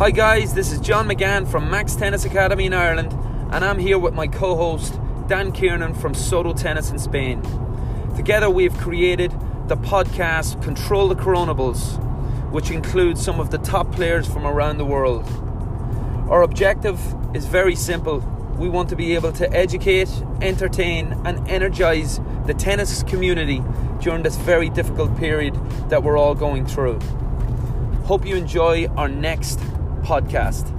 Hi, 0.00 0.10
guys, 0.10 0.54
this 0.54 0.72
is 0.72 0.80
John 0.80 1.06
McGann 1.06 1.46
from 1.46 1.70
Max 1.70 1.94
Tennis 1.94 2.24
Academy 2.24 2.64
in 2.64 2.72
Ireland, 2.72 3.12
and 3.52 3.62
I'm 3.62 3.78
here 3.78 3.98
with 3.98 4.14
my 4.14 4.26
co 4.26 4.56
host 4.56 4.98
Dan 5.28 5.52
Kiernan 5.52 5.92
from 5.92 6.14
Soto 6.14 6.54
Tennis 6.54 6.90
in 6.90 6.98
Spain. 6.98 7.42
Together, 8.16 8.48
we 8.48 8.64
have 8.64 8.78
created 8.78 9.30
the 9.68 9.76
podcast 9.76 10.62
Control 10.62 11.08
the 11.08 11.16
Controllables, 11.16 12.00
which 12.50 12.70
includes 12.70 13.22
some 13.22 13.38
of 13.38 13.50
the 13.50 13.58
top 13.58 13.92
players 13.92 14.26
from 14.26 14.46
around 14.46 14.78
the 14.78 14.86
world. 14.86 15.26
Our 16.30 16.44
objective 16.44 16.98
is 17.36 17.44
very 17.44 17.74
simple. 17.74 18.20
We 18.56 18.70
want 18.70 18.88
to 18.88 18.96
be 18.96 19.14
able 19.14 19.32
to 19.32 19.52
educate, 19.52 20.08
entertain, 20.40 21.12
and 21.26 21.46
energize 21.46 22.20
the 22.46 22.54
tennis 22.54 23.02
community 23.02 23.62
during 24.00 24.22
this 24.22 24.36
very 24.36 24.70
difficult 24.70 25.14
period 25.18 25.56
that 25.90 26.02
we're 26.02 26.16
all 26.16 26.34
going 26.34 26.64
through. 26.64 27.00
Hope 28.04 28.24
you 28.24 28.34
enjoy 28.34 28.86
our 28.96 29.06
next 29.06 29.60
podcast. 30.02 30.70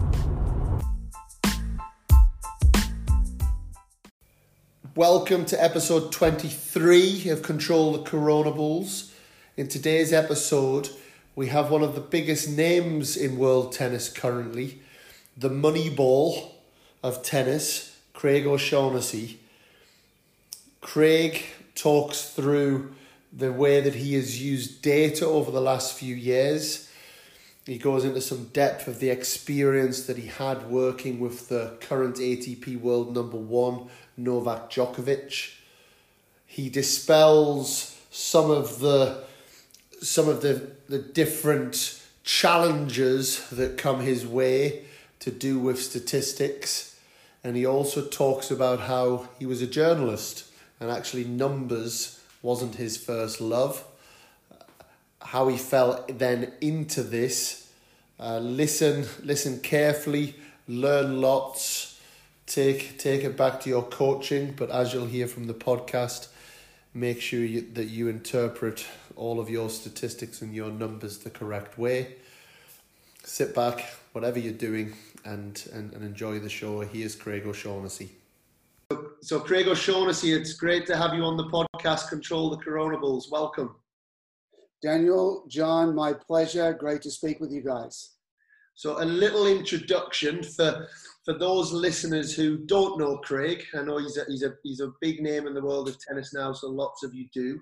Welcome 4.96 5.46
to 5.46 5.64
episode 5.64 6.12
23 6.12 7.30
of 7.30 7.42
Control 7.42 7.94
the 7.94 8.00
Controllables. 8.10 9.12
In 9.56 9.68
today's 9.68 10.12
episode, 10.12 10.90
we 11.36 11.48
have 11.48 11.72
one 11.72 11.82
of 11.82 11.96
the 11.96 12.02
biggest 12.02 12.50
names 12.50 13.16
in 13.16 13.38
world 13.38 13.72
tennis 13.72 14.10
currently, 14.10 14.82
the 15.38 15.50
money 15.50 15.90
ball 15.90 16.56
of 17.02 17.24
tennis, 17.24 17.98
Craig 18.14 18.46
O'Shannessy. 18.46 19.38
Craig 20.82 21.46
talks 21.74 22.30
through 22.30 22.94
the 23.32 23.52
way 23.52 23.80
that 23.80 23.96
he 23.96 24.16
has 24.16 24.42
used 24.42 24.82
data 24.82 25.26
over 25.26 25.52
the 25.52 25.62
last 25.62 25.98
few 25.98 26.16
years. 26.16 26.91
He 27.66 27.78
goes 27.78 28.04
into 28.04 28.22
some 28.22 28.46
depth 28.46 28.88
of 28.88 29.00
the 29.00 29.10
experience 29.10 30.06
that 30.06 30.18
he 30.18 30.28
had 30.28 30.70
working 30.70 31.20
with 31.20 31.50
the 31.50 31.78
current 31.80 32.16
ATP 32.16 32.80
world 32.80 33.14
number 33.14 33.38
one, 33.38 33.88
Novak 34.18 34.72
Djokovic. 34.72 35.54
He 36.48 36.70
dispels 36.70 37.98
some 38.10 38.50
of 38.50 38.80
the 38.80 39.24
some 40.02 40.28
of 40.28 40.42
the, 40.42 40.72
the 40.90 40.98
different 40.98 42.02
challenges 42.24 43.48
that 43.50 43.78
come 43.78 44.00
his 44.00 44.26
way 44.26 44.86
to 45.20 45.30
do 45.30 45.60
with 45.60 45.82
statistics. 45.82 47.00
And 47.44 47.56
he 47.56 47.66
also 47.66 48.08
talks 48.08 48.50
about 48.50 48.82
how 48.82 49.30
he 49.38 49.46
was 49.46 49.62
a 49.62 49.68
journalist 49.68 50.46
and 50.80 50.90
actually 50.90 51.24
numbers 51.26 52.20
wasn't 52.42 52.76
his 52.76 52.98
first 52.98 53.40
love. 53.40 53.84
How 55.22 55.48
he 55.48 55.58
fell 55.58 56.06
then 56.10 56.54
into 56.62 57.04
this. 57.04 57.72
Uh, 58.20 58.40
listen, 58.40 59.06
listen 59.24 59.60
carefully, 59.62 60.36
learn 60.68 61.22
lots, 61.22 62.00
take 62.46 63.00
take 63.00 63.24
it 63.24 63.36
back 63.36 63.62
to 63.62 63.70
your 63.70 63.84
coaching. 63.84 64.54
But 64.56 64.70
as 64.70 64.94
you'll 64.94 65.08
hear 65.08 65.28
from 65.28 65.48
the 65.48 65.54
podcast, 65.54 66.28
make 66.94 67.22
sure 67.22 67.40
you, 67.40 67.62
that 67.74 67.86
you 67.86 68.10
interpret 68.10 68.86
all 69.16 69.40
of 69.40 69.50
your 69.50 69.70
statistics 69.70 70.42
and 70.42 70.54
your 70.54 70.70
numbers 70.70 71.20
the 71.20 71.30
correct 71.30 71.78
way. 71.78 72.16
Sit 73.24 73.54
back, 73.54 73.86
whatever 74.14 74.40
you're 74.40 74.54
doing, 74.54 74.94
and, 75.26 75.64
and, 75.74 75.94
and 75.94 76.04
enjoy 76.04 76.40
the 76.40 76.50
show. 76.50 76.82
Here's 76.82 77.16
Craig 77.16 77.46
O'Shannessy. 77.46 78.10
So, 79.22 79.40
Craig 79.40 79.68
O'Shannessy, 79.68 80.36
it's 80.36 80.54
great 80.54 80.86
to 80.88 80.98
have 80.98 81.14
you 81.14 81.24
on 81.24 81.38
the 81.38 81.46
podcast, 81.46 82.10
Control 82.10 82.50
the 82.50 82.58
Controllables. 82.58 83.32
Welcome. 83.32 83.76
Daniel, 84.82 85.46
John, 85.48 85.96
my 85.96 86.14
pleasure. 86.14 86.74
Great 86.74 87.02
to 87.04 87.12
speak 87.12 87.40
with 87.40 87.52
you 87.52 87.62
guys. 87.62 88.14
So, 88.76 89.02
a 89.02 89.06
little 89.06 89.48
introduction 89.48 90.44
for 90.44 90.88
for 91.24 91.38
those 91.38 91.72
listeners 91.72 92.36
who 92.36 92.58
don't 92.66 92.98
know 92.98 93.18
Craig. 93.18 93.64
I 93.76 93.84
know 93.84 94.00
he's 94.00 94.18
a, 94.18 94.26
he's 94.28 94.44
a 94.44 94.54
he's 94.64 94.80
a 94.80 94.94
big 95.02 95.22
name 95.22 95.46
in 95.46 95.54
the 95.54 95.64
world 95.64 95.88
of 95.88 96.00
tennis 96.00 96.34
now, 96.34 96.52
so 96.54 96.68
lots 96.70 97.04
of 97.04 97.14
you 97.14 97.28
do. 97.34 97.60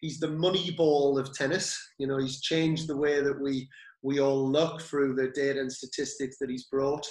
He's 0.00 0.18
the 0.18 0.30
money 0.30 0.70
ball 0.70 1.18
of 1.18 1.34
tennis. 1.34 1.78
You 1.98 2.06
know, 2.06 2.18
he's 2.18 2.40
changed 2.40 2.88
the 2.88 2.96
way 2.96 3.20
that 3.20 3.38
we 3.38 3.68
we 4.02 4.20
all 4.20 4.50
look 4.50 4.80
through 4.80 5.14
the 5.14 5.28
data 5.28 5.60
and 5.60 5.72
statistics 5.72 6.38
that 6.38 6.48
he's 6.48 6.68
brought. 6.68 7.06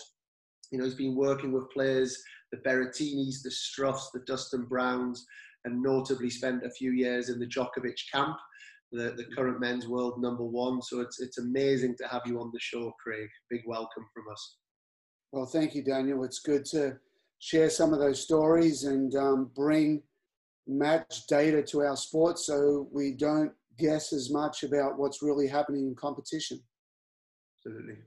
You 0.71 0.79
know, 0.79 0.85
he's 0.85 0.95
been 0.95 1.15
working 1.15 1.51
with 1.51 1.69
players, 1.71 2.17
the 2.51 2.57
Berrettinis, 2.57 3.43
the 3.43 3.51
Struffs, 3.51 4.09
the 4.11 4.21
Dustin 4.25 4.63
Browns, 4.63 5.25
and 5.65 5.81
notably 5.81 6.29
spent 6.29 6.65
a 6.65 6.71
few 6.71 6.91
years 6.91 7.29
in 7.29 7.39
the 7.39 7.47
Djokovic 7.47 7.99
camp, 8.11 8.37
the, 8.95 9.13
the 9.15 9.25
current 9.35 9.59
men's 9.59 9.87
world 9.87 10.21
number 10.21 10.43
one. 10.43 10.81
So 10.81 11.01
it's, 11.01 11.19
it's 11.21 11.37
amazing 11.37 11.95
to 11.97 12.07
have 12.07 12.21
you 12.25 12.39
on 12.39 12.51
the 12.53 12.59
show, 12.59 12.93
Craig. 13.01 13.29
Big 13.49 13.61
welcome 13.67 14.05
from 14.13 14.23
us. 14.31 14.57
Well, 15.31 15.45
thank 15.45 15.75
you, 15.75 15.83
Daniel. 15.83 16.23
It's 16.23 16.39
good 16.39 16.65
to 16.65 16.97
share 17.39 17.69
some 17.69 17.93
of 17.93 17.99
those 17.99 18.21
stories 18.21 18.85
and 18.85 19.15
um, 19.15 19.51
bring 19.55 20.01
match 20.67 21.27
data 21.27 21.61
to 21.61 21.81
our 21.81 21.97
sport 21.97 22.39
so 22.39 22.87
we 22.91 23.11
don't 23.11 23.51
guess 23.77 24.13
as 24.13 24.31
much 24.31 24.63
about 24.63 24.97
what's 24.97 25.21
really 25.21 25.47
happening 25.47 25.87
in 25.87 25.95
competition. 25.95 26.59
Absolutely. 27.59 27.97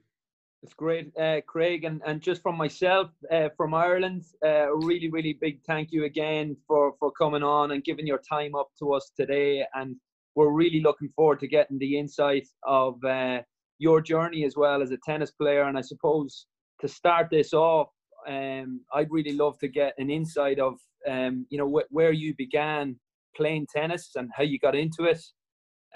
That's 0.63 0.75
great, 0.75 1.17
uh, 1.17 1.41
Craig. 1.47 1.85
And, 1.85 2.03
and 2.05 2.21
just 2.21 2.43
from 2.43 2.57
myself, 2.57 3.11
uh, 3.31 3.49
from 3.57 3.75
Ireland, 3.75 4.25
uh, 4.45 4.75
really, 4.75 5.09
really 5.09 5.35
big 5.41 5.61
thank 5.63 5.93
you 5.93 6.05
again 6.05 6.57
for, 6.67 6.95
for 6.99 7.13
coming 7.13 7.45
on 7.45 7.71
and 7.71 7.85
giving 7.85 8.07
your 8.07 8.19
time 8.19 8.57
up 8.57 8.71
to 8.81 8.93
us 8.93 9.13
today. 9.17 9.65
And 9.75 9.97
we're 10.39 10.53
really 10.53 10.81
looking 10.81 11.09
forward 11.17 11.41
to 11.41 11.49
getting 11.49 11.81
the 11.81 11.99
insight 11.99 12.47
of 12.63 13.03
uh, 13.05 13.41
your 13.81 14.01
journey 14.01 14.45
as 14.45 14.57
well 14.57 14.81
as 14.83 14.93
a 14.93 14.99
tennis 15.05 15.33
player. 15.33 15.65
And 15.65 15.77
I 15.77 15.81
suppose 15.81 16.47
to 16.81 16.87
start 16.87 17.27
this 17.29 17.53
off, 17.53 17.89
um, 18.29 18.81
I'd 18.95 19.11
really 19.11 19.33
love 19.33 19.59
to 19.59 19.67
get 19.67 19.95
an 19.99 20.11
insight 20.11 20.61
of, 20.61 20.75
um, 21.09 21.45
you 21.51 21.59
know, 21.59 21.69
wh- 21.69 21.93
where 21.93 22.13
you 22.13 22.37
began 22.39 22.95
playing 23.37 23.67
tennis 23.75 24.13
and 24.15 24.31
how 24.33 24.45
you 24.45 24.61
got 24.61 24.77
into 24.77 25.07
it 25.07 25.21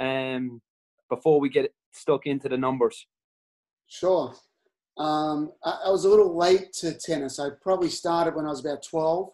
um, 0.00 0.60
before 1.08 1.38
we 1.38 1.48
get 1.48 1.72
stuck 1.92 2.26
into 2.26 2.48
the 2.48 2.58
numbers. 2.58 3.06
Sure. 3.86 4.34
Um, 4.98 5.52
I, 5.64 5.82
I, 5.86 5.90
was 5.90 6.04
a 6.04 6.08
little 6.08 6.36
late 6.36 6.72
to 6.80 6.98
tennis. 6.98 7.38
I 7.38 7.50
probably 7.62 7.90
started 7.90 8.34
when 8.34 8.46
I 8.46 8.50
was 8.50 8.60
about 8.66 8.82
12. 8.82 9.30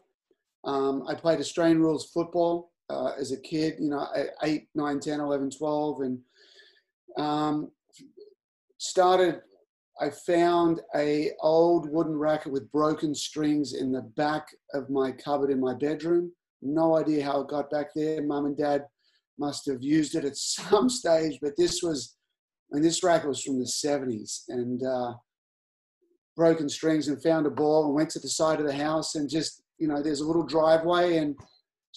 Um, 0.65 1.05
I 1.09 1.15
played 1.15 1.41
Australian 1.41 1.81
rules 1.81 2.11
football 2.11 2.73
uh, 2.91 3.13
as 3.19 3.33
a 3.33 3.41
kid, 3.41 3.77
you 3.79 3.91
know, 3.91 4.07
8, 4.43 4.67
9, 4.75 5.01
10, 5.01 5.21
11, 5.21 5.51
12. 5.51 6.01
And 6.01 6.19
um, 7.17 7.71
started, 8.79 9.41
I 10.01 10.11
found 10.11 10.81
a 10.95 11.31
old 11.41 11.91
wooden 11.91 12.17
racket 12.17 12.53
with 12.53 12.71
broken 12.73 13.15
strings 13.15 13.75
in 13.75 13.93
the 13.93 14.03
back 14.03 14.49
of 14.75 14.91
my 14.91 15.13
cupboard 15.13 15.51
in 15.51 15.61
my 15.61 15.75
bedroom. 15.75 16.33
No 16.63 16.97
idea 16.97 17.25
how 17.25 17.41
it 17.41 17.49
got 17.49 17.71
back 17.71 17.89
there. 17.95 18.23
Mum 18.23 18.47
and 18.47 18.57
dad 18.57 18.87
must 19.39 19.67
have 19.67 19.83
used 19.83 20.15
it 20.15 20.25
at 20.25 20.37
some 20.37 20.89
stage, 20.89 21.39
but 21.43 21.57
this 21.57 21.83
was, 21.83 22.17
and 22.73 22.85
this 22.85 23.03
racket 23.03 23.29
was 23.29 23.43
from 23.43 23.59
the 23.59 23.65
70s. 23.65 24.43
And, 24.49 24.83
uh, 24.85 25.15
broken 26.39 26.69
strings 26.69 27.09
and 27.09 27.21
found 27.21 27.47
a 27.47 27.51
ball 27.51 27.87
and 27.87 27.95
went 27.95 28.09
to 28.09 28.21
the 28.21 28.29
side 28.29 28.61
of 28.61 28.67
the 28.67 28.73
house 28.73 29.17
and 29.17 29.29
just 29.29 29.65
you 29.77 29.89
know 29.89 30.01
there's 30.01 30.21
a 30.21 30.25
little 30.25 30.45
driveway 30.45 31.17
and 31.17 31.35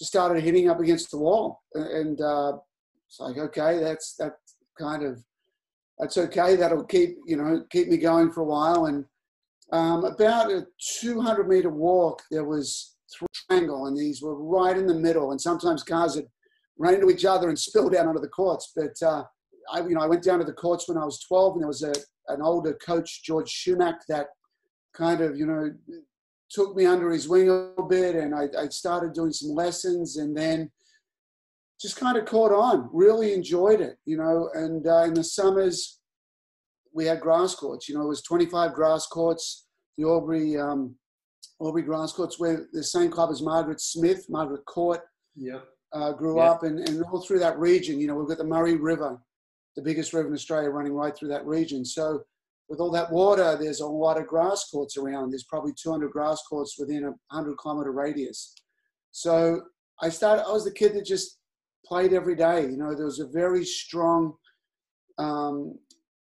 just 0.01 0.11
started 0.11 0.43
hitting 0.43 0.67
up 0.67 0.79
against 0.79 1.11
the 1.11 1.17
wall. 1.17 1.61
And 1.75 2.19
uh, 2.19 2.53
it's 3.07 3.19
like 3.19 3.37
okay 3.37 3.79
that's 3.79 4.15
that 4.15 4.33
kind 4.79 5.03
of 5.03 5.23
that's 5.99 6.17
okay. 6.17 6.55
That'll 6.55 6.83
keep 6.83 7.17
you 7.27 7.37
know 7.37 7.63
keep 7.69 7.87
me 7.87 7.97
going 7.97 8.31
for 8.31 8.41
a 8.41 8.45
while. 8.45 8.87
And 8.87 9.05
um, 9.71 10.03
about 10.03 10.51
a 10.51 10.65
200 10.99 11.47
meter 11.47 11.69
walk 11.69 12.21
there 12.31 12.45
was 12.45 12.95
triangle 13.47 13.85
and 13.85 13.97
these 13.97 14.21
were 14.21 14.35
right 14.35 14.77
in 14.77 14.87
the 14.87 14.95
middle. 14.95 15.31
And 15.31 15.39
sometimes 15.39 15.83
cars 15.83 16.15
had 16.15 16.25
run 16.79 16.95
into 16.95 17.11
each 17.11 17.25
other 17.25 17.49
and 17.49 17.59
spilled 17.59 17.95
out 17.95 18.07
onto 18.07 18.21
the 18.21 18.27
courts. 18.27 18.71
But 18.75 18.95
uh, 19.05 19.23
I, 19.71 19.81
you 19.81 19.93
know, 19.95 20.01
I 20.01 20.07
went 20.07 20.23
down 20.23 20.39
to 20.39 20.45
the 20.45 20.53
courts 20.53 20.87
when 20.87 20.97
I 20.97 21.05
was 21.05 21.23
12, 21.27 21.53
and 21.53 21.61
there 21.61 21.67
was 21.67 21.83
a, 21.83 21.93
an 22.27 22.41
older 22.41 22.73
coach, 22.73 23.23
George 23.23 23.49
Schumack, 23.49 23.99
that 24.09 24.27
kind 24.95 25.21
of, 25.21 25.37
you 25.37 25.45
know, 25.45 25.69
took 26.51 26.75
me 26.75 26.85
under 26.85 27.11
his 27.11 27.27
wing 27.27 27.49
a 27.49 27.53
little 27.53 27.87
bit, 27.87 28.15
and 28.15 28.35
I, 28.35 28.47
I 28.57 28.67
started 28.69 29.13
doing 29.13 29.31
some 29.31 29.51
lessons, 29.51 30.17
and 30.17 30.35
then 30.35 30.69
just 31.81 31.95
kind 31.95 32.17
of 32.17 32.25
caught 32.25 32.51
on. 32.51 32.89
Really 32.93 33.33
enjoyed 33.33 33.81
it, 33.81 33.97
you 34.05 34.17
know. 34.17 34.49
And 34.53 34.85
uh, 34.85 35.03
in 35.03 35.13
the 35.13 35.23
summers, 35.23 35.99
we 36.93 37.05
had 37.05 37.21
grass 37.21 37.55
courts. 37.55 37.87
You 37.87 37.95
know, 37.95 38.03
it 38.03 38.09
was 38.09 38.21
25 38.21 38.73
grass 38.73 39.07
courts. 39.07 39.67
The 39.97 40.05
Aubrey 40.05 40.57
um, 40.57 40.95
Albury 41.61 41.83
grass 41.83 42.11
courts, 42.11 42.39
where 42.39 42.67
the 42.73 42.83
same 42.83 43.11
club 43.11 43.29
as 43.31 43.41
Margaret 43.41 43.81
Smith, 43.81 44.25
Margaret 44.29 44.65
Court, 44.65 45.01
yeah. 45.35 45.59
uh, 45.93 46.11
grew 46.11 46.37
yeah. 46.37 46.51
up, 46.51 46.63
and, 46.63 46.79
and 46.79 47.03
all 47.03 47.21
through 47.21 47.39
that 47.39 47.57
region. 47.59 47.99
You 47.99 48.07
know, 48.07 48.15
we've 48.15 48.27
got 48.27 48.37
the 48.37 48.43
Murray 48.43 48.75
River, 48.75 49.19
the 49.75 49.81
biggest 49.81 50.13
river 50.13 50.27
in 50.27 50.33
Australia 50.33 50.69
running 50.69 50.93
right 50.93 51.15
through 51.15 51.29
that 51.29 51.45
region. 51.45 51.85
So 51.85 52.23
with 52.71 52.79
all 52.79 52.89
that 52.89 53.11
water, 53.11 53.57
there's 53.59 53.81
a 53.81 53.85
lot 53.85 54.17
of 54.17 54.27
grass 54.27 54.69
courts 54.71 54.95
around. 54.95 55.29
There's 55.29 55.43
probably 55.43 55.73
200 55.73 56.09
grass 56.09 56.41
courts 56.49 56.77
within 56.79 57.03
a 57.03 57.09
100 57.09 57.57
kilometer 57.57 57.91
radius. 57.91 58.55
So 59.11 59.63
I 60.01 60.07
started, 60.07 60.45
I 60.47 60.53
was 60.53 60.63
the 60.63 60.71
kid 60.71 60.93
that 60.93 61.05
just 61.05 61.37
played 61.85 62.13
every 62.13 62.33
day. 62.33 62.61
You 62.61 62.77
know, 62.77 62.95
there 62.95 63.07
was 63.07 63.19
a 63.19 63.27
very 63.27 63.65
strong 63.65 64.35
um, 65.17 65.77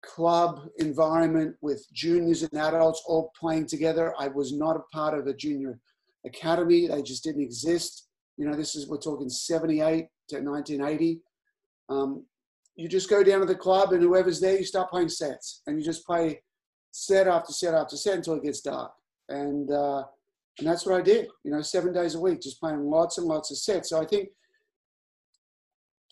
club 0.05 0.63
environment 0.79 1.55
with 1.61 1.87
juniors 1.93 2.43
and 2.43 2.61
adults 2.61 3.05
all 3.07 3.31
playing 3.39 3.67
together. 3.67 4.13
I 4.19 4.27
was 4.27 4.53
not 4.53 4.75
a 4.75 4.83
part 4.93 5.17
of 5.17 5.29
a 5.29 5.35
junior 5.35 5.79
academy. 6.27 6.89
They 6.89 7.03
just 7.03 7.23
didn't 7.23 7.43
exist. 7.43 8.09
You 8.37 8.47
know, 8.51 8.57
this 8.57 8.75
is, 8.75 8.89
we're 8.89 8.97
talking 8.97 9.29
78 9.29 10.09
to 10.31 10.41
1980. 10.41 11.21
Um, 11.89 12.27
you 12.77 12.89
just 12.89 13.11
go 13.11 13.23
down 13.23 13.41
to 13.41 13.47
the 13.47 13.55
club 13.55 13.93
and 13.93 14.03
whoever's 14.03 14.41
there, 14.41 14.59
you 14.59 14.65
start 14.65 14.91
playing 14.91 15.09
sets 15.09 15.63
and 15.67 15.79
you 15.79 15.85
just 15.85 16.07
play 16.07 16.41
set 16.91 17.27
after 17.27 17.53
set 17.53 17.75
after 17.75 17.97
set 17.97 18.17
until 18.17 18.35
it 18.35 18.43
gets 18.43 18.61
dark. 18.61 18.93
And, 19.29 19.71
uh, 19.71 20.05
and 20.59 20.69
that's 20.69 20.85
what 20.85 20.99
I 20.99 21.03
did, 21.03 21.29
you 21.45 21.51
know, 21.51 21.63
seven 21.63 21.93
days 21.93 22.15
a 22.15 22.21
week, 22.21 22.41
just 22.41 22.61
playing 22.61 22.85
lots 22.85 23.19
and 23.19 23.27
lots 23.27 23.51
of 23.51 23.59
sets. 23.59 23.91
So 23.91 24.01
I 24.01 24.05
think 24.05 24.29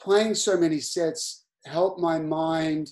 playing 0.01 0.35
so 0.35 0.57
many 0.57 0.81
sets 0.81 1.45
helped 1.67 2.01
my 2.01 2.19
mind 2.19 2.91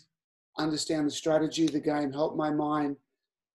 understand 0.58 1.06
the 1.06 1.10
strategy 1.10 1.66
of 1.66 1.72
the 1.72 1.80
game, 1.80 2.12
helped 2.12 2.36
my 2.36 2.50
mind 2.50 2.96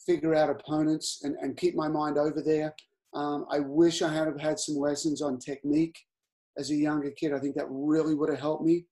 figure 0.06 0.36
out 0.36 0.50
opponents 0.50 1.22
and, 1.24 1.36
and 1.42 1.58
keep 1.58 1.76
my 1.76 1.88
mind 1.88 2.18
over 2.18 2.42
there. 2.42 2.74
Um, 3.14 3.46
I 3.52 3.60
wish 3.60 4.02
I 4.02 4.12
had 4.12 4.28
have 4.28 4.40
had 4.40 4.60
some 4.60 4.76
lessons 4.76 5.22
on 5.22 5.38
technique 5.38 5.98
as 6.58 6.72
a 6.72 6.76
younger 6.76 7.12
kid. 7.12 7.34
I 7.34 7.40
think 7.40 7.56
that 7.56 7.68
really 7.70 8.16
would 8.16 8.30
have 8.30 8.40
helped 8.40 8.66
me. 8.66 8.86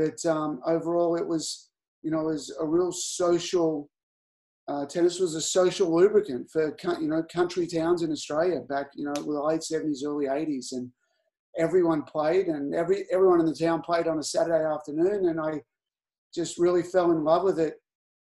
But 0.00 0.24
um, 0.30 0.60
overall, 0.66 1.16
it 1.16 1.26
was, 1.26 1.68
you 2.02 2.10
know, 2.10 2.20
it 2.20 2.32
was 2.32 2.56
a 2.58 2.66
real 2.66 2.90
social. 2.90 3.90
Uh, 4.66 4.86
tennis 4.86 5.18
was 5.18 5.34
a 5.34 5.40
social 5.40 5.94
lubricant 5.94 6.48
for 6.50 6.76
you 7.00 7.08
know 7.08 7.24
country 7.24 7.66
towns 7.66 8.02
in 8.02 8.12
Australia 8.12 8.60
back 8.68 8.86
you 8.94 9.04
know 9.04 9.12
the 9.12 9.42
late 9.42 9.62
seventies, 9.62 10.04
early 10.06 10.26
eighties, 10.26 10.72
and 10.72 10.90
everyone 11.58 12.02
played, 12.04 12.46
and 12.46 12.74
every 12.74 13.04
everyone 13.12 13.40
in 13.40 13.46
the 13.46 13.54
town 13.54 13.82
played 13.82 14.06
on 14.06 14.18
a 14.18 14.22
Saturday 14.22 14.64
afternoon, 14.64 15.28
and 15.28 15.40
I 15.40 15.60
just 16.34 16.58
really 16.58 16.82
fell 16.82 17.10
in 17.10 17.24
love 17.24 17.42
with 17.42 17.58
it, 17.58 17.74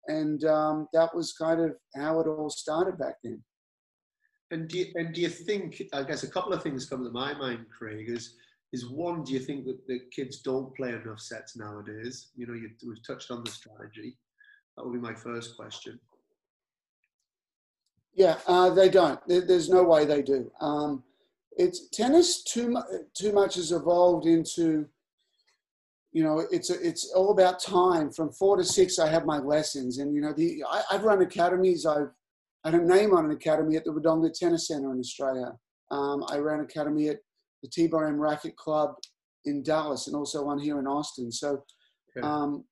and 0.08 0.44
um, 0.46 0.88
that 0.92 1.16
was 1.16 1.34
kind 1.34 1.62
of 1.62 1.76
how 1.96 2.20
it 2.20 2.28
all 2.28 2.50
started 2.50 2.98
back 2.98 3.16
then. 3.24 3.42
And 4.52 4.68
do 4.68 4.80
you, 4.80 4.88
and 4.96 5.14
do 5.14 5.22
you 5.22 5.30
think? 5.30 5.84
I 5.94 6.04
guess 6.04 6.24
a 6.24 6.32
couple 6.32 6.52
of 6.52 6.64
things 6.64 6.88
come 6.88 7.04
to 7.04 7.12
my 7.12 7.34
mind, 7.36 7.68
Craig. 7.78 8.10
Is 8.10 8.34
is 8.74 8.90
one? 8.90 9.24
Do 9.24 9.32
you 9.32 9.40
think 9.40 9.66
that 9.66 9.88
the 9.88 10.00
kids 10.12 10.42
don't 10.42 10.76
play 10.76 10.90
enough 10.90 11.20
sets 11.20 11.56
nowadays? 11.56 12.32
You 12.36 12.48
know, 12.48 12.54
you, 12.54 12.72
we've 12.86 13.06
touched 13.06 13.32
on 13.32 13.44
the 13.44 13.52
strategy. 13.52 14.18
That 14.76 14.86
would 14.86 14.94
be 14.94 15.00
my 15.00 15.14
first 15.14 15.56
question. 15.56 16.00
Yeah, 18.16 18.38
uh, 18.48 18.72
they 18.72 18.90
don't. 18.90 19.20
there's 19.28 19.70
no 19.70 19.84
way 19.84 20.06
they 20.06 20.22
do. 20.22 20.52
Um, 20.60 21.04
it's 21.56 21.88
tennis 21.90 22.44
too 22.44 22.70
much. 22.70 22.86
Too 23.16 23.32
much 23.32 23.56
has 23.56 23.72
evolved 23.72 24.26
into 24.26 24.88
you 26.14 26.24
know, 26.24 26.46
it's 26.52 26.70
a, 26.70 26.88
it's 26.88 27.12
all 27.16 27.32
about 27.32 27.60
time. 27.60 28.12
From 28.12 28.32
four 28.32 28.56
to 28.56 28.64
six, 28.64 29.00
I 29.00 29.10
have 29.10 29.26
my 29.26 29.40
lessons, 29.40 29.98
and 29.98 30.14
you 30.14 30.22
know, 30.22 30.32
the 30.32 30.64
I, 30.72 30.84
have 30.92 31.04
run 31.04 31.22
academies. 31.22 31.86
I've 31.86 32.12
I 32.64 32.72
had 32.72 32.80
a 32.80 32.86
name 32.86 33.14
on 33.14 33.26
an 33.26 33.32
academy 33.32 33.76
at 33.76 33.84
the 33.84 33.92
Wodonga 33.92 34.32
Tennis 34.32 34.68
Centre 34.68 34.92
in 34.92 35.00
Australia. 35.00 35.54
Um, 35.92 36.24
I 36.30 36.38
ran 36.38 36.62
academy 36.62 37.10
at 37.10 37.18
the 37.64 37.70
T-Bar 37.70 38.14
Racket 38.14 38.56
Club 38.56 38.94
in 39.46 39.64
Dallas, 39.64 40.06
and 40.08 40.16
also 40.16 40.46
one 40.46 40.60
here 40.60 40.80
in 40.80 40.86
Austin. 40.86 41.32
So, 41.32 41.64
um, 42.22 42.64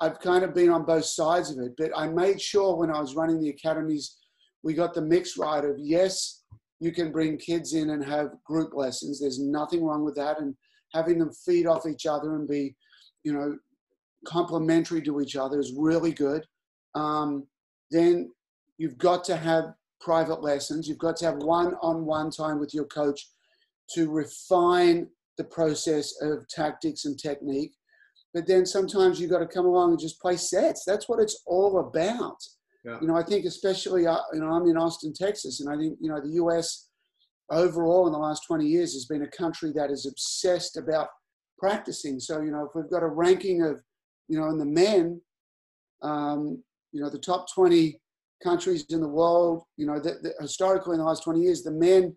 I've 0.00 0.20
kind 0.20 0.44
of 0.44 0.54
been 0.54 0.70
on 0.70 0.84
both 0.84 1.04
sides 1.04 1.50
of 1.50 1.58
it. 1.58 1.72
But 1.76 1.90
I 1.94 2.08
made 2.08 2.40
sure 2.40 2.76
when 2.76 2.90
I 2.90 3.00
was 3.00 3.14
running 3.14 3.40
the 3.40 3.50
academies, 3.50 4.16
we 4.62 4.72
got 4.72 4.94
the 4.94 5.02
mix 5.02 5.36
right 5.36 5.64
of 5.64 5.78
yes, 5.78 6.44
you 6.80 6.92
can 6.92 7.12
bring 7.12 7.36
kids 7.36 7.74
in 7.74 7.90
and 7.90 8.04
have 8.04 8.30
group 8.44 8.72
lessons. 8.74 9.20
There's 9.20 9.38
nothing 9.38 9.84
wrong 9.84 10.04
with 10.04 10.14
that, 10.16 10.40
and 10.40 10.54
having 10.94 11.18
them 11.18 11.32
feed 11.44 11.66
off 11.66 11.86
each 11.86 12.06
other 12.06 12.36
and 12.36 12.48
be 12.48 12.74
you 13.26 13.32
know, 13.32 13.58
complementary 14.24 15.02
to 15.02 15.20
each 15.20 15.34
other 15.34 15.58
is 15.58 15.74
really 15.76 16.12
good. 16.12 16.46
Um, 16.94 17.44
then 17.90 18.30
you've 18.78 18.98
got 18.98 19.24
to 19.24 19.36
have 19.36 19.74
private 20.00 20.42
lessons. 20.42 20.88
You've 20.88 20.98
got 20.98 21.16
to 21.16 21.24
have 21.24 21.38
one-on-one 21.38 22.30
time 22.30 22.60
with 22.60 22.72
your 22.72 22.84
coach 22.84 23.28
to 23.94 24.10
refine 24.10 25.08
the 25.38 25.44
process 25.44 26.12
of 26.20 26.48
tactics 26.48 27.04
and 27.04 27.18
technique. 27.18 27.72
But 28.34 28.46
then 28.46 28.66
sometimes 28.66 29.20
you've 29.20 29.30
got 29.30 29.38
to 29.38 29.46
come 29.46 29.66
along 29.66 29.90
and 29.90 30.00
just 30.00 30.20
play 30.20 30.36
sets. 30.36 30.84
That's 30.86 31.08
what 31.08 31.20
it's 31.20 31.42
all 31.46 31.78
about. 31.78 32.36
Yeah. 32.84 32.98
You 33.00 33.08
know, 33.08 33.16
I 33.16 33.22
think 33.22 33.44
especially, 33.44 34.06
uh, 34.06 34.18
you 34.32 34.40
know, 34.40 34.50
I'm 34.50 34.66
in 34.66 34.76
Austin, 34.76 35.12
Texas, 35.12 35.60
and 35.60 35.72
I 35.72 35.76
think, 35.76 35.98
you 36.00 36.08
know, 36.08 36.20
the 36.20 36.34
US 36.42 36.88
overall 37.50 38.06
in 38.06 38.12
the 38.12 38.18
last 38.18 38.42
20 38.46 38.66
years 38.66 38.92
has 38.92 39.06
been 39.06 39.22
a 39.22 39.36
country 39.36 39.72
that 39.74 39.90
is 39.90 40.06
obsessed 40.06 40.76
about 40.76 41.08
practicing. 41.58 42.20
So, 42.20 42.40
you 42.40 42.50
know, 42.50 42.64
if 42.64 42.70
we've 42.74 42.90
got 42.90 43.02
a 43.02 43.08
ranking 43.08 43.62
of, 43.62 43.80
you 44.28 44.38
know, 44.38 44.48
in 44.48 44.58
the 44.58 44.66
men, 44.66 45.20
um, 46.02 46.62
you 46.92 47.00
know, 47.00 47.10
the 47.10 47.18
top 47.18 47.46
20 47.54 48.00
countries 48.42 48.84
in 48.90 49.00
the 49.00 49.08
world, 49.08 49.64
you 49.76 49.86
know, 49.86 49.98
the, 49.98 50.18
the, 50.22 50.34
historically 50.40 50.94
in 50.94 50.98
the 50.98 51.04
last 51.04 51.24
20 51.24 51.40
years, 51.40 51.62
the 51.62 51.70
men 51.70 52.14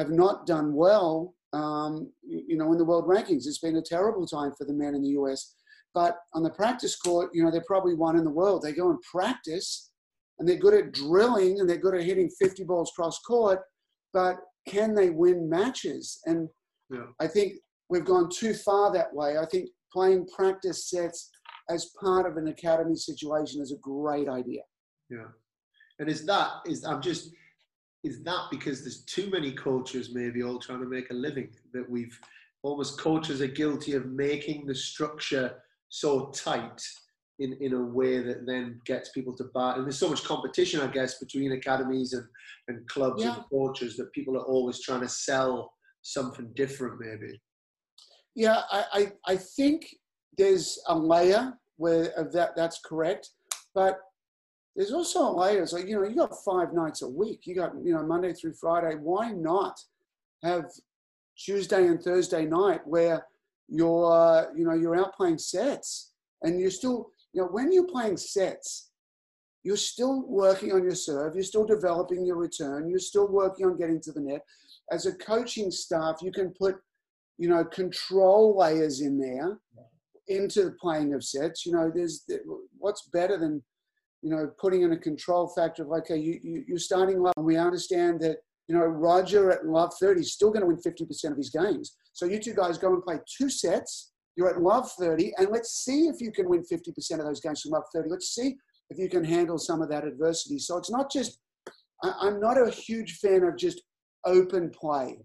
have 0.00 0.10
not 0.10 0.46
done 0.46 0.74
well, 0.74 1.34
um, 1.52 2.10
you 2.22 2.56
know, 2.56 2.72
in 2.72 2.78
the 2.78 2.84
world 2.84 3.06
rankings. 3.06 3.46
It's 3.46 3.58
been 3.58 3.76
a 3.76 3.82
terrible 3.82 4.26
time 4.26 4.52
for 4.56 4.64
the 4.64 4.72
men 4.72 4.94
in 4.94 5.02
the 5.02 5.10
US. 5.20 5.54
But 5.94 6.16
on 6.34 6.42
the 6.42 6.50
practice 6.50 6.96
court, 6.96 7.30
you 7.34 7.42
know, 7.42 7.50
they're 7.50 7.64
probably 7.66 7.94
one 7.94 8.16
in 8.16 8.24
the 8.24 8.30
world. 8.30 8.62
They 8.62 8.72
go 8.72 8.90
and 8.90 9.00
practice 9.02 9.90
and 10.38 10.48
they're 10.48 10.56
good 10.56 10.74
at 10.74 10.92
drilling 10.92 11.60
and 11.60 11.68
they're 11.68 11.76
good 11.76 11.94
at 11.94 12.04
hitting 12.04 12.30
50 12.30 12.64
balls 12.64 12.92
cross 12.96 13.18
court, 13.20 13.60
but 14.12 14.36
can 14.66 14.94
they 14.94 15.10
win 15.10 15.48
matches? 15.48 16.20
And 16.26 16.48
yeah. 16.90 17.06
I 17.20 17.26
think 17.26 17.54
we've 17.88 18.04
gone 18.04 18.28
too 18.30 18.54
far 18.54 18.92
that 18.92 19.12
way. 19.12 19.36
I 19.36 19.44
think 19.46 19.68
playing 19.92 20.28
practice 20.34 20.88
sets 20.88 21.30
as 21.68 21.90
part 22.00 22.26
of 22.26 22.36
an 22.36 22.48
academy 22.48 22.96
situation 22.96 23.60
is 23.60 23.72
a 23.72 23.78
great 23.82 24.28
idea. 24.28 24.62
Yeah. 25.10 25.28
And 25.98 26.08
is 26.08 26.24
that 26.26 26.50
is 26.66 26.84
I'm 26.84 27.02
just 27.02 27.30
is 28.02 28.22
that 28.22 28.44
because 28.50 28.80
there's 28.80 29.02
too 29.04 29.28
many 29.30 29.52
coaches 29.52 30.10
maybe 30.12 30.42
all 30.42 30.58
trying 30.58 30.80
to 30.80 30.86
make 30.86 31.10
a 31.10 31.14
living 31.14 31.50
that 31.72 31.88
we've 31.88 32.18
almost 32.62 33.00
coaches 33.00 33.40
are 33.40 33.46
guilty 33.46 33.94
of 33.94 34.06
making 34.06 34.66
the 34.66 34.74
structure 34.74 35.56
so 35.88 36.30
tight 36.30 36.82
in, 37.38 37.54
in 37.60 37.72
a 37.72 37.82
way 37.82 38.20
that 38.20 38.46
then 38.46 38.80
gets 38.84 39.10
people 39.10 39.34
to 39.34 39.44
buy 39.54 39.74
and 39.74 39.84
there's 39.84 39.98
so 39.98 40.08
much 40.08 40.24
competition 40.24 40.80
I 40.80 40.86
guess 40.86 41.18
between 41.18 41.52
academies 41.52 42.12
and, 42.12 42.24
and 42.68 42.86
clubs 42.88 43.22
yeah. 43.22 43.36
and 43.36 43.44
coaches 43.50 43.96
that 43.96 44.12
people 44.12 44.36
are 44.36 44.44
always 44.44 44.80
trying 44.80 45.00
to 45.00 45.08
sell 45.08 45.72
something 46.02 46.50
different 46.54 47.00
maybe. 47.00 47.40
Yeah, 48.34 48.62
I, 48.70 48.84
I, 48.92 49.32
I 49.32 49.36
think 49.36 49.86
there's 50.38 50.78
a 50.88 50.96
layer 50.96 51.52
where 51.76 52.18
uh, 52.18 52.24
that 52.32 52.54
that's 52.56 52.80
correct, 52.84 53.30
but 53.74 53.98
there's 54.76 54.92
also 54.92 55.20
a 55.20 55.32
layer. 55.32 55.62
It's 55.62 55.72
like 55.72 55.86
you 55.86 55.96
know, 55.96 56.08
you 56.08 56.16
got 56.16 56.44
five 56.44 56.72
nights 56.72 57.02
a 57.02 57.08
week. 57.08 57.40
You 57.44 57.54
got 57.54 57.72
you 57.82 57.92
know 57.92 58.02
Monday 58.02 58.32
through 58.32 58.54
Friday. 58.54 58.96
Why 58.96 59.32
not 59.32 59.78
have 60.42 60.64
Tuesday 61.36 61.86
and 61.86 62.02
Thursday 62.02 62.44
night 62.44 62.80
where 62.84 63.26
you're 63.68 64.12
uh, 64.12 64.46
you 64.56 64.64
know 64.64 64.74
you're 64.74 64.96
out 64.96 65.14
playing 65.14 65.38
sets 65.38 66.12
and 66.42 66.60
you're 66.60 66.70
still 66.70 67.10
you 67.32 67.42
know 67.42 67.48
when 67.48 67.72
you're 67.72 67.86
playing 67.86 68.16
sets 68.16 68.90
you're 69.62 69.76
still 69.76 70.26
working 70.26 70.72
on 70.72 70.82
your 70.82 70.94
serve 70.94 71.34
you're 71.34 71.44
still 71.44 71.66
developing 71.66 72.24
your 72.24 72.36
return 72.36 72.88
you're 72.88 72.98
still 72.98 73.28
working 73.28 73.66
on 73.66 73.76
getting 73.76 74.00
to 74.00 74.10
the 74.10 74.20
net 74.20 74.40
as 74.90 75.06
a 75.06 75.14
coaching 75.14 75.70
staff 75.70 76.16
you 76.22 76.32
can 76.32 76.50
put 76.58 76.76
you 77.40 77.48
know, 77.48 77.64
control 77.64 78.56
layers 78.56 79.00
in 79.00 79.18
there 79.18 79.58
into 80.28 80.62
the 80.62 80.72
playing 80.72 81.14
of 81.14 81.24
sets. 81.24 81.64
You 81.64 81.72
know, 81.72 81.90
there's 81.92 82.28
what's 82.78 83.08
better 83.14 83.38
than, 83.38 83.62
you 84.22 84.30
know, 84.30 84.50
putting 84.58 84.82
in 84.82 84.92
a 84.92 84.98
control 84.98 85.48
factor 85.48 85.82
of, 85.82 85.90
okay, 85.90 86.16
you, 86.16 86.38
you, 86.42 86.64
you're 86.68 86.78
starting 86.78 87.20
low. 87.20 87.32
And 87.36 87.46
we 87.46 87.56
understand 87.56 88.20
that, 88.20 88.38
you 88.68 88.74
know, 88.74 88.84
Roger 88.84 89.50
at 89.50 89.66
love 89.66 89.92
30 90.00 90.20
is 90.20 90.32
still 90.32 90.50
going 90.50 90.60
to 90.60 90.66
win 90.66 90.76
50% 90.76 91.30
of 91.30 91.36
his 91.36 91.50
games. 91.50 91.96
So 92.12 92.26
you 92.26 92.38
two 92.38 92.54
guys 92.54 92.78
go 92.78 92.92
and 92.92 93.02
play 93.02 93.18
two 93.38 93.48
sets. 93.48 94.12
You're 94.36 94.50
at 94.50 94.62
love 94.62 94.90
30, 94.92 95.34
and 95.38 95.48
let's 95.50 95.84
see 95.84 96.06
if 96.06 96.20
you 96.20 96.30
can 96.30 96.48
win 96.48 96.62
50% 96.62 97.18
of 97.18 97.26
those 97.26 97.40
games 97.40 97.62
from 97.62 97.72
love 97.72 97.82
30. 97.92 98.08
Let's 98.08 98.34
see 98.34 98.56
if 98.88 98.98
you 98.98 99.08
can 99.08 99.24
handle 99.24 99.58
some 99.58 99.82
of 99.82 99.90
that 99.90 100.06
adversity. 100.06 100.58
So 100.58 100.76
it's 100.76 100.90
not 100.90 101.10
just, 101.10 101.38
I'm 102.02 102.40
not 102.40 102.56
a 102.56 102.70
huge 102.70 103.18
fan 103.18 103.42
of 103.42 103.56
just 103.56 103.82
open 104.24 104.70
play. 104.70 105.18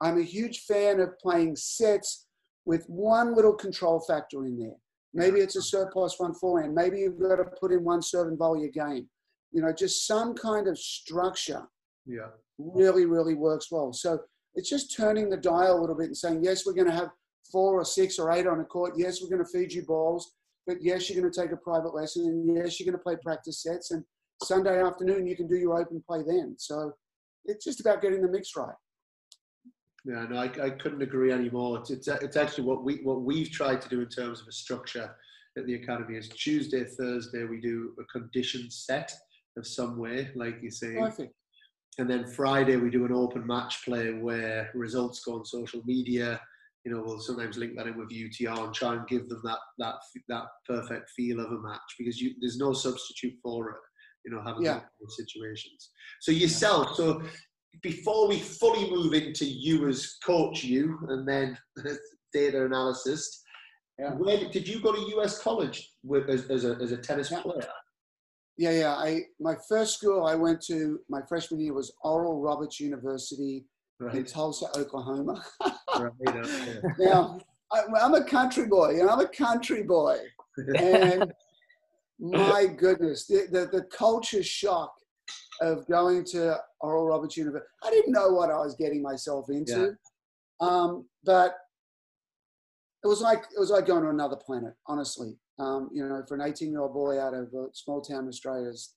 I'm 0.00 0.18
a 0.18 0.22
huge 0.22 0.60
fan 0.60 1.00
of 1.00 1.18
playing 1.18 1.56
sets 1.56 2.26
with 2.64 2.84
one 2.86 3.34
little 3.34 3.54
control 3.54 4.00
factor 4.00 4.44
in 4.44 4.58
there. 4.58 4.76
Maybe 5.14 5.38
it's 5.40 5.56
a 5.56 5.62
serve 5.62 5.90
plus 5.92 6.18
one 6.18 6.34
forehand. 6.34 6.74
Maybe 6.74 6.98
you've 7.00 7.20
got 7.20 7.36
to 7.36 7.44
put 7.44 7.72
in 7.72 7.84
one 7.84 8.02
serve 8.02 8.28
and 8.28 8.38
volley 8.38 8.64
a 8.64 8.70
game. 8.70 9.08
You 9.52 9.62
know, 9.62 9.72
just 9.72 10.06
some 10.06 10.34
kind 10.34 10.66
of 10.66 10.76
structure. 10.76 11.62
Yeah. 12.04 12.28
Really, 12.58 13.06
really 13.06 13.34
works 13.34 13.70
well. 13.70 13.92
So 13.92 14.18
it's 14.54 14.68
just 14.68 14.94
turning 14.94 15.30
the 15.30 15.36
dial 15.36 15.78
a 15.78 15.80
little 15.80 15.96
bit 15.96 16.06
and 16.06 16.16
saying, 16.16 16.42
yes, 16.42 16.66
we're 16.66 16.72
going 16.72 16.88
to 16.88 16.94
have 16.94 17.10
four 17.50 17.74
or 17.74 17.84
six 17.84 18.18
or 18.18 18.32
eight 18.32 18.46
on 18.46 18.60
a 18.60 18.64
court. 18.64 18.94
Yes, 18.96 19.22
we're 19.22 19.30
going 19.30 19.44
to 19.44 19.50
feed 19.50 19.72
you 19.72 19.82
balls. 19.82 20.32
But 20.66 20.78
yes, 20.80 21.08
you're 21.08 21.20
going 21.20 21.32
to 21.32 21.40
take 21.40 21.52
a 21.52 21.56
private 21.56 21.94
lesson. 21.94 22.24
And 22.26 22.56
yes, 22.56 22.80
you're 22.80 22.90
going 22.90 22.98
to 22.98 23.02
play 23.02 23.16
practice 23.22 23.62
sets. 23.62 23.92
And 23.92 24.04
Sunday 24.42 24.82
afternoon, 24.82 25.26
you 25.26 25.36
can 25.36 25.46
do 25.46 25.56
your 25.56 25.78
open 25.80 26.02
play 26.08 26.22
then. 26.26 26.56
So 26.58 26.92
it's 27.44 27.64
just 27.64 27.80
about 27.80 28.02
getting 28.02 28.22
the 28.22 28.28
mix 28.28 28.56
right. 28.56 28.74
Yeah, 30.04 30.26
no, 30.28 30.36
I, 30.36 30.50
I 30.62 30.70
couldn't 30.70 31.02
agree 31.02 31.32
anymore. 31.32 31.78
It's, 31.78 31.90
it's, 31.90 32.08
it's 32.08 32.36
actually 32.36 32.64
what 32.64 32.84
we 32.84 32.96
what 33.04 33.22
we've 33.22 33.50
tried 33.50 33.80
to 33.82 33.88
do 33.88 34.00
in 34.02 34.08
terms 34.08 34.40
of 34.40 34.48
a 34.48 34.52
structure 34.52 35.14
at 35.56 35.66
the 35.66 35.74
academy 35.74 36.16
is 36.16 36.28
Tuesday, 36.28 36.84
Thursday 36.84 37.44
we 37.44 37.60
do 37.60 37.94
a 38.00 38.04
condition 38.04 38.70
set 38.70 39.12
of 39.56 39.66
some 39.66 39.98
way, 39.98 40.30
like 40.34 40.56
you 40.62 40.70
say. 40.70 40.94
Perfect. 40.94 41.32
And 41.98 42.10
then 42.10 42.26
Friday 42.26 42.76
we 42.76 42.90
do 42.90 43.04
an 43.04 43.12
open 43.12 43.46
match 43.46 43.84
play 43.84 44.12
where 44.12 44.70
results 44.74 45.22
go 45.24 45.36
on 45.36 45.44
social 45.44 45.80
media. 45.86 46.40
You 46.84 46.92
know, 46.92 47.02
we'll 47.06 47.20
sometimes 47.20 47.56
link 47.56 47.76
that 47.76 47.86
in 47.86 47.96
with 47.96 48.10
UTR 48.10 48.64
and 48.64 48.74
try 48.74 48.94
and 48.94 49.06
give 49.06 49.28
them 49.28 49.40
that 49.44 49.58
that 49.78 49.94
that 50.28 50.44
perfect 50.68 51.08
feel 51.10 51.40
of 51.40 51.52
a 51.52 51.60
match 51.60 51.80
because 51.98 52.20
you, 52.20 52.34
there's 52.40 52.58
no 52.58 52.72
substitute 52.72 53.34
for 53.42 53.70
it. 53.70 53.76
You 54.26 54.32
know, 54.32 54.42
having 54.44 54.64
Yeah. 54.64 54.80
those 55.00 55.16
situations. 55.16 55.90
So 56.20 56.32
yourself, 56.32 56.96
so 56.96 57.22
before 57.82 58.28
we 58.28 58.38
fully 58.38 58.90
move 58.90 59.14
into 59.14 59.44
you 59.44 59.88
as 59.88 60.16
coach, 60.24 60.64
you 60.64 60.98
and 61.08 61.26
then 61.28 61.58
data 62.32 62.64
analysis, 62.64 63.42
Yeah. 63.98 64.14
where 64.14 64.38
did, 64.38 64.66
you 64.68 64.80
go 64.80 64.92
to 64.92 65.00
US 65.18 65.40
college 65.42 65.92
with, 66.02 66.28
as, 66.28 66.50
as, 66.50 66.64
a, 66.64 66.76
as 66.82 66.92
a 66.92 66.96
tennis 66.96 67.30
Yeah. 67.30 67.42
player? 67.42 67.68
Yeah, 68.56 68.70
yeah. 68.70 68.94
I 68.94 69.22
my 69.40 69.56
first 69.68 69.94
school 69.98 70.24
I 70.24 70.36
went 70.36 70.60
to 70.66 71.00
my 71.08 71.20
freshman 71.28 71.58
year 71.60 71.72
was 71.74 71.92
Oral 72.04 72.40
Roberts 72.40 72.78
University 72.78 73.66
in 74.12 74.24
Tulsa, 74.24 74.66
Oklahoma. 74.76 75.42
right, 75.98 76.12
yeah. 76.24 76.80
now 76.98 77.40
I, 77.72 77.80
I'm 78.00 78.14
a 78.14 78.22
country 78.24 78.66
boy, 78.66 79.00
and 79.00 79.10
I'm 79.10 79.18
a 79.20 79.26
country 79.28 79.82
boy, 79.82 80.18
and 80.78 81.32
my 82.20 82.66
goodness, 82.66 83.26
the, 83.26 83.48
the 83.50 83.66
the 83.76 83.84
culture 83.86 84.42
shock 84.44 84.94
of 85.60 85.86
going 85.86 86.24
to 86.24 86.56
Oral 86.80 87.06
Roberts 87.06 87.36
University. 87.36 87.66
I 87.82 87.90
didn't 87.90 88.12
know 88.12 88.30
what 88.30 88.50
I 88.50 88.58
was 88.58 88.74
getting 88.74 89.02
myself 89.02 89.46
into, 89.48 89.96
um, 90.60 91.06
but 91.24 91.54
it 93.04 93.08
was 93.08 93.20
like 93.20 93.44
it 93.54 93.60
was 93.60 93.70
like 93.70 93.86
going 93.86 94.02
to 94.02 94.10
another 94.10 94.36
planet. 94.36 94.74
Honestly, 94.86 95.36
um, 95.58 95.90
you 95.92 96.06
know, 96.06 96.22
for 96.26 96.34
an 96.34 96.42
18 96.42 96.70
year 96.70 96.80
old 96.80 96.94
boy 96.94 97.20
out 97.20 97.34
of 97.34 97.52
a 97.54 97.66
small 97.72 98.00
town 98.00 98.24
in 98.24 98.28
Australia, 98.28 98.68
is 98.68 98.94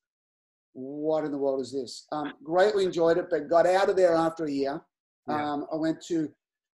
what 0.74 1.26
in 1.26 1.32
the 1.32 1.38
world 1.38 1.62
is 1.62 1.72
this? 1.72 2.08
Um, 2.12 2.34
greatly 2.44 2.86
enjoyed 2.86 3.18
it, 3.18 3.28
but 3.30 3.50
got 3.50 3.66
out 3.66 3.90
of 3.90 3.96
there 3.96 4.16
after 4.16 4.46
a 4.46 4.52
year. 4.52 4.82
Yeah. 5.28 5.52
Um, 5.52 5.66
I 5.72 5.76
went 5.76 6.02
to 6.08 6.30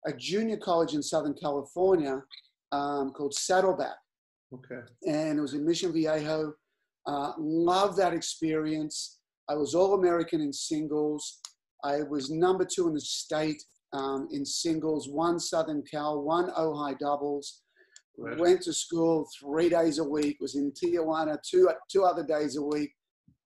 a 0.06 0.12
junior 0.12 0.56
college 0.56 0.94
in 0.94 1.02
Southern 1.02 1.34
California 1.34 2.22
um, 2.72 3.12
called 3.12 3.34
Saddleback, 3.34 3.96
okay. 4.52 4.80
and 5.06 5.38
it 5.38 5.42
was 5.42 5.54
in 5.54 5.64
Mission 5.64 5.92
Viejo. 5.92 6.54
Uh, 7.06 7.32
loved 7.38 7.96
that 7.98 8.12
experience. 8.12 9.19
I 9.50 9.54
was 9.54 9.74
All 9.74 9.94
American 9.94 10.40
in 10.40 10.52
singles. 10.52 11.40
I 11.82 12.02
was 12.02 12.30
number 12.30 12.64
two 12.64 12.86
in 12.86 12.94
the 12.94 13.00
state 13.00 13.60
um, 13.92 14.28
in 14.30 14.46
singles, 14.46 15.08
one 15.08 15.40
Southern 15.40 15.82
Cal, 15.90 16.22
one 16.22 16.50
Ojai 16.50 16.96
doubles. 17.00 17.62
Right. 18.16 18.38
Went 18.38 18.62
to 18.62 18.72
school 18.72 19.28
three 19.40 19.68
days 19.68 19.98
a 19.98 20.04
week, 20.04 20.36
was 20.40 20.54
in 20.54 20.72
Tijuana 20.72 21.38
two, 21.42 21.68
two 21.90 22.04
other 22.04 22.22
days 22.22 22.56
a 22.56 22.62
week. 22.62 22.92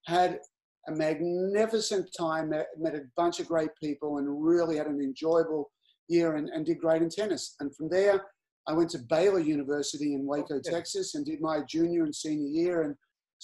Had 0.06 0.40
a 0.88 0.92
magnificent 0.92 2.10
time, 2.18 2.50
met, 2.50 2.66
met 2.78 2.94
a 2.94 3.02
bunch 3.16 3.40
of 3.40 3.48
great 3.48 3.70
people, 3.82 4.18
and 4.18 4.26
really 4.28 4.76
had 4.76 4.88
an 4.88 5.00
enjoyable 5.00 5.70
year 6.08 6.36
and, 6.36 6.50
and 6.50 6.66
did 6.66 6.80
great 6.80 7.00
in 7.00 7.08
tennis. 7.08 7.54
And 7.60 7.74
from 7.74 7.88
there, 7.88 8.26
I 8.66 8.74
went 8.74 8.90
to 8.90 8.98
Baylor 8.98 9.38
University 9.38 10.12
in 10.12 10.26
Waco, 10.26 10.56
Okay. 10.56 10.70
Texas, 10.70 11.14
and 11.14 11.24
did 11.24 11.40
my 11.40 11.60
junior 11.66 12.04
and 12.04 12.14
senior 12.14 12.48
year 12.48 12.82
and 12.82 12.94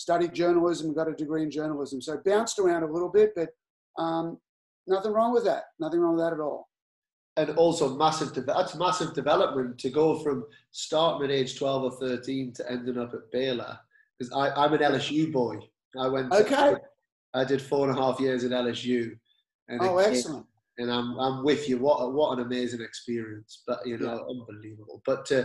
studied 0.01 0.33
journalism 0.33 0.95
got 0.95 1.09
a 1.09 1.13
degree 1.13 1.43
in 1.43 1.51
journalism. 1.51 2.01
So 2.01 2.17
bounced 2.25 2.59
around 2.59 2.85
a 2.85 2.87
little 2.91 3.11
bit, 3.11 3.33
but 3.37 3.51
um, 4.03 4.39
nothing 4.87 5.13
wrong 5.13 5.35
with 5.35 5.45
that. 5.45 5.65
Nothing 5.79 6.01
wrong 6.01 6.17
with 6.17 6.25
that 6.25 6.33
at 6.33 6.41
all. 6.41 6.69
and 7.37 7.51
also 7.65 7.95
massive 7.97 8.33
de- 8.33 8.41
that's 8.41 8.75
massive 8.75 9.13
development 9.15 9.79
to 9.79 9.91
go 9.91 10.19
from 10.23 10.45
starting 10.73 11.25
at 11.31 11.31
age 11.39 11.59
12 11.59 11.83
or 11.85 11.91
13 12.09 12.53
to 12.55 12.71
ending 12.73 12.99
up 12.99 13.13
at 13.15 13.31
Baylor 13.31 13.79
because 14.19 14.33
I'm 14.35 14.73
an 14.73 14.81
LSU 14.93 15.31
boy 15.33 15.57
I 16.05 16.09
went 16.09 16.33
to- 16.33 16.39
Okay. 16.45 16.75
I 17.35 17.45
did 17.45 17.61
four 17.63 17.89
and 17.89 17.97
a 17.97 18.03
half 18.03 18.19
years 18.21 18.43
at 18.45 18.51
LSU 18.53 19.03
and 19.69 19.81
Oh, 19.83 19.99
again- 19.99 20.13
excellent. 20.15 20.47
and 20.79 20.91
I'm, 20.91 21.09
I'm 21.25 21.45
with 21.45 21.69
you 21.69 21.77
what, 21.79 21.99
what 22.13 22.37
an 22.39 22.45
amazing 22.49 22.81
experience 22.89 23.63
but 23.69 23.79
you 23.87 23.97
know 23.99 24.17
unbelievable 24.33 25.01
but 25.07 25.25
to 25.27 25.39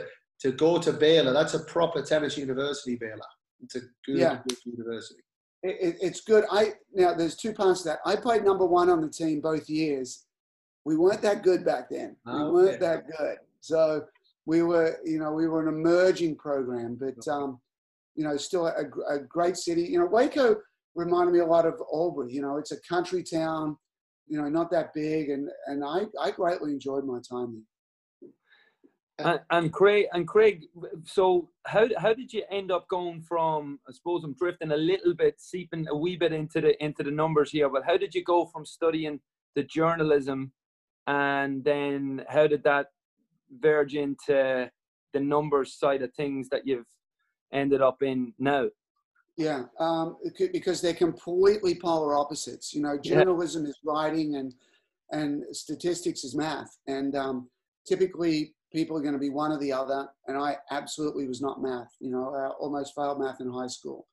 to 0.43 0.51
go 0.65 0.71
to 0.85 0.91
Baylor 1.05 1.33
that's 1.33 1.53
a 1.55 1.63
proper 1.75 2.01
tennis 2.01 2.35
university 2.38 2.95
Baylor 2.95 3.31
it's 3.65 3.75
a 3.75 3.79
good, 4.05 4.17
Yeah. 4.19 4.41
good 4.48 4.57
university 4.65 5.22
It, 5.63 5.75
it, 5.88 5.95
it's 6.01 6.22
good. 6.22 6.43
I 6.51 6.74
now 6.93 7.13
there's 7.13 7.36
two 7.36 7.53
parts 7.53 7.81
to 7.81 7.89
that. 7.89 8.00
I 8.05 8.15
played 8.15 8.43
number 8.45 8.65
one 8.65 8.89
on 8.89 9.01
the 9.01 9.10
team 9.10 9.41
both 9.41 9.67
years. 9.69 10.25
We 10.86 10.95
weren't 10.95 11.22
that 11.24 11.41
good 11.43 11.65
back 11.65 11.89
then. 11.89 12.15
We 12.25 12.31
Oh, 12.34 12.53
weren't 12.53 12.79
that 12.81 13.07
good. 13.17 13.38
So 13.62 14.05
we 14.45 14.62
were, 14.62 15.00
you 15.03 15.17
know, 15.17 15.31
we 15.34 15.48
were 15.48 15.62
an 15.67 15.74
emerging 15.74 16.36
program, 16.36 16.95
but 17.00 17.27
um, 17.27 17.60
you 18.15 18.24
know, 18.24 18.38
still 18.38 18.67
a, 18.67 18.86
a 19.15 19.19
great 19.19 19.57
city. 19.57 19.81
You 19.84 20.00
know, 20.00 20.05
Waco 20.05 20.57
reminded 20.93 21.34
me 21.34 21.39
a 21.39 21.45
lot 21.45 21.65
of 21.65 21.81
Albury. 21.91 22.31
You 22.31 22.41
know, 22.43 22.57
it's 22.57 22.72
a 22.72 22.79
country 22.88 23.24
town. 23.24 23.75
You 24.27 24.39
know, 24.39 24.48
not 24.50 24.69
that 24.72 24.93
big, 24.93 25.29
and 25.29 25.50
and 25.67 25.84
I 25.84 26.03
I 26.22 26.29
greatly 26.31 26.72
enjoyed 26.72 27.05
my 27.05 27.19
time 27.27 27.53
there. 27.53 27.69
And, 29.19 29.39
and 29.50 29.72
Craig, 29.72 30.07
and 30.12 30.27
Craig, 30.27 30.65
so 31.05 31.50
how 31.65 31.88
how 31.98 32.13
did 32.13 32.34
you 32.34 32.43
end 32.51 32.69
up 32.69 32.88
going 32.89 33.22
from? 33.22 33.79
I 33.88 33.93
suppose 33.93 34.24
I'm 34.25 34.34
drifting 34.34 34.72
a 34.72 34.77
little 34.77 35.13
bit, 35.13 35.36
seeping 35.39 35.88
a 35.88 35.95
wee 35.95 36.17
bit 36.17 36.34
into 36.34 36.60
the 36.60 36.84
into 36.84 37.01
the 37.01 37.12
numbers 37.12 37.51
here. 37.51 37.69
But 37.69 37.86
how 37.86 37.95
did 37.98 38.13
you 38.13 38.24
go 38.25 38.45
from 38.45 38.65
studying 38.65 39.22
the 39.55 39.63
journalism, 39.63 40.51
and 41.07 41.63
then 41.63 42.25
how 42.27 42.48
did 42.48 42.63
that 42.65 42.88
verge 43.62 43.95
into 43.95 44.69
the 45.13 45.19
numbers 45.19 45.74
side 45.74 46.01
of 46.01 46.13
things 46.13 46.50
that 46.50 46.67
you've 46.67 46.88
ended 47.53 47.81
up 47.81 48.03
in 48.03 48.34
now? 48.38 48.65
Yeah, 49.38 49.63
um, 49.79 50.17
could- 50.38 50.51
because 50.51 50.81
they're 50.81 50.93
completely 50.93 51.79
polar 51.79 52.17
opposites. 52.17 52.74
You 52.74 52.81
know, 52.81 53.00
Yeah. 53.01 53.15
journalism 53.24 53.65
is 53.65 53.79
writing, 53.86 54.36
and 54.36 54.53
and 55.12 55.45
statistics 55.55 56.25
is 56.25 56.36
math. 56.36 56.75
And 56.88 57.15
um, 57.15 57.50
typically, 57.88 58.55
people 58.75 58.98
are 58.98 59.01
going 59.01 59.13
to 59.13 59.20
be 59.20 59.29
one 59.29 59.53
or 59.53 59.58
the 59.58 59.72
other. 59.72 60.08
And 60.27 60.38
I 60.38 60.58
absolutely 60.70 61.27
was 61.27 61.41
not 61.41 61.62
math. 61.62 61.96
You 62.01 62.12
know, 62.12 62.36
I 62.36 62.50
almost 62.60 62.94
failed 62.94 63.22
math 63.22 63.39
in 63.39 63.50
high 63.50 63.67
school. 63.67 64.05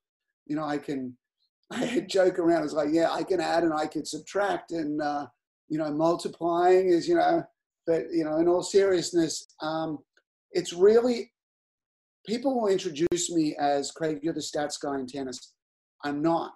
You 0.46 0.54
know, 0.54 0.64
I 0.64 0.78
can 0.78 1.16
I 1.72 2.06
joke 2.08 2.38
around. 2.38 2.64
It's 2.64 2.72
like, 2.72 2.90
yeah, 2.92 3.10
I 3.10 3.24
can 3.24 3.40
add 3.40 3.64
and 3.64 3.74
I 3.74 3.86
can 3.86 4.04
subtract, 4.04 4.70
and 4.72 5.02
uh, 5.02 5.26
you 5.68 5.78
know, 5.78 5.90
multiplying 5.90 6.88
is 6.88 7.08
you 7.08 7.16
know, 7.16 7.42
but 7.86 8.04
you 8.12 8.24
know, 8.24 8.36
in 8.36 8.46
all 8.46 8.62
seriousness, 8.62 9.46
um, 9.60 9.98
it's 10.52 10.72
really 10.72 11.32
people 12.24 12.60
will 12.60 12.68
introduce 12.68 13.30
me 13.30 13.56
as 13.58 13.90
Craig, 13.90 14.20
you're 14.22 14.34
the 14.34 14.40
stats 14.40 14.80
guy 14.80 14.98
in 14.98 15.06
tennis. 15.06 15.54
I'm 16.04 16.22
not. 16.22 16.52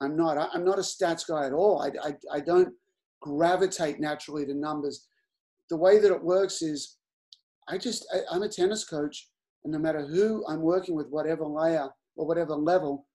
I'm 0.00 0.16
not. 0.16 0.38
I- 0.38 0.48
I'm 0.54 0.64
not 0.64 0.78
a 0.78 0.82
stats 0.82 1.26
guy 1.26 1.46
at 1.46 1.52
all. 1.52 1.82
I, 1.82 2.08
I, 2.08 2.36
I 2.36 2.40
don't 2.40 2.72
gravitate 3.20 3.98
naturally 3.98 4.46
to 4.46 4.54
numbers. 4.54 5.06
The 5.68 5.76
way 5.76 5.98
that 5.98 6.12
it 6.12 6.22
works 6.22 6.62
is 6.62 6.96
I 7.70 7.78
just, 7.78 8.06
I, 8.12 8.18
I'm 8.34 8.42
a 8.42 8.48
tennis 8.48 8.84
coach, 8.84 9.28
and 9.64 9.72
no 9.72 9.78
matter 9.78 10.04
who 10.04 10.44
I'm 10.48 10.60
working 10.60 10.94
with, 10.96 11.08
whatever 11.08 11.44
layer 11.44 11.88
or 12.16 12.26
whatever 12.26 12.54
level, 12.54 13.06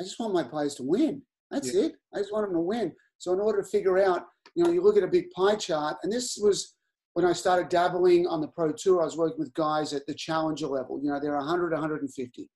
I 0.00 0.04
just 0.04 0.18
want 0.20 0.32
my 0.32 0.44
players 0.44 0.74
to 0.76 0.84
win. 0.84 1.22
That's 1.50 1.74
Yeah. 1.74 1.82
it. 1.82 1.92
I 2.14 2.18
just 2.18 2.32
want 2.32 2.46
them 2.46 2.54
to 2.54 2.60
win. 2.60 2.92
So 3.18 3.32
in 3.32 3.40
order 3.40 3.62
to 3.62 3.68
figure 3.68 3.98
out, 3.98 4.22
you 4.54 4.62
know, 4.64 4.70
you 4.70 4.80
look 4.82 4.96
at 4.96 5.02
a 5.02 5.08
big 5.08 5.30
pie 5.32 5.56
chart, 5.56 5.96
and 6.02 6.12
this 6.12 6.38
was 6.40 6.74
when 7.14 7.24
I 7.24 7.32
started 7.32 7.68
dabbling 7.68 8.28
on 8.28 8.40
the 8.40 8.48
pro 8.48 8.70
tour. 8.72 9.00
I 9.02 9.04
was 9.04 9.16
working 9.16 9.40
with 9.40 9.52
guys 9.54 9.92
at 9.92 10.06
the 10.06 10.14
challenger 10.14 10.68
level. 10.68 11.00
You 11.02 11.10
know, 11.10 11.18
they're 11.20 11.36
100, 11.36 11.72
150. 11.72 12.50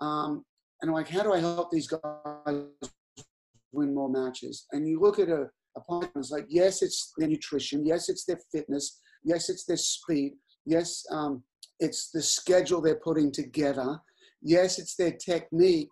Um, 0.00 0.44
and 0.80 0.90
I'm 0.90 0.94
like, 0.94 1.08
how 1.08 1.24
do 1.24 1.32
I 1.32 1.40
help 1.40 1.72
these 1.72 1.88
guys 1.88 2.62
win 3.72 3.92
more 3.92 4.08
matches? 4.08 4.66
And 4.70 4.86
you 4.86 5.00
look 5.00 5.18
at 5.18 5.28
a, 5.28 5.48
a 5.76 5.80
pie 5.80 6.08
it's 6.14 6.30
like, 6.30 6.46
yes, 6.48 6.82
it's 6.82 7.12
their 7.18 7.26
nutrition. 7.28 7.84
Yes, 7.84 8.08
it's 8.08 8.24
their 8.24 8.38
fitness. 8.52 9.00
Yes, 9.24 9.48
it's 9.48 9.64
their 9.64 9.76
speed. 9.76 10.34
Yes, 10.68 11.06
um, 11.10 11.42
it's 11.80 12.10
the 12.10 12.20
schedule 12.20 12.82
they're 12.82 12.96
putting 13.02 13.32
together. 13.32 13.98
Yes, 14.42 14.78
it's 14.78 14.96
their 14.96 15.12
technique. 15.12 15.88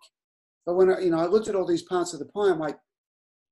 But 0.67 0.75
when 0.75 0.91
I, 0.91 0.99
you 0.99 1.09
know, 1.09 1.17
I 1.17 1.25
looked 1.25 1.47
at 1.47 1.55
all 1.55 1.65
these 1.65 1.81
parts 1.81 2.13
of 2.13 2.19
the 2.19 2.25
pie, 2.25 2.51
I'm 2.51 2.59
like, 2.59 2.77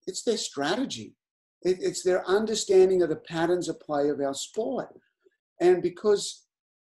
it's 0.06 0.22
their 0.22 0.38
strategy. 0.38 1.16
It, 1.64 1.78
it's 1.82 2.04
their 2.04 2.24
understanding 2.30 3.02
of 3.02 3.10
the 3.10 3.16
patterns 3.16 3.68
of 3.70 3.80
play 3.80 4.10
of 4.10 4.20
our 4.20 4.36
sport. 4.36 4.90
And 5.60 5.82
because 5.82 6.46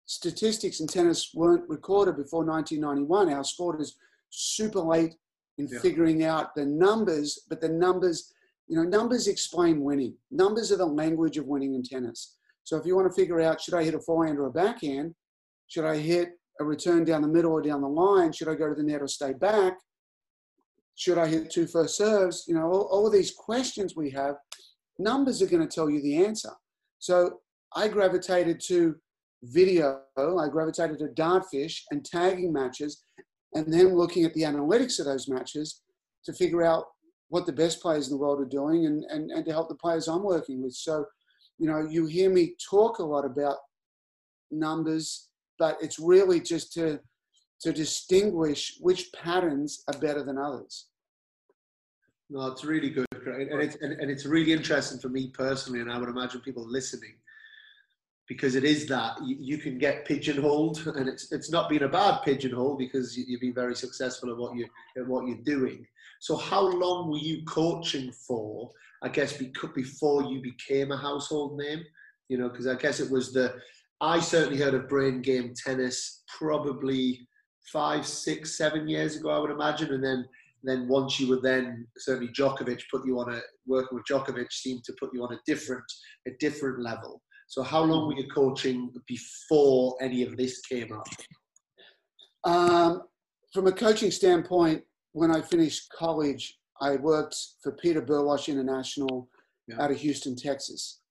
statistics 0.05 0.79
in 0.79 0.85
tennis 0.85 1.31
weren't 1.33 1.67
recorded 1.67 2.15
before 2.15 2.45
1991, 2.45 3.33
our 3.33 3.43
sport 3.43 3.81
is 3.81 3.97
super 4.29 4.79
late 4.79 5.15
in 5.57 5.67
Yeah. 5.67 5.79
figuring 5.79 6.23
out 6.23 6.53
the 6.53 6.65
numbers, 6.65 7.39
but 7.49 7.61
the 7.61 7.69
numbers, 7.69 8.31
you 8.67 8.75
know, 8.75 8.83
numbers 8.83 9.27
explain 9.27 9.81
winning. 9.83 10.15
Numbers 10.29 10.71
are 10.71 10.77
the 10.77 10.85
language 10.85 11.37
of 11.37 11.47
winning 11.47 11.73
in 11.73 11.81
tennis. 11.81 12.35
So 12.69 12.77
if 12.77 12.85
you 12.85 12.95
want 12.95 13.11
to 13.11 13.19
figure 13.19 13.41
out, 13.41 13.59
should 13.59 13.73
I 13.73 13.83
hit 13.83 13.95
a 13.95 13.99
forehand 13.99 14.37
or 14.37 14.45
a 14.45 14.51
backhand? 14.51 15.15
Should 15.69 15.85
I 15.85 15.97
hit 15.97 16.33
a 16.59 16.63
return 16.63 17.03
down 17.03 17.23
the 17.23 17.27
middle 17.27 17.51
or 17.51 17.63
down 17.63 17.81
the 17.81 17.87
line? 17.87 18.31
Should 18.31 18.47
I 18.47 18.53
go 18.53 18.69
to 18.69 18.75
the 18.75 18.83
net 18.83 19.01
or 19.01 19.07
stay 19.07 19.33
back? 19.33 19.73
Should 20.93 21.17
I 21.17 21.25
hit 21.25 21.49
two 21.49 21.65
first 21.65 21.97
serves? 21.97 22.45
You 22.47 22.53
know, 22.53 22.71
all, 22.71 22.87
all 22.91 23.07
of 23.07 23.11
these 23.11 23.31
questions 23.31 23.95
we 23.95 24.11
have, 24.11 24.35
numbers 24.99 25.41
are 25.41 25.47
going 25.47 25.67
to 25.67 25.75
tell 25.75 25.89
you 25.89 25.99
the 26.03 26.23
answer. 26.23 26.51
So 26.99 27.39
I 27.75 27.87
gravitated 27.87 28.61
to 28.67 28.97
video. 29.41 30.01
I 30.15 30.47
gravitated 30.47 30.99
to 30.99 31.07
dartfish 31.19 31.81
and 31.89 32.05
tagging 32.05 32.53
matches, 32.53 33.01
and 33.55 33.73
then 33.73 33.95
looking 33.95 34.25
at 34.25 34.35
the 34.35 34.43
analytics 34.43 34.99
of 34.99 35.07
those 35.07 35.27
matches 35.27 35.81
to 36.23 36.33
figure 36.33 36.63
out 36.63 36.85
what 37.29 37.47
the 37.47 37.51
best 37.51 37.81
players 37.81 38.09
in 38.09 38.13
the 38.13 38.21
world 38.21 38.39
are 38.39 38.45
doing 38.45 38.85
and, 38.85 39.05
and, 39.05 39.31
and 39.31 39.43
to 39.45 39.51
help 39.51 39.69
the 39.69 39.75
players 39.75 40.07
I'm 40.07 40.21
working 40.21 40.61
with. 40.61 40.73
So, 40.73 41.05
you 41.59 41.67
know, 41.67 41.85
you 41.87 42.05
hear 42.05 42.29
me 42.29 42.55
talk 42.69 42.99
a 42.99 43.03
lot 43.03 43.25
about 43.25 43.57
numbers, 44.49 45.27
but 45.59 45.77
it's 45.81 45.99
really 45.99 46.39
just 46.39 46.73
to 46.73 46.99
to 47.61 47.73
distinguish 47.73 48.77
which 48.79 49.11
patterns 49.11 49.83
are 49.89 49.99
better 49.99 50.23
than 50.23 50.37
others. 50.37 50.87
No, 52.29 52.47
it's 52.47 52.63
really 52.63 52.89
good, 52.89 53.05
and 53.25 53.61
it's 53.61 53.75
and, 53.81 53.93
and 53.93 54.09
it's 54.09 54.25
really 54.25 54.53
interesting 54.53 54.99
for 54.99 55.09
me 55.09 55.31
personally, 55.33 55.81
and 55.81 55.91
I 55.91 55.97
would 55.97 56.09
imagine 56.09 56.39
people 56.41 56.65
listening, 56.65 57.15
because 58.27 58.55
it 58.55 58.63
is 58.63 58.87
that 58.87 59.17
you, 59.25 59.57
can 59.57 59.77
get 59.77 60.05
pigeonholed, 60.05 60.85
and 60.95 61.09
it's 61.09 61.31
it's 61.31 61.51
not 61.51 61.67
been 61.69 61.83
a 61.83 61.89
bad 61.89 62.21
pigeonhole 62.23 62.77
because 62.77 63.17
you, 63.17 63.25
have 63.35 63.41
been 63.41 63.53
very 63.53 63.75
successful 63.75 64.29
at 64.29 64.37
what 64.37 64.55
you 64.55 64.65
at 64.97 65.05
what 65.07 65.27
you're 65.27 65.43
doing. 65.43 65.85
So, 66.21 66.37
how 66.37 66.61
long 66.61 67.09
were 67.09 67.17
you 67.17 67.43
coaching 67.43 68.11
for? 68.11 68.71
I 69.01 69.09
guess 69.09 69.41
before 69.73 70.23
you 70.23 70.41
became 70.41 70.91
a 70.91 70.97
household 70.97 71.57
name, 71.57 71.83
you 72.27 72.37
know, 72.37 72.49
because 72.49 72.67
I 72.67 72.75
guess 72.75 72.99
it 72.99 73.09
was 73.11 73.31
the 73.31 73.55
I 74.01 74.19
certainly 74.19 74.59
heard 74.59 74.73
of 74.73 74.87
brain 74.87 75.21
game 75.21 75.53
tennis 75.55 76.23
probably 76.37 77.27
five, 77.71 78.05
six, 78.05 78.57
seven 78.57 78.87
years 78.87 79.17
ago, 79.17 79.29
I 79.29 79.39
would 79.39 79.51
imagine. 79.51 79.93
And 79.93 80.03
then, 80.03 80.25
then 80.63 80.87
once 80.87 81.19
you 81.19 81.29
were 81.29 81.41
then 81.41 81.85
certainly 81.97 82.31
Djokovic 82.31 82.81
put 82.89 83.05
you 83.05 83.19
on 83.19 83.33
a 83.33 83.41
working 83.67 83.97
with 83.97 84.05
Djokovic 84.09 84.51
seemed 84.51 84.83
to 84.85 84.93
put 84.99 85.13
you 85.13 85.23
on 85.23 85.33
a 85.33 85.39
different, 85.45 85.83
a 86.27 86.31
different 86.39 86.81
level. 86.81 87.21
So 87.47 87.63
how 87.63 87.83
long 87.83 88.07
were 88.07 88.15
you 88.15 88.27
coaching 88.29 88.91
before 89.07 89.95
any 90.01 90.23
of 90.23 90.37
this 90.37 90.61
came 90.61 90.93
up? 90.93 91.07
Um, 92.43 93.01
from 93.53 93.67
a 93.67 93.71
coaching 93.71 94.11
standpoint, 94.11 94.83
when 95.13 95.31
I 95.35 95.41
finished 95.41 95.89
college, 95.97 96.58
I 96.81 96.95
worked 96.95 97.35
for 97.61 97.73
Peter 97.73 98.01
Burwash 98.01 98.47
International 98.47 99.27
yeah. 99.67 99.81
out 99.81 99.91
of 99.91 99.97
Houston, 99.97 100.35
Texas. 100.35 101.01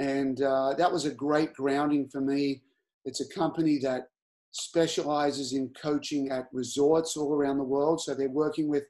And 0.00 0.42
uh, 0.42 0.74
that 0.74 0.92
was 0.92 1.04
a 1.04 1.10
great 1.10 1.54
grounding 1.54 2.08
for 2.08 2.20
me. 2.20 2.62
It's 3.04 3.20
a 3.20 3.28
company 3.28 3.78
that 3.82 4.08
specializes 4.52 5.52
in 5.52 5.72
coaching 5.80 6.30
at 6.30 6.46
resorts 6.52 7.16
all 7.16 7.32
around 7.32 7.58
the 7.58 7.64
world. 7.64 8.00
So 8.00 8.14
they're 8.14 8.28
working 8.28 8.68
with 8.68 8.84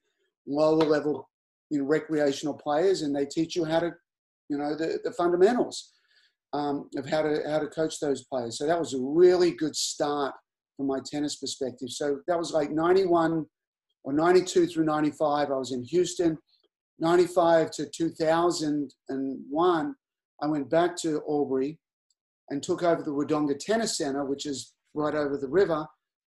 lower 0.46 0.84
level 0.84 1.28
you 1.70 1.78
know, 1.78 1.84
recreational 1.84 2.54
players 2.54 3.02
and 3.02 3.14
they 3.14 3.26
teach 3.26 3.56
you 3.56 3.64
how 3.64 3.80
to, 3.80 3.90
you 4.48 4.58
know, 4.58 4.76
the, 4.76 4.98
the 5.04 5.12
fundamentals 5.12 5.92
um, 6.52 6.88
of 6.96 7.08
how 7.08 7.22
to, 7.22 7.42
how 7.48 7.58
to 7.58 7.66
coach 7.66 7.98
those 8.00 8.24
players. 8.24 8.58
So 8.58 8.66
that 8.66 8.78
was 8.78 8.94
a 8.94 9.00
really 9.00 9.52
good 9.52 9.74
start 9.74 10.34
from 10.76 10.86
my 10.86 10.98
tennis 11.04 11.36
perspective. 11.36 11.90
So 11.90 12.20
that 12.28 12.38
was 12.38 12.52
like 12.52 12.70
91 12.70 13.46
or 14.04 14.12
92 14.12 14.66
through 14.66 14.84
95. 14.84 15.50
I 15.50 15.56
was 15.56 15.72
in 15.72 15.82
Houston. 15.82 16.38
95 17.00 17.72
to 17.72 17.86
2001, 17.86 19.94
I 20.40 20.46
went 20.46 20.70
back 20.70 20.96
to 20.98 21.22
Albury 21.28 21.80
and 22.50 22.62
took 22.62 22.84
over 22.84 23.02
the 23.02 23.10
Wodonga 23.10 23.58
Tennis 23.58 23.98
Center, 23.98 24.24
which 24.24 24.46
is 24.46 24.74
right 24.94 25.14
over 25.14 25.36
the 25.36 25.48
river. 25.48 25.84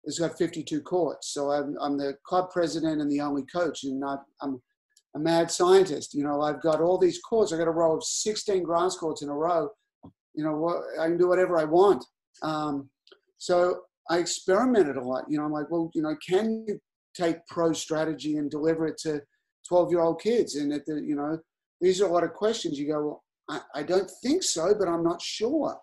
It's 0.03 0.19
got 0.19 0.37
52 0.37 0.81
courts. 0.81 1.33
So 1.33 1.51
I'm, 1.51 1.75
I'm 1.81 1.97
the 1.97 2.15
club 2.25 2.51
president 2.51 3.01
and 3.01 3.11
the 3.11 3.21
only 3.21 3.43
coach, 3.51 3.83
and 3.83 4.03
I'm 4.41 4.61
a 5.15 5.19
mad 5.19 5.51
scientist. 5.51 6.13
You 6.13 6.23
know, 6.23 6.41
I've 6.41 6.61
got 6.61 6.81
all 6.81 6.97
these 6.97 7.19
courts. 7.19 7.51
I've 7.51 7.59
got 7.59 7.67
a 7.67 7.71
row 7.71 7.95
of 7.95 8.03
16 8.03 8.63
grass 8.63 8.95
courts 8.95 9.21
in 9.21 9.29
a 9.29 9.33
row. 9.33 9.69
You 10.33 10.43
know, 10.43 10.83
I 10.99 11.07
can 11.07 11.17
do 11.17 11.27
whatever 11.27 11.57
I 11.57 11.65
want. 11.65 12.03
Um, 12.41 12.89
so 13.37 13.81
I 14.09 14.17
experimented 14.17 14.97
a 14.97 15.03
lot. 15.03 15.25
You 15.27 15.37
know, 15.37 15.45
I'm 15.45 15.51
like, 15.51 15.69
well, 15.69 15.91
you 15.93 16.01
know, 16.01 16.15
can 16.27 16.65
you 16.67 16.79
take 17.15 17.45
pro 17.47 17.73
strategy 17.73 18.37
and 18.37 18.49
deliver 18.49 18.87
it 18.87 18.97
to 18.99 19.21
12 19.67 19.91
year 19.91 20.01
old 20.01 20.21
kids? 20.21 20.55
And 20.55 20.71
at 20.73 20.85
the, 20.85 21.01
you 21.01 21.15
know, 21.15 21.37
these 21.79 22.01
are 22.01 22.07
a 22.07 22.11
lot 22.11 22.23
of 22.23 22.33
questions. 22.33 22.79
You 22.79 22.87
go, 22.87 23.01
well, 23.03 23.23
I, 23.49 23.79
I 23.79 23.83
don't 23.83 24.09
think 24.23 24.43
so, 24.43 24.73
but 24.77 24.87
I'm 24.87 25.03
not 25.03 25.21
sure. 25.21 25.77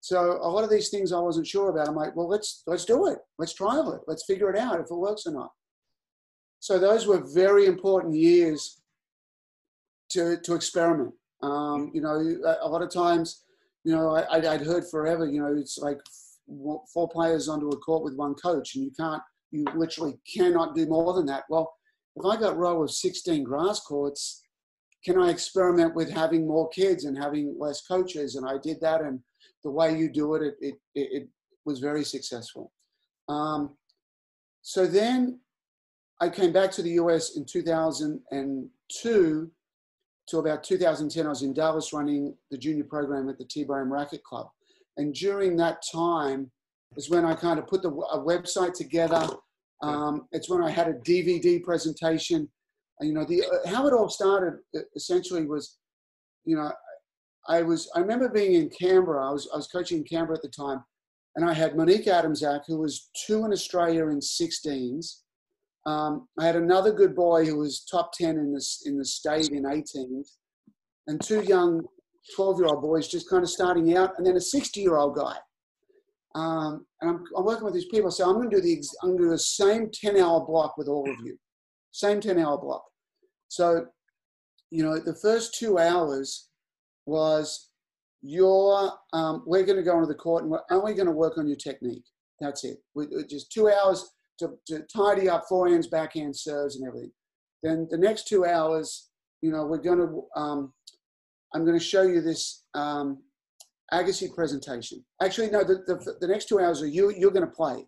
So 0.00 0.38
a 0.40 0.48
lot 0.48 0.64
of 0.64 0.70
these 0.70 0.90
things 0.90 1.12
I 1.12 1.18
wasn't 1.18 1.46
sure 1.46 1.70
about. 1.70 1.88
I'm 1.88 1.96
like, 1.96 2.14
well, 2.14 2.28
let's 2.28 2.62
let's 2.66 2.84
do 2.84 3.08
it. 3.08 3.18
Let's 3.38 3.52
trial 3.52 3.92
it. 3.92 4.02
Let's 4.06 4.24
figure 4.24 4.50
it 4.50 4.56
out 4.56 4.80
if 4.80 4.86
it 4.90 4.94
works 4.94 5.26
or 5.26 5.32
not. 5.32 5.50
So 6.60 6.78
those 6.78 7.06
were 7.06 7.22
very 7.34 7.66
important 7.66 8.14
years 8.14 8.80
to 10.10 10.38
to 10.38 10.54
experiment. 10.54 11.14
Um, 11.42 11.90
you 11.94 12.00
know, 12.00 12.14
a 12.60 12.68
lot 12.68 12.82
of 12.82 12.92
times, 12.92 13.44
you 13.84 13.92
know, 13.92 14.16
I, 14.16 14.54
I'd 14.54 14.62
heard 14.62 14.88
forever. 14.88 15.26
You 15.26 15.42
know, 15.42 15.56
it's 15.56 15.78
like 15.78 15.98
four 16.92 17.08
players 17.08 17.48
onto 17.48 17.68
a 17.68 17.76
court 17.76 18.04
with 18.04 18.14
one 18.14 18.34
coach, 18.34 18.74
and 18.74 18.84
you 18.84 18.90
can't, 18.98 19.22
you 19.50 19.64
literally 19.74 20.18
cannot 20.32 20.74
do 20.74 20.86
more 20.86 21.14
than 21.14 21.26
that. 21.26 21.44
Well, 21.48 21.72
if 22.16 22.24
I 22.24 22.36
got 22.36 22.56
row 22.56 22.82
of 22.82 22.90
16 22.90 23.44
grass 23.44 23.80
courts, 23.80 24.42
can 25.04 25.18
I 25.18 25.30
experiment 25.30 25.94
with 25.94 26.10
having 26.10 26.46
more 26.46 26.68
kids 26.70 27.04
and 27.04 27.16
having 27.16 27.56
less 27.58 27.86
coaches? 27.86 28.34
And 28.34 28.46
I 28.46 28.56
did 28.62 28.80
that, 28.80 29.00
and 29.00 29.20
the 29.64 29.70
way 29.70 29.96
you 29.96 30.10
do 30.10 30.34
it, 30.34 30.54
it, 30.60 30.62
it, 30.62 30.74
it 30.94 31.28
was 31.64 31.78
very 31.78 32.04
successful. 32.04 32.72
Um, 33.28 33.76
so 34.62 34.86
then 34.86 35.40
I 36.20 36.28
came 36.28 36.52
back 36.52 36.70
to 36.72 36.82
the 36.82 36.92
US 36.92 37.36
in 37.36 37.44
2002 37.44 39.50
to 40.28 40.38
about 40.38 40.64
2010. 40.64 41.26
I 41.26 41.28
was 41.28 41.42
in 41.42 41.54
Dallas 41.54 41.92
running 41.92 42.34
the 42.50 42.58
junior 42.58 42.84
program 42.84 43.28
at 43.28 43.38
the 43.38 43.44
T-Bone 43.44 43.88
Racket 43.88 44.24
Club. 44.24 44.48
And 44.96 45.14
during 45.14 45.56
that 45.56 45.82
time 45.92 46.50
is 46.96 47.10
when 47.10 47.24
I 47.24 47.34
kind 47.34 47.58
of 47.58 47.66
put 47.66 47.82
the 47.82 47.90
a 47.90 48.18
website 48.18 48.74
together. 48.74 49.28
Um, 49.82 50.26
it's 50.32 50.48
when 50.48 50.62
I 50.62 50.70
had 50.70 50.88
a 50.88 50.94
DVD 50.94 51.62
presentation. 51.62 52.48
You 53.00 53.12
know, 53.12 53.24
the, 53.24 53.44
uh, 53.44 53.68
how 53.68 53.86
it 53.86 53.92
all 53.92 54.08
started 54.08 54.54
essentially 54.96 55.46
was, 55.46 55.78
you 56.44 56.56
know, 56.56 56.72
I 57.48 57.62
was 57.62 57.90
I 57.94 58.00
remember 58.00 58.28
being 58.28 58.54
in 58.54 58.70
Canberra. 58.70 59.28
I 59.28 59.32
was 59.32 59.48
I 59.52 59.56
was 59.56 59.68
coaching 59.68 59.98
in 59.98 60.04
Canberra 60.04 60.36
at 60.36 60.42
the 60.42 60.48
time, 60.48 60.82
and 61.36 61.48
I 61.48 61.54
had 61.54 61.76
Monique 61.76 62.06
Adamczak, 62.06 62.62
who 62.66 62.78
was 62.78 63.10
two 63.26 63.44
in 63.44 63.52
Australia 63.52 64.08
in 64.08 64.18
16s. 64.18 65.22
Um, 65.86 66.28
I 66.38 66.44
had 66.44 66.56
another 66.56 66.92
good 66.92 67.14
boy 67.14 67.46
who 67.46 67.56
was 67.56 67.84
top 67.84 68.12
10 68.12 68.36
in 68.36 68.52
this 68.52 68.82
in 68.84 68.98
the 68.98 69.04
state 69.04 69.48
in 69.50 69.62
18s, 69.62 70.36
and 71.06 71.20
two 71.22 71.42
young 71.42 71.82
12 72.34 72.58
year 72.58 72.66
old 72.66 72.82
boys 72.82 73.08
just 73.08 73.30
kind 73.30 73.42
of 73.42 73.48
starting 73.48 73.96
out, 73.96 74.14
and 74.18 74.26
then 74.26 74.36
a 74.36 74.40
60 74.40 74.80
year 74.80 74.96
old 74.96 75.16
guy. 75.16 75.36
Um, 76.38 76.86
and 77.00 77.10
I'm, 77.10 77.24
I'm, 77.36 77.44
working 77.44 77.64
with 77.64 77.74
these 77.74 77.88
people, 77.88 78.12
so 78.12 78.24
I'm 78.24 78.36
going 78.36 78.48
to 78.48 78.56
do 78.56 78.62
the 78.62 78.80
I'm 79.02 79.08
going 79.10 79.18
to 79.18 79.24
do 79.24 79.30
the 79.30 79.38
same 79.38 79.90
10 79.92 80.16
hour 80.16 80.46
block 80.46 80.78
with 80.78 80.86
all 80.86 81.08
of 81.10 81.16
you, 81.24 81.36
same 81.90 82.20
10 82.20 82.38
hour 82.38 82.56
block. 82.56 82.84
So, 83.48 83.86
you 84.70 84.84
know, 84.84 85.00
the 85.00 85.16
first 85.16 85.54
two 85.58 85.78
hours 85.78 86.48
was 87.06 87.70
you're, 88.22 88.92
um, 89.12 89.42
we're 89.46 89.64
going 89.64 89.78
to 89.78 89.82
go 89.82 89.94
into 89.96 90.06
the 90.06 90.14
court 90.14 90.44
and 90.44 90.52
we're 90.52 90.60
only 90.70 90.94
going 90.94 91.06
to 91.06 91.12
work 91.12 91.38
on 91.38 91.48
your 91.48 91.56
technique. 91.56 92.04
That's 92.40 92.62
it. 92.62 92.76
We, 92.94 93.06
just 93.28 93.50
two 93.50 93.68
hours 93.68 94.08
to, 94.38 94.50
to 94.68 94.84
tidy 94.94 95.28
up 95.28 95.44
forehands, 95.50 95.90
backhand 95.90 96.36
serves, 96.36 96.76
and 96.76 96.86
everything. 96.86 97.12
Then 97.64 97.88
the 97.90 97.98
next 97.98 98.28
two 98.28 98.44
hours, 98.44 99.08
you 99.42 99.50
know, 99.50 99.66
we're 99.66 99.78
going 99.78 99.98
to, 99.98 100.22
um, 100.40 100.72
I'm 101.52 101.64
going 101.64 101.78
to 101.78 101.84
show 101.84 102.02
you 102.02 102.20
this 102.20 102.62
um, 102.74 103.22
Agassi 103.92 104.34
presentation. 104.34 105.04
Actually, 105.22 105.50
no, 105.50 105.64
the, 105.64 105.76
the, 105.86 106.16
the, 106.20 106.28
next 106.28 106.48
two 106.48 106.60
hours 106.60 106.82
are 106.82 106.86
you, 106.86 107.10
you're 107.10 107.30
going 107.30 107.46
to 107.46 107.52
play. 107.52 107.86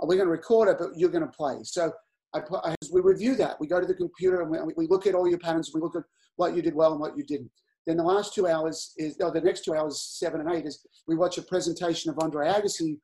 We're 0.00 0.16
going 0.16 0.26
to 0.26 0.32
record 0.32 0.68
it, 0.68 0.76
but 0.78 0.90
you're 0.96 1.10
going 1.10 1.24
to 1.24 1.30
play. 1.30 1.56
So 1.62 1.92
I, 2.34 2.40
I, 2.64 2.74
we 2.92 3.00
review 3.00 3.34
that. 3.36 3.58
We 3.60 3.66
go 3.66 3.80
to 3.80 3.86
the 3.86 3.94
computer 3.94 4.42
and 4.42 4.50
we, 4.50 4.58
we 4.76 4.86
look 4.86 5.06
at 5.06 5.14
all 5.14 5.28
your 5.28 5.38
patterns. 5.38 5.72
We 5.74 5.80
look 5.80 5.96
at 5.96 6.02
what 6.36 6.54
you 6.54 6.62
did 6.62 6.74
well 6.74 6.92
and 6.92 7.00
what 7.00 7.16
you 7.16 7.24
didn't. 7.24 7.50
Then 7.86 7.96
the 7.96 8.04
last 8.04 8.34
two 8.34 8.46
hours 8.46 8.94
is, 8.96 9.16
oh, 9.20 9.30
the 9.30 9.40
next 9.40 9.64
two 9.64 9.74
hours, 9.74 10.00
seven 10.18 10.40
and 10.40 10.52
eight, 10.52 10.66
is 10.66 10.86
we 11.06 11.16
watch 11.16 11.36
a 11.36 11.42
presentation 11.42 12.10
of 12.10 12.18
Andre 12.18 12.48
Agassi 12.48 12.98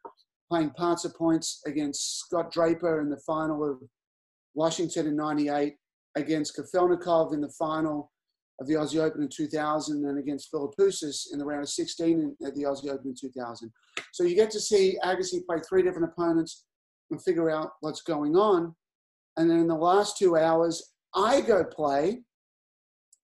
playing 0.48 0.70
parts 0.70 1.04
of 1.04 1.14
points 1.14 1.62
against 1.66 2.20
Scott 2.20 2.50
Draper 2.50 3.00
in 3.00 3.10
the 3.10 3.20
final 3.26 3.62
of 3.68 3.78
Washington 4.54 5.06
in 5.06 5.16
98, 5.16 5.74
against 6.16 6.56
Kafelnikov 6.56 7.34
in 7.34 7.40
the 7.40 7.52
final 7.58 8.10
of 8.60 8.66
the 8.66 8.74
Aussie 8.74 9.00
Open 9.00 9.22
in 9.22 9.28
2000, 9.28 10.04
and 10.04 10.18
against 10.18 10.52
Philippoussis 10.52 11.32
in 11.32 11.38
the 11.38 11.44
round 11.44 11.62
of 11.62 11.68
16 11.68 12.36
at 12.44 12.54
the 12.54 12.64
Aussie 12.64 12.90
Open 12.90 13.08
in 13.08 13.14
2000. 13.18 13.72
So 14.12 14.24
you 14.24 14.34
get 14.34 14.50
to 14.50 14.60
see 14.60 14.98
Agassi 15.02 15.44
play 15.46 15.58
three 15.66 15.82
different 15.82 16.12
opponents 16.12 16.66
and 17.10 17.22
figure 17.22 17.50
out 17.50 17.70
what's 17.80 18.02
going 18.02 18.36
on. 18.36 18.74
And 19.36 19.50
then 19.50 19.60
in 19.60 19.66
the 19.66 19.74
last 19.74 20.18
two 20.18 20.36
hours, 20.36 20.92
I 21.14 21.40
go 21.40 21.64
play, 21.64 22.22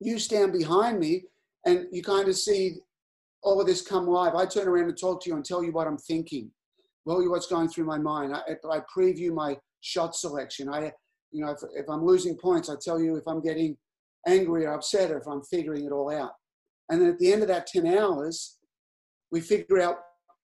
you 0.01 0.19
stand 0.19 0.53
behind 0.53 1.01
me, 1.01 1.25
and 1.67 1.87
you 1.91 2.03
kind 2.03 2.29
of 2.29 2.37
see 2.37 2.77
all 3.43 3.61
of 3.61 3.67
this 3.67 3.83
come 3.83 4.07
live. 4.07 4.35
I 4.35 4.47
turn 4.47 4.69
around 4.69 4.89
and 4.89 4.99
talk 4.99 5.23
to 5.23 5.31
you 5.31 5.37
and 5.37 5.45
tell 5.45 5.65
you 5.65 5.73
what 5.73 5.89
I'm 5.89 5.99
thinking, 5.99 6.51
tell 7.09 7.23
you 7.23 7.31
what's 7.31 7.49
going 7.49 7.69
through 7.69 7.85
my 7.85 7.99
mind. 7.99 8.35
I, 8.35 8.41
I 8.71 8.81
preview 8.97 9.35
my 9.35 9.57
shot 9.81 10.15
selection. 10.15 10.69
I, 10.69 10.93
you 11.33 11.45
know, 11.45 11.51
if, 11.51 11.59
if 11.75 11.87
I'm 11.89 12.05
losing 12.05 12.37
points, 12.37 12.71
I 12.71 12.75
tell 12.81 13.01
you 13.01 13.17
if 13.17 13.25
I'm 13.27 13.43
getting 13.43 13.77
angry 14.27 14.67
or 14.67 14.75
upset 14.75 15.11
or 15.11 15.19
if 15.19 15.27
I'm 15.27 15.43
figuring 15.43 15.85
it 15.85 15.93
all 15.93 16.11
out. 16.11 16.33
And 16.91 17.01
then 17.01 17.09
at 17.09 17.19
the 17.19 17.33
end 17.33 17.43
of 17.43 17.49
that 17.49 17.67
10 17.67 17.87
hours, 17.87 18.59
we 19.31 19.41
figure 19.41 19.81
out 19.81 19.97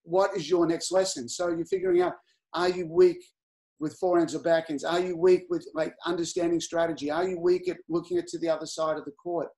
what 0.03 0.37
is 0.37 0.49
your 0.49 0.67
next 0.67 0.91
lesson? 0.91 1.29
So 1.29 1.49
you're 1.49 1.67
figuring 1.67 2.03
out, 2.03 2.15
are 2.55 2.71
you 2.71 2.87
weak 2.87 3.19
with 3.79 3.99
forehands 4.01 4.35
or 4.35 4.41
backhands? 4.41 4.85
Are 4.89 5.01
you 5.01 5.17
weak 5.17 5.45
with 5.49 5.67
like 5.75 5.95
understanding 6.07 6.61
strategy? 6.61 7.11
Are 7.11 7.29
you 7.29 7.39
weak 7.39 7.69
at 7.69 7.77
looking 7.89 8.19
at 8.19 8.27
to 8.29 8.39
the 8.39 8.49
other 8.49 8.67
side 8.67 8.97
of 8.97 9.05
the 9.05 9.13
court? 9.13 9.49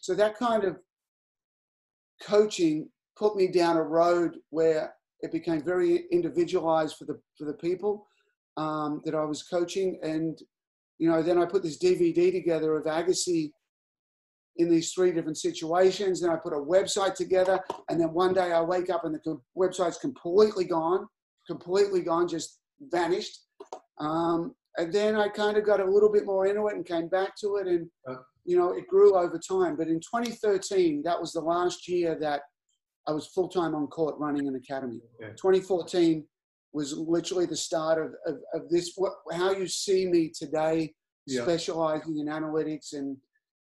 So 0.00 0.14
that 0.14 0.36
kind 0.36 0.64
of 0.64 0.78
coaching 2.22 2.88
put 3.16 3.36
me 3.36 3.48
down 3.48 3.76
a 3.76 3.82
road 3.82 4.36
where 4.50 4.94
it 5.20 5.32
became 5.32 5.62
very 5.62 6.04
individualized 6.12 6.96
for 6.96 7.04
the 7.04 7.20
for 7.36 7.44
the 7.44 7.54
people 7.54 8.06
um, 8.56 9.00
that 9.04 9.14
I 9.14 9.24
was 9.24 9.42
coaching, 9.42 9.98
and 10.02 10.38
you 10.98 11.10
know, 11.10 11.22
then 11.22 11.38
I 11.38 11.46
put 11.46 11.62
this 11.62 11.78
DVD 11.78 12.32
together 12.32 12.76
of 12.76 12.84
Agassi 12.84 13.52
in 14.58 14.68
these 14.68 14.92
three 14.92 15.12
different 15.12 15.38
situations. 15.38 16.20
Then 16.20 16.30
I 16.30 16.36
put 16.36 16.52
a 16.52 16.56
website 16.56 17.14
together, 17.14 17.60
and 17.88 18.00
then 18.00 18.12
one 18.12 18.34
day 18.34 18.52
I 18.52 18.60
wake 18.60 18.90
up 18.90 19.04
and 19.04 19.14
the 19.14 19.40
website's 19.56 19.98
completely 19.98 20.64
gone, 20.64 21.06
completely 21.46 22.02
gone, 22.02 22.28
just 22.28 22.58
vanished. 22.80 23.40
Um, 23.98 24.54
and 24.76 24.92
then 24.92 25.16
I 25.16 25.28
kind 25.28 25.56
of 25.56 25.64
got 25.64 25.80
a 25.80 25.84
little 25.84 26.12
bit 26.12 26.26
more 26.26 26.46
into 26.46 26.66
it 26.68 26.76
and 26.76 26.86
came 26.86 27.08
back 27.08 27.36
to 27.40 27.56
it, 27.56 27.66
and 27.66 27.88
you 28.44 28.56
know, 28.56 28.72
it 28.72 28.86
grew 28.88 29.16
over 29.16 29.38
time. 29.38 29.76
But 29.76 29.88
in 29.88 30.00
2013, 30.00 31.02
that 31.04 31.20
was 31.20 31.32
the 31.32 31.40
last 31.40 31.88
year 31.88 32.16
that 32.20 32.42
I 33.06 33.12
was 33.12 33.26
full 33.26 33.48
time 33.48 33.74
on 33.74 33.86
court 33.88 34.16
running 34.18 34.48
an 34.48 34.54
academy. 34.54 35.00
2014 35.20 36.24
was 36.72 36.96
literally 36.96 37.46
the 37.46 37.56
start 37.56 37.98
of, 37.98 38.12
of, 38.26 38.40
of 38.54 38.68
this, 38.70 38.92
what, 38.96 39.12
how 39.32 39.52
you 39.52 39.66
see 39.66 40.06
me 40.06 40.30
today, 40.34 40.92
yeah. 41.26 41.42
specializing 41.42 42.18
in 42.18 42.26
analytics 42.26 42.92
and 42.92 43.16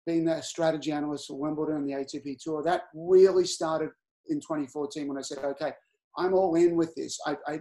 being 0.06 0.26
the 0.26 0.42
strategy 0.42 0.92
analyst 0.92 1.28
for 1.28 1.38
Wimbledon 1.38 1.78
and 1.78 1.88
the 1.88 1.94
ATP 1.94 2.38
Tour. 2.42 2.63
That 2.63 2.84
really 2.94 3.46
started 3.46 3.89
in 4.28 4.39
2014 4.39 5.08
when 5.08 5.18
I 5.18 5.22
said, 5.22 5.39
okay, 5.39 5.72
I'm 6.18 6.34
all 6.34 6.56
in 6.56 6.76
with 6.76 6.94
this. 6.96 7.20
I, 7.26 7.36
I, 7.48 7.60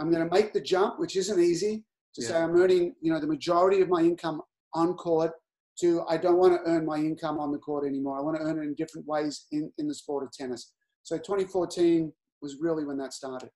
am 0.00 0.10
going 0.10 0.28
to 0.28 0.34
make 0.34 0.52
the 0.52 0.60
jump, 0.60 0.98
which 0.98 1.16
isn't 1.16 1.40
easy 1.40 1.84
to 2.14 2.22
yeah. 2.22 2.28
say 2.28 2.36
I'm 2.36 2.56
earning, 2.56 2.94
you 3.00 3.12
know, 3.12 3.20
the 3.20 3.26
majority 3.26 3.80
of 3.80 3.88
my 3.88 4.00
income 4.00 4.40
on 4.74 4.94
court 4.94 5.32
to 5.80 6.02
I 6.08 6.16
don't 6.16 6.38
want 6.38 6.54
to 6.54 6.70
earn 6.70 6.84
my 6.84 6.96
income 6.96 7.38
on 7.38 7.52
the 7.52 7.58
court 7.58 7.86
anymore. 7.86 8.18
I 8.18 8.22
want 8.22 8.36
to 8.36 8.42
earn 8.42 8.58
it 8.58 8.62
in 8.62 8.74
different 8.74 9.06
ways 9.06 9.46
in, 9.52 9.72
in 9.78 9.88
the 9.88 9.94
sport 9.94 10.24
of 10.24 10.32
tennis. 10.32 10.72
So 11.02 11.16
2014 11.16 12.12
was 12.42 12.56
really 12.60 12.84
when 12.84 12.98
that 12.98 13.12
started. 13.12 13.50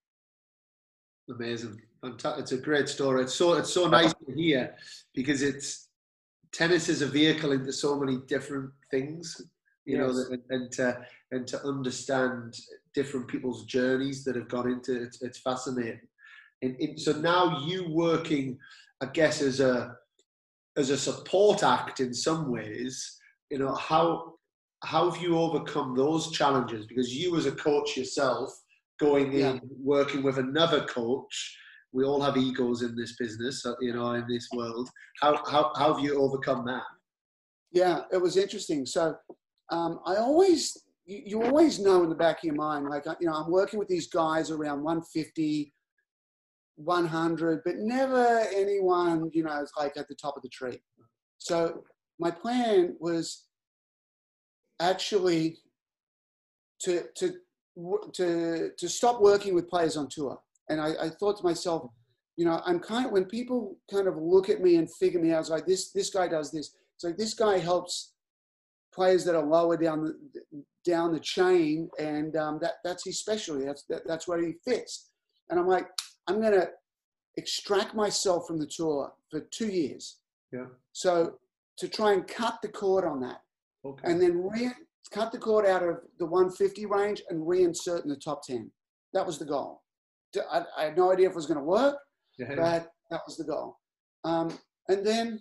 Amazing. 1.29 1.81
It's 2.05 2.53
a 2.53 2.57
great 2.57 2.89
story. 2.89 3.23
It's 3.23 3.35
so 3.35 3.55
it's 3.55 3.73
so 3.73 3.87
nice 3.89 4.13
to 4.13 4.35
hear 4.35 4.75
because 5.15 5.43
it's 5.43 5.89
tennis 6.53 6.89
is 6.89 7.03
a 7.03 7.07
vehicle 7.07 7.53
into 7.53 7.73
so 7.73 7.99
many 7.99 8.19
different 8.29 8.71
things, 8.91 9.41
you 9.85 9.97
yes. 9.97 10.15
know, 10.15 10.25
and, 10.31 10.43
and, 10.51 10.73
to 10.73 11.07
and 11.31 11.47
to 11.47 11.65
understand 11.65 12.57
different 12.95 13.27
people's 13.29 13.65
journeys 13.65 14.25
that 14.25 14.37
have 14.37 14.49
gone 14.49 14.71
into 14.71 14.97
it. 14.97 15.03
It's, 15.03 15.23
it's 15.23 15.39
fascinating. 15.39 16.01
And, 16.63 16.77
and 16.79 17.01
so 17.01 17.13
now 17.13 17.65
you 17.67 17.89
working, 17.91 18.59
I 19.01 19.07
guess, 19.07 19.43
as 19.43 19.61
a 19.61 19.97
as 20.77 20.89
a 20.91 20.97
support 20.97 21.63
act 21.63 22.01
in 22.01 22.15
some 22.15 22.51
ways. 22.51 23.19
You 23.51 23.59
know 23.59 23.75
how 23.75 24.35
how 24.85 25.11
have 25.11 25.23
you 25.23 25.39
overcome 25.39 25.95
those 25.97 26.31
challenges? 26.33 26.87
Because 26.87 27.15
you, 27.15 27.37
as 27.37 27.47
a 27.47 27.53
coach 27.53 27.97
yourself, 27.97 28.51
going 29.01 29.33
in, 29.33 29.61
working 29.83 30.23
with 30.23 30.39
another 30.39 30.85
coach. 30.87 31.59
We 31.93 32.05
all 32.05 32.21
have 32.21 32.37
egos 32.37 32.83
in 32.83 32.97
this 32.97 33.17
business, 33.17 33.65
uh, 33.67 33.75
you 33.81 33.93
know, 33.93 34.13
in 34.13 34.27
this 34.29 34.49
world. 34.55 34.89
How, 35.21 35.43
how, 35.51 35.73
how 35.77 35.95
have 35.95 36.05
you 36.05 36.21
overcome 36.21 36.65
that? 36.67 36.83
Yeah, 37.71 38.03
it 38.13 38.21
was 38.21 38.37
interesting. 38.37 38.87
So 38.87 39.17
um, 39.71 40.01
I 40.07 40.17
always, 40.17 40.77
you, 41.05 41.23
you, 41.27 41.43
always 41.43 41.79
know 41.79 42.03
in 42.03 42.09
the 42.09 42.15
back 42.15 42.39
of 42.39 42.45
your 42.45 42.55
mind, 42.55 42.89
like, 42.89 43.05
you 43.21 43.27
know, 43.27 43.35
I'm 43.35 43.51
working 43.51 43.79
with 43.79 43.89
these 43.89 44.09
guys 44.09 44.51
around 44.51 44.83
150, 44.83 45.73
100, 46.77 47.61
but 47.65 47.77
never 47.77 48.45
anyone, 48.55 49.31
you 49.33 49.45
know, 49.45 49.63
is 49.63 49.73
like 49.79 49.97
at 49.97 50.09
the 50.09 50.15
top 50.15 50.37
of 50.37 50.43
the 50.43 50.49
tree. 50.49 50.81
So 51.39 51.83
my 52.19 52.31
plan 52.31 52.97
was 53.01 53.47
actually 54.81 55.59
to, 56.81 57.05
to 57.17 57.35
to 58.13 58.71
to 58.77 58.89
stop 58.89 59.21
working 59.21 59.55
with 59.55 59.69
players 59.69 59.97
on 59.97 60.09
tour. 60.09 60.39
And 60.69 60.81
I, 60.81 60.93
I, 61.01 61.09
thought 61.09 61.39
to 61.39 61.45
myself, 61.45 61.91
you 62.37 62.45
know, 62.45 62.61
I'm 62.65 62.79
kind 62.79 63.07
of 63.07 63.13
when 63.13 63.25
people 63.25 63.77
kind 63.91 64.07
of 64.07 64.17
look 64.17 64.49
at 64.49 64.61
me 64.61 64.77
and 64.77 64.93
figure 64.95 65.21
me 65.21 65.33
out, 65.33 65.41
it's 65.41 65.51
like 65.51 65.67
this 65.67 65.91
this 65.91 66.11
guy 66.11 66.29
does 66.29 66.51
this. 66.51 66.75
It's 66.95 67.05
like 67.05 67.17
this 67.17 67.35
guy 67.35 67.59
helps 67.59 68.13
players 68.95 69.25
that 69.25 69.35
are 69.35 69.45
lower 69.45 69.77
down 69.77 70.05
the 70.05 70.65
down 70.85 71.13
the 71.13 71.21
chain, 71.21 71.89
and 71.99 72.37
um, 72.37 72.59
that 72.63 72.75
that's 72.85 73.05
his 73.05 73.19
specialty. 73.19 73.65
That's 73.65 73.85
that, 73.89 74.03
that's 74.07 74.27
where 74.29 74.41
he 74.41 74.55
fits. 74.65 75.11
And 75.51 75.59
I'm 75.59 75.69
like, 75.69 75.89
I'm 76.27 76.41
gonna 76.41 76.69
extract 77.37 77.95
myself 77.95 78.47
from 78.47 78.59
the 78.59 78.67
tour 78.67 79.13
for 79.31 79.41
two 79.51 79.69
years. 79.69 80.19
Yeah. 80.53 80.67
So 80.93 81.35
to 81.79 81.89
try 81.89 82.13
and 82.13 82.27
cut 82.27 82.59
the 82.63 82.69
cord 82.69 83.05
on 83.05 83.21
that, 83.21 83.41
okay. 83.85 84.11
and 84.11 84.21
then 84.21 84.43
re- 84.43 84.73
cut 85.11 85.33
the 85.33 85.39
cord 85.39 85.67
out 85.67 85.83
of 85.83 86.01
the 86.19 86.27
150 86.27 86.87
range 86.87 87.23
and 87.29 87.47
reinsert 87.47 88.03
in 88.03 88.09
the 88.09 88.17
top 88.17 88.43
10. 88.45 88.71
That 89.13 89.27
was 89.27 89.39
the 89.39 89.45
goal. 89.45 89.83
I, 90.51 90.63
I 90.77 90.85
had 90.85 90.97
no 90.97 91.13
idea 91.13 91.27
if 91.27 91.33
it 91.33 91.37
was 91.37 91.47
going 91.47 91.59
to 91.59 91.65
work, 91.65 91.97
yeah. 92.39 92.55
but 92.55 92.91
that 93.11 93.21
was 93.27 93.37
the 93.37 93.45
goal. 93.45 93.79
Um, 94.25 94.59
and 94.89 95.07
then, 95.07 95.41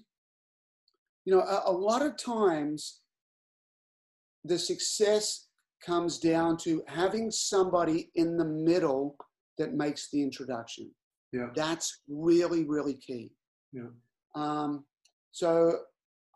you 1.26 1.34
know, 1.34 1.42
a, 1.42 1.64
a 1.68 1.72
lot 1.72 2.02
of 2.02 2.18
times 2.18 3.02
the 4.44 4.58
success 4.58 5.48
comes 5.86 6.20
down 6.20 6.58
to 6.58 6.84
having 6.88 7.32
somebody 7.32 8.12
in 8.16 8.38
the 8.38 8.46
middle 8.46 9.16
that 9.58 9.74
makes 9.74 10.10
the 10.12 10.22
introduction. 10.22 10.92
Yeah. 11.32 11.48
That's 11.56 12.02
really, 12.08 12.66
really 12.66 12.96
key. 12.96 13.32
Yeah. 13.72 13.90
Um, 14.36 14.86
so 15.32 15.80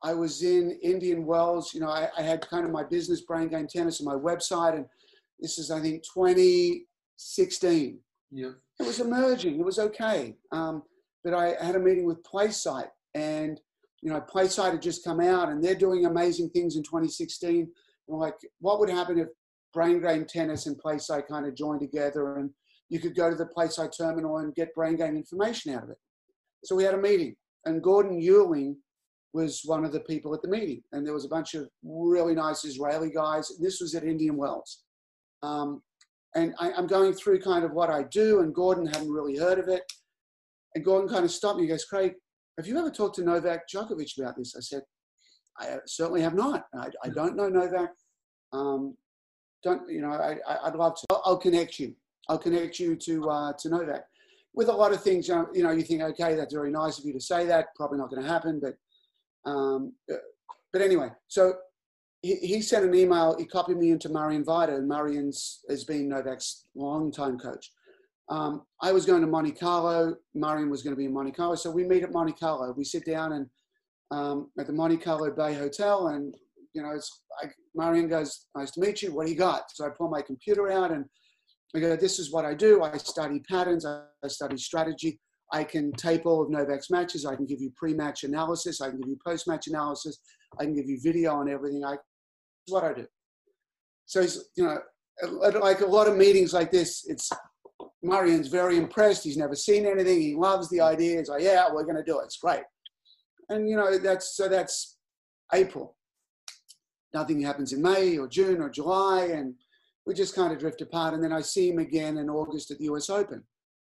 I 0.03 0.13
was 0.13 0.43
in 0.43 0.77
Indian 0.81 1.25
Wells. 1.25 1.73
You 1.73 1.81
know, 1.81 1.89
I, 1.89 2.09
I, 2.17 2.21
had 2.21 2.47
kind 2.47 2.65
of 2.65 2.71
my 2.71 2.83
business 2.83 3.21
brain 3.21 3.49
game 3.49 3.67
tennis 3.67 3.99
on 4.01 4.05
my 4.05 4.15
website, 4.15 4.75
and 4.75 4.85
this 5.39 5.57
is 5.57 5.71
I 5.71 5.81
think 5.81 6.03
2016. 6.13 7.99
Yeah, 8.35 8.51
it 8.81 8.85
was 8.85 8.99
emerging. 8.99 9.61
It 9.61 9.65
was 9.65 9.79
okay, 9.79 10.35
um, 10.51 10.83
but 11.23 11.33
I 11.33 11.55
had 11.63 11.77
a 11.77 11.79
meeting 11.79 12.05
with 12.05 12.21
PlaySight, 12.23 12.89
and 13.13 13.61
you 14.01 14.11
know, 14.11 14.19
PlaySight 14.19 14.73
had 14.73 14.81
just 14.81 15.05
come 15.05 15.21
out, 15.21 15.47
and 15.47 15.63
they're 15.63 15.73
doing 15.73 16.05
amazing 16.05 16.49
things 16.49 16.75
in 16.75 16.83
2016. 16.83 17.71
I'm 18.09 18.15
like, 18.17 18.35
what 18.59 18.81
would 18.81 18.89
happen 18.89 19.19
if 19.19 19.29
Brain 19.73 20.01
Game 20.01 20.25
Tennis 20.25 20.67
and 20.67 20.75
PlaySight 20.77 21.27
kind 21.27 21.45
of 21.45 21.55
joined 21.55 21.79
together, 21.79 22.35
and 22.35 22.49
you 22.89 22.99
could 22.99 23.15
go 23.15 23.29
to 23.29 23.37
the 23.37 23.47
PlaySight 23.57 23.97
terminal 23.97 24.39
and 24.39 24.53
get 24.53 24.75
Brain 24.75 24.97
Game 24.97 25.15
information 25.15 25.73
out 25.73 25.83
of 25.83 25.89
it? 25.91 25.97
So 26.65 26.75
we 26.75 26.83
had 26.83 26.93
a 26.93 27.01
meeting, 27.01 27.37
and 27.63 27.81
Gordon 27.81 28.21
Uehling 28.21 28.75
was 29.31 29.61
one 29.63 29.85
of 29.85 29.93
the 29.93 30.01
people 30.01 30.33
at 30.33 30.41
the 30.41 30.49
meeting. 30.49 30.81
And 30.91 31.05
there 31.05 31.13
was 31.13 31.25
a 31.25 31.29
bunch 31.29 31.53
of 31.53 31.69
really 31.83 32.35
nice 32.35 32.65
Israeli 32.65 33.11
guys. 33.11 33.51
This 33.61 33.79
was 33.79 33.93
at 33.95 34.03
Indian 34.03 34.37
Wells. 34.37 34.83
Um, 35.41 35.81
and 36.35 36.53
I, 36.59 36.71
am 36.71 36.85
going 36.85 37.13
through 37.13 37.41
kind 37.41 37.63
of 37.63 37.71
what 37.71 37.89
I 37.89 38.03
do, 38.03 38.41
and 38.41 38.53
Gordon 38.53 38.85
hadn't 38.85 39.11
really 39.11 39.37
heard 39.37 39.57
of 39.57 39.69
it. 39.69 39.83
And 40.75 40.83
Gordon 40.83 41.09
kind 41.09 41.23
of 41.23 41.31
stopped 41.31 41.57
me. 41.57 41.63
He 41.63 41.69
goes, 41.69 41.85
Craig, 41.85 42.13
have 42.57 42.67
you 42.67 42.77
ever 42.77 42.91
talked 42.91 43.15
to 43.15 43.23
Novak 43.23 43.69
Djokovic 43.73 44.19
about 44.19 44.35
this? 44.35 44.55
I 44.55 44.59
said, 44.59 44.81
I 45.57 45.77
certainly 45.85 46.21
have 46.21 46.35
not. 46.35 46.65
I, 46.77 46.89
I 47.03 47.09
don't 47.09 47.37
know 47.37 47.47
Novak. 47.47 47.91
Um, 48.51 48.95
don't 49.63 49.89
you 49.89 50.01
know? 50.01 50.11
I, 50.11 50.37
would 50.65 50.75
love 50.75 50.95
to. 50.95 51.05
I'll, 51.09 51.21
I'll, 51.25 51.37
connect 51.37 51.79
you. 51.79 51.95
I'll 52.27 52.37
connect 52.37 52.79
you 52.79 52.95
to 52.97 53.29
uh, 53.29 53.53
to 53.59 53.69
Novak. 53.69 54.05
With 54.53 54.67
a 54.67 54.73
lot 54.73 54.93
of 54.93 55.01
things, 55.01 55.27
you 55.27 55.35
know, 55.35 55.47
you 55.53 55.63
know, 55.63 55.71
you 55.71 55.81
think, 55.81 56.01
okay, 56.01 56.35
that's 56.35 56.53
very 56.53 56.71
nice 56.71 56.99
of 56.99 57.05
you 57.05 57.13
to 57.13 57.19
say 57.19 57.45
that. 57.45 57.67
Probably 57.75 57.97
not 57.97 58.09
going 58.09 58.21
to 58.21 58.27
happen, 58.27 58.61
but 58.61 58.75
um, 59.49 59.93
but 60.71 60.81
anyway, 60.81 61.09
so 61.27 61.55
he, 62.21 62.61
sent 62.61 62.85
an 62.85 62.95
email. 62.95 63.35
He 63.37 63.45
copied 63.45 63.77
me 63.77 63.91
into 63.91 64.09
Marian 64.09 64.43
Vajda, 64.43 64.77
and 64.77 64.87
Marian's 64.87 65.61
has 65.69 65.83
been 65.83 66.09
Novak's 66.09 66.65
long-time 66.75 67.37
coach. 67.37 67.71
Um, 68.29 68.63
I 68.81 68.91
was 68.91 69.05
going 69.05 69.21
to 69.21 69.27
Monte 69.27 69.51
Carlo. 69.51 70.15
Marian 70.33 70.69
was 70.69 70.81
going 70.81 70.93
to 70.95 70.97
be 70.97 71.05
in 71.05 71.13
Monte 71.13 71.31
Carlo, 71.31 71.55
so 71.55 71.69
we 71.69 71.83
meet 71.83 72.03
at 72.03 72.11
Monte 72.11 72.33
Carlo. 72.33 72.73
We 72.75 72.83
sit 72.83 73.05
down 73.05 73.33
and 73.33 73.47
um, 74.11 74.49
at 74.59 74.67
the 74.67 74.73
Monte 74.73 74.97
Carlo 74.97 75.29
Bay 75.31 75.53
Hotel, 75.53 76.07
and 76.07 76.35
you 76.73 76.81
know, 76.81 76.91
it's 76.91 77.21
Marian 77.75 78.07
goes, 78.07 78.47
"Nice 78.55 78.71
to 78.71 78.81
meet 78.81 79.01
you. 79.01 79.13
What 79.13 79.27
do 79.27 79.31
you 79.31 79.37
got?" 79.37 79.71
So 79.71 79.85
I 79.85 79.89
pull 79.89 80.09
my 80.09 80.21
computer 80.21 80.71
out 80.71 80.91
and 80.91 81.05
I 81.75 81.79
go, 81.79 81.95
"This 81.95 82.17
is 82.17 82.31
what 82.31 82.45
I 82.45 82.53
do. 82.53 82.83
I 82.83 82.97
study 82.97 83.41
patterns. 83.47 83.85
I, 83.85 84.01
I 84.23 84.27
study 84.27 84.57
strategy. 84.57 85.19
I 85.51 85.63
can 85.63 85.91
tape 85.93 86.25
all 86.25 86.41
of 86.41 86.49
Novak's 86.49 86.89
matches. 86.89 87.25
I 87.25 87.35
can 87.35 87.45
give 87.45 87.61
you 87.61 87.71
pre-match 87.75 88.23
analysis. 88.23 88.81
I 88.81 88.89
can 88.89 88.99
give 88.99 89.09
you 89.09 89.17
post-match 89.23 89.67
analysis. 89.67 90.19
I 90.59 90.63
can 90.63 90.73
give 90.73 90.87
you 90.87 90.99
video 91.01 91.41
and 91.41 91.49
everything. 91.49 91.83
I, 91.83 91.97
what 92.67 92.83
I 92.83 92.93
do. 92.93 93.05
So 94.05 94.21
he's, 94.21 94.49
you 94.55 94.65
know, 94.65 94.79
like 95.61 95.81
a 95.81 95.85
lot 95.85 96.07
of 96.07 96.15
meetings 96.15 96.53
like 96.53 96.71
this, 96.71 97.05
it's 97.07 97.29
Marian's 98.03 98.47
very 98.47 98.77
impressed. 98.77 99.23
He's 99.23 99.37
never 99.37 99.55
seen 99.55 99.85
anything. 99.85 100.21
He 100.21 100.35
loves 100.35 100.69
the 100.69 100.81
idea. 100.81 101.17
He's 101.17 101.29
like, 101.29 101.43
yeah, 101.43 101.67
we're 101.71 101.83
going 101.83 101.95
to 101.95 102.03
do 102.03 102.19
it. 102.19 102.25
It's 102.25 102.37
great. 102.37 102.63
And, 103.49 103.69
you 103.69 103.75
know, 103.75 103.97
that's, 103.97 104.35
so 104.35 104.47
that's 104.47 104.97
April. 105.53 105.95
Nothing 107.13 107.41
happens 107.41 107.73
in 107.73 107.81
May 107.81 108.17
or 108.17 108.27
June 108.27 108.61
or 108.61 108.69
July. 108.69 109.25
And, 109.25 109.55
we 110.05 110.13
just 110.13 110.35
kind 110.35 110.53
of 110.53 110.59
drift 110.59 110.81
apart. 110.81 111.13
And 111.13 111.23
then 111.23 111.33
I 111.33 111.41
see 111.41 111.69
him 111.69 111.79
again 111.79 112.17
in 112.17 112.29
August 112.29 112.71
at 112.71 112.77
the 112.77 112.85
US 112.85 113.09
Open. 113.09 113.43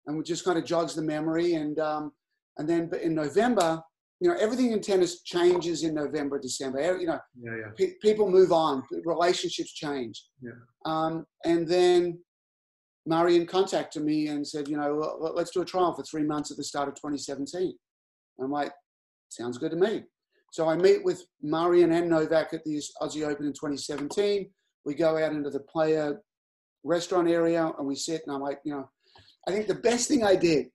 And 0.06 0.18
we 0.18 0.24
just 0.24 0.46
kind 0.46 0.58
of 0.58 0.66
jogs 0.66 0.96
the 0.96 1.02
memory. 1.02 1.56
And, 1.56 1.80
um, 1.80 2.12
and 2.58 2.70
then 2.70 2.92
in 3.02 3.16
November, 3.16 3.82
you 4.20 4.30
know, 4.30 4.36
everything 4.40 4.72
in 4.72 4.82
tennis 4.82 5.22
changes 5.24 5.84
in 5.84 5.94
November, 5.94 6.40
December. 6.40 6.98
You 6.98 7.08
know, 7.08 7.20
yeah, 7.38 7.56
yeah. 7.58 7.72
Pe- 7.78 7.96
people 8.02 8.30
move 8.30 8.52
on, 8.52 8.84
relationships 9.04 9.74
change. 9.74 10.24
Yeah. 10.42 10.52
Um, 10.86 11.26
and 11.44 11.68
then 11.68 12.20
Marian 13.06 13.46
contacted 13.46 14.04
me 14.04 14.28
and 14.28 14.48
said, 14.48 14.68
you 14.68 14.78
know, 14.78 15.18
let's 15.36 15.52
do 15.52 15.62
a 15.62 15.66
trial 15.66 15.94
for 15.94 16.04
three 16.04 16.24
months 16.24 16.50
at 16.50 16.58
the 16.58 16.64
start 16.64 16.88
of 16.88 16.96
2017. 16.96 17.74
I'm 18.42 18.52
like, 18.52 18.72
sounds 19.30 19.58
good 19.58 19.72
to 19.72 19.78
me. 19.78 20.04
So 20.52 20.70
I 20.70 20.76
meet 20.76 21.04
with 21.04 21.26
Marian 21.42 21.92
and 21.92 22.10
Novak 22.10 22.54
at 22.54 22.64
the 22.64 22.82
Aussie 23.02 23.28
Open 23.28 23.46
in 23.46 23.54
2017. 23.54 24.50
We 24.86 24.96
go 24.96 25.18
out 25.18 25.34
into 25.34 25.50
the 25.50 25.60
player 25.60 26.22
restaurant 26.84 27.30
area 27.30 27.72
and 27.78 27.88
we 27.88 27.96
sit 27.96 28.22
and 28.26 28.34
I'm 28.34 28.42
like, 28.42 28.60
you 28.64 28.74
know, 28.74 28.90
I 29.48 29.52
think 29.52 29.68
the 29.68 29.76
best 29.76 30.08
thing 30.08 30.24
I 30.24 30.36
did 30.36 30.68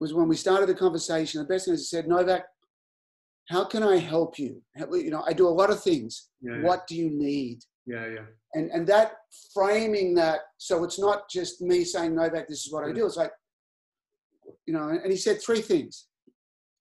was 0.00 0.14
when 0.14 0.28
we 0.28 0.36
started 0.36 0.68
the 0.68 0.74
conversation, 0.74 1.42
the 1.42 1.48
best 1.48 1.66
thing 1.66 1.74
is 1.74 1.92
I 1.92 1.98
said, 1.98 2.08
Novak, 2.08 2.44
how 3.48 3.64
can 3.64 3.82
I 3.82 3.96
help 3.96 4.38
you? 4.38 4.62
You 4.76 5.10
know, 5.10 5.24
I 5.26 5.32
do 5.32 5.48
a 5.48 5.50
lot 5.50 5.70
of 5.70 5.82
things. 5.82 6.28
Yeah, 6.40 6.60
what 6.60 6.86
do 6.86 6.94
you 6.94 7.10
need? 7.10 7.60
Yeah, 7.86 8.06
yeah. 8.06 8.26
And 8.54 8.70
and 8.70 8.86
that 8.86 9.12
framing 9.54 10.14
that, 10.14 10.40
so 10.58 10.84
it's 10.84 10.98
not 10.98 11.28
just 11.30 11.60
me 11.60 11.84
saying, 11.84 12.14
Novak, 12.14 12.48
this 12.48 12.66
is 12.66 12.72
what 12.72 12.84
I 12.84 12.92
do. 12.92 13.06
It's 13.06 13.16
like, 13.16 13.32
you 14.66 14.74
know, 14.74 14.88
and 14.88 15.10
he 15.10 15.16
said 15.16 15.40
three 15.42 15.60
things. 15.60 16.06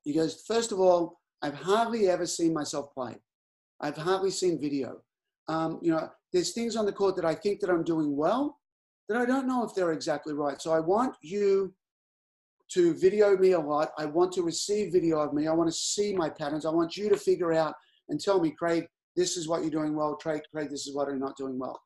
He 0.03 0.13
goes, 0.13 0.43
first 0.47 0.71
of 0.71 0.79
all, 0.79 1.19
I've 1.41 1.53
hardly 1.53 2.09
ever 2.09 2.25
seen 2.25 2.53
myself 2.53 2.93
play. 2.93 3.15
I've 3.81 3.97
hardly 3.97 4.31
seen 4.31 4.59
video. 4.59 5.01
Um, 5.47 5.79
you 5.81 5.91
know, 5.91 6.09
there's 6.33 6.53
things 6.53 6.75
on 6.75 6.85
the 6.85 6.93
court 6.93 7.15
that 7.15 7.25
I 7.25 7.35
think 7.35 7.59
that 7.61 7.69
I'm 7.69 7.83
doing 7.83 8.15
well 8.15 8.59
that 9.07 9.17
I 9.17 9.25
don't 9.25 9.47
know 9.47 9.63
if 9.63 9.73
they're 9.73 9.93
exactly 9.93 10.33
right. 10.33 10.61
So 10.61 10.71
I 10.71 10.79
want 10.79 11.15
you 11.21 11.73
to 12.73 12.93
video 12.95 13.37
me 13.37 13.53
a 13.53 13.59
lot. 13.59 13.91
I 13.97 14.05
want 14.05 14.31
to 14.33 14.41
receive 14.41 14.91
video 14.91 15.19
of 15.19 15.33
me. 15.33 15.47
I 15.47 15.53
want 15.53 15.69
to 15.69 15.75
see 15.75 16.13
my 16.13 16.29
patterns. 16.29 16.65
I 16.65 16.71
want 16.71 16.97
you 16.97 17.09
to 17.09 17.17
figure 17.17 17.53
out 17.53 17.73
and 18.09 18.19
tell 18.19 18.39
me, 18.39 18.51
Craig, 18.51 18.87
this 19.15 19.37
is 19.37 19.47
what 19.47 19.61
you're 19.61 19.71
doing 19.71 19.95
well. 19.95 20.15
Craig, 20.15 20.41
Craig, 20.51 20.69
this 20.69 20.87
is 20.87 20.95
what 20.95 21.07
I'm 21.07 21.19
not 21.19 21.37
doing 21.37 21.57
well. 21.57 21.79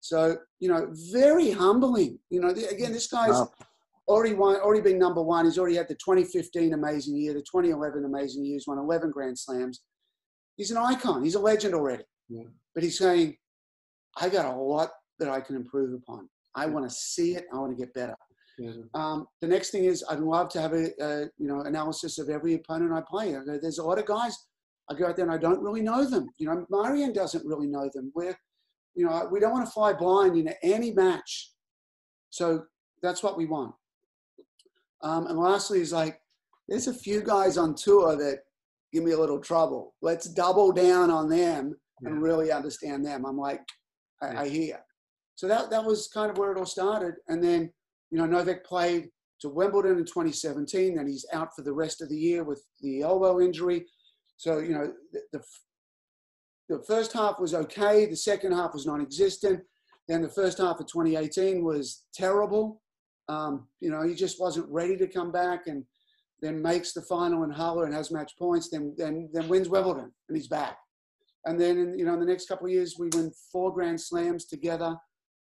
So, 0.00 0.36
you 0.60 0.68
know, 0.68 0.88
very 1.12 1.50
humbling. 1.50 2.18
You 2.30 2.40
know, 2.40 2.48
again, 2.48 2.92
this 2.92 3.08
guy's 3.08 3.30
wow. 3.30 3.50
already 4.06 4.34
won, 4.34 4.56
already 4.56 4.82
been 4.82 4.98
number 4.98 5.22
one. 5.22 5.44
He's 5.44 5.58
already 5.58 5.76
had 5.76 5.88
the 5.88 5.94
2015 5.94 6.72
amazing 6.72 7.16
year, 7.16 7.34
the 7.34 7.40
2011 7.40 8.04
amazing 8.04 8.44
year. 8.44 8.54
He's 8.54 8.66
won 8.66 8.78
11 8.78 9.10
Grand 9.10 9.38
Slams. 9.38 9.82
He's 10.56 10.70
an 10.70 10.76
icon. 10.76 11.24
He's 11.24 11.34
a 11.34 11.40
legend 11.40 11.74
already. 11.74 12.04
Yeah. 12.28 12.44
But 12.74 12.84
he's 12.84 12.98
saying, 12.98 13.36
I 14.16 14.28
got 14.28 14.46
a 14.46 14.56
lot 14.56 14.90
that 15.18 15.28
I 15.28 15.40
can 15.40 15.56
improve 15.56 15.94
upon. 15.94 16.28
I 16.54 16.66
want 16.66 16.88
to 16.88 16.94
see 16.94 17.34
it. 17.34 17.46
I 17.52 17.58
want 17.58 17.76
to 17.76 17.84
get 17.84 17.94
better. 17.94 18.16
Um, 18.94 19.26
the 19.40 19.48
next 19.48 19.70
thing 19.70 19.84
is 19.84 20.04
I'd 20.10 20.20
love 20.20 20.48
to 20.50 20.60
have 20.60 20.72
a, 20.72 20.90
a, 21.00 21.20
you 21.38 21.48
know 21.48 21.60
analysis 21.60 22.18
of 22.18 22.28
every 22.28 22.54
opponent 22.54 22.92
I 22.92 23.02
play. 23.08 23.34
There's 23.46 23.78
a 23.78 23.84
lot 23.84 23.98
of 23.98 24.06
guys. 24.06 24.36
I 24.90 24.94
go 24.94 25.06
out 25.06 25.16
there 25.16 25.24
and 25.24 25.34
I 25.34 25.38
don't 25.38 25.62
really 25.62 25.82
know 25.82 26.04
them. 26.04 26.28
You 26.38 26.46
know, 26.48 26.66
Marian 26.70 27.12
doesn't 27.12 27.44
really 27.44 27.66
know 27.66 27.90
them. 27.94 28.10
We're, 28.14 28.36
you 28.94 29.04
know, 29.04 29.28
we 29.30 29.38
don't 29.38 29.52
want 29.52 29.66
to 29.66 29.72
fly 29.72 29.92
blind 29.92 30.36
in 30.36 30.52
any 30.62 30.92
match. 30.92 31.52
So 32.30 32.64
that's 33.02 33.22
what 33.22 33.36
we 33.36 33.46
want. 33.46 33.74
Um, 35.02 35.26
and 35.26 35.38
lastly 35.38 35.80
is 35.80 35.92
like, 35.92 36.20
there's 36.68 36.88
a 36.88 36.94
few 36.94 37.22
guys 37.22 37.56
on 37.58 37.74
tour 37.74 38.16
that 38.16 38.40
give 38.92 39.04
me 39.04 39.12
a 39.12 39.18
little 39.18 39.40
trouble. 39.40 39.94
Let's 40.02 40.26
double 40.28 40.72
down 40.72 41.10
on 41.10 41.28
them 41.28 41.76
yeah. 42.02 42.08
and 42.08 42.22
really 42.22 42.50
understand 42.50 43.04
them. 43.04 43.24
I'm 43.26 43.38
like, 43.38 43.60
I, 44.22 44.32
yeah. 44.32 44.40
I 44.40 44.48
hear. 44.48 44.80
So 45.36 45.46
that 45.46 45.70
that 45.70 45.84
was 45.84 46.08
kind 46.12 46.30
of 46.30 46.38
where 46.38 46.50
it 46.50 46.58
all 46.58 46.66
started. 46.66 47.14
And 47.28 47.42
then 47.42 47.72
you 48.10 48.18
know, 48.18 48.26
Novak 48.26 48.64
played 48.64 49.08
to 49.40 49.48
Wimbledon 49.48 49.98
in 49.98 50.04
2017, 50.04 50.98
and 50.98 51.08
he's 51.08 51.26
out 51.32 51.54
for 51.54 51.62
the 51.62 51.72
rest 51.72 52.02
of 52.02 52.08
the 52.08 52.16
year 52.16 52.44
with 52.44 52.62
the 52.80 53.02
elbow 53.02 53.40
injury. 53.40 53.86
So, 54.36 54.58
you 54.58 54.70
know, 54.70 54.92
the, 55.12 55.20
the, 55.32 55.44
the 56.68 56.84
first 56.84 57.12
half 57.12 57.38
was 57.38 57.54
okay, 57.54 58.06
the 58.06 58.16
second 58.16 58.52
half 58.52 58.72
was 58.74 58.86
non 58.86 59.00
existent. 59.00 59.60
Then 60.08 60.22
the 60.22 60.28
first 60.28 60.58
half 60.58 60.80
of 60.80 60.86
2018 60.86 61.62
was 61.62 62.04
terrible. 62.14 62.80
Um, 63.28 63.68
you 63.80 63.90
know, 63.90 64.02
he 64.02 64.14
just 64.14 64.40
wasn't 64.40 64.68
ready 64.70 64.96
to 64.96 65.06
come 65.06 65.30
back 65.30 65.66
and 65.66 65.84
then 66.40 66.62
makes 66.62 66.92
the 66.92 67.02
final 67.02 67.44
in 67.44 67.50
Halle 67.50 67.82
and 67.82 67.92
has 67.92 68.10
match 68.10 68.32
points, 68.38 68.70
then, 68.70 68.94
then, 68.96 69.28
then 69.32 69.48
wins 69.48 69.68
Wimbledon 69.68 70.12
and 70.28 70.36
he's 70.36 70.48
back. 70.48 70.78
And 71.44 71.60
then, 71.60 71.78
in, 71.78 71.98
you 71.98 72.04
know, 72.04 72.14
in 72.14 72.20
the 72.20 72.26
next 72.26 72.48
couple 72.48 72.66
of 72.66 72.72
years, 72.72 72.96
we 72.98 73.08
win 73.14 73.32
four 73.52 73.72
Grand 73.72 74.00
Slams 74.00 74.44
together. 74.46 74.96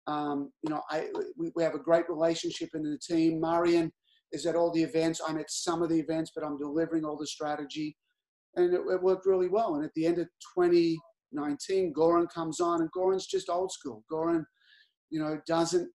Um, 0.07 0.51
you 0.63 0.71
know, 0.71 0.81
I, 0.89 1.07
we, 1.37 1.51
we 1.55 1.63
have 1.63 1.75
a 1.75 1.79
great 1.79 2.09
relationship 2.09 2.69
in 2.73 2.83
the 2.83 2.97
team. 2.97 3.39
Marian 3.39 3.91
is 4.31 4.45
at 4.45 4.55
all 4.55 4.71
the 4.71 4.83
events. 4.83 5.21
I'm 5.25 5.37
at 5.37 5.51
some 5.51 5.81
of 5.81 5.89
the 5.89 5.99
events, 5.99 6.31
but 6.35 6.43
I'm 6.43 6.57
delivering 6.57 7.05
all 7.05 7.17
the 7.17 7.27
strategy. 7.27 7.95
And 8.55 8.73
it, 8.73 8.81
it 8.89 9.01
worked 9.01 9.25
really 9.25 9.47
well. 9.47 9.75
And 9.75 9.85
at 9.85 9.93
the 9.95 10.05
end 10.05 10.17
of 10.17 10.27
2019, 10.57 11.93
Goran 11.93 12.27
comes 12.33 12.59
on, 12.59 12.81
and 12.81 12.89
Goran's 12.91 13.27
just 13.27 13.49
old 13.49 13.71
school. 13.71 14.03
Goran, 14.11 14.43
you 15.09 15.21
know, 15.21 15.39
doesn't 15.47 15.89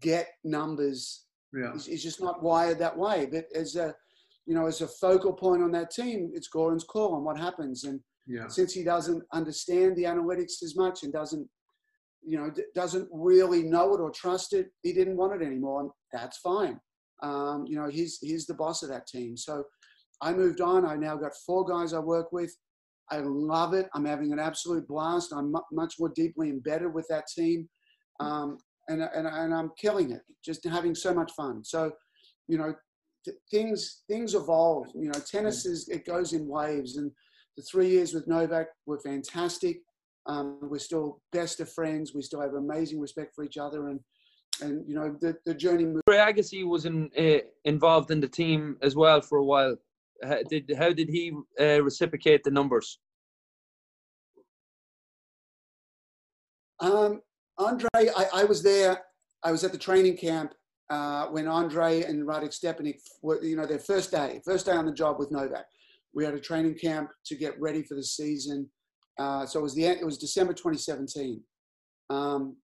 get 0.00 0.28
numbers. 0.44 1.26
Yeah. 1.52 1.72
He's, 1.72 1.86
he's 1.86 2.02
just 2.02 2.22
not 2.22 2.42
wired 2.42 2.78
that 2.78 2.96
way. 2.96 3.28
But 3.30 3.44
as 3.54 3.76
a, 3.76 3.94
you 4.46 4.54
know, 4.54 4.66
as 4.66 4.80
a 4.80 4.88
focal 4.88 5.32
point 5.32 5.62
on 5.62 5.72
that 5.72 5.90
team, 5.90 6.30
it's 6.34 6.48
Goran's 6.54 6.84
call 6.84 7.14
on 7.14 7.24
what 7.24 7.38
happens. 7.38 7.84
And 7.84 8.00
yeah. 8.26 8.48
since 8.48 8.72
he 8.72 8.84
doesn't 8.84 9.22
understand 9.32 9.96
the 9.96 10.04
analytics 10.04 10.62
as 10.62 10.74
much 10.76 11.02
and 11.02 11.12
doesn't 11.12 11.48
you 12.22 12.38
know, 12.38 12.50
doesn't 12.74 13.08
really 13.12 13.62
know 13.62 13.94
it 13.94 14.00
or 14.00 14.10
trust 14.10 14.52
it, 14.52 14.68
he 14.82 14.92
didn't 14.92 15.16
want 15.16 15.40
it 15.40 15.44
anymore. 15.44 15.80
And 15.80 15.90
that's 16.12 16.38
fine. 16.38 16.78
Um, 17.22 17.64
you 17.66 17.76
know, 17.76 17.88
he's, 17.88 18.18
he's 18.20 18.46
the 18.46 18.54
boss 18.54 18.82
of 18.82 18.88
that 18.90 19.06
team. 19.06 19.36
So 19.36 19.64
I 20.22 20.32
moved 20.32 20.60
on. 20.60 20.86
I 20.86 20.96
now 20.96 21.16
got 21.16 21.32
four 21.46 21.64
guys 21.64 21.92
I 21.92 21.98
work 21.98 22.32
with. 22.32 22.54
I 23.10 23.18
love 23.18 23.74
it. 23.74 23.88
I'm 23.94 24.04
having 24.04 24.32
an 24.32 24.38
absolute 24.38 24.86
blast. 24.86 25.32
I'm 25.34 25.52
much 25.72 25.94
more 25.98 26.10
deeply 26.14 26.50
embedded 26.50 26.94
with 26.94 27.06
that 27.08 27.24
team. 27.26 27.68
Um, 28.20 28.58
and, 28.88 29.02
and, 29.02 29.26
and 29.26 29.54
I'm 29.54 29.70
killing 29.78 30.12
it, 30.12 30.22
just 30.44 30.64
having 30.64 30.94
so 30.94 31.14
much 31.14 31.32
fun. 31.32 31.64
So, 31.64 31.92
you 32.48 32.58
know, 32.58 32.74
th- 33.24 33.36
things, 33.50 34.02
things 34.08 34.34
evolve, 34.34 34.88
you 34.94 35.08
know, 35.08 35.20
tennis 35.20 35.64
is, 35.64 35.88
it 35.88 36.04
goes 36.06 36.32
in 36.32 36.46
waves 36.46 36.96
and 36.96 37.10
the 37.56 37.62
three 37.62 37.88
years 37.88 38.14
with 38.14 38.28
Novak 38.28 38.68
were 38.86 39.00
fantastic. 39.00 39.80
Um, 40.26 40.58
we're 40.62 40.78
still 40.78 41.20
best 41.32 41.60
of 41.60 41.72
friends. 41.72 42.14
We 42.14 42.22
still 42.22 42.40
have 42.40 42.54
amazing 42.54 43.00
respect 43.00 43.34
for 43.34 43.44
each 43.44 43.58
other, 43.58 43.88
and 43.88 44.00
and 44.60 44.86
you 44.88 44.94
know 44.94 45.16
the 45.20 45.36
the 45.46 45.54
journey. 45.54 45.84
Moved. 45.84 46.04
Agassi 46.08 46.66
was 46.66 46.84
in, 46.84 47.10
uh, 47.18 47.44
involved 47.64 48.10
in 48.10 48.20
the 48.20 48.28
team 48.28 48.76
as 48.82 48.96
well 48.96 49.20
for 49.20 49.38
a 49.38 49.44
while. 49.44 49.76
How 50.22 50.42
did 50.48 50.72
how 50.76 50.92
did 50.92 51.08
he 51.08 51.32
uh, 51.58 51.82
reciprocate 51.82 52.44
the 52.44 52.50
numbers? 52.50 52.98
Um, 56.80 57.20
Andre, 57.58 57.88
I, 57.94 58.26
I, 58.34 58.44
was 58.44 58.62
there. 58.62 59.02
I 59.44 59.52
was 59.52 59.64
at 59.64 59.72
the 59.72 59.78
training 59.78 60.16
camp 60.16 60.54
uh, 60.88 61.26
when 61.26 61.46
Andre 61.46 62.02
and 62.02 62.26
Radek 62.26 62.58
Stepanek 62.58 62.98
were, 63.22 63.42
you 63.44 63.54
know, 63.54 63.66
their 63.66 63.78
first 63.78 64.10
day, 64.10 64.40
first 64.44 64.64
day 64.64 64.72
on 64.72 64.86
the 64.86 64.92
job 64.92 65.18
with 65.18 65.30
Novak. 65.30 65.66
We 66.14 66.24
had 66.24 66.34
a 66.34 66.40
training 66.40 66.76
camp 66.76 67.10
to 67.26 67.36
get 67.36 67.60
ready 67.60 67.82
for 67.82 67.94
the 67.94 68.02
season. 68.02 68.68
Uh, 69.20 69.44
so 69.44 69.60
it 69.60 69.62
was 69.62 69.74
the 69.74 69.84
it 69.84 70.04
was 70.04 70.16
December 70.16 70.54
2017. 70.54 71.42
Um, 72.08 72.56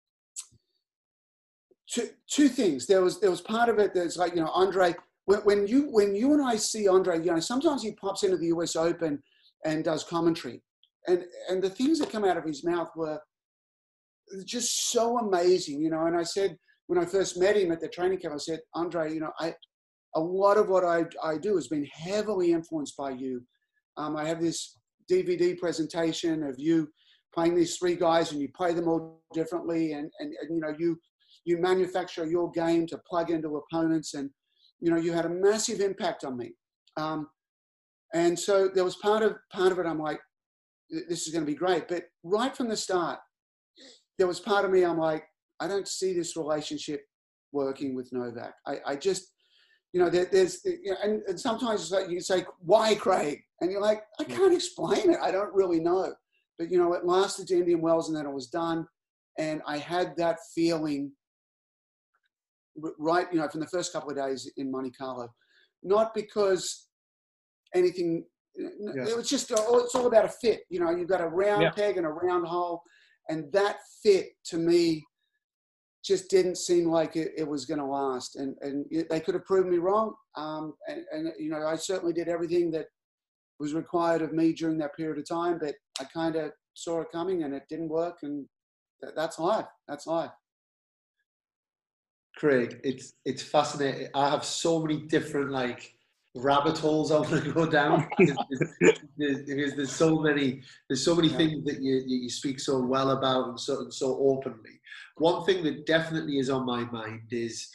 two, 1.86 2.08
two 2.30 2.48
things. 2.48 2.86
There 2.86 3.02
was 3.02 3.20
there 3.20 3.30
was 3.30 3.42
part 3.42 3.68
of 3.68 3.78
it 3.78 3.92
that's 3.94 4.16
like 4.16 4.34
you 4.34 4.42
know 4.42 4.50
Andre. 4.54 4.94
When, 5.26 5.40
when 5.40 5.66
you 5.66 5.88
when 5.90 6.14
you 6.14 6.32
and 6.32 6.42
I 6.42 6.56
see 6.56 6.88
Andre, 6.88 7.18
you 7.18 7.30
know 7.30 7.40
sometimes 7.40 7.82
he 7.82 7.92
pops 7.92 8.22
into 8.22 8.38
the 8.38 8.46
U.S. 8.46 8.74
Open 8.74 9.22
and 9.66 9.84
does 9.84 10.02
commentary, 10.02 10.62
and 11.06 11.24
and 11.50 11.62
the 11.62 11.68
things 11.68 11.98
that 11.98 12.10
come 12.10 12.24
out 12.24 12.38
of 12.38 12.44
his 12.44 12.64
mouth 12.64 12.88
were 12.96 13.20
just 14.46 14.90
so 14.90 15.18
amazing, 15.18 15.82
you 15.82 15.90
know. 15.90 16.06
And 16.06 16.16
I 16.16 16.22
said 16.22 16.56
when 16.86 16.98
I 16.98 17.04
first 17.04 17.38
met 17.38 17.58
him 17.58 17.70
at 17.70 17.80
the 17.80 17.88
training 17.88 18.18
camp, 18.18 18.32
I 18.32 18.38
said, 18.38 18.60
Andre, 18.74 19.12
you 19.12 19.20
know, 19.20 19.32
I 19.38 19.54
a 20.14 20.20
lot 20.20 20.56
of 20.56 20.70
what 20.70 20.84
I 20.84 21.04
I 21.22 21.36
do 21.36 21.56
has 21.56 21.68
been 21.68 21.84
heavily 21.84 22.52
influenced 22.52 22.96
by 22.96 23.10
you. 23.10 23.42
Um, 23.98 24.16
I 24.16 24.24
have 24.24 24.40
this 24.40 24.78
DVD 25.10 25.58
presentation 25.58 26.42
of 26.42 26.58
you 26.58 26.88
playing 27.34 27.54
these 27.54 27.76
three 27.76 27.94
guys 27.94 28.32
and 28.32 28.40
you 28.40 28.48
play 28.56 28.72
them 28.72 28.88
all 28.88 29.22
differently 29.34 29.92
and, 29.92 30.10
and, 30.20 30.32
and 30.40 30.54
you 30.54 30.60
know 30.60 30.74
you 30.78 30.98
you 31.44 31.58
manufacture 31.58 32.26
your 32.26 32.50
game 32.50 32.86
to 32.88 32.98
plug 33.08 33.30
into 33.30 33.56
opponents 33.56 34.14
and 34.14 34.30
you 34.80 34.90
know 34.90 34.96
you 34.96 35.12
had 35.12 35.26
a 35.26 35.30
massive 35.30 35.80
impact 35.80 36.24
on 36.24 36.36
me. 36.36 36.52
Um, 36.96 37.28
and 38.14 38.38
so 38.38 38.68
there 38.68 38.84
was 38.84 38.96
part 38.96 39.22
of 39.22 39.36
part 39.52 39.72
of 39.72 39.78
it 39.78 39.86
i'm 39.86 39.98
like 39.98 40.20
this 40.88 41.26
is 41.26 41.32
going 41.32 41.44
to 41.44 41.50
be 41.50 41.56
great. 41.56 41.88
But 41.88 42.04
right 42.22 42.56
from 42.56 42.68
the 42.68 42.76
start 42.76 43.18
there 44.18 44.26
was 44.26 44.40
part 44.40 44.64
of 44.64 44.70
me 44.70 44.84
i'm 44.84 44.98
like 44.98 45.24
i 45.60 45.66
don't 45.66 45.88
see 45.88 46.14
this 46.14 46.36
relationship 46.36 47.02
working 47.52 47.94
with 47.94 48.12
novak. 48.12 48.54
I, 48.66 48.76
I 48.86 48.96
just 48.96 49.32
you 49.92 50.00
know, 50.00 50.10
there, 50.10 50.26
there's, 50.30 50.64
you 50.64 50.90
know, 50.90 50.96
and, 51.02 51.22
and 51.26 51.40
sometimes 51.40 51.82
it's 51.82 51.90
like 51.90 52.10
you 52.10 52.20
say, 52.20 52.44
why 52.58 52.94
Craig? 52.94 53.40
And 53.60 53.70
you're 53.70 53.80
like, 53.80 54.02
I 54.20 54.24
hmm. 54.24 54.32
can't 54.32 54.54
explain 54.54 55.10
it. 55.10 55.18
I 55.22 55.30
don't 55.30 55.54
really 55.54 55.80
know. 55.80 56.12
But, 56.58 56.70
you 56.70 56.78
know, 56.78 56.92
it 56.94 57.04
lasted 57.04 57.46
to 57.48 57.56
Indian 57.56 57.80
Wells 57.80 58.08
and 58.08 58.16
then 58.16 58.26
it 58.26 58.32
was 58.32 58.48
done. 58.48 58.86
and 59.38 59.60
I 59.66 59.78
had 59.78 60.16
that 60.16 60.38
feeling 60.54 61.12
right, 62.98 63.26
you 63.32 63.38
know, 63.38 63.48
from 63.48 63.60
the 63.60 63.66
first 63.66 63.92
couple 63.92 64.10
of 64.10 64.16
days 64.16 64.50
in 64.56 64.70
Monte 64.70 64.90
Carlo. 64.90 65.28
Not 65.82 66.14
because 66.14 66.88
anything, 67.74 68.24
yeah. 68.56 69.04
it 69.08 69.16
was 69.16 69.28
just, 69.28 69.52
oh, 69.54 69.78
it's 69.78 69.94
all 69.94 70.06
about 70.06 70.24
a 70.24 70.28
fit. 70.28 70.60
You 70.70 70.80
know, 70.80 70.90
you've 70.90 71.08
got 71.08 71.20
a 71.20 71.28
round 71.28 71.62
yeah. 71.62 71.70
peg 71.70 71.96
and 71.96 72.06
a 72.06 72.10
round 72.10 72.46
hole. 72.46 72.82
And 73.28 73.50
that 73.52 73.78
fit 74.02 74.28
to 74.46 74.58
me 74.58 75.04
just 76.06 76.30
didn't 76.30 76.56
seem 76.56 76.88
like 76.88 77.16
it, 77.16 77.32
it 77.36 77.46
was 77.46 77.64
going 77.64 77.80
to 77.80 77.86
last. 77.86 78.36
And, 78.36 78.54
and 78.60 78.86
they 79.10 79.20
could 79.20 79.34
have 79.34 79.44
proved 79.44 79.68
me 79.68 79.78
wrong. 79.78 80.14
Um, 80.36 80.74
and, 80.88 81.04
and, 81.12 81.32
you 81.38 81.50
know, 81.50 81.66
I 81.66 81.74
certainly 81.76 82.12
did 82.12 82.28
everything 82.28 82.70
that 82.70 82.86
was 83.58 83.74
required 83.74 84.22
of 84.22 84.32
me 84.32 84.52
during 84.52 84.78
that 84.78 84.96
period 84.96 85.18
of 85.18 85.28
time, 85.28 85.58
but 85.60 85.74
I 86.00 86.04
kind 86.04 86.36
of 86.36 86.52
saw 86.74 87.00
it 87.00 87.08
coming 87.10 87.42
and 87.42 87.54
it 87.54 87.64
didn't 87.68 87.88
work. 87.88 88.18
And 88.22 88.46
that's 89.16 89.38
life. 89.38 89.66
That's 89.88 90.06
life. 90.06 90.30
Craig, 92.36 92.78
it's 92.84 93.14
it's 93.24 93.42
fascinating. 93.42 94.08
I 94.14 94.28
have 94.28 94.44
so 94.44 94.82
many 94.82 95.00
different 95.06 95.50
like 95.50 95.96
rabbit 96.34 96.76
holes 96.76 97.10
I 97.10 97.20
want 97.20 97.44
to 97.44 97.52
go 97.52 97.66
down 97.66 98.08
because 98.18 98.36
there's 99.16 99.92
so 99.92 100.20
many 100.20 100.60
there's 100.88 101.02
so 101.02 101.14
many 101.14 101.28
yeah. 101.28 101.36
things 101.38 101.64
that 101.64 101.80
you 101.80 102.02
you 102.06 102.28
speak 102.28 102.60
so 102.60 102.78
well 102.78 103.12
about 103.12 103.48
and 103.48 103.60
so 103.60 103.80
and 103.80 103.92
so 103.92 104.18
openly. 104.20 104.80
One 105.16 105.44
thing 105.44 105.64
that 105.64 105.86
definitely 105.86 106.38
is 106.38 106.50
on 106.50 106.66
my 106.66 106.84
mind 106.84 107.28
is 107.30 107.68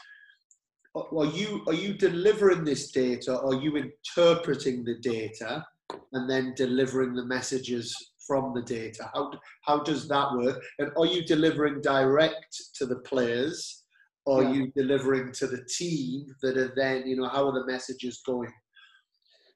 uh, 0.96 1.04
are 1.18 1.26
you 1.26 1.64
are 1.68 1.74
you 1.74 1.94
delivering 1.94 2.64
this 2.64 2.92
data? 2.92 3.40
Are 3.40 3.56
you 3.56 3.78
interpreting 3.78 4.84
the 4.84 5.00
data 5.00 5.66
and 6.14 6.30
then 6.30 6.54
delivering 6.56 7.16
the 7.16 7.26
messages 7.26 7.96
from 8.28 8.54
the 8.54 8.62
data? 8.62 9.10
How 9.14 9.32
how 9.64 9.84
does 9.84 10.08
that 10.08 10.34
work? 10.34 10.62
And 10.80 10.92
are 10.98 11.06
you 11.06 11.24
delivering 11.24 11.82
direct 11.82 12.56
to 12.76 12.86
the 12.86 13.00
players? 13.00 13.82
or 14.26 14.44
yeah. 14.44 14.52
you 14.52 14.72
delivering 14.76 15.32
to 15.34 15.48
the 15.48 15.64
team 15.66 16.26
that 16.42 16.58
are 16.58 16.74
then 16.76 17.08
you 17.08 17.16
know 17.16 17.28
how 17.28 17.48
are 17.48 17.54
the 17.54 17.66
messages 17.66 18.22
going 18.26 18.52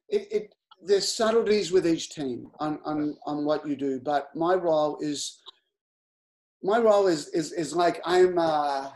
it, 0.10 0.28
it 0.32 0.56
there's 0.82 1.12
subtleties 1.12 1.72
with 1.72 1.88
each 1.88 2.10
team 2.10 2.48
on, 2.60 2.80
on 2.86 3.16
on 3.26 3.46
what 3.46 3.68
you 3.68 3.76
do 3.76 4.00
but 4.04 4.30
my 4.36 4.54
role 4.54 4.98
is 5.02 5.40
my 6.66 6.80
role 6.80 7.08
is 7.08 7.28
is, 7.30 7.52
is 7.54 7.76
like 7.76 8.02
i'm 8.06 8.38
uh 8.38 8.90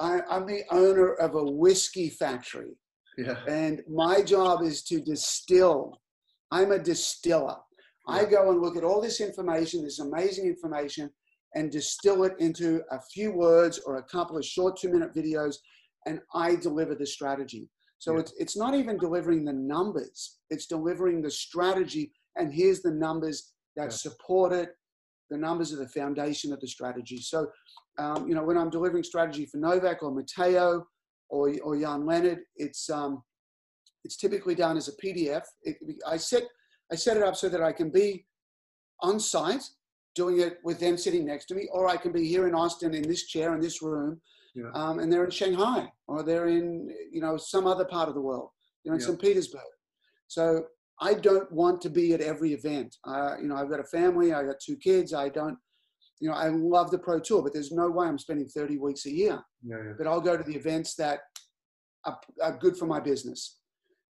I, 0.00 0.20
i'm 0.30 0.46
the 0.46 0.62
owner 0.70 1.14
of 1.14 1.34
a 1.34 1.44
whiskey 1.44 2.08
factory 2.10 2.76
yeah. 3.18 3.38
and 3.48 3.82
my 3.88 4.22
job 4.22 4.62
is 4.62 4.82
to 4.84 5.00
distill 5.00 6.00
i'm 6.50 6.72
a 6.72 6.78
distiller 6.78 7.56
yeah. 8.08 8.14
i 8.14 8.24
go 8.24 8.50
and 8.50 8.60
look 8.60 8.76
at 8.76 8.84
all 8.84 9.00
this 9.00 9.20
information 9.20 9.82
this 9.82 10.00
amazing 10.00 10.46
information 10.46 11.10
and 11.54 11.70
distill 11.70 12.24
it 12.24 12.34
into 12.38 12.82
a 12.90 13.00
few 13.00 13.32
words 13.32 13.78
or 13.86 13.96
a 13.96 14.02
couple 14.02 14.36
of 14.36 14.44
short 14.44 14.76
two 14.76 14.90
minute 14.90 15.14
videos, 15.14 15.56
and 16.06 16.20
I 16.34 16.56
deliver 16.56 16.94
the 16.94 17.06
strategy. 17.06 17.68
So 17.98 18.14
yeah. 18.14 18.20
it's, 18.20 18.34
it's 18.38 18.56
not 18.56 18.74
even 18.74 18.98
delivering 18.98 19.44
the 19.44 19.52
numbers, 19.52 20.38
it's 20.50 20.66
delivering 20.66 21.22
the 21.22 21.30
strategy. 21.30 22.12
And 22.36 22.52
here's 22.52 22.82
the 22.82 22.90
numbers 22.90 23.52
that 23.76 23.92
support 23.92 24.52
it. 24.52 24.70
The 25.30 25.38
numbers 25.38 25.72
are 25.72 25.76
the 25.76 25.88
foundation 25.88 26.52
of 26.52 26.60
the 26.60 26.68
strategy. 26.68 27.18
So, 27.18 27.48
um, 27.98 28.28
you 28.28 28.34
know, 28.34 28.44
when 28.44 28.58
I'm 28.58 28.70
delivering 28.70 29.04
strategy 29.04 29.46
for 29.46 29.58
Novak 29.58 30.02
or 30.02 30.12
Matteo 30.12 30.86
or, 31.28 31.54
or 31.62 31.78
Jan-Lennard, 31.78 32.40
it's, 32.56 32.90
um, 32.90 33.22
it's 34.04 34.16
typically 34.16 34.54
done 34.54 34.76
as 34.76 34.88
a 34.88 34.92
PDF. 34.92 35.42
It, 35.62 35.76
I, 36.06 36.16
set, 36.16 36.42
I 36.92 36.96
set 36.96 37.16
it 37.16 37.22
up 37.22 37.36
so 37.36 37.48
that 37.48 37.62
I 37.62 37.72
can 37.72 37.90
be 37.90 38.26
on 39.00 39.18
site 39.18 39.64
doing 40.14 40.40
it 40.40 40.58
with 40.64 40.78
them 40.78 40.96
sitting 40.96 41.26
next 41.26 41.46
to 41.46 41.54
me, 41.54 41.68
or 41.72 41.88
I 41.88 41.96
can 41.96 42.12
be 42.12 42.26
here 42.26 42.46
in 42.46 42.54
Austin 42.54 42.94
in 42.94 43.02
this 43.02 43.26
chair 43.26 43.54
in 43.54 43.60
this 43.60 43.82
room, 43.82 44.20
yeah. 44.54 44.70
um, 44.74 45.00
and 45.00 45.12
they're 45.12 45.24
in 45.24 45.30
Shanghai, 45.30 45.90
or 46.06 46.22
they're 46.22 46.48
in 46.48 46.88
you 47.10 47.20
know 47.20 47.36
some 47.36 47.66
other 47.66 47.84
part 47.84 48.08
of 48.08 48.14
the 48.14 48.20
world, 48.20 48.50
you 48.84 48.90
know, 48.90 48.94
in 48.94 49.00
yeah. 49.00 49.06
St. 49.06 49.20
Petersburg. 49.20 49.62
So 50.28 50.66
I 51.00 51.14
don't 51.14 51.50
want 51.50 51.80
to 51.82 51.90
be 51.90 52.12
at 52.14 52.20
every 52.20 52.52
event. 52.52 52.96
Uh, 53.04 53.36
you 53.40 53.48
know, 53.48 53.56
I've 53.56 53.70
got 53.70 53.80
a 53.80 53.84
family, 53.84 54.32
I've 54.32 54.46
got 54.46 54.56
two 54.64 54.76
kids. 54.76 55.12
I 55.12 55.28
don't, 55.28 55.58
you 56.20 56.28
know, 56.28 56.36
I 56.36 56.48
love 56.48 56.90
the 56.90 56.98
pro 56.98 57.18
tour, 57.18 57.42
but 57.42 57.52
there's 57.52 57.72
no 57.72 57.90
way 57.90 58.06
I'm 58.06 58.18
spending 58.18 58.48
30 58.48 58.78
weeks 58.78 59.06
a 59.06 59.10
year. 59.10 59.42
Yeah, 59.66 59.92
but 59.98 60.06
I'll 60.06 60.20
go 60.20 60.36
to 60.36 60.44
the 60.44 60.54
events 60.54 60.94
that 60.96 61.20
are, 62.06 62.18
are 62.42 62.56
good 62.58 62.76
for 62.76 62.86
my 62.86 63.00
business. 63.00 63.58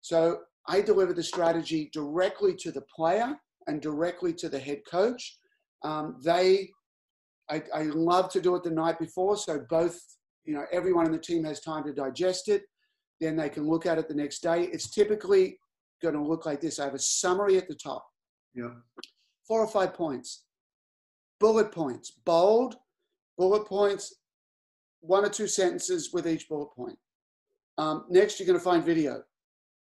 So 0.00 0.40
I 0.66 0.80
deliver 0.80 1.12
the 1.12 1.22
strategy 1.22 1.90
directly 1.92 2.54
to 2.56 2.72
the 2.72 2.82
player 2.94 3.36
and 3.66 3.82
directly 3.82 4.32
to 4.34 4.48
the 4.48 4.58
head 4.58 4.80
coach 4.90 5.36
um, 5.82 6.16
they, 6.22 6.70
I, 7.48 7.62
I 7.74 7.82
love 7.84 8.30
to 8.32 8.40
do 8.40 8.54
it 8.56 8.62
the 8.62 8.70
night 8.70 8.98
before, 8.98 9.36
so 9.36 9.64
both, 9.68 9.98
you 10.44 10.54
know, 10.54 10.64
everyone 10.72 11.06
in 11.06 11.12
the 11.12 11.18
team 11.18 11.44
has 11.44 11.60
time 11.60 11.84
to 11.84 11.92
digest 11.92 12.48
it. 12.48 12.62
Then 13.20 13.36
they 13.36 13.48
can 13.48 13.66
look 13.66 13.86
at 13.86 13.98
it 13.98 14.08
the 14.08 14.14
next 14.14 14.40
day. 14.40 14.64
It's 14.64 14.90
typically 14.90 15.58
going 16.00 16.14
to 16.14 16.22
look 16.22 16.46
like 16.46 16.60
this. 16.60 16.78
I 16.78 16.84
have 16.84 16.94
a 16.94 16.98
summary 16.98 17.56
at 17.56 17.68
the 17.68 17.74
top. 17.74 18.06
Yeah. 18.54 18.70
Four 19.46 19.60
or 19.60 19.68
five 19.68 19.94
points. 19.94 20.44
Bullet 21.38 21.72
points, 21.72 22.10
bold, 22.10 22.76
bullet 23.38 23.64
points, 23.66 24.14
one 25.00 25.24
or 25.24 25.30
two 25.30 25.46
sentences 25.46 26.12
with 26.12 26.28
each 26.28 26.48
bullet 26.48 26.70
point. 26.76 26.98
Um, 27.78 28.04
next, 28.10 28.38
you're 28.38 28.46
going 28.46 28.58
to 28.58 28.64
find 28.64 28.84
video. 28.84 29.22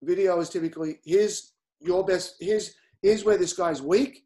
Video 0.03 0.39
is 0.41 0.51
typically 0.51 0.99
here's 1.05 1.53
your 1.81 2.05
best. 2.05 2.37
Here's 2.41 2.75
here's 3.01 3.25
where 3.25 3.39
this 3.39 3.53
guy's 3.53 3.81
weak. 3.81 4.25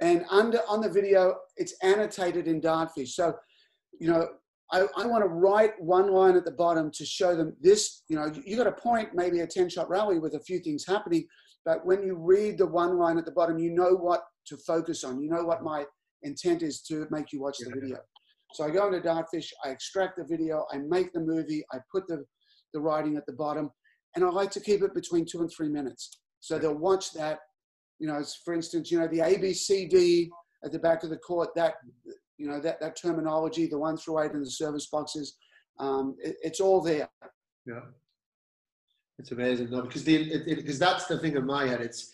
And 0.00 0.24
under 0.30 0.60
on 0.68 0.80
the 0.80 0.88
video, 0.88 1.36
it's 1.56 1.74
annotated 1.82 2.46
in 2.46 2.60
Dartfish. 2.60 3.08
So, 3.08 3.34
you 4.00 4.08
know, 4.08 4.28
I, 4.72 4.86
I 4.96 5.06
want 5.06 5.22
to 5.22 5.28
write 5.28 5.72
one 5.78 6.10
line 6.10 6.36
at 6.36 6.44
the 6.44 6.52
bottom 6.52 6.90
to 6.92 7.04
show 7.04 7.36
them 7.36 7.54
this, 7.60 8.02
you 8.08 8.16
know, 8.16 8.32
you 8.44 8.56
got 8.56 8.66
a 8.66 8.72
point, 8.72 9.10
maybe 9.14 9.40
a 9.40 9.46
10 9.46 9.68
shot 9.68 9.88
rally 9.88 10.18
with 10.18 10.34
a 10.34 10.40
few 10.40 10.58
things 10.58 10.84
happening. 10.86 11.26
But 11.64 11.84
when 11.84 12.02
you 12.02 12.16
read 12.16 12.58
the 12.58 12.66
one 12.66 12.98
line 12.98 13.18
at 13.18 13.24
the 13.24 13.32
bottom, 13.32 13.58
you 13.58 13.70
know 13.70 13.94
what 13.94 14.22
to 14.46 14.56
focus 14.56 15.04
on. 15.04 15.20
You 15.20 15.30
know 15.30 15.44
what 15.44 15.62
my 15.62 15.84
intent 16.22 16.62
is 16.62 16.80
to 16.82 17.06
make 17.10 17.32
you 17.32 17.40
watch 17.40 17.58
the 17.58 17.70
video. 17.70 17.98
So 18.54 18.64
I 18.64 18.70
go 18.70 18.86
into 18.86 19.00
Dartfish, 19.00 19.46
I 19.64 19.70
extract 19.70 20.18
the 20.18 20.24
video, 20.24 20.66
I 20.72 20.78
make 20.78 21.12
the 21.12 21.20
movie, 21.20 21.64
I 21.72 21.78
put 21.90 22.06
the, 22.08 22.24
the 22.74 22.80
writing 22.80 23.16
at 23.16 23.24
the 23.26 23.32
bottom, 23.32 23.70
and 24.16 24.24
I 24.24 24.28
like 24.28 24.50
to 24.52 24.60
keep 24.60 24.82
it 24.82 24.94
between 24.94 25.24
two 25.24 25.40
and 25.40 25.50
three 25.54 25.68
minutes. 25.68 26.20
So 26.40 26.58
they'll 26.58 26.74
watch 26.74 27.12
that 27.12 27.38
you 28.02 28.08
know, 28.08 28.20
for 28.44 28.52
instance, 28.52 28.90
you 28.90 28.98
know, 28.98 29.06
the 29.06 29.20
ABCD 29.20 30.28
at 30.64 30.72
the 30.72 30.78
back 30.80 31.04
of 31.04 31.10
the 31.10 31.16
court, 31.18 31.50
that, 31.54 31.74
you 32.42 32.48
know, 32.48 32.58
that, 32.58 32.80
that 32.80 32.96
terminology, 33.00 33.66
the 33.66 33.78
one 33.78 33.96
through 33.96 34.18
eight 34.18 34.32
in 34.32 34.40
the 34.40 34.50
service 34.50 34.86
boxes, 34.86 35.36
um, 35.78 36.16
it, 36.18 36.34
it's 36.42 36.58
all 36.58 36.80
there. 36.80 37.08
Yeah. 37.64 37.82
It's 39.20 39.30
amazing 39.30 39.70
though, 39.70 39.82
because 39.82 40.02
the, 40.02 40.42
because 40.44 40.80
that's 40.80 41.06
the 41.06 41.18
thing 41.18 41.36
in 41.36 41.46
my 41.46 41.66
head. 41.66 41.80
It's 41.80 42.10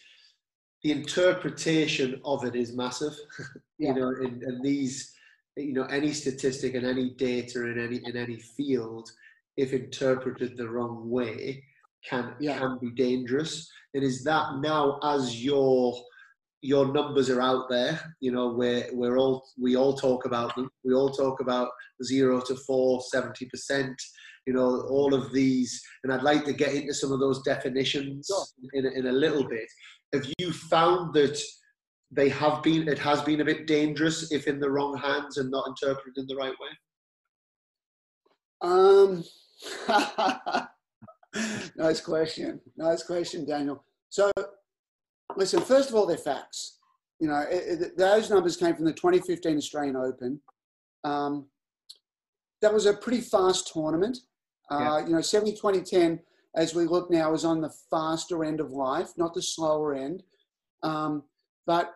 the 0.82 0.92
interpretation 0.92 2.20
of 2.26 2.44
it 2.44 2.54
is 2.54 2.76
massive, 2.76 3.16
you 3.78 3.88
yeah. 3.88 3.92
know, 3.94 4.08
and, 4.08 4.42
and 4.42 4.62
these, 4.62 5.14
you 5.56 5.72
know, 5.72 5.84
any 5.84 6.12
statistic 6.12 6.74
and 6.74 6.84
any 6.84 7.14
data 7.14 7.64
in 7.64 7.82
any, 7.82 8.02
in 8.04 8.14
any 8.14 8.38
field, 8.38 9.10
if 9.56 9.72
interpreted 9.72 10.58
the 10.58 10.68
wrong 10.68 11.08
way, 11.08 11.64
can 12.04 12.34
yeah. 12.38 12.58
can 12.58 12.78
be 12.78 12.90
dangerous. 12.90 13.70
And 13.94 14.04
is 14.04 14.22
that 14.24 14.58
now 14.60 15.00
as 15.02 15.42
your 15.42 15.98
your 16.60 16.92
numbers 16.92 17.30
are 17.30 17.40
out 17.40 17.68
there, 17.68 18.00
you 18.20 18.32
know, 18.32 18.48
we're 18.48 18.88
we're 18.92 19.16
all 19.16 19.46
we 19.60 19.76
all 19.76 19.94
talk 19.94 20.24
about 20.24 20.54
them. 20.56 20.68
We 20.84 20.94
all 20.94 21.10
talk 21.10 21.40
about 21.40 21.68
zero 22.04 22.40
to 22.42 22.56
four, 22.66 23.00
70 23.00 23.46
percent, 23.46 23.94
you 24.46 24.52
know, 24.52 24.82
all 24.88 25.14
of 25.14 25.32
these. 25.32 25.80
And 26.02 26.12
I'd 26.12 26.22
like 26.22 26.44
to 26.46 26.52
get 26.52 26.74
into 26.74 26.94
some 26.94 27.12
of 27.12 27.20
those 27.20 27.42
definitions 27.42 28.28
in, 28.72 28.86
in 28.86 29.06
a 29.06 29.12
little 29.12 29.48
bit. 29.48 29.66
Have 30.12 30.26
you 30.38 30.52
found 30.52 31.14
that 31.14 31.40
they 32.10 32.28
have 32.30 32.62
been 32.62 32.88
it 32.88 32.98
has 32.98 33.22
been 33.22 33.42
a 33.42 33.44
bit 33.44 33.66
dangerous 33.66 34.32
if 34.32 34.46
in 34.46 34.58
the 34.58 34.70
wrong 34.70 34.96
hands 34.96 35.36
and 35.36 35.50
not 35.50 35.68
interpreted 35.68 36.14
in 36.16 36.26
the 36.26 36.36
right 36.36 36.54
way? 36.60 36.70
Um 38.62 39.24
nice 41.76 42.00
question. 42.00 42.60
Nice 42.76 43.02
question, 43.02 43.44
Daniel. 43.46 43.84
So, 44.08 44.30
listen, 45.38 45.60
first 45.60 45.88
of 45.88 45.94
all, 45.94 46.04
they're 46.04 46.16
facts. 46.16 46.78
You 47.20 47.28
know, 47.28 47.44
it, 47.50 47.82
it, 47.82 47.96
those 47.96 48.28
numbers 48.28 48.56
came 48.56 48.74
from 48.74 48.84
the 48.84 48.92
2015 48.92 49.56
Australian 49.56 49.96
Open. 49.96 50.40
Um, 51.04 51.46
that 52.60 52.74
was 52.74 52.86
a 52.86 52.92
pretty 52.92 53.20
fast 53.20 53.70
tournament. 53.72 54.18
Uh, 54.70 54.78
yeah. 55.00 55.06
You 55.06 55.12
know, 55.14 55.20
70 55.20 55.56
20 55.56 55.80
10, 55.80 56.20
as 56.56 56.74
we 56.74 56.84
look 56.84 57.10
now, 57.10 57.32
is 57.32 57.44
on 57.44 57.60
the 57.60 57.72
faster 57.90 58.44
end 58.44 58.60
of 58.60 58.72
life, 58.72 59.10
not 59.16 59.32
the 59.32 59.42
slower 59.42 59.94
end. 59.94 60.22
Um, 60.82 61.22
but, 61.66 61.94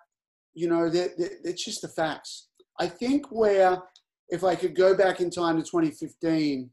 you 0.55 0.69
know, 0.69 0.89
they're, 0.89 1.11
they're, 1.19 1.31
it's 1.45 1.65
just 1.65 1.83
the 1.83 1.89
facts. 1.89 2.49
I 2.79 2.87
think 2.87 3.27
where, 3.31 3.83
if 4.29 4.45
I 4.45 4.55
could 4.55 4.75
go 4.75 4.97
back 4.97 5.21
in 5.21 5.31
time 5.31 5.57
to 5.57 5.63
2015, 5.63 6.71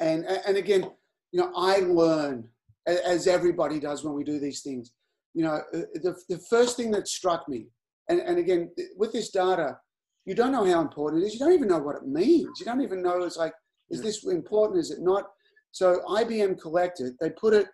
and 0.00 0.24
and 0.24 0.56
again, 0.56 0.88
you 1.32 1.40
know, 1.40 1.52
I 1.56 1.80
learn 1.80 2.48
as 2.88 3.26
everybody 3.26 3.78
does 3.78 4.04
when 4.04 4.14
we 4.14 4.24
do 4.24 4.38
these 4.38 4.62
things. 4.62 4.92
You 5.34 5.44
know, 5.44 5.60
uh, 5.74 5.80
the, 5.94 6.16
the 6.28 6.40
first 6.50 6.76
thing 6.76 6.90
that 6.92 7.06
struck 7.06 7.48
me, 7.48 7.68
and, 8.08 8.20
and 8.20 8.38
again, 8.38 8.70
with 8.96 9.12
this 9.12 9.30
data, 9.30 9.78
you 10.24 10.34
don't 10.34 10.52
know 10.52 10.64
how 10.64 10.80
important 10.80 11.22
it 11.22 11.26
is. 11.26 11.34
You 11.34 11.40
don't 11.40 11.52
even 11.52 11.68
know 11.68 11.78
what 11.78 11.96
it 11.96 12.06
means. 12.06 12.58
You 12.58 12.66
don't 12.66 12.82
even 12.82 13.02
know 13.02 13.22
it's 13.22 13.36
like, 13.36 13.52
is 13.90 14.02
this 14.02 14.24
important? 14.26 14.80
Is 14.80 14.90
it 14.90 15.00
not? 15.00 15.24
So 15.72 16.00
IBM 16.08 16.60
collected, 16.60 17.14
they 17.20 17.30
put 17.30 17.54
it 17.54 17.66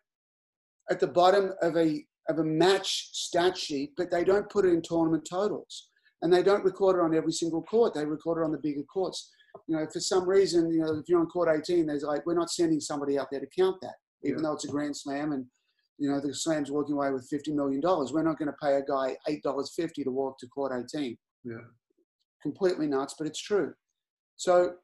at 0.90 1.00
the 1.00 1.06
bottom 1.06 1.52
of 1.62 1.76
a 1.76 2.04
of 2.28 2.38
a 2.38 2.44
match 2.44 3.10
stat 3.12 3.56
sheet, 3.56 3.92
but 3.96 4.10
they 4.10 4.24
don't 4.24 4.48
put 4.48 4.64
it 4.64 4.72
in 4.72 4.82
tournament 4.82 5.26
totals. 5.28 5.88
And 6.22 6.32
they 6.32 6.42
don't 6.42 6.64
record 6.64 6.96
it 6.96 7.02
on 7.02 7.14
every 7.14 7.32
single 7.32 7.62
court. 7.62 7.92
They 7.92 8.06
record 8.06 8.38
it 8.40 8.44
on 8.44 8.52
the 8.52 8.58
bigger 8.58 8.82
courts. 8.82 9.30
You 9.66 9.76
know, 9.76 9.86
for 9.92 10.00
some 10.00 10.26
reason, 10.26 10.70
you 10.72 10.80
know, 10.80 10.94
if 10.94 11.08
you're 11.08 11.20
on 11.20 11.26
court 11.26 11.48
18, 11.54 11.86
they're 11.86 11.98
like, 12.00 12.24
we're 12.24 12.34
not 12.34 12.50
sending 12.50 12.80
somebody 12.80 13.18
out 13.18 13.28
there 13.30 13.40
to 13.40 13.46
count 13.56 13.76
that, 13.82 13.94
even 14.24 14.38
yeah. 14.38 14.42
though 14.42 14.54
it's 14.54 14.64
a 14.64 14.68
grand 14.68 14.96
slam 14.96 15.32
and, 15.32 15.46
you 15.98 16.10
know, 16.10 16.20
the 16.20 16.34
slam's 16.34 16.70
walking 16.70 16.94
away 16.94 17.10
with 17.10 17.28
$50 17.30 17.54
million. 17.54 17.80
We're 17.84 18.22
not 18.22 18.38
going 18.38 18.50
to 18.50 18.56
pay 18.60 18.74
a 18.74 18.82
guy 18.82 19.16
$8.50 19.28 20.04
to 20.04 20.10
walk 20.10 20.38
to 20.38 20.46
court 20.48 20.72
18. 20.92 21.16
Yeah. 21.44 21.56
Completely 22.42 22.86
nuts, 22.86 23.14
but 23.18 23.26
it's 23.26 23.40
true. 23.40 23.74
So 24.36 24.74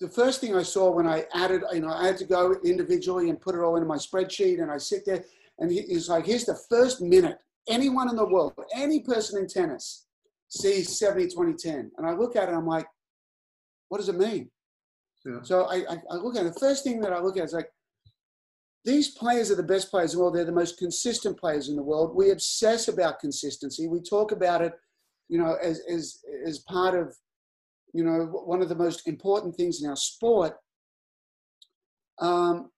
the 0.00 0.08
first 0.08 0.40
thing 0.40 0.56
I 0.56 0.62
saw 0.62 0.90
when 0.90 1.06
I 1.06 1.26
added, 1.34 1.62
you 1.72 1.80
know, 1.80 1.88
I 1.88 2.06
had 2.06 2.16
to 2.18 2.24
go 2.24 2.56
individually 2.64 3.28
and 3.28 3.40
put 3.40 3.54
it 3.54 3.60
all 3.60 3.76
into 3.76 3.86
my 3.86 3.96
spreadsheet, 3.96 4.60
and 4.60 4.70
I 4.70 4.78
sit 4.78 5.04
there, 5.04 5.22
and 5.58 5.70
he's 5.70 6.08
like, 6.08 6.26
"Here's 6.26 6.46
the 6.46 6.58
first 6.70 7.02
minute 7.02 7.38
anyone 7.68 8.08
in 8.08 8.16
the 8.16 8.24
world, 8.24 8.54
any 8.74 9.00
person 9.00 9.38
in 9.38 9.46
tennis, 9.46 10.06
sees 10.48 10.98
70, 10.98 11.28
20, 11.28 11.54
10," 11.54 11.92
and 11.98 12.06
I 12.06 12.12
look 12.12 12.34
at 12.34 12.44
it, 12.44 12.48
and 12.48 12.56
I'm 12.56 12.66
like, 12.66 12.86
"What 13.88 13.98
does 13.98 14.08
it 14.08 14.16
mean?" 14.16 14.50
Yeah. 15.26 15.42
So 15.42 15.64
I, 15.64 15.76
I, 15.76 15.96
I 16.10 16.14
look 16.14 16.36
at 16.36 16.46
it. 16.46 16.54
The 16.54 16.60
first 16.60 16.82
thing 16.82 17.00
that 17.00 17.12
I 17.12 17.20
look 17.20 17.36
at 17.36 17.44
is 17.44 17.52
like, 17.52 17.70
these 18.84 19.10
players 19.10 19.50
are 19.50 19.56
the 19.56 19.62
best 19.62 19.90
players 19.90 20.12
in 20.12 20.18
the 20.18 20.22
world. 20.22 20.34
They're 20.34 20.44
the 20.44 20.52
most 20.52 20.78
consistent 20.78 21.38
players 21.38 21.68
in 21.68 21.76
the 21.76 21.82
world. 21.82 22.14
We 22.14 22.30
obsess 22.30 22.88
about 22.88 23.20
consistency. 23.20 23.86
We 23.86 24.00
talk 24.00 24.32
about 24.32 24.62
it, 24.62 24.72
you 25.28 25.38
know, 25.38 25.56
as 25.62 25.82
as 25.90 26.20
as 26.46 26.60
part 26.60 26.94
of 26.94 27.14
you 27.92 28.04
know, 28.04 28.24
one 28.44 28.62
of 28.62 28.68
the 28.68 28.74
most 28.74 29.06
important 29.08 29.56
things 29.56 29.82
in 29.82 29.88
our 29.88 29.96
sport. 29.96 30.54
Um, 32.20 32.70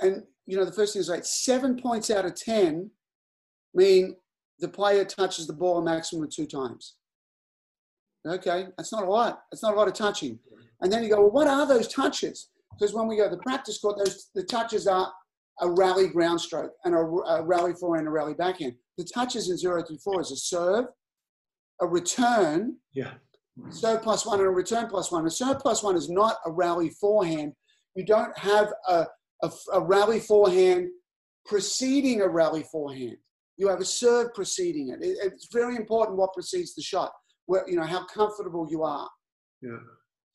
and, 0.00 0.22
you 0.46 0.56
know, 0.56 0.64
the 0.64 0.72
first 0.72 0.92
thing 0.92 1.00
is 1.00 1.08
like 1.08 1.24
seven 1.24 1.80
points 1.80 2.10
out 2.10 2.24
of 2.24 2.34
10 2.34 2.90
mean 3.74 4.16
the 4.60 4.68
player 4.68 5.04
touches 5.04 5.46
the 5.46 5.52
ball 5.52 5.78
a 5.78 5.84
maximum 5.84 6.24
of 6.24 6.30
two 6.30 6.46
times. 6.46 6.94
Okay, 8.26 8.66
that's 8.76 8.92
not 8.92 9.04
a 9.04 9.10
lot. 9.10 9.42
That's 9.50 9.62
not 9.62 9.74
a 9.74 9.76
lot 9.76 9.88
of 9.88 9.94
touching. 9.94 10.38
And 10.80 10.92
then 10.92 11.02
you 11.02 11.10
go, 11.10 11.20
well, 11.20 11.30
what 11.30 11.46
are 11.46 11.66
those 11.66 11.88
touches? 11.88 12.48
Because 12.72 12.94
when 12.94 13.06
we 13.06 13.16
go 13.16 13.28
to 13.28 13.36
the 13.36 13.42
practice 13.42 13.78
court, 13.78 13.98
those 13.98 14.30
the 14.34 14.42
touches 14.42 14.86
are 14.86 15.12
a 15.60 15.70
rally 15.70 16.08
ground 16.08 16.40
stroke 16.40 16.72
and 16.84 16.94
a, 16.94 16.98
a 16.98 17.44
rally 17.44 17.72
forehand 17.74 18.06
and 18.06 18.08
a 18.08 18.12
rally 18.12 18.34
backhand. 18.34 18.74
The 18.96 19.04
touches 19.04 19.50
in 19.50 19.56
zero 19.56 19.82
through 19.82 19.98
four 19.98 20.20
is 20.20 20.30
a 20.30 20.36
serve, 20.36 20.86
a 21.80 21.86
return, 21.86 22.76
yeah, 22.92 23.14
serve 23.70 24.02
plus 24.02 24.26
one 24.26 24.38
and 24.38 24.48
a 24.48 24.50
return 24.50 24.88
plus 24.88 25.10
one. 25.10 25.26
A 25.26 25.30
serve 25.30 25.58
plus 25.58 25.82
one 25.82 25.96
is 25.96 26.08
not 26.08 26.36
a 26.46 26.50
rally 26.50 26.90
forehand. 26.90 27.52
You 27.94 28.04
don't 28.04 28.36
have 28.38 28.72
a, 28.88 29.06
a, 29.42 29.50
a 29.72 29.80
rally 29.80 30.20
forehand 30.20 30.88
preceding 31.46 32.20
a 32.20 32.28
rally 32.28 32.64
forehand. 32.70 33.16
You 33.56 33.68
have 33.68 33.80
a 33.80 33.84
serve 33.84 34.32
preceding 34.34 34.90
it. 34.90 35.04
it. 35.04 35.18
It's 35.22 35.48
very 35.52 35.76
important 35.76 36.18
what 36.18 36.34
precedes 36.34 36.74
the 36.74 36.82
shot, 36.82 37.10
where, 37.46 37.68
you 37.68 37.76
know, 37.76 37.84
how 37.84 38.04
comfortable 38.06 38.68
you 38.70 38.84
are. 38.84 39.08
Yeah. 39.62 39.78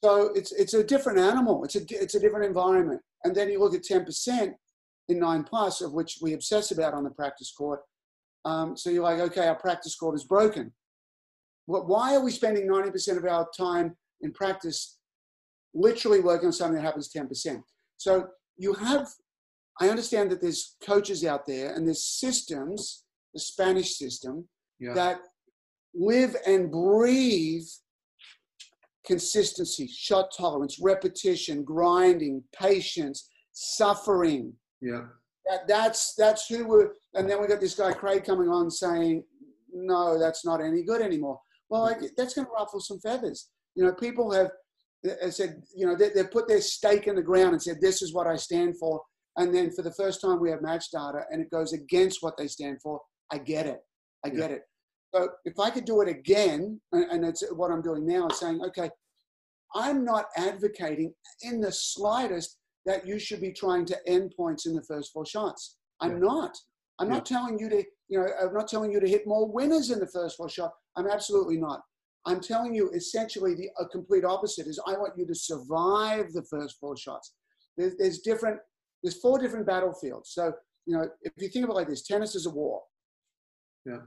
So 0.04 0.32
it's, 0.36 0.52
it's 0.52 0.74
a 0.74 0.84
different 0.84 1.20
animal. 1.20 1.64
It's 1.64 1.76
a, 1.76 1.82
it's 1.90 2.16
a 2.16 2.20
different 2.20 2.46
environment. 2.46 3.02
And 3.24 3.34
then 3.34 3.50
you 3.50 3.60
look 3.60 3.74
at 3.74 3.84
10% 3.84 4.54
in 5.10 5.20
nine 5.20 5.44
plus, 5.44 5.82
of 5.82 5.94
which 5.94 6.20
we 6.22 6.34
obsess 6.34 6.72
about 6.72 6.94
on 6.94 7.04
the 7.04 7.10
practice 7.10 7.52
court. 7.52 7.82
Um, 8.46 8.76
so 8.76 8.90
you're 8.90 9.04
like, 9.04 9.20
okay, 9.20 9.48
our 9.48 9.56
practice 9.56 9.96
court 9.96 10.16
is 10.16 10.24
broken 10.24 10.74
why 11.66 12.16
are 12.16 12.24
we 12.24 12.32
spending 12.32 12.68
90% 12.68 13.18
of 13.18 13.26
our 13.26 13.48
time 13.58 13.96
in 14.22 14.32
practice 14.32 14.98
literally 15.74 16.20
working 16.20 16.48
on 16.48 16.54
something 16.54 16.76
that 16.76 16.84
happens 16.84 17.12
10%? 17.16 17.62
So 17.98 18.28
you 18.58 18.74
have, 18.74 19.08
I 19.80 19.90
understand 19.90 20.32
that 20.32 20.42
there's 20.42 20.76
coaches 20.86 21.24
out 21.24 21.46
there 21.46 21.74
and 21.74 21.86
there's 21.88 22.06
systems, 22.06 23.06
the 23.34 23.40
Spanish 23.40 23.98
system, 23.98 24.48
yeah. 24.80 24.94
that 24.94 25.20
live 25.94 26.36
and 26.46 26.72
breathe 26.72 27.68
consistency, 29.06 29.88
shot 29.88 30.30
tolerance, 30.38 30.80
repetition, 30.82 31.64
grinding, 31.64 32.44
patience, 32.58 33.30
suffering. 33.52 34.54
Yeah. 34.84 35.06
That, 35.50 35.68
that's 35.68 36.16
that's 36.16 36.48
who 36.48 36.68
we're 36.68 36.92
and 37.16 37.30
then 37.30 37.42
we 37.42 37.48
got 37.48 37.60
this 37.60 37.76
guy 37.76 37.92
Craig 37.94 38.24
coming 38.24 38.50
on 38.50 38.70
saying, 38.70 39.24
no, 39.74 40.20
that's 40.20 40.46
not 40.46 40.62
any 40.62 40.84
good 40.84 41.02
anymore. 41.02 41.40
Well, 41.70 41.84
like, 41.84 42.02
that's 42.16 42.34
going 42.34 42.46
to 42.46 42.54
ruffle 42.54 42.80
some 42.80 43.00
feathers. 43.00 43.50
You 43.76 43.84
know, 43.84 43.94
people 43.94 44.32
have 44.32 44.52
said, 45.32 45.64
you 45.76 45.86
know, 45.86 45.96
they, 45.96 46.10
they 46.10 46.24
put 46.24 46.48
their 46.48 46.62
stake 46.62 47.08
in 47.08 47.16
the 47.16 47.22
ground 47.22 47.54
and 47.54 47.62
said, 47.62 47.78
this 47.82 48.02
is 48.02 48.14
what 48.14 48.28
I 48.28 48.36
stand 48.36 48.78
for. 48.78 49.02
And 49.38 49.54
then 49.54 49.72
for 49.72 49.82
the 49.82 49.94
first 49.94 50.22
time, 50.22 50.40
we 50.40 50.52
have 50.52 50.62
match 50.62 50.92
data 50.92 51.22
and 51.32 51.42
it 51.42 51.50
goes 51.50 51.74
against 51.74 52.22
what 52.22 52.38
they 52.38 52.48
stand 52.48 52.78
for. 52.82 53.02
I 53.32 53.40
get 53.40 53.66
it. 53.66 53.80
I 54.24 54.30
get 54.30 54.52
yeah. 54.52 54.58
it. 54.58 54.62
So 55.14 55.30
if 55.46 55.60
I 55.60 55.70
could 55.70 55.86
do 55.86 56.02
it 56.02 56.08
again, 56.08 56.80
and, 56.92 57.06
and 57.12 57.26
it's 57.26 57.44
what 57.52 57.72
I'm 57.72 57.82
doing 57.82 58.06
now, 58.06 58.28
is 58.28 58.40
saying, 58.40 58.62
okay, 58.68 58.90
I'm 59.76 60.06
not 60.06 60.26
advocating 60.38 61.14
in 61.42 61.60
the 61.60 61.72
slightest 61.72 62.58
that 62.86 63.08
you 63.08 63.20
should 63.20 63.42
be 63.42 63.52
trying 63.52 63.86
to 63.86 63.98
end 64.08 64.34
points 64.36 64.66
in 64.66 64.76
the 64.76 64.84
first 64.84 65.12
four 65.14 65.26
shots. 65.26 65.78
I'm 66.02 66.14
yeah. 66.14 66.28
not. 66.30 66.58
I'm 67.00 67.08
yeah. 67.08 67.16
not 67.16 67.26
telling 67.26 67.58
you 67.58 67.70
to, 67.70 67.84
you 68.10 68.20
know, 68.20 68.28
I'm 68.42 68.54
not 68.54 68.68
telling 68.68 68.92
you 68.92 69.00
to 69.00 69.08
hit 69.08 69.26
more 69.26 69.50
winners 69.50 69.90
in 69.90 70.00
the 70.00 70.08
first 70.08 70.38
four 70.38 70.50
shots. 70.50 70.76
I'm 70.96 71.08
absolutely 71.08 71.58
not. 71.58 71.82
I'm 72.26 72.40
telling 72.40 72.74
you 72.74 72.90
essentially 72.92 73.56
the 73.56 73.70
a 73.80 73.88
complete 73.88 74.24
opposite 74.24 74.68
is 74.68 74.80
I 74.88 74.94
want 74.94 75.18
you 75.18 75.26
to 75.26 75.36
survive 75.36 76.32
the 76.32 76.44
first 76.50 76.78
four 76.80 76.96
shots. 76.96 77.34
There's, 77.78 77.96
there's 77.98 78.20
different, 78.20 78.60
there's 79.02 79.20
four 79.20 79.40
different 79.40 79.66
battlefields. 79.66 80.32
So, 80.32 80.54
you 80.86 80.96
know, 80.96 81.08
if 81.22 81.34
you 81.38 81.50
think 81.50 81.66
of 81.66 81.72
it 81.72 81.74
like 81.74 81.90
this, 81.90 82.04
tennis 82.04 82.36
is 82.36 82.46
a 82.46 82.50
war. 82.50 82.82
Yeah. 83.86 84.00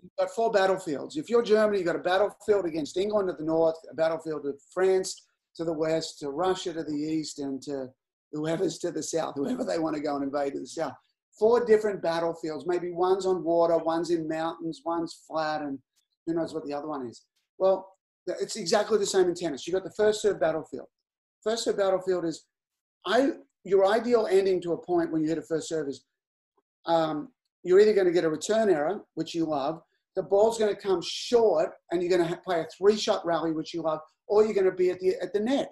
You've 0.00 0.12
got 0.18 0.30
four 0.30 0.50
battlefields. 0.50 1.16
If 1.16 1.28
you're 1.28 1.42
Germany, 1.42 1.78
you've 1.78 1.86
got 1.86 1.96
a 1.96 2.00
battlefield 2.00 2.66
against 2.66 2.96
England 2.96 3.28
to 3.28 3.34
the 3.34 3.44
north, 3.44 3.76
a 3.90 3.94
battlefield 3.94 4.46
of 4.46 4.54
France 4.72 5.26
to 5.56 5.64
the 5.64 5.72
west, 5.72 6.20
to 6.20 6.30
Russia 6.30 6.72
to 6.72 6.84
the 6.84 6.94
east, 6.94 7.40
and 7.40 7.60
to 7.62 7.88
whoever's 8.32 8.78
to 8.78 8.90
the 8.90 9.02
south, 9.02 9.34
whoever 9.36 9.64
they 9.64 9.78
want 9.78 9.96
to 9.96 10.02
go 10.02 10.16
and 10.16 10.24
invade 10.24 10.52
to 10.54 10.60
the 10.60 10.66
south. 10.66 10.92
Four 11.38 11.64
different 11.64 12.02
battlefields. 12.02 12.66
Maybe 12.66 12.90
one's 12.90 13.26
on 13.26 13.44
water, 13.44 13.78
one's 13.78 14.10
in 14.10 14.28
mountains, 14.28 14.82
one's 14.84 15.22
flat, 15.26 15.62
and 15.62 15.78
who 16.26 16.34
knows 16.34 16.52
what 16.52 16.66
the 16.66 16.74
other 16.74 16.88
one 16.88 17.06
is? 17.06 17.24
Well, 17.58 17.88
it's 18.26 18.56
exactly 18.56 18.98
the 18.98 19.06
same 19.06 19.28
in 19.28 19.34
tennis. 19.34 19.66
You 19.66 19.72
got 19.72 19.84
the 19.84 19.92
first 19.96 20.20
serve 20.20 20.40
battlefield. 20.40 20.86
First 21.42 21.64
serve 21.64 21.78
battlefield 21.78 22.24
is 22.24 22.44
I 23.06 23.30
your 23.64 23.86
ideal 23.86 24.28
ending 24.30 24.60
to 24.62 24.72
a 24.72 24.78
point 24.78 25.12
when 25.12 25.22
you 25.22 25.28
hit 25.28 25.38
a 25.38 25.42
first 25.42 25.68
serve 25.68 25.88
is 25.88 26.04
um, 26.86 27.28
you're 27.62 27.80
either 27.80 27.94
going 27.94 28.06
to 28.06 28.12
get 28.12 28.24
a 28.24 28.28
return 28.28 28.70
error, 28.70 29.00
which 29.14 29.34
you 29.34 29.44
love, 29.44 29.80
the 30.16 30.22
ball's 30.22 30.58
going 30.58 30.74
to 30.74 30.80
come 30.80 31.00
short, 31.02 31.70
and 31.90 32.02
you're 32.02 32.16
going 32.16 32.28
to 32.28 32.36
play 32.38 32.60
a 32.60 32.66
three-shot 32.76 33.24
rally, 33.24 33.52
which 33.52 33.72
you 33.72 33.82
love, 33.82 34.00
or 34.26 34.44
you're 34.44 34.54
going 34.54 34.64
to 34.64 34.72
be 34.72 34.90
at 34.90 34.98
the 35.00 35.14
at 35.22 35.32
the 35.32 35.40
net. 35.40 35.70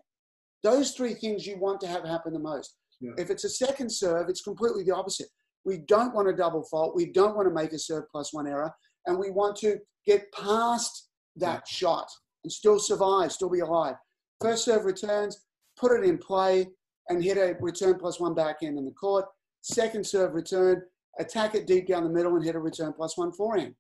Those 0.67 0.91
three 0.91 1.15
things 1.15 1.47
you 1.47 1.57
want 1.59 1.81
to 1.83 1.87
have 1.87 2.05
happen 2.05 2.33
the 2.33 2.41
most. 2.41 2.75
Yeah. 3.01 3.13
If 3.17 3.31
it's 3.31 3.45
a 3.45 3.49
second 3.49 3.89
serve, 3.89 4.29
it's 4.29 4.41
completely 4.41 4.83
the 4.83 4.97
opposite. 4.97 5.29
We 5.65 5.79
don't 5.87 6.13
want 6.13 6.29
a 6.29 6.33
double 6.33 6.65
fault. 6.65 6.97
We 6.97 7.13
don't 7.13 7.37
want 7.37 7.47
to 7.47 7.55
make 7.55 7.73
a 7.73 7.79
serve 7.79 8.09
plus 8.11 8.35
one 8.35 8.49
error 8.49 8.73
and 9.07 9.17
we 9.17 9.31
want 9.31 9.55
to 9.59 9.79
get 10.07 10.33
past 10.33 11.09
that 11.37 11.69
shot 11.69 12.09
and 12.43 12.53
still 12.53 12.81
survive, 12.81 13.31
still 13.31 13.49
be 13.49 13.61
alive. 13.61 13.95
First 14.41 14.65
serve 14.65 14.87
returns, 14.87 15.41
put 15.79 15.93
it 15.93 16.03
in 16.03 16.19
play, 16.19 16.67
and 17.09 17.23
hit 17.23 17.37
a 17.37 17.55
return 17.61 17.97
plus 17.97 18.19
one 18.19 18.35
backhand 18.35 18.77
in 18.77 18.85
the 18.85 18.91
court. 18.91 19.27
Second 19.61 20.05
serve 20.05 20.35
return, 20.35 20.83
attack 21.21 21.55
it 21.55 21.69
deep 21.69 21.87
down 21.87 22.03
the 22.03 22.11
middle 22.11 22.35
and 22.35 22.45
hit 22.45 22.57
a 22.57 22.59
return 22.59 22.93
plus 22.93 23.17
one 23.17 23.31
forehand. 23.31 23.77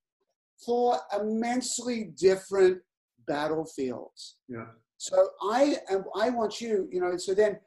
Four 0.64 1.00
immensely 1.20 2.12
different 2.16 2.78
battlefields. 3.26 4.36
Yeah. 4.48 4.66
So 4.98 5.28
I 5.42 5.76
am, 5.90 6.04
I 6.14 6.30
want 6.30 6.60
you, 6.60 6.88
you 6.90 7.00
know, 7.00 7.16
so 7.16 7.34
then 7.34 7.58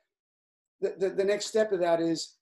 the, 0.82 0.96
the, 0.98 1.10
the 1.10 1.24
next 1.24 1.48
step 1.48 1.72
of 1.72 1.80
that 1.80 2.02
is 2.02 2.36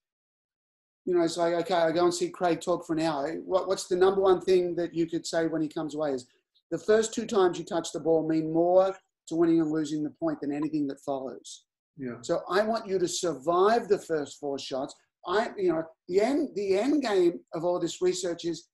you 1.07 1.13
know, 1.15 1.23
it's 1.23 1.37
like, 1.37 1.53
okay, 1.53 1.73
I 1.73 1.91
go 1.93 2.03
and 2.03 2.13
see 2.13 2.29
Craig 2.29 2.59
talk 2.59 2.85
for 2.85 2.91
an 2.91 2.99
hour. 2.99 3.31
What, 3.45 3.69
what's 3.69 3.87
the 3.87 3.95
number 3.95 4.19
one 4.19 4.41
thing 4.41 4.75
that 4.75 4.93
you 4.93 5.07
could 5.07 5.25
say 5.25 5.47
when 5.47 5.61
he 5.61 5.69
comes 5.69 5.95
away 5.95 6.11
is 6.11 6.27
the 6.69 6.77
first 6.77 7.13
two 7.13 7.25
times 7.25 7.57
you 7.57 7.63
touch 7.63 7.93
the 7.93 8.01
ball 8.01 8.27
mean 8.27 8.51
more 8.51 8.93
to 9.29 9.35
winning 9.35 9.61
and 9.61 9.71
losing 9.71 10.03
the 10.03 10.13
point 10.19 10.41
than 10.41 10.51
anything 10.51 10.85
that 10.87 10.99
follows. 10.99 11.63
Yeah. 11.97 12.15
So 12.21 12.41
I 12.49 12.61
want 12.61 12.87
you 12.87 12.99
to 12.99 13.07
survive 13.07 13.87
the 13.87 13.97
first 13.97 14.37
four 14.37 14.59
shots. 14.59 14.93
I, 15.25 15.51
you 15.57 15.71
know, 15.71 15.83
the 16.09 16.19
end, 16.19 16.49
the 16.55 16.77
end 16.77 17.01
game 17.03 17.39
of 17.53 17.63
all 17.63 17.79
this 17.79 18.01
research 18.01 18.43
is 18.43 18.67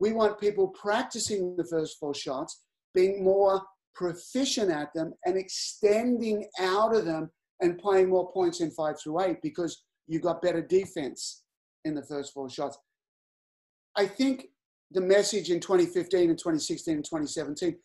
we 0.00 0.12
want 0.12 0.40
people 0.40 0.68
practicing 0.68 1.54
the 1.56 1.66
first 1.66 1.98
four 2.00 2.14
shots, 2.14 2.62
being 2.94 3.22
more 3.22 3.62
proficient 3.94 4.70
at 4.70 4.92
them 4.94 5.12
and 5.24 5.36
extending 5.36 6.46
out 6.60 6.94
of 6.94 7.04
them 7.04 7.30
and 7.60 7.78
playing 7.78 8.10
more 8.10 8.30
points 8.32 8.60
in 8.60 8.70
five 8.70 8.98
through 9.00 9.20
eight 9.22 9.40
because 9.42 9.84
you've 10.06 10.22
got 10.22 10.42
better 10.42 10.60
defense 10.60 11.42
in 11.84 11.94
the 11.94 12.02
first 12.02 12.32
four 12.32 12.50
shots. 12.50 12.78
I 13.96 14.06
think 14.06 14.46
the 14.90 15.00
message 15.00 15.50
in 15.50 15.60
2015 15.60 16.30
and 16.30 16.38
2016 16.38 16.94
and 16.94 17.04
2017, 17.04 17.76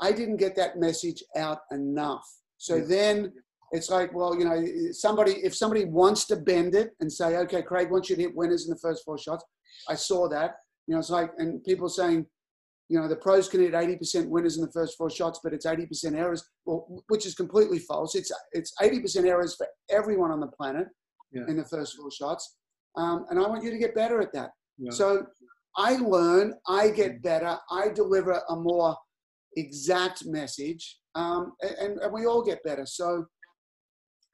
I 0.00 0.12
didn't 0.12 0.36
get 0.36 0.56
that 0.56 0.78
message 0.78 1.22
out 1.36 1.60
enough. 1.70 2.26
So 2.58 2.76
Yeah. 2.76 2.84
then 2.84 3.32
it's 3.70 3.88
like, 3.88 4.12
well, 4.12 4.36
you 4.38 4.44
know, 4.44 4.92
somebody 4.92 5.32
if 5.44 5.54
somebody 5.54 5.84
wants 5.84 6.26
to 6.26 6.36
bend 6.36 6.74
it 6.74 6.94
and 7.00 7.10
say, 7.10 7.36
okay, 7.38 7.62
Craig 7.62 7.90
wants 7.90 8.10
you 8.10 8.16
to 8.16 8.22
hit 8.22 8.34
winners 8.34 8.64
in 8.66 8.70
the 8.70 8.78
first 8.78 9.04
four 9.04 9.16
shots. 9.18 9.44
I 9.88 9.94
saw 9.94 10.28
that. 10.28 10.56
You 10.86 10.94
know, 10.94 10.98
it's 11.00 11.10
like, 11.10 11.30
and 11.38 11.62
people 11.64 11.88
saying, 11.88 12.26
you 12.88 12.98
know, 13.00 13.08
the 13.08 13.16
pros 13.16 13.48
can 13.48 13.60
hit 13.60 13.72
80% 13.72 14.28
winners 14.28 14.56
in 14.58 14.64
the 14.64 14.72
first 14.72 14.96
four 14.98 15.08
shots, 15.10 15.40
but 15.42 15.52
it's 15.54 15.66
80% 15.66 16.14
errors, 16.16 16.44
well, 16.66 17.02
which 17.08 17.24
is 17.26 17.34
completely 17.34 17.78
false. 17.78 18.14
It's 18.14 18.30
it's 18.52 18.72
80% 18.80 19.26
errors 19.26 19.54
for 19.56 19.66
everyone 19.90 20.30
on 20.30 20.40
the 20.40 20.48
planet 20.48 20.88
Yeah. 21.32 21.46
in 21.48 21.56
the 21.56 21.64
first 21.64 21.96
four 21.96 22.10
shots. 22.10 22.56
Um, 22.96 23.24
and 23.30 23.38
I 23.38 23.48
want 23.48 23.64
you 23.64 23.70
to 23.70 23.78
get 23.78 23.94
better 23.94 24.20
at 24.20 24.32
that. 24.34 24.50
Yeah. 24.78 24.90
So 24.90 25.26
I 25.76 25.96
learn, 25.96 26.54
I 26.68 26.90
get 26.90 27.22
better, 27.22 27.56
I 27.70 27.88
deliver 27.88 28.42
a 28.50 28.56
more 28.56 28.94
exact 29.56 30.26
message, 30.26 30.98
um, 31.14 31.52
and, 31.80 31.98
and 31.98 32.12
we 32.12 32.26
all 32.26 32.42
get 32.42 32.62
better. 32.64 32.84
So, 32.86 33.26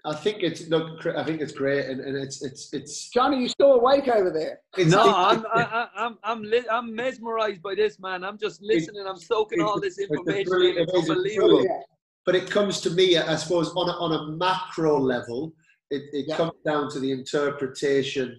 I 0.05 0.15
think 0.15 0.43
it's 0.43 0.69
look. 0.69 1.05
I 1.07 1.25
think 1.25 1.41
it's 1.41 1.53
great, 1.53 1.87
and, 1.87 2.01
and 2.01 2.17
it's 2.17 2.43
it's 2.43 2.73
it's. 2.73 3.09
Johnny, 3.11 3.41
you 3.41 3.49
still 3.49 3.73
awake 3.73 4.07
over 4.09 4.31
there? 4.31 4.61
it's 4.77 4.91
No, 4.93 5.09
it- 5.09 5.13
I'm 5.17 5.45
I, 5.53 5.63
I- 5.63 5.89
I'm 6.07 6.19
I'm 6.23 6.43
li- 6.43 6.69
I'm 6.71 6.95
mesmerized 6.95 7.61
by 7.63 7.75
this, 7.75 7.99
man. 7.99 8.23
I'm 8.25 8.39
just 8.39 8.63
listening. 8.63 9.05
I'm 9.07 9.17
soaking 9.19 9.61
all 9.61 9.81
this 9.81 9.99
it's 9.99 10.11
information. 10.11 10.49
brilliant- 10.49 10.77
in. 10.79 10.83
It's 10.85 10.93
it 10.93 10.97
is 11.03 11.11
unbelievable. 11.11 11.49
brilliant- 11.49 11.85
But 12.25 12.37
it 12.37 12.49
comes 12.51 12.81
to 12.83 12.91
me, 12.91 13.17
I 13.17 13.35
suppose, 13.37 13.71
on 13.75 13.89
a, 13.89 13.93
on 13.93 14.13
a 14.13 14.33
macro 14.37 14.99
level, 15.01 15.53
it, 15.91 16.03
it 16.13 16.27
Yeah. 16.29 16.37
comes 16.37 16.53
down 16.65 16.91
to 16.91 17.01
the 17.01 17.11
interpretation 17.11 18.39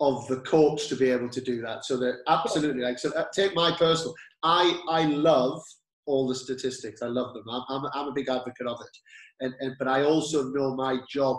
of 0.00 0.26
the 0.28 0.40
coach 0.42 0.88
to 0.88 0.96
be 0.96 1.10
able 1.10 1.28
to 1.28 1.40
do 1.40 1.60
that. 1.62 1.84
So 1.84 1.96
that 1.98 2.18
absolutely, 2.28 2.82
like, 2.82 2.98
so 2.98 3.12
uh, 3.14 3.24
take 3.34 3.54
my 3.54 3.72
personal. 3.76 4.14
I 4.42 4.80
I 4.88 5.04
love 5.06 5.60
all 6.06 6.28
the 6.28 6.34
statistics. 6.34 7.02
I 7.02 7.06
love 7.06 7.34
them. 7.34 7.44
I'm 7.50 7.62
I'm, 7.68 7.90
I'm 7.94 8.08
a 8.08 8.12
big 8.12 8.28
advocate 8.28 8.66
of 8.66 8.78
it, 8.80 9.44
and 9.44 9.54
and 9.60 9.74
but 9.78 9.88
I 9.88 10.04
also 10.04 10.50
know 10.50 10.74
my 10.74 10.98
job 11.08 11.38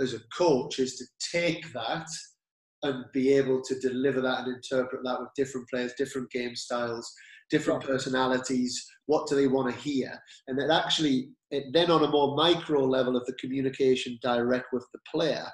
as 0.00 0.14
a 0.14 0.20
coach 0.36 0.78
is 0.78 0.96
to 0.96 1.04
take 1.36 1.72
that 1.72 2.06
and 2.84 3.04
be 3.12 3.32
able 3.34 3.60
to 3.62 3.78
deliver 3.80 4.20
that 4.20 4.40
and 4.40 4.54
interpret 4.54 5.02
that 5.04 5.20
with 5.20 5.30
different 5.36 5.68
players, 5.68 5.92
different 5.98 6.30
game 6.30 6.54
styles, 6.54 7.12
different 7.50 7.82
personalities. 7.82 8.86
What 9.06 9.26
do 9.28 9.34
they 9.34 9.48
want 9.48 9.74
to 9.74 9.80
hear? 9.80 10.12
And 10.46 10.58
that 10.58 10.70
actually, 10.70 11.30
it, 11.50 11.64
then 11.72 11.90
on 11.90 12.04
a 12.04 12.10
more 12.10 12.36
micro 12.36 12.84
level 12.84 13.16
of 13.16 13.24
the 13.26 13.32
communication 13.34 14.18
direct 14.22 14.66
with 14.72 14.86
the 14.92 15.00
player, 15.10 15.46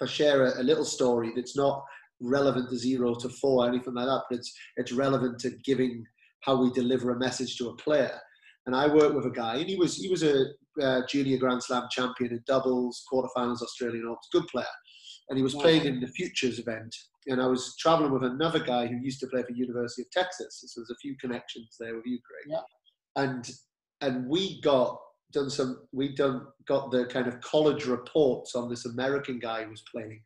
if 0.00 0.08
I 0.08 0.10
share 0.10 0.46
a, 0.46 0.60
a 0.60 0.62
little 0.62 0.84
story 0.84 1.32
that's 1.34 1.56
not 1.56 1.82
relevant 2.20 2.70
to 2.70 2.76
zero 2.76 3.14
to 3.14 3.28
four 3.28 3.64
or 3.64 3.68
anything 3.68 3.94
like 3.94 4.06
that, 4.06 4.22
but 4.30 4.38
it's 4.38 4.52
it's 4.76 4.92
relevant 4.92 5.38
to 5.40 5.50
giving 5.64 6.04
how 6.46 6.56
we 6.56 6.70
deliver 6.70 7.10
a 7.10 7.18
message 7.18 7.56
to 7.58 7.68
a 7.70 7.76
player. 7.76 8.18
And 8.66 8.74
I 8.74 8.86
worked 8.86 9.14
with 9.14 9.26
a 9.26 9.30
guy, 9.30 9.56
and 9.56 9.68
he 9.68 9.76
was 9.76 9.96
he 9.96 10.08
was 10.08 10.22
a 10.22 10.46
uh, 10.80 11.00
junior 11.08 11.38
Grand 11.38 11.62
Slam 11.62 11.84
champion 11.90 12.32
in 12.32 12.42
doubles, 12.46 13.04
quarterfinals, 13.12 13.62
Australian 13.62 14.04
Open, 14.06 14.18
good 14.32 14.46
player, 14.48 14.76
and 15.28 15.36
he 15.36 15.42
was 15.42 15.54
Wow. 15.54 15.62
playing 15.62 15.84
in 15.84 16.00
the 16.00 16.08
Futures 16.08 16.58
event. 16.58 16.94
And 17.28 17.42
I 17.42 17.46
was 17.46 17.74
traveling 17.78 18.12
with 18.12 18.22
another 18.22 18.60
guy 18.60 18.86
who 18.86 18.96
used 18.96 19.20
to 19.20 19.26
play 19.26 19.42
for 19.42 19.52
University 19.52 20.02
of 20.02 20.10
Texas. 20.12 20.62
So 20.64 20.80
there's 20.80 20.90
a 20.90 21.02
few 21.02 21.16
connections 21.16 21.76
there 21.80 21.94
with 21.96 22.06
you, 22.06 22.18
Greg. 22.26 22.56
Yeah. 22.56 23.22
And 23.22 23.50
and 24.00 24.28
we 24.28 24.60
got 24.60 24.98
done 25.32 25.50
some 25.50 25.86
we 25.92 26.14
done 26.14 26.46
got 26.66 26.90
the 26.90 27.06
kind 27.06 27.26
of 27.26 27.40
college 27.40 27.84
reports 27.86 28.54
on 28.54 28.68
this 28.68 28.86
American 28.86 29.38
guy 29.38 29.64
who 29.64 29.70
was 29.70 29.84
playing, 29.92 30.22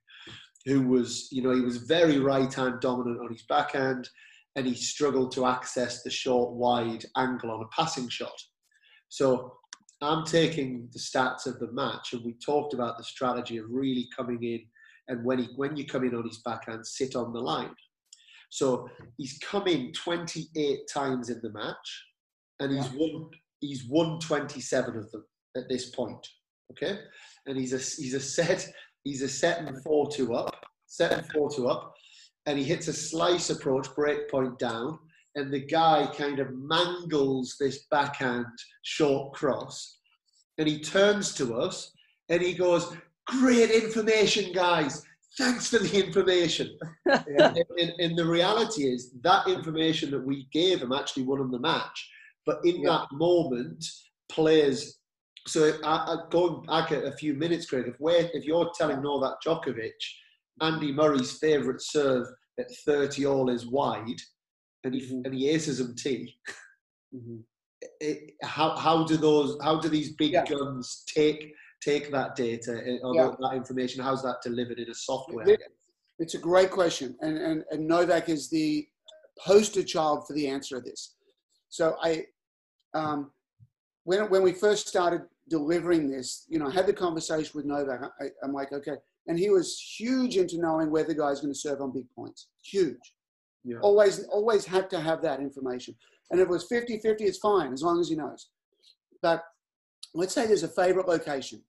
who 0.66 0.82
was 0.88 1.28
you 1.30 1.42
know 1.42 1.54
he 1.54 1.60
was 1.62 1.78
very 1.78 2.18
right 2.18 2.52
hand 2.52 2.80
dominant 2.80 3.20
on 3.20 3.32
his 3.32 3.44
backhand, 3.48 4.08
and 4.56 4.66
he 4.66 4.74
struggled 4.74 5.32
to 5.32 5.46
access 5.46 6.02
the 6.02 6.10
short 6.10 6.52
wide 6.52 7.04
angle 7.16 7.50
on 7.50 7.62
a 7.62 7.68
passing 7.68 8.08
shot. 8.08 8.34
So 9.08 9.54
I'm 10.02 10.24
taking 10.24 10.88
the 10.92 10.98
stats 10.98 11.46
of 11.46 11.58
the 11.58 11.72
match, 11.72 12.12
and 12.12 12.24
we 12.24 12.34
talked 12.44 12.74
about 12.74 12.96
the 12.96 13.04
strategy 13.04 13.58
of 13.58 13.66
really 13.68 14.08
coming 14.16 14.42
in, 14.42 14.60
and 15.08 15.24
when 15.24 15.38
he 15.38 15.48
when 15.56 15.76
you 15.76 15.86
come 15.86 16.04
in 16.04 16.14
on 16.14 16.26
his 16.26 16.42
backhand, 16.44 16.86
sit 16.86 17.16
on 17.16 17.32
the 17.32 17.40
line. 17.40 17.74
So 18.50 18.88
he's 19.16 19.38
come 19.38 19.68
in 19.68 19.92
28 19.92 20.80
times 20.92 21.30
in 21.30 21.40
the 21.42 21.52
match, 21.52 22.04
and 22.60 22.72
he's 22.72 22.90
won 22.92 23.30
he's 23.60 23.84
won 23.84 24.18
27 24.20 24.96
of 24.96 25.10
them 25.10 25.24
at 25.56 25.68
this 25.68 25.90
point. 25.90 26.26
Okay, 26.72 26.98
and 27.46 27.58
he's 27.58 27.72
a 27.72 27.78
he's 27.78 28.14
a 28.14 28.20
set 28.20 28.68
he's 29.04 29.22
a 29.22 29.28
set 29.28 29.60
and 29.60 29.82
four 29.82 30.10
two 30.10 30.34
up, 30.34 30.54
set 30.86 31.12
and 31.12 31.26
four 31.30 31.50
two 31.50 31.68
up, 31.68 31.94
and 32.46 32.58
he 32.58 32.64
hits 32.64 32.88
a 32.88 32.92
slice 32.92 33.50
approach 33.50 33.88
break 33.94 34.30
point 34.30 34.58
down, 34.58 34.98
and 35.34 35.52
the 35.52 35.60
guy 35.66 36.10
kind 36.16 36.38
of 36.38 36.48
mangles 36.54 37.56
this 37.60 37.86
backhand 37.90 38.46
short 38.82 39.32
cross, 39.34 39.98
and 40.58 40.66
he 40.66 40.80
turns 40.80 41.34
to 41.34 41.54
us 41.54 41.92
and 42.28 42.42
he 42.42 42.54
goes, 42.54 42.92
"Great 43.26 43.70
information, 43.70 44.52
guys." 44.52 45.04
Thanks 45.38 45.68
for 45.70 45.78
the 45.78 46.04
information. 46.04 46.76
and, 47.06 47.56
and, 47.78 47.92
and 48.00 48.18
the 48.18 48.26
reality 48.26 48.82
is 48.82 49.12
that 49.22 49.46
information 49.46 50.10
that 50.10 50.24
we 50.26 50.48
gave 50.52 50.82
him 50.82 50.92
actually 50.92 51.22
won 51.22 51.40
him 51.40 51.52
the 51.52 51.58
match. 51.60 52.10
But 52.44 52.58
in 52.64 52.82
Yeah. 52.82 52.90
that 52.90 53.06
moment, 53.12 53.84
players. 54.28 54.98
So 55.46 55.78
I, 55.84 55.94
I, 56.14 56.16
going 56.30 56.66
back 56.66 56.90
a, 56.90 57.02
a 57.02 57.12
few 57.12 57.34
minutes, 57.34 57.66
Craig, 57.66 57.86
if 57.86 57.96
if 58.34 58.44
you're 58.44 58.72
telling 58.76 59.02
Novak 59.02 59.36
Djokovic, 59.46 59.92
Andy 60.60 60.92
Murray's 60.92 61.38
favourite 61.38 61.80
serve 61.80 62.26
at 62.58 62.70
30 62.84 63.26
all 63.26 63.50
is 63.50 63.66
wide, 63.66 64.20
and 64.84 64.94
he 64.94 65.00
Mhm. 65.00 65.24
and 65.26 65.34
he 65.34 65.48
aces 65.48 65.80
him 65.80 65.94
T. 65.94 66.38
Mhm. 67.14 67.44
It, 68.00 68.36
how 68.42 68.76
how 68.76 69.04
do 69.04 69.16
those 69.16 69.58
how 69.62 69.80
do 69.80 69.88
these 69.88 70.14
big 70.16 70.32
Yeah. 70.32 70.44
guns 70.44 71.02
take 71.06 71.54
take 71.82 72.10
that 72.10 72.36
data 72.36 72.72
eh, 72.86 72.98
or 73.02 73.14
Yeah. 73.14 73.34
that 73.40 73.54
information? 73.54 74.02
How's 74.02 74.22
that 74.22 74.42
delivered 74.42 74.78
in 74.78 74.90
a 74.90 74.94
software? 74.94 75.48
It- 75.48 75.76
It's 76.18 76.34
a 76.34 76.38
great 76.38 76.70
question, 76.70 77.16
and, 77.22 77.38
and 77.38 77.64
and 77.70 77.88
Novak 77.88 78.28
is 78.28 78.50
the 78.50 78.86
poster 79.38 79.82
child 79.82 80.26
for 80.26 80.34
the 80.34 80.46
answer 80.48 80.76
to 80.78 80.82
this. 80.82 81.16
So 81.70 81.96
I, 82.02 82.26
um, 82.92 83.32
when 84.04 84.28
when 84.28 84.42
we 84.42 84.52
first 84.52 84.86
started 84.86 85.22
delivering 85.48 86.10
this, 86.10 86.44
you 86.46 86.58
know, 86.58 86.66
I 86.66 86.72
had 86.72 86.86
the 86.86 86.92
conversation 86.92 87.52
with 87.54 87.64
Novak. 87.64 88.00
I, 88.20 88.30
I'm 88.42 88.52
like, 88.52 88.70
okay, 88.72 88.98
and 89.26 89.38
he 89.38 89.50
was 89.50 89.78
huge 89.98 90.36
into 90.36 90.60
knowing 90.60 90.90
where 90.90 91.04
the 91.04 91.14
guy's 91.14 91.40
going 91.40 91.52
to 91.52 91.58
serve 91.58 91.80
on 91.80 91.92
big 91.92 92.10
points. 92.14 92.48
Huge. 92.64 93.14
Yeah. 93.64 93.78
Always 93.82 94.24
always 94.24 94.64
had 94.64 94.88
to 94.90 95.00
have 95.00 95.20
that 95.22 95.40
information, 95.40 95.94
and 96.30 96.40
if 96.40 96.46
it 96.46 96.50
was 96.50 96.66
50-50, 96.68 97.20
it's 97.20 97.38
fine 97.38 97.72
as 97.72 97.82
long 97.82 98.00
as 98.00 98.08
he 98.08 98.16
knows. 98.16 98.48
But 99.22 99.42
let's 100.14 100.34
say 100.34 100.46
there's 100.46 100.62
a 100.62 100.68
favorite 100.68 101.08
location. 101.08 101.62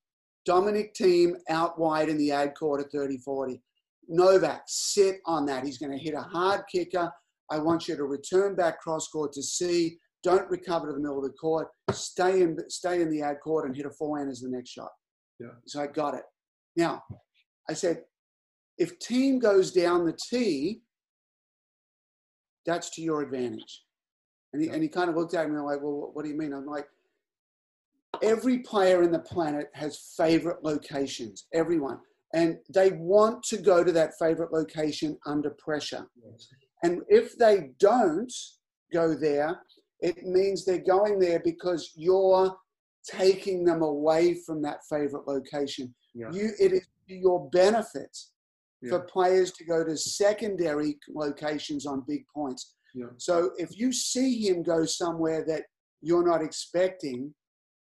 Dominic 0.46 0.96
Thiem 0.96 1.34
out 1.50 1.78
wide 1.80 2.10
in 2.10 2.18
the 2.18 2.32
ad 2.32 2.56
court 2.58 2.82
at 2.82 2.92
30-40. 2.92 3.60
Novak, 4.08 4.64
sit 4.68 5.18
on 5.26 5.46
that. 5.46 5.64
He's 5.64 5.78
going 5.78 5.92
to 5.92 6.04
hit 6.04 6.16
a 6.16 6.22
hard 6.22 6.62
kicker. 6.72 7.12
I 7.52 7.60
want 7.60 7.88
you 7.88 7.96
to 7.96 8.06
return 8.06 8.56
back 8.56 8.80
cross 8.80 9.08
court 9.10 9.34
to 9.34 9.44
C. 9.44 9.98
Don't 10.24 10.50
recover 10.50 10.88
to 10.88 10.94
the 10.94 11.00
middle 11.00 11.18
of 11.18 11.24
the 11.24 11.38
court. 11.38 11.68
Stay 11.92 12.42
in, 12.42 12.58
stay 12.70 13.02
in 13.02 13.10
the 13.10 13.22
ad 13.22 13.38
court 13.44 13.66
and 13.66 13.76
hit 13.76 13.86
a 13.86 13.92
forehand 13.92 14.32
as 14.32 14.40
the 14.40 14.50
next 14.50 14.70
shot. 14.70 14.90
Yeah. 15.40 15.50
So 15.68 15.82
I 15.82 15.88
got 15.88 16.16
it. 16.16 16.24
Now, 16.76 17.04
I 17.70 17.74
said, 17.74 18.04
if 18.78 19.00
Thiem 19.00 19.40
goes 19.40 19.72
down 19.72 20.06
the 20.06 20.18
tee, 20.30 20.82
that's 22.66 22.90
to 22.92 23.02
your 23.02 23.22
advantage. 23.22 23.84
And 24.54 24.62
he, 24.62 24.70
and 24.70 24.82
he 24.82 24.90
kind 24.90 25.10
of 25.10 25.16
looked 25.16 25.34
at 25.34 25.50
me 25.50 25.58
like, 25.60 25.82
well, 25.82 26.12
what 26.14 26.24
do 26.24 26.30
you 26.30 26.38
mean? 26.38 26.54
I'm 26.54 26.66
like, 26.66 26.88
every 28.22 28.60
player 28.60 29.04
in 29.04 29.12
the 29.12 29.20
planet 29.20 29.68
has 29.74 30.14
favorite 30.18 30.64
locations, 30.64 31.48
everyone. 31.54 32.00
And 32.34 32.58
they 32.74 32.92
want 32.92 33.44
to 33.44 33.58
go 33.58 33.84
to 33.84 33.92
that 33.92 34.12
favorite 34.20 34.54
location 34.54 35.18
under 35.26 35.52
pressure. 35.52 36.08
And 36.84 37.02
if 37.08 37.38
they 37.38 37.72
don't 37.80 38.34
go 38.94 39.16
there, 39.16 39.62
it 40.00 40.24
means 40.24 40.66
they're 40.66 40.80
going 40.80 41.20
there 41.20 41.42
because 41.44 41.92
you're 41.96 42.56
taking 43.06 43.64
them 43.64 43.82
away 43.82 44.36
from 44.46 44.62
that 44.62 44.80
favorite 44.90 45.28
location. 45.28 45.94
Yeah. 46.14 46.32
You, 46.32 46.52
it 46.60 46.74
is 46.74 46.88
to 47.12 47.18
your 47.18 47.50
benefit 47.52 48.18
for 48.90 49.02
players 49.02 49.52
to 49.52 49.64
go 49.64 49.84
to 49.84 49.96
secondary 49.96 50.98
locations 51.14 51.86
on 51.86 52.04
big 52.08 52.24
points. 52.34 52.74
Yeah. 52.96 53.06
So 53.18 53.52
if 53.58 53.78
you 53.78 53.94
see 53.94 54.48
him 54.48 54.64
go 54.64 54.86
somewhere 54.86 55.46
that 55.46 55.64
you're 56.02 56.26
not 56.26 56.42
expecting, 56.42 57.34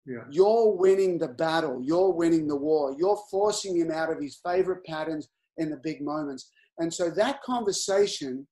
Yeah. 0.07 0.25
you're 0.31 0.73
winning 0.85 1.19
the 1.19 1.29
battle, 1.29 1.83
you're 1.83 2.13
winning 2.13 2.47
the 2.49 2.57
war, 2.57 2.95
you're 2.99 3.21
forcing 3.31 3.77
him 3.77 3.91
out 3.91 4.11
of 4.11 4.19
his 4.19 4.41
favorite 4.43 4.83
patterns 4.87 5.29
in 5.59 5.69
the 5.69 5.77
big 5.77 6.01
moments. 6.01 6.51
And 6.79 6.93
so 6.93 7.11
that 7.11 7.43
conversation 7.43 8.47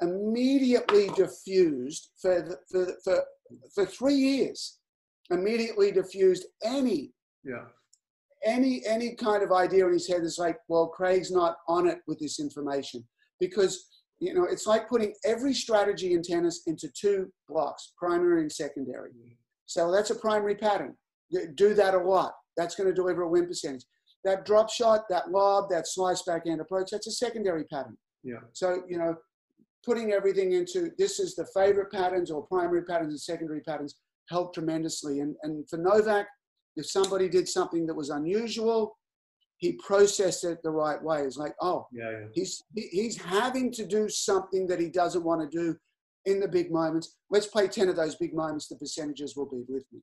immediately 0.00 1.08
diffused 1.14 2.10
for, 2.20 2.42
the, 2.42 2.56
for, 2.70 2.96
for, 3.04 3.24
for 3.74 3.86
three 3.86 4.14
years, 4.14 4.78
immediately 5.30 5.92
diffused 5.92 6.46
any 6.64 7.12
Yeah. 7.44 7.66
Any 8.44 8.82
any 8.86 9.14
kind 9.14 9.42
of 9.42 9.52
idea 9.52 9.86
in 9.86 9.92
his 9.92 10.08
head 10.08 10.22
is 10.22 10.38
like, 10.38 10.56
well, 10.68 10.88
Craig's 10.88 11.30
not 11.30 11.56
on 11.68 11.86
it 11.86 11.98
with 12.06 12.18
this 12.18 12.40
information 12.40 13.04
because 13.38 13.90
you 14.20 14.34
know, 14.34 14.44
it's 14.44 14.66
like 14.66 14.88
putting 14.88 15.14
every 15.24 15.54
strategy 15.54 16.12
in 16.12 16.22
tennis 16.22 16.62
into 16.66 16.88
two 16.90 17.32
blocks, 17.48 17.92
primary 17.96 18.42
and 18.42 18.52
secondary. 18.52 19.10
Mm-hmm. 19.10 19.32
So 19.64 19.90
that's 19.90 20.10
a 20.10 20.14
primary 20.14 20.54
pattern. 20.54 20.94
Do 21.54 21.74
that 21.74 21.94
a 21.94 21.98
lot. 21.98 22.34
That's 22.56 22.74
going 22.74 22.88
to 22.88 22.94
deliver 22.94 23.22
a 23.22 23.28
win 23.28 23.46
percentage. 23.46 23.84
That 24.24 24.44
drop 24.44 24.70
shot, 24.70 25.04
that 25.08 25.30
lob, 25.30 25.70
that 25.70 25.88
slice 25.88 26.22
backhand 26.22 26.60
approach, 26.60 26.90
that's 26.90 27.06
a 27.06 27.12
secondary 27.12 27.64
pattern. 27.64 27.96
Yeah. 28.22 28.40
So, 28.52 28.82
you 28.86 28.98
know, 28.98 29.14
putting 29.86 30.12
everything 30.12 30.52
into 30.52 30.90
this 30.98 31.18
is 31.18 31.34
the 31.34 31.46
favorite 31.54 31.90
patterns 31.90 32.30
or 32.30 32.42
primary 32.46 32.82
patterns 32.82 33.12
and 33.12 33.20
secondary 33.20 33.62
patterns 33.62 33.94
help 34.28 34.52
tremendously. 34.52 35.20
And, 35.20 35.34
and 35.42 35.66
for 35.70 35.78
Novak, 35.78 36.26
if 36.80 36.90
somebody 36.90 37.28
did 37.28 37.48
something 37.48 37.86
that 37.86 37.94
was 37.94 38.10
unusual, 38.10 38.96
he 39.58 39.72
processed 39.72 40.44
it 40.44 40.62
the 40.62 40.70
right 40.70 41.00
way. 41.02 41.22
It's 41.22 41.36
like, 41.36 41.54
oh, 41.60 41.86
yeah, 41.92 42.10
yeah. 42.10 42.26
he's 42.32 42.62
he, 42.74 42.88
he's 42.90 43.16
having 43.16 43.70
to 43.72 43.86
do 43.86 44.08
something 44.08 44.66
that 44.66 44.80
he 44.80 44.88
doesn't 44.88 45.22
want 45.22 45.42
to 45.42 45.56
do 45.56 45.76
in 46.24 46.40
the 46.40 46.48
big 46.48 46.72
moments. 46.72 47.16
Let's 47.30 47.46
play 47.46 47.68
ten 47.68 47.88
of 47.88 47.96
those 47.96 48.16
big 48.16 48.34
moments. 48.34 48.68
The 48.68 48.76
percentages 48.76 49.36
will 49.36 49.48
be 49.48 49.62
with 49.68 49.84
me. 49.92 50.00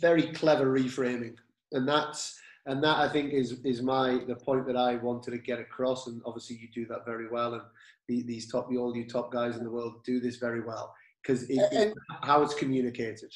Very 0.00 0.32
clever 0.32 0.66
reframing, 0.66 1.36
and 1.72 1.88
that's 1.88 2.38
and 2.66 2.84
that 2.84 2.98
I 2.98 3.08
think 3.08 3.32
is 3.32 3.60
is 3.64 3.82
my 3.82 4.20
the 4.28 4.36
point 4.36 4.66
that 4.66 4.76
I 4.76 4.96
wanted 4.96 5.32
to 5.32 5.38
get 5.38 5.58
across. 5.58 6.06
And 6.06 6.20
obviously, 6.26 6.56
you 6.56 6.68
do 6.72 6.86
that 6.92 7.06
very 7.06 7.28
well, 7.28 7.54
and 7.54 7.62
the, 8.08 8.22
these 8.22 8.50
top, 8.50 8.68
the 8.70 8.76
all 8.76 8.94
you 8.96 9.06
top 9.06 9.32
guys 9.32 9.56
in 9.56 9.64
the 9.64 9.70
world 9.70 10.04
do 10.04 10.20
this 10.20 10.36
very 10.36 10.60
well 10.60 10.94
because 11.22 11.44
it, 11.44 11.60
it, 11.72 11.94
how 12.22 12.42
it's 12.42 12.54
communicated. 12.54 13.32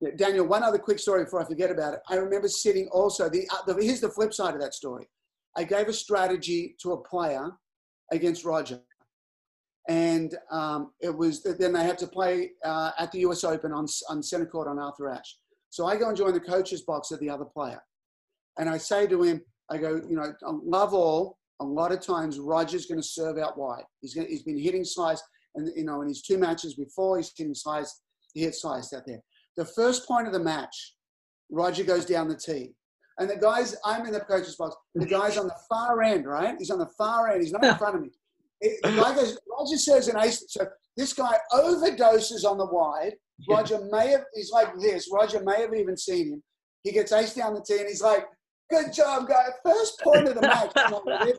Yeah, 0.00 0.10
Daniel, 0.16 0.46
one 0.46 0.62
other 0.62 0.78
quick 0.78 0.98
story 0.98 1.24
before 1.24 1.42
I 1.42 1.44
forget 1.44 1.70
about 1.70 1.94
it. 1.94 2.00
I 2.08 2.16
remember 2.16 2.48
sitting 2.48 2.88
also, 2.88 3.28
the, 3.28 3.48
uh, 3.50 3.72
the, 3.72 3.82
here's 3.82 4.00
the 4.00 4.10
flip 4.10 4.32
side 4.32 4.54
of 4.54 4.60
that 4.60 4.74
story. 4.74 5.08
I 5.56 5.64
gave 5.64 5.88
a 5.88 5.92
strategy 5.92 6.76
to 6.82 6.92
a 6.92 7.02
player 7.02 7.50
against 8.12 8.44
Roger. 8.44 8.80
And 9.88 10.36
um, 10.52 10.92
it 11.00 11.16
was, 11.16 11.42
then 11.42 11.72
they 11.72 11.82
had 11.82 11.98
to 11.98 12.06
play 12.06 12.52
uh, 12.64 12.92
at 12.98 13.10
the 13.10 13.20
US 13.20 13.42
Open 13.42 13.72
on, 13.72 13.86
on 14.08 14.22
center 14.22 14.46
court 14.46 14.68
on 14.68 14.78
Arthur 14.78 15.08
Ashe. 15.08 15.36
So 15.70 15.86
I 15.86 15.96
go 15.96 16.08
and 16.08 16.16
join 16.16 16.32
the 16.32 16.40
coach's 16.40 16.82
box 16.82 17.10
of 17.10 17.18
the 17.20 17.30
other 17.30 17.44
player. 17.44 17.82
And 18.58 18.68
I 18.68 18.78
say 18.78 19.06
to 19.06 19.22
him, 19.22 19.40
I 19.70 19.78
go, 19.78 20.00
you 20.08 20.16
know, 20.16 20.32
love 20.64 20.94
all, 20.94 21.38
a 21.60 21.64
lot 21.64 21.92
of 21.92 22.00
times 22.00 22.38
Roger's 22.38 22.86
going 22.86 23.00
to 23.00 23.06
serve 23.06 23.38
out 23.38 23.58
wide. 23.58 23.84
He's, 24.00 24.14
gonna, 24.14 24.28
he's 24.28 24.42
been 24.42 24.58
hitting 24.58 24.84
slice, 24.84 25.22
and 25.54 25.70
you 25.76 25.84
know, 25.84 26.02
in 26.02 26.08
his 26.08 26.22
two 26.22 26.38
matches 26.38 26.74
before, 26.74 27.16
he's 27.16 27.32
hitting 27.36 27.54
slice. 27.54 28.00
He 28.34 28.42
hit 28.42 28.54
slice 28.54 28.92
out 28.92 29.02
there. 29.06 29.20
The 29.58 29.64
first 29.64 30.06
point 30.06 30.28
of 30.28 30.32
the 30.32 30.38
match, 30.38 30.94
Roger 31.50 31.82
goes 31.82 32.06
down 32.06 32.28
the 32.28 32.36
tee. 32.36 32.76
And 33.18 33.28
the 33.28 33.36
guys, 33.36 33.74
I'm 33.84 34.06
in 34.06 34.12
the 34.12 34.20
coach's 34.20 34.54
box. 34.54 34.76
The 34.94 35.04
guy's 35.04 35.36
on 35.36 35.48
the 35.48 35.56
far 35.68 36.00
end, 36.00 36.26
right? 36.26 36.54
He's 36.56 36.70
on 36.70 36.78
the 36.78 36.90
far 36.96 37.28
end. 37.28 37.42
He's 37.42 37.50
not 37.52 37.64
in 37.64 37.74
front 37.74 37.96
of 37.96 38.02
me. 38.02 38.10
It, 38.60 38.78
the 38.84 38.90
guy 38.90 39.14
goes, 39.16 39.36
Roger 39.50 39.76
says 39.76 40.06
an 40.06 40.16
ace. 40.20 40.44
So 40.46 40.64
this 40.96 41.12
guy 41.12 41.36
overdoses 41.52 42.44
on 42.44 42.56
the 42.56 42.66
wide. 42.66 43.14
Roger 43.48 43.80
may 43.90 44.10
have, 44.10 44.24
he's 44.32 44.52
like 44.52 44.78
this. 44.78 45.10
Roger 45.12 45.42
may 45.42 45.60
have 45.60 45.74
even 45.74 45.96
seen 45.96 46.34
him. 46.34 46.42
He 46.84 46.92
gets 46.92 47.10
ace 47.10 47.34
down 47.34 47.54
the 47.54 47.60
tee 47.60 47.78
and 47.78 47.88
he's 47.88 48.02
like, 48.02 48.26
good 48.70 48.92
job, 48.92 49.28
guy. 49.28 49.46
First 49.64 50.00
point 50.00 50.28
of 50.28 50.36
the 50.36 50.42
match. 50.42 50.72
the 50.74 51.32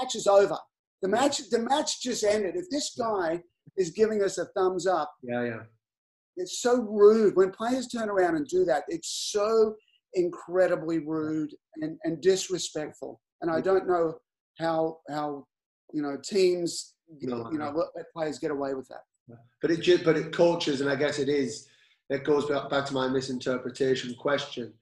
match 0.00 0.16
is 0.16 0.26
over. 0.26 0.58
The 1.02 1.08
match, 1.08 1.48
the 1.50 1.60
match 1.60 2.02
just 2.02 2.24
ended. 2.24 2.56
If 2.56 2.68
this 2.68 2.96
guy 2.98 3.40
is 3.76 3.90
giving 3.90 4.24
us 4.24 4.38
a 4.38 4.46
thumbs 4.46 4.88
up, 4.88 5.12
yeah, 5.22 5.44
yeah, 5.44 5.60
it's 6.36 6.60
so 6.60 6.82
rude 6.82 7.36
when 7.36 7.50
players 7.50 7.88
turn 7.88 8.08
around 8.08 8.36
and 8.36 8.46
do 8.46 8.64
that. 8.64 8.84
It's 8.88 9.30
so 9.32 9.74
incredibly 10.14 10.98
rude 10.98 11.54
and, 11.82 11.98
and 12.04 12.20
disrespectful. 12.20 13.20
And 13.42 13.50
I 13.50 13.60
don't 13.60 13.86
know 13.86 14.14
how 14.58 14.98
how 15.08 15.44
you 15.92 16.02
know 16.02 16.16
teams 16.22 16.94
no, 17.22 17.48
you 17.50 17.58
know 17.58 17.70
no. 17.72 17.86
let 17.96 18.12
players 18.12 18.38
get 18.38 18.50
away 18.50 18.74
with 18.74 18.88
that. 18.88 19.02
But 19.62 19.70
it 19.70 19.80
just 19.80 20.04
but 20.04 20.16
it 20.16 20.32
coaches, 20.32 20.80
and 20.80 20.90
I 20.90 20.96
guess 20.96 21.18
it 21.18 21.28
is. 21.28 21.66
It 22.08 22.24
goes 22.24 22.46
back, 22.46 22.68
back 22.70 22.86
to 22.86 22.94
my 22.94 23.06
misinterpretation 23.08 24.14
question. 24.18 24.72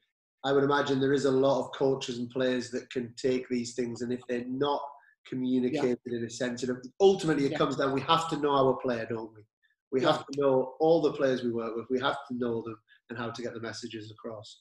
I 0.45 0.53
would 0.53 0.65
imagine 0.65 0.99
there 0.99 1.13
is 1.13 1.27
a 1.27 1.31
lot 1.31 1.61
of 1.61 1.73
coaches 1.73 2.19
and 2.19 2.31
players 2.31 2.71
that 2.71 2.91
can 2.91 3.13
take 3.17 3.49
these 3.49 3.75
things, 3.75 4.03
and 4.03 4.13
if 4.13 4.21
they're 4.29 4.47
not 4.47 4.81
communicated 5.29 5.99
yeah. 6.07 6.19
in 6.19 6.25
a 6.25 6.31
sensitive, 6.31 6.77
ultimately 7.01 7.45
it 7.45 7.53
yeah. 7.53 7.59
comes 7.59 7.77
down. 7.77 7.93
We 7.93 8.01
have 8.03 8.31
to 8.31 8.39
know 8.39 8.53
our 8.53 8.75
player, 8.75 9.07
don't 9.09 9.35
we? 9.35 9.43
We 9.91 10.03
have 10.03 10.27
to 10.27 10.41
know 10.41 10.75
all 10.81 11.01
the 11.01 11.13
players 11.13 11.43
we 11.43 11.51
work 11.51 11.75
with. 11.77 11.87
We 11.91 12.01
have 12.01 12.19
to 12.29 12.35
know 12.37 12.63
them 12.63 12.77
and 13.11 13.19
how 13.19 13.31
to 13.31 13.43
get 13.43 13.55
the 13.55 13.61
messages 13.61 14.11
across. 14.11 14.61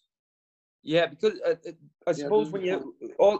Yeah, 0.84 1.08
because 1.08 1.40
uh, 1.46 1.56
uh 1.68 1.72
I 2.08 2.12
suppose 2.14 2.48
yeah, 2.48 2.52
when 2.54 2.64
you 2.64 2.96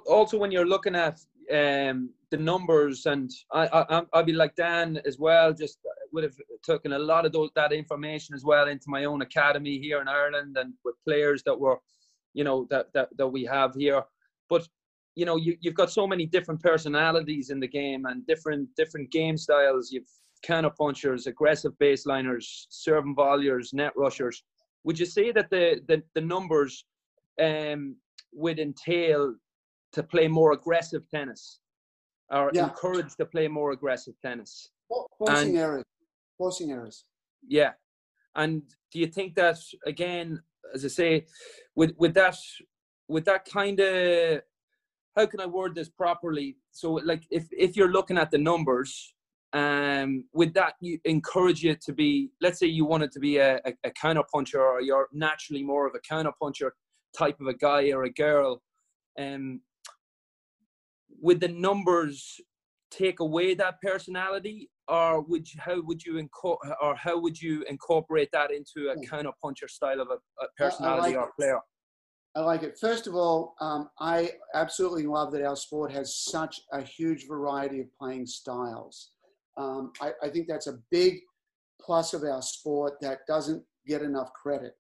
also 0.10 0.38
when 0.38 0.52
you're 0.52 0.66
looking 0.66 0.96
at 0.96 1.20
um, 1.52 2.10
the 2.30 2.38
numbers, 2.38 3.06
and 3.06 3.32
I, 3.54 3.68
I 3.68 4.04
I'll 4.14 4.24
be 4.24 4.34
like 4.34 4.56
Dan 4.56 5.00
as 5.06 5.18
well. 5.18 5.54
Just 5.54 5.80
would 6.12 6.24
have 6.24 6.36
taken 6.64 6.94
a 6.94 7.00
lot 7.00 7.26
of 7.26 7.32
those, 7.32 7.50
that 7.56 7.72
information 7.72 8.36
as 8.36 8.44
well 8.44 8.68
into 8.68 8.90
my 8.90 9.06
own 9.06 9.22
academy 9.22 9.78
here 9.78 10.02
in 10.02 10.08
Ireland, 10.08 10.58
and 10.58 10.74
with 10.84 10.96
players 11.06 11.44
that 11.44 11.58
were, 11.58 11.80
you 12.34 12.44
know, 12.44 12.68
that 12.70 12.92
that, 12.94 13.10
that 13.18 13.28
we 13.28 13.46
have 13.46 13.74
here. 13.76 14.04
But 14.50 14.68
you 15.16 15.26
know, 15.26 15.36
you, 15.36 15.58
you've 15.62 15.74
got 15.74 15.92
so 15.92 16.06
many 16.06 16.26
different 16.26 16.62
personalities 16.62 17.50
in 17.50 17.60
the 17.60 17.68
game 17.68 18.06
and 18.06 18.28
different 18.28 18.70
different 18.76 19.10
game 19.12 19.38
styles. 19.38 19.92
You've 19.92 20.12
counter 20.44 20.70
punchers, 20.70 21.28
aggressive 21.28 21.74
baseliners, 21.80 22.66
serving 22.70 23.16
volleyers, 23.16 23.74
net 23.74 23.94
rushers. 23.96 24.44
Would 24.84 25.00
you 25.00 25.06
say 25.06 25.32
that 25.32 25.50
the 25.50 25.82
the, 25.88 26.04
the 26.16 26.22
numbers 26.22 26.86
um, 27.42 27.96
would 28.34 28.60
entail 28.60 29.36
to 29.94 30.04
play 30.04 30.28
more 30.28 30.52
aggressive 30.54 31.04
tennis, 31.10 31.60
or 32.30 32.52
yeah. 32.54 32.66
encourage 32.66 33.16
to 33.16 33.26
play 33.26 33.48
more 33.48 33.72
aggressive 33.72 34.14
tennis? 34.22 34.70
Forcing 35.18 35.50
and, 35.50 35.58
errors. 35.58 35.84
Forcing 36.38 36.72
errors. 36.72 37.04
Yeah, 37.48 37.72
and 38.36 38.64
do 38.92 39.00
you 39.00 39.08
think 39.08 39.36
that 39.36 39.58
again, 39.86 40.42
as 40.74 40.86
I 40.86 40.90
say, 40.90 41.26
with 41.76 41.94
with 41.98 42.14
that 42.14 42.38
with 43.08 43.26
that 43.26 43.46
kind 43.46 43.80
of 43.80 44.42
how 45.18 45.26
can 45.26 45.40
I 45.40 45.48
word 45.48 45.74
this 45.74 45.90
properly? 45.90 46.58
So, 46.72 46.94
like, 46.94 47.24
if 47.32 47.48
if 47.52 47.76
you're 47.76 47.92
looking 47.92 48.18
at 48.18 48.30
the 48.30 48.38
numbers, 48.38 49.16
um, 49.54 50.26
with 50.34 50.54
that 50.54 50.74
you 50.82 51.00
encourage 51.06 51.64
you 51.64 51.76
to 51.76 51.94
be 51.94 52.30
let's 52.42 52.60
say 52.60 52.68
you 52.68 52.86
wanted 52.86 53.12
to 53.12 53.20
be 53.20 53.38
a, 53.38 53.58
a, 53.66 53.74
a 53.86 53.92
counter 53.92 54.24
puncher 54.34 54.62
or 54.62 54.82
you're 54.82 55.08
naturally 55.14 55.64
more 55.64 55.88
of 55.88 55.96
a 55.96 56.00
counter 56.00 56.32
puncher 56.42 56.74
type 57.18 57.40
of 57.40 57.48
a 57.48 57.54
guy 57.54 57.92
or 57.92 58.04
a 58.04 58.10
girl 58.12 58.62
um, 59.20 59.62
would 61.22 61.40
the 61.40 61.48
numbers 61.48 62.40
take 62.92 63.20
away 63.20 63.54
that 63.54 63.82
personality 63.82 64.70
or 64.88 65.22
would 65.22 65.52
you, 65.52 65.60
how 65.62 65.82
would 65.82 66.04
you 66.04 66.14
inco- 66.14 66.58
or 66.82 66.96
how 66.96 67.18
would 67.18 67.42
you 67.42 67.64
incorporate 67.70 68.30
that 68.34 68.52
into 68.52 68.90
a 68.90 68.96
hmm. 68.96 69.02
counter 69.02 69.32
puncher 69.42 69.68
style 69.68 70.02
of 70.02 70.10
a, 70.10 70.44
a 70.44 70.48
personality 70.58 71.16
like 71.16 71.18
or 71.18 71.32
player 71.40 71.60
I 72.38 72.42
like 72.42 72.62
it. 72.62 72.78
First 72.80 73.08
of 73.08 73.16
all, 73.16 73.56
um, 73.60 73.90
I 74.00 74.34
absolutely 74.54 75.08
love 75.08 75.32
that 75.32 75.44
our 75.44 75.56
sport 75.56 75.92
has 75.92 76.16
such 76.16 76.62
a 76.72 76.84
huge 76.84 77.26
variety 77.28 77.80
of 77.80 77.88
playing 78.00 78.28
styles. 78.28 79.10
Um, 79.58 79.92
I, 80.02 80.12
I 80.24 80.30
think 80.30 80.48
that's 80.48 80.68
a 80.68 80.80
big 80.92 81.20
plus 81.82 82.14
of 82.14 82.24
our 82.24 82.42
sport 82.42 82.94
that 83.02 83.20
doesn't 83.28 83.64
get 83.86 84.02
enough 84.02 84.32
credit. 84.34 84.74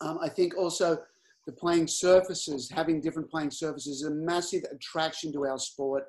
Um, 0.00 0.18
I 0.22 0.28
think 0.28 0.56
also 0.56 0.98
the 1.46 1.52
playing 1.52 1.88
surfaces, 1.88 2.70
having 2.70 3.00
different 3.00 3.30
playing 3.30 3.50
surfaces, 3.50 4.02
is 4.02 4.06
a 4.06 4.10
massive 4.10 4.62
attraction 4.70 5.32
to 5.32 5.46
our 5.46 5.58
sport. 5.58 6.04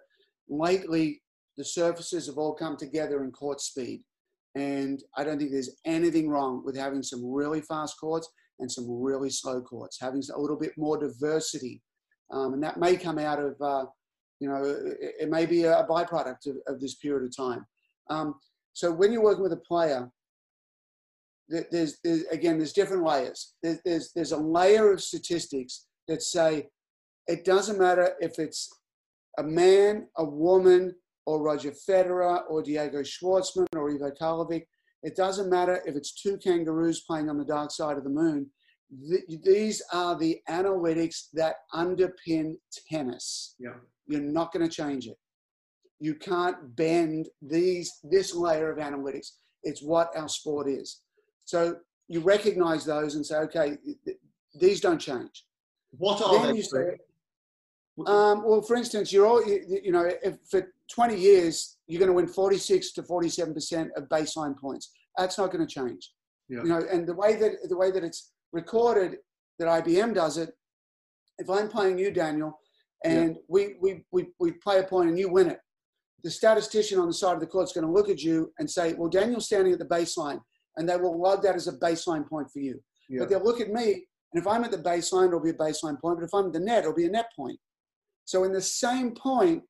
Lately, 0.50 1.22
the 1.58 1.66
surfaces 1.66 2.28
have 2.28 2.38
all 2.38 2.54
come 2.54 2.78
together 2.78 3.24
in 3.24 3.32
court 3.32 3.62
speed. 3.62 4.04
And 4.56 5.02
I 5.18 5.24
don't 5.24 5.38
think 5.38 5.52
there's 5.52 5.78
anything 5.86 6.30
wrong 6.30 6.64
with 6.66 6.76
having 6.76 7.04
some 7.04 7.26
really 7.26 7.62
fast 7.62 7.98
courts 8.00 8.30
and 8.60 8.72
some 8.72 8.86
really 8.90 9.30
slow 9.30 9.62
courts, 9.62 9.98
having 10.00 10.22
a 10.36 10.40
little 10.40 10.58
bit 10.58 10.74
more 10.78 10.98
diversity. 10.98 11.82
Um, 12.32 12.54
and 12.54 12.64
that 12.64 12.80
may 12.80 12.96
come 12.96 13.18
out 13.18 13.40
of, 13.40 13.56
uh, 13.62 13.86
you 14.42 14.50
know, 14.50 14.64
it, 14.64 15.16
it, 15.22 15.30
may 15.30 15.46
be 15.46 15.64
a 15.66 15.86
byproduct 15.88 16.48
of, 16.48 16.56
of 16.68 16.82
this 16.82 16.96
period 16.96 17.24
of 17.24 17.38
time. 17.38 17.64
Um, 18.10 18.36
so 18.74 18.92
when 18.92 19.14
you're 19.14 19.24
working 19.24 19.44
with 19.44 19.54
a 19.54 19.58
player, 19.58 20.10
there's, 21.48 22.00
there's 22.04 22.24
again, 22.32 22.58
there's 22.58 22.74
different 22.74 23.04
layers. 23.04 23.54
There's, 23.62 23.80
there's, 23.86 24.12
there's 24.16 24.32
a 24.32 24.38
layer 24.38 24.92
of 24.92 25.02
statistics 25.02 25.86
that 26.08 26.24
say 26.24 26.70
it 27.28 27.46
doesn't 27.46 27.80
matter 27.80 28.16
if 28.20 28.40
it's 28.40 28.70
a 29.38 29.44
man, 29.44 30.08
a 30.18 30.26
woman, 30.26 30.96
or 31.28 31.44
Roger 31.44 31.74
Federer, 31.88 32.42
or 32.50 32.64
Diego 32.64 33.02
Schwartzman, 33.02 33.68
or 33.76 33.92
Ivo 33.92 34.10
Karlovic. 34.20 34.64
It 35.04 35.16
doesn't 35.16 35.52
matter 35.52 35.84
if 35.86 35.96
it's 35.96 36.14
two 36.14 36.38
kangaroos 36.38 37.02
playing 37.02 37.30
on 37.30 37.38
the 37.38 37.46
dark 37.46 37.70
side 37.70 37.98
of 37.98 38.04
the 38.04 38.10
moon. 38.10 38.50
these 39.44 39.84
are 39.94 40.18
the 40.18 40.40
analytics 40.50 41.28
that 41.34 41.58
underpin 41.74 42.56
tennis. 42.90 43.56
Yeah. 43.60 43.76
You're 44.12 44.22
not 44.22 44.52
going 44.52 44.68
to 44.68 44.74
change 44.74 45.08
it 45.08 45.18
you 46.02 46.16
can't 46.16 46.76
bend 46.76 47.30
these 47.42 48.00
this 48.04 48.34
layer 48.34 48.72
of 48.72 48.80
analytics. 48.80 49.34
It's 49.64 49.84
what 49.84 50.10
our 50.18 50.28
sport 50.28 50.68
is. 50.68 51.02
So 51.46 51.76
you 52.08 52.22
recognize 52.22 52.84
those 52.84 53.16
and 53.16 53.26
say, 53.26 53.38
okay, 53.38 53.78
these 54.60 54.82
don't 54.82 55.00
change. 55.00 55.46
What 55.92 56.22
are 56.22 56.44
then 56.44 56.56
they? 56.56 56.62
Say, 56.64 56.98
Um, 58.08 58.44
well, 58.44 58.64
for 58.64 58.76
instance, 58.76 59.14
you're 59.14 59.28
all, 59.28 59.46
you, 59.46 59.80
you 59.84 59.92
know, 59.92 60.10
if 60.24 60.38
for 60.50 60.74
20 60.92 61.16
years, 61.16 61.78
you're 61.88 62.00
going 62.00 62.10
to 62.10 62.16
win 62.16 62.28
46 62.28 62.94
to 62.94 63.04
47% 63.04 63.90
of 63.96 64.10
baseline 64.10 64.58
points. 64.58 64.92
That's 65.18 65.38
not 65.38 65.52
going 65.52 65.66
to 65.66 65.72
change. 65.72 66.12
Yeah. 66.50 66.64
You 66.64 66.70
know, 66.70 66.82
and 66.92 67.08
the 67.08 67.14
way 67.14 67.36
that, 67.36 67.70
the 67.70 67.78
way 67.78 67.92
that 67.92 68.04
it's 68.04 68.32
recorded, 68.52 69.18
that 69.60 69.68
IBM 69.68 70.16
does 70.16 70.38
it, 70.38 70.50
if 71.38 71.50
I'm 71.50 71.70
playing 71.70 72.00
you, 72.00 72.12
Daniel, 72.12 72.60
and 73.04 73.38
we, 73.48 73.76
we, 73.82 74.04
we, 74.12 74.28
we 74.40 74.52
play 74.54 74.80
a 74.80 74.84
point 74.84 75.10
and 75.10 75.18
you 75.18 75.30
win 75.30 75.50
it, 75.50 75.60
the 76.24 76.32
statistician 76.32 77.00
on 77.00 77.08
the 77.08 77.14
side 77.14 77.34
of 77.34 77.40
the 77.40 77.48
court 77.48 77.64
is 77.68 77.74
going 77.74 77.86
to 77.86 77.92
look 77.92 78.10
at 78.10 78.22
you 78.22 78.54
and 78.60 78.70
say, 78.70 78.94
well, 78.94 79.10
Daniel's 79.10 79.46
standing 79.48 79.74
at 79.74 79.80
the 79.80 79.86
baseline, 79.86 80.40
and 80.78 80.88
they 80.88 80.96
will 80.96 81.20
log 81.20 81.42
that 81.44 81.56
as 81.56 81.68
a 81.68 81.74
baseline 81.74 82.28
point 82.28 82.48
for 82.52 82.60
you. 82.60 82.80
Yeah. 83.10 83.20
But 83.22 83.30
they'll 83.30 83.44
look 83.44 83.60
at 83.60 83.72
me, 83.72 84.06
and 84.34 84.42
if 84.42 84.46
I'm 84.48 84.64
at 84.64 84.72
the 84.72 84.78
baseline, 84.78 85.28
it'll 85.28 85.40
be 85.40 85.50
a 85.50 85.54
baseline 85.54 86.00
point. 86.00 86.20
But 86.20 86.26
if 86.26 86.34
I'm 86.34 86.48
at 86.48 86.54
the 86.54 86.60
net, 86.60 86.84
it'll 86.84 86.94
be 86.94 87.08
a 87.08 87.12
net 87.12 87.28
point. 87.36 87.60
So 88.26 88.44
in 88.44 88.54
the 88.54 88.62
same 88.62 89.16
point, 89.16 89.64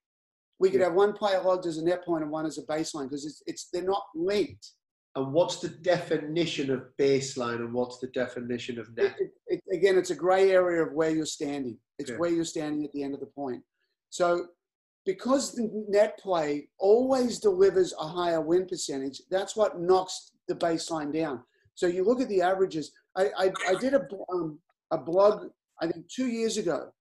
we 0.59 0.69
could 0.69 0.81
Yeah. 0.81 0.87
have 0.87 0.95
one 0.95 1.13
player 1.13 1.41
logged 1.41 1.65
as 1.65 1.77
a 1.77 1.83
net 1.83 2.03
point 2.05 2.21
and 2.23 2.31
one 2.31 2.45
as 2.45 2.57
a 2.59 2.63
baseline 2.63 3.03
because 3.09 3.25
it's, 3.25 3.41
it's 3.47 3.69
they're 3.71 3.81
not 3.83 4.03
linked. 4.13 4.71
And 5.15 5.33
what's 5.33 5.57
the 5.59 5.67
definition 5.67 6.71
of 6.71 6.83
baseline 6.97 7.55
and 7.57 7.73
what's 7.73 7.99
the 7.99 8.07
definition 8.07 8.79
of 8.79 8.95
net? 8.95 9.15
It, 9.19 9.31
it, 9.47 9.61
it- 9.69 9.75
again, 9.75 9.97
it's 9.97 10.09
a 10.11 10.15
gray 10.15 10.51
area 10.51 10.83
of 10.83 10.93
where 10.93 11.09
you're 11.11 11.25
standing. 11.25 11.77
It's 11.99 12.09
Okay. 12.09 12.17
where 12.19 12.29
you're 12.29 12.45
standing 12.45 12.85
at 12.85 12.91
the 12.93 13.03
end 13.03 13.13
of 13.13 13.19
the 13.19 13.25
point. 13.27 13.61
So 14.09 14.47
because 15.05 15.53
the 15.53 15.69
net 15.89 16.17
play 16.19 16.69
always 16.79 17.39
delivers 17.39 17.93
a 17.99 18.07
higher 18.07 18.39
win 18.41 18.65
percentage, 18.67 19.21
that's 19.29 19.55
what 19.55 19.79
knocks 19.81 20.31
the 20.47 20.55
baseline 20.55 21.11
down. 21.13 21.43
So 21.75 21.87
you 21.87 22.03
look 22.03 22.21
at 22.21 22.29
the 22.29 22.41
averages. 22.41 22.91
I, 23.17 23.29
I, 23.37 23.51
I 23.67 23.75
did 23.75 23.93
a, 23.93 24.07
um, 24.31 24.59
a 24.91 24.97
blog, 24.97 25.47
I 25.81 25.87
think 25.87 26.07
two 26.07 26.27
years 26.27 26.57
ago. 26.57 26.91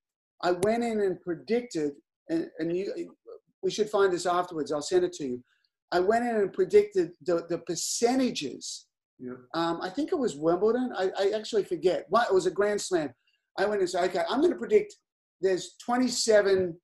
I 0.42 0.52
went 0.52 0.82
in 0.82 1.00
and 1.00 1.20
predicted, 1.20 1.92
and, 2.30 2.48
and 2.58 2.74
you, 2.74 3.14
we 3.62 3.70
should 3.70 3.90
find 3.90 4.12
this 4.12 4.24
afterwards. 4.26 4.72
I'll 4.72 4.80
send 4.82 5.04
it 5.04 5.12
to 5.14 5.24
you. 5.26 5.44
I 5.92 6.00
went 6.00 6.24
in 6.24 6.36
and 6.36 6.52
predicted 6.52 7.12
the, 7.22 7.44
the 7.48 7.58
percentages 7.58 8.86
Yeah. 9.18 9.32
um, 9.54 9.80
I 9.82 9.90
think 9.90 10.12
it 10.12 10.18
was 10.18 10.36
Wimbledon. 10.36 10.92
I, 10.96 11.10
I 11.18 11.30
actually 11.36 11.64
forget. 11.64 12.06
What 12.08 12.28
it 12.28 12.34
was 12.34 12.46
a 12.46 12.50
Grand 12.50 12.80
Slam. 12.80 13.10
I 13.58 13.66
went 13.66 13.80
and 13.80 13.90
said, 13.90 14.04
okay, 14.08 14.22
I'm 14.30 14.40
going 14.40 14.52
to 14.52 14.58
predict. 14.58 14.94
There's 15.40 15.74
27 15.84 16.78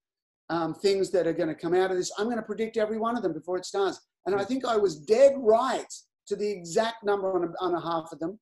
um, 0.50 0.74
things 0.74 1.10
that 1.10 1.26
are 1.26 1.32
going 1.32 1.48
to 1.48 1.54
come 1.54 1.74
out 1.74 1.90
of 1.90 1.96
this. 1.96 2.10
I'm 2.18 2.26
going 2.26 2.36
to 2.36 2.42
predict 2.42 2.76
every 2.76 2.98
one 2.98 3.16
of 3.16 3.22
them 3.22 3.32
before 3.32 3.56
it 3.56 3.64
starts. 3.64 4.00
And 4.26 4.34
I 4.34 4.44
think 4.44 4.64
I 4.64 4.76
was 4.76 4.98
dead 5.00 5.34
right 5.36 5.86
to 6.26 6.36
the 6.36 6.48
exact 6.50 7.04
number 7.04 7.32
on 7.32 7.44
a, 7.44 7.64
on 7.64 7.74
a 7.74 7.80
half 7.80 8.08
of 8.12 8.18
them. 8.18 8.38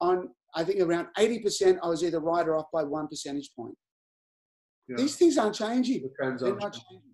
On 0.00 0.28
I 0.54 0.64
think 0.64 0.80
around 0.80 1.08
80%, 1.16 1.78
I 1.82 1.88
was 1.88 2.02
either 2.02 2.20
right 2.20 2.46
or 2.46 2.56
off 2.56 2.66
by 2.72 2.82
one 2.82 3.06
percentage 3.06 3.50
point. 3.54 3.76
Yeah. 4.88 4.96
These 4.96 5.16
things 5.16 5.36
aren't 5.38 5.54
changing. 5.54 6.02
The 6.02 6.10
trends 6.18 6.42
are 6.42 6.56
not 6.56 6.72
changing. 6.72 7.07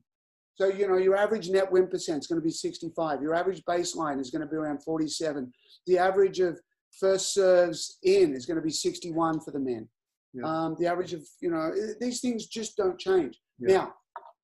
So, 0.57 0.69
you 0.69 0.87
know, 0.87 0.97
your 0.99 1.17
average 1.17 1.51
net 1.51 1.71
win 1.71 1.89
percent 1.89 2.23
is 2.23 2.27
going 2.29 2.41
to 2.41 2.45
be 2.45 2.51
65. 2.51 3.21
Your 3.23 3.35
average 3.35 3.63
baseline 3.69 4.21
is 4.21 4.31
going 4.31 4.43
to 4.43 4.47
be 4.49 4.57
around 4.57 4.83
47. 4.85 5.53
The 5.87 5.99
average 5.99 6.39
of 6.41 6.61
first 7.01 7.35
serves 7.35 7.99
in 8.05 8.35
is 8.35 8.47
going 8.47 8.57
to 8.57 8.63
be 8.63 8.71
61 8.71 9.41
for 9.41 9.51
the 9.51 9.59
men. 9.59 9.89
Yeah. 10.33 10.45
Um, 10.45 10.77
the 10.79 10.87
average 10.87 11.13
of, 11.13 11.23
you 11.41 11.51
know, 11.51 11.73
these 12.01 12.21
things 12.21 12.47
just 12.47 12.77
don't 12.77 12.99
change. 12.99 13.41
Yeah. 13.59 13.77
Now, 13.79 13.95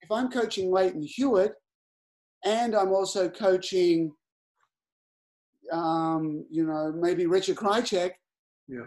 if 0.03 0.11
I'm 0.11 0.31
coaching 0.31 0.71
Lleyton 0.73 1.03
Hewitt 1.03 1.53
and 2.45 2.75
I'm 2.75 2.93
also 2.93 3.29
coaching, 3.29 4.13
um, 5.73 6.45
you 6.51 6.67
know, 6.67 6.93
maybe 6.93 7.27
Richard 7.27 7.57
Krajicek, 7.57 8.13
Yeah. 8.67 8.87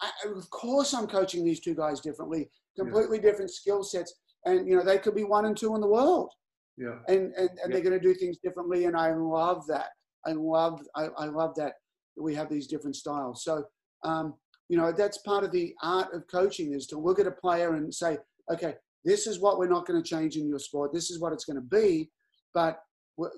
I, 0.00 0.10
of 0.34 0.48
course 0.50 0.94
I'm 0.94 1.06
coaching 1.06 1.44
these 1.44 1.60
two 1.60 1.74
guys 1.74 2.00
differently, 2.00 2.50
Yeah. 2.76 2.84
completely 2.84 3.18
different 3.18 3.50
skill 3.50 3.82
sets. 3.82 4.14
And, 4.44 4.66
you 4.68 4.76
know, 4.76 4.84
they 4.84 4.98
could 4.98 5.14
be 5.14 5.24
one 5.24 5.44
and 5.44 5.56
two 5.56 5.74
in 5.74 5.80
the 5.80 5.86
world. 5.86 6.32
Yeah. 6.76 6.96
and 7.08 7.34
and, 7.34 7.50
and 7.62 7.72
they're 7.72 7.82
going 7.82 7.98
to 7.98 8.00
do 8.00 8.14
things 8.14 8.38
differently 8.42 8.86
and 8.86 8.96
i 8.96 9.12
love 9.12 9.66
that. 9.66 9.88
I 10.26 10.32
love 10.32 10.80
I, 10.96 11.08
I 11.18 11.26
love 11.26 11.54
that 11.56 11.74
we 12.16 12.34
have 12.34 12.48
these 12.48 12.66
different 12.68 12.96
styles. 12.96 13.44
So 13.44 13.64
um, 14.02 14.34
you 14.70 14.78
know 14.78 14.90
that's 14.90 15.18
part 15.18 15.44
of 15.44 15.52
the 15.52 15.74
art 15.82 16.14
of 16.14 16.26
coaching 16.26 16.72
is 16.72 16.86
to 16.86 16.98
look 16.98 17.18
at 17.18 17.26
a 17.26 17.32
player 17.32 17.74
and 17.74 17.92
say 17.92 18.16
okay 18.50 18.74
this 19.04 19.26
is 19.26 19.40
what 19.40 19.58
we're 19.58 19.68
not 19.68 19.86
going 19.86 20.02
to 20.02 20.08
change 20.08 20.36
in 20.36 20.48
your 20.48 20.58
sport. 20.58 20.92
This 20.94 21.10
is 21.10 21.20
what 21.20 21.32
it's 21.34 21.44
going 21.44 21.56
to 21.60 21.76
be 21.80 22.10
but 22.54 22.78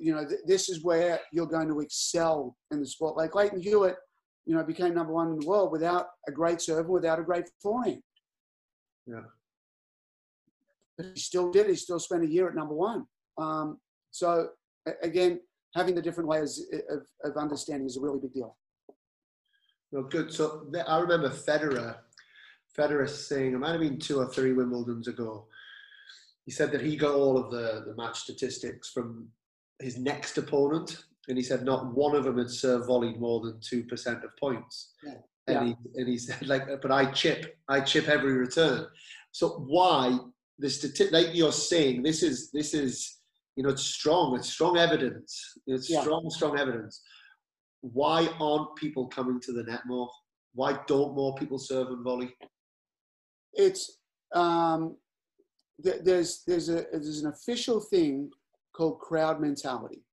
you 0.01 0.15
know 0.15 0.25
th- 0.25 0.41
this 0.47 0.69
is 0.69 0.85
where 0.85 1.19
you're 1.33 1.47
going 1.47 1.69
to 1.69 1.81
excel 1.81 2.57
in 2.71 2.79
the 2.81 2.87
sport. 2.87 3.17
Like 3.17 3.35
Lleyton 3.35 3.61
Hewitt 3.61 3.97
you 4.47 4.55
know 4.55 4.63
became 4.63 4.95
number 4.95 5.13
one 5.13 5.29
in 5.29 5.39
the 5.39 5.47
world 5.47 5.73
without 5.73 6.07
a 6.29 6.33
great 6.33 6.61
serve 6.61 6.89
without 6.89 7.19
a 7.19 7.23
great 7.23 7.49
forehand 7.63 8.03
Yeah. 9.07 9.23
But 11.03 11.13
he 11.15 11.21
still 11.21 11.51
did 11.51 11.67
he 11.67 11.75
still 11.75 11.99
spent 11.99 12.23
a 12.23 12.27
year 12.27 12.49
at 12.49 12.55
number 12.55 12.75
one 12.75 13.07
um, 13.39 13.79
so 14.11 14.49
again, 15.03 15.41
having 15.75 15.95
the 15.95 16.03
different 16.03 16.29
layers 16.29 16.65
of, 16.91 17.01
of 17.25 17.37
understanding 17.37 17.87
is 17.87 17.97
a 17.97 18.01
really 18.01 18.19
big 18.21 18.33
deal. 18.33 18.57
Well, 19.91 20.05
good. 20.05 20.33
So 20.33 20.67
I 20.87 20.99
remember 20.99 21.29
Federer, 21.29 21.97
Federer 22.77 23.09
saying, 23.09 23.53
it 23.53 23.59
might 23.59 23.73
have 23.73 23.81
been 23.81 23.99
two 23.99 24.19
or 24.19 24.29
three 24.29 24.53
Wimbledons 24.53 25.07
ago. 25.07 25.47
He 26.45 26.51
said 26.51 26.73
that 26.73 26.81
he 26.81 26.97
got 26.97 27.15
all 27.15 27.39
of 27.39 27.51
the, 27.51 27.85
the 27.87 27.95
match 27.95 28.21
statistics 28.21 28.91
from 28.91 29.29
his 29.81 29.99
next 29.99 30.39
opponent, 30.39 31.05
and 31.29 31.37
he 31.37 31.45
said 31.45 31.65
not 31.65 31.95
one 31.95 32.17
of 32.17 32.25
them 32.25 32.39
had 32.39 32.51
served 32.51 32.89
volleyed 32.89 33.21
more 33.21 33.41
than 33.41 33.61
two 33.61 33.85
percent 33.85 34.25
of 34.25 34.37
points. 34.39 34.93
Yeah. 35.05 35.15
And 35.47 35.69
he 35.69 35.77
and 35.97 36.09
he 36.09 36.19
said 36.19 36.47
like, 36.47 36.67
but 36.81 36.91
I 36.91 37.07
chip, 37.13 37.57
I 37.69 37.81
chip 37.81 38.09
every 38.09 38.33
return. 38.33 38.87
So 39.31 39.65
why 39.69 40.19
the 40.63 40.69
stati- 40.69 41.13
like 41.13 41.29
you're 41.35 41.53
saying, 41.71 42.03
this 42.03 42.23
is 42.23 42.51
this 42.59 42.73
is 42.73 43.21
you 43.57 43.63
know 43.63 43.71
it's 43.71 43.83
strong, 43.99 44.37
it's 44.39 44.49
strong 44.57 44.79
evidence, 44.79 45.31
it's 45.67 45.89
Yeah. 45.91 46.03
strong, 46.03 46.23
strong 46.31 46.59
evidence 46.59 47.03
why 47.83 48.29
aren't 48.41 48.75
people 48.77 49.09
coming 49.09 49.41
to 49.41 49.53
the 49.53 49.65
net 49.65 49.81
more? 49.87 50.09
Why 50.55 50.79
don't 50.87 51.15
more 51.15 51.35
people 51.35 51.59
serve 51.59 51.89
and 51.89 52.05
volley? 52.05 52.33
It's 53.55 53.99
um, 54.35 54.97
th- 55.83 56.03
there's 56.05 56.43
there's 56.47 56.69
a 56.69 56.85
there's 56.93 57.23
an 57.23 57.29
official 57.33 57.81
thing 57.81 58.31
called 58.75 59.01
crowd 59.01 59.41
mentality, 59.41 60.05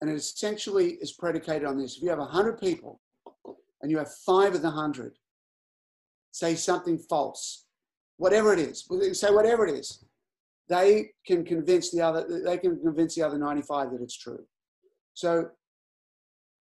and 0.00 0.10
it 0.10 0.14
essentially 0.14 0.98
is 1.00 1.12
predicated 1.12 1.66
on 1.66 1.78
this. 1.78 1.96
If 1.96 2.02
you 2.02 2.10
have 2.10 2.18
hundred 2.18 2.60
people, 2.60 3.00
and 3.82 3.90
you 3.90 3.98
have 3.98 4.12
five 4.26 4.54
of 4.54 4.62
the 4.62 4.70
hundred 4.70 5.14
say 6.32 6.54
something 6.54 6.98
false, 6.98 7.65
whatever 8.18 8.52
it 8.52 8.58
is, 8.58 8.88
say 9.12 9.30
whatever 9.30 9.66
it 9.66 9.74
is, 9.74 10.04
they 10.68 11.10
can 11.26 11.44
convince 11.44 11.90
the 11.90 12.00
other 12.00 12.42
they 12.44 12.58
can 12.58 12.80
convince 12.80 13.14
the 13.14 13.22
other 13.22 13.38
95 13.38 13.92
that 13.92 14.02
it's 14.02 14.18
true. 14.18 14.44
So 15.14 15.50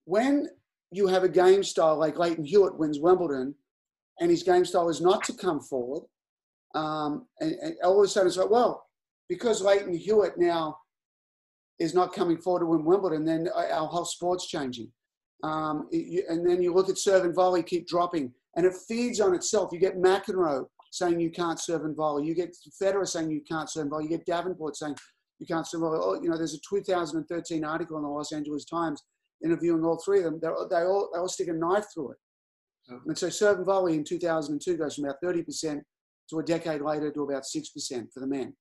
when 0.06 0.50
you 0.92 1.08
have 1.08 1.24
a 1.24 1.30
game 1.30 1.64
style 1.64 1.98
like 1.98 2.18
Lleyton 2.18 2.46
Hewitt 2.46 2.78
wins 2.78 3.00
Wimbledon, 3.00 3.56
and 4.20 4.30
his 4.30 4.44
game 4.44 4.66
style 4.66 4.90
is 4.90 5.02
not 5.02 5.24
to 5.24 5.34
come 5.34 5.60
forward, 5.60 6.04
um, 6.76 7.28
and, 7.40 7.54
and 7.54 7.76
all 7.84 8.00
of 8.00 8.06
a 8.06 8.08
sudden 8.08 8.28
it's 8.28 8.38
like, 8.38 8.50
well, 8.50 8.86
because 9.30 9.62
Lleyton 9.62 9.94
Hewitt 9.94 10.38
now 10.38 10.78
is 11.80 11.94
not 11.94 12.14
coming 12.14 12.38
forward 12.38 12.60
to 12.60 12.66
win 12.68 12.86
Wimbledon, 12.86 13.26
then 13.26 13.48
our 13.56 13.88
whole 13.88 14.06
sport's 14.06 14.48
changing. 14.48 14.92
Um, 15.44 15.90
and 15.92 16.48
then 16.48 16.62
you 16.62 16.74
look 16.74 16.90
at 16.90 16.98
serve 16.98 17.26
and 17.26 17.36
volley 17.36 17.64
keep 17.64 17.88
dropping, 17.88 18.32
and 18.56 18.66
it 18.66 18.74
feeds 18.88 19.20
on 19.20 19.34
itself. 19.34 19.72
You 19.74 19.80
get 19.80 19.98
McEnroe 19.98 20.66
saying 20.94 21.20
you 21.20 21.32
can't 21.32 21.60
serve 21.60 21.86
and 21.86 21.96
volley. 21.96 22.24
You 22.24 22.36
get 22.36 22.56
Federer 22.80 23.08
saying 23.08 23.32
you 23.32 23.42
can't 23.50 23.68
serve 23.68 23.82
and 23.82 23.90
volley. 23.90 24.04
You 24.04 24.12
get 24.12 24.28
Davenport 24.28 24.76
saying 24.76 24.96
you 25.40 25.48
can't 25.48 25.68
serve 25.68 25.82
and 25.82 25.90
volley. 25.90 26.00
Oh, 26.00 26.22
you 26.22 26.30
know, 26.30 26.38
there's 26.38 26.54
a 26.54 26.60
2013 26.70 27.66
article 27.66 27.98
in 27.98 28.04
the 28.04 28.10
Los 28.10 28.32
Angeles 28.32 28.64
Times 28.66 29.02
interviewing 29.44 29.84
all 29.84 30.00
three 30.06 30.20
of 30.20 30.26
them. 30.26 30.40
They're, 30.40 30.54
they 30.70 30.84
all 30.84 31.10
they 31.12 31.20
all 31.20 31.28
stick 31.28 31.48
a 31.48 31.54
knife 31.54 31.86
through 31.92 32.12
it. 32.12 32.18
Oh. 32.92 33.00
And 33.08 33.18
so 33.18 33.30
serve 33.30 33.58
and 33.58 33.66
volley 33.66 33.96
in 33.96 34.04
2002 34.04 34.78
goes 34.78 34.96
from 34.96 35.06
about 35.06 35.18
30% 35.24 35.82
to 36.30 36.40
a 36.40 36.44
decade 36.44 36.82
later 36.82 37.12
to 37.12 37.24
about 37.24 37.44
6% 37.44 38.14
for 38.14 38.20
the 38.20 38.28
men. 38.28 38.54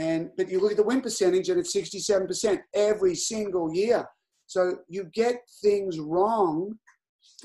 And 0.00 0.30
but 0.36 0.50
you 0.50 0.58
look 0.58 0.72
at 0.72 0.76
the 0.76 0.82
win 0.82 1.00
percentage 1.00 1.48
and 1.48 1.60
it's 1.60 1.76
67% 1.76 2.58
every 2.74 3.14
single 3.14 3.72
year. 3.72 4.04
So 4.46 4.78
you 4.88 5.04
get 5.14 5.36
things 5.62 6.00
wrong 6.00 6.76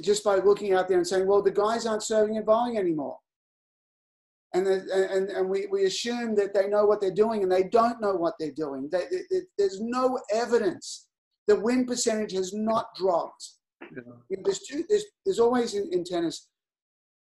just 0.01 0.23
by 0.23 0.37
looking 0.37 0.73
out 0.73 0.87
there 0.87 0.97
and 0.97 1.05
saying, 1.05 1.27
well, 1.27 1.43
the 1.43 1.51
guys 1.51 1.85
aren't 1.85 2.03
serving 2.03 2.35
and 2.37 2.45
volleying 2.47 2.79
anymore. 2.79 3.17
And, 4.57 4.67
and, 4.67 5.29
and 5.29 5.49
we, 5.49 5.67
we 5.71 5.85
assume 5.85 6.35
that 6.35 6.53
they 6.53 6.67
know 6.67 6.85
what 6.85 6.99
they're 7.01 7.11
doing 7.13 7.43
and 7.43 7.51
they 7.51 7.63
don't 7.63 8.01
know 8.01 8.15
what 8.15 8.33
they're 8.39 8.51
doing. 8.51 8.89
They, 8.91 9.03
there's 9.57 9.79
no 9.81 10.19
evidence. 10.31 11.07
The 11.47 11.59
win 11.59 11.85
percentage 11.85 12.31
has 12.33 12.53
not 12.53 12.87
dropped. 12.95 13.51
You 13.91 13.97
know? 13.97 14.13
You 14.29 14.37
know, 14.37 14.43
there's 14.45 14.59
two. 14.59 14.83
There's 14.89 15.05
there's 15.25 15.39
always 15.39 15.73
in, 15.75 15.87
in 15.91 16.03
tennis. 16.03 16.47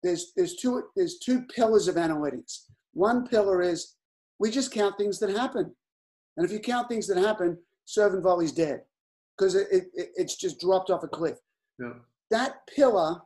There's 0.03 0.33
there's 0.37 0.57
two 0.57 0.85
there's 0.95 1.19
two 1.19 1.43
pillars 1.55 1.89
of 1.89 1.95
analytics. 1.97 2.67
One 2.93 3.27
pillar 3.27 3.63
is 3.63 3.97
we 4.39 4.51
just 4.51 4.71
count 4.71 4.97
things 4.99 5.19
that 5.21 5.31
happen, 5.31 5.75
and 6.37 6.45
if 6.47 6.53
you 6.53 6.61
count 6.61 6.89
things 6.89 7.07
that 7.09 7.17
happen, 7.17 7.59
serve 7.87 8.13
and 8.15 8.23
volley's 8.23 8.53
dead 8.53 8.83
because 9.37 9.55
it, 9.55 9.67
it- 9.73 10.11
it's 10.17 10.37
just 10.37 10.61
dropped 10.61 10.91
off 10.91 11.03
a 11.03 11.09
cliff. 11.09 11.39
Yeah. 11.81 11.95
That 12.31 12.67
pillar 12.77 13.23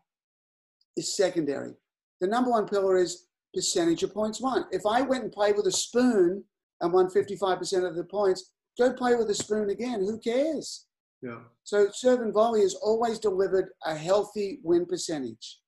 is 0.96 1.14
secondary. 1.16 1.72
The 2.20 2.26
number 2.28 2.50
one 2.50 2.66
pillar 2.66 2.96
is 2.96 3.25
percentage 3.56 4.02
of 4.02 4.14
points 4.14 4.40
won. 4.40 4.66
If 4.70 4.82
I 4.86 5.00
went 5.00 5.24
and 5.24 5.32
played 5.32 5.56
with 5.56 5.66
a 5.66 5.72
spoon 5.72 6.44
and 6.80 6.92
won 6.92 7.08
55% 7.08 7.88
of 7.88 7.96
the 7.96 8.04
points, 8.04 8.52
go 8.78 8.92
play 8.92 9.16
with 9.16 9.30
a 9.30 9.34
spoon 9.34 9.70
again. 9.70 10.00
Who 10.00 10.18
cares? 10.20 10.86
Yeah. 11.22 11.38
So 11.64 11.88
serve 11.92 12.20
and 12.20 12.34
volley 12.34 12.60
has 12.60 12.74
always 12.74 13.18
delivered 13.18 13.70
a 13.84 13.96
healthy 13.96 14.60
win 14.62 14.84
percentage. 14.86 15.60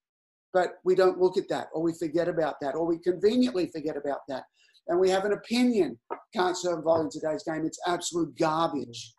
But 0.53 0.75
we 0.85 0.95
don't 0.95 1.19
look 1.19 1.37
at 1.37 1.49
that, 1.49 1.69
or 1.75 1.83
we 1.83 1.93
forget 1.93 2.29
about 2.29 2.55
that, 2.61 2.75
or 2.75 2.87
we 2.87 2.99
conveniently 2.99 3.67
forget 3.67 3.97
about 3.97 4.21
that. 4.29 4.45
And 4.87 4.99
we 4.99 5.11
have 5.11 5.25
an 5.25 5.33
opinion. 5.33 5.99
Can't 6.35 6.57
serve 6.57 6.85
volley 6.85 7.05
in 7.05 7.11
today's 7.11 7.43
game. 7.43 7.67
It's 7.67 7.81
absolute 7.87 8.37
garbage. 8.39 9.13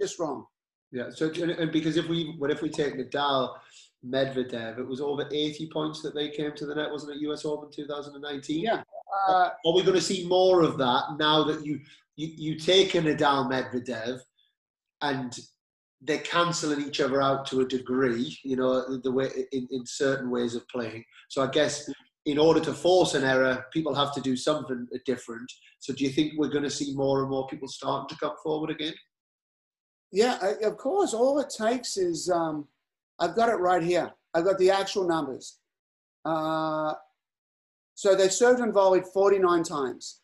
Just 0.00 0.18
wrong. 0.18 0.44
Yeah. 0.92 1.10
So 1.10 1.30
and 1.30 1.70
because 1.70 1.96
if 1.96 2.08
we 2.08 2.34
what 2.38 2.50
if 2.50 2.62
we 2.62 2.68
take 2.68 2.94
Nadal, 2.94 3.54
Medvedev, 4.06 4.78
it 4.78 4.86
was 4.86 5.00
over 5.00 5.26
80 5.30 5.68
points 5.72 6.00
that 6.02 6.14
they 6.14 6.30
came 6.30 6.52
to 6.54 6.66
the 6.66 6.74
net, 6.74 6.90
wasn't 6.90 7.16
it? 7.16 7.28
US 7.28 7.44
Open 7.44 7.70
2019. 7.70 8.60
Yeah. 8.60 8.82
Uh, 9.28 9.50
Are 9.66 9.74
we 9.74 9.82
going 9.82 9.94
to 9.94 10.00
see 10.00 10.26
more 10.26 10.62
of 10.62 10.78
that 10.78 11.16
now 11.18 11.44
that 11.44 11.64
you 11.64 11.80
you, 12.16 12.28
you 12.36 12.58
take 12.58 12.94
a 12.94 12.98
Nadal 12.98 13.50
Medvedev 13.50 14.20
and 15.00 15.38
they're 16.02 16.18
cancelling 16.18 16.86
each 16.86 17.00
other 17.00 17.20
out 17.20 17.46
to 17.46 17.60
a 17.60 17.68
degree, 17.68 18.36
you 18.42 18.56
know, 18.56 18.98
the 18.98 19.12
way 19.12 19.28
in, 19.52 19.66
in 19.70 19.84
certain 19.86 20.30
ways 20.30 20.54
of 20.54 20.66
playing. 20.68 21.04
So 21.28 21.42
I 21.42 21.50
guess 21.50 21.90
in 22.26 22.38
order 22.38 22.60
to 22.60 22.72
force 22.72 23.14
an 23.14 23.24
error, 23.24 23.66
people 23.72 23.94
have 23.94 24.14
to 24.14 24.20
do 24.20 24.36
something 24.36 24.86
different. 25.06 25.50
So 25.78 25.94
do 25.94 26.04
you 26.04 26.10
think 26.10 26.34
we're 26.36 26.48
going 26.48 26.64
to 26.64 26.70
see 26.70 26.94
more 26.94 27.20
and 27.20 27.30
more 27.30 27.46
people 27.46 27.68
starting 27.68 28.08
to 28.08 28.20
come 28.20 28.36
forward 28.42 28.70
again? 28.70 28.94
Yeah, 30.12 30.38
of 30.62 30.76
course. 30.76 31.14
All 31.14 31.38
it 31.38 31.52
takes 31.56 31.96
is 31.96 32.28
um, 32.30 32.66
I've 33.20 33.36
got 33.36 33.48
it 33.48 33.56
right 33.56 33.82
here. 33.82 34.10
I've 34.34 34.44
got 34.44 34.58
the 34.58 34.70
actual 34.70 35.06
numbers. 35.06 35.58
Uh, 36.24 36.94
so 37.94 38.14
they 38.14 38.28
served 38.28 38.60
and 38.60 38.72
volleyed 38.72 39.06
49 39.06 39.62
times 39.62 40.20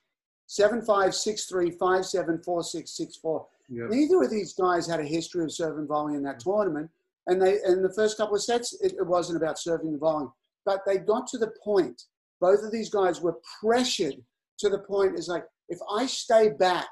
7 0.47 0.83
5, 0.83 1.15
6 1.15 1.45
3, 1.45 1.71
5 1.71 2.07
7, 2.07 2.43
4 2.43 2.63
6, 2.63 2.91
6 2.91 3.17
4. 3.17 3.47
Neither 3.89 4.23
of 4.23 4.31
these 4.31 4.55
guys 4.55 4.87
had 4.87 5.01
a 5.01 5.05
history 5.05 5.45
of 5.45 5.53
serving 5.53 5.81
and 5.81 5.89
volleying 5.89 6.17
in 6.17 6.23
that 6.23 6.41
tournament. 6.41 6.91
And 7.27 7.43
they 7.43 7.59
in 7.67 7.83
the 7.83 7.93
first 7.93 8.17
couple 8.17 8.37
of 8.37 8.43
sets, 8.43 8.73
it, 8.81 8.93
it 8.93 9.07
wasn't 9.07 9.43
about 9.43 9.59
serving 9.59 9.89
and 9.89 10.01
volleying. 10.01 10.31
But 10.65 10.83
they 10.87 10.99
got 10.99 11.27
to 11.29 11.39
the 11.39 11.53
point, 11.63 12.05
both 12.41 12.63
of 12.63 12.73
these 12.73 12.91
guys 12.91 13.21
were 13.21 13.39
pressured 13.61 14.17
to 14.59 14.69
the 14.69 14.79
point 14.79 15.19
is 15.19 15.29
like, 15.29 15.45
if 15.69 15.79
I 15.91 16.07
stay 16.07 16.51
back, 16.51 16.89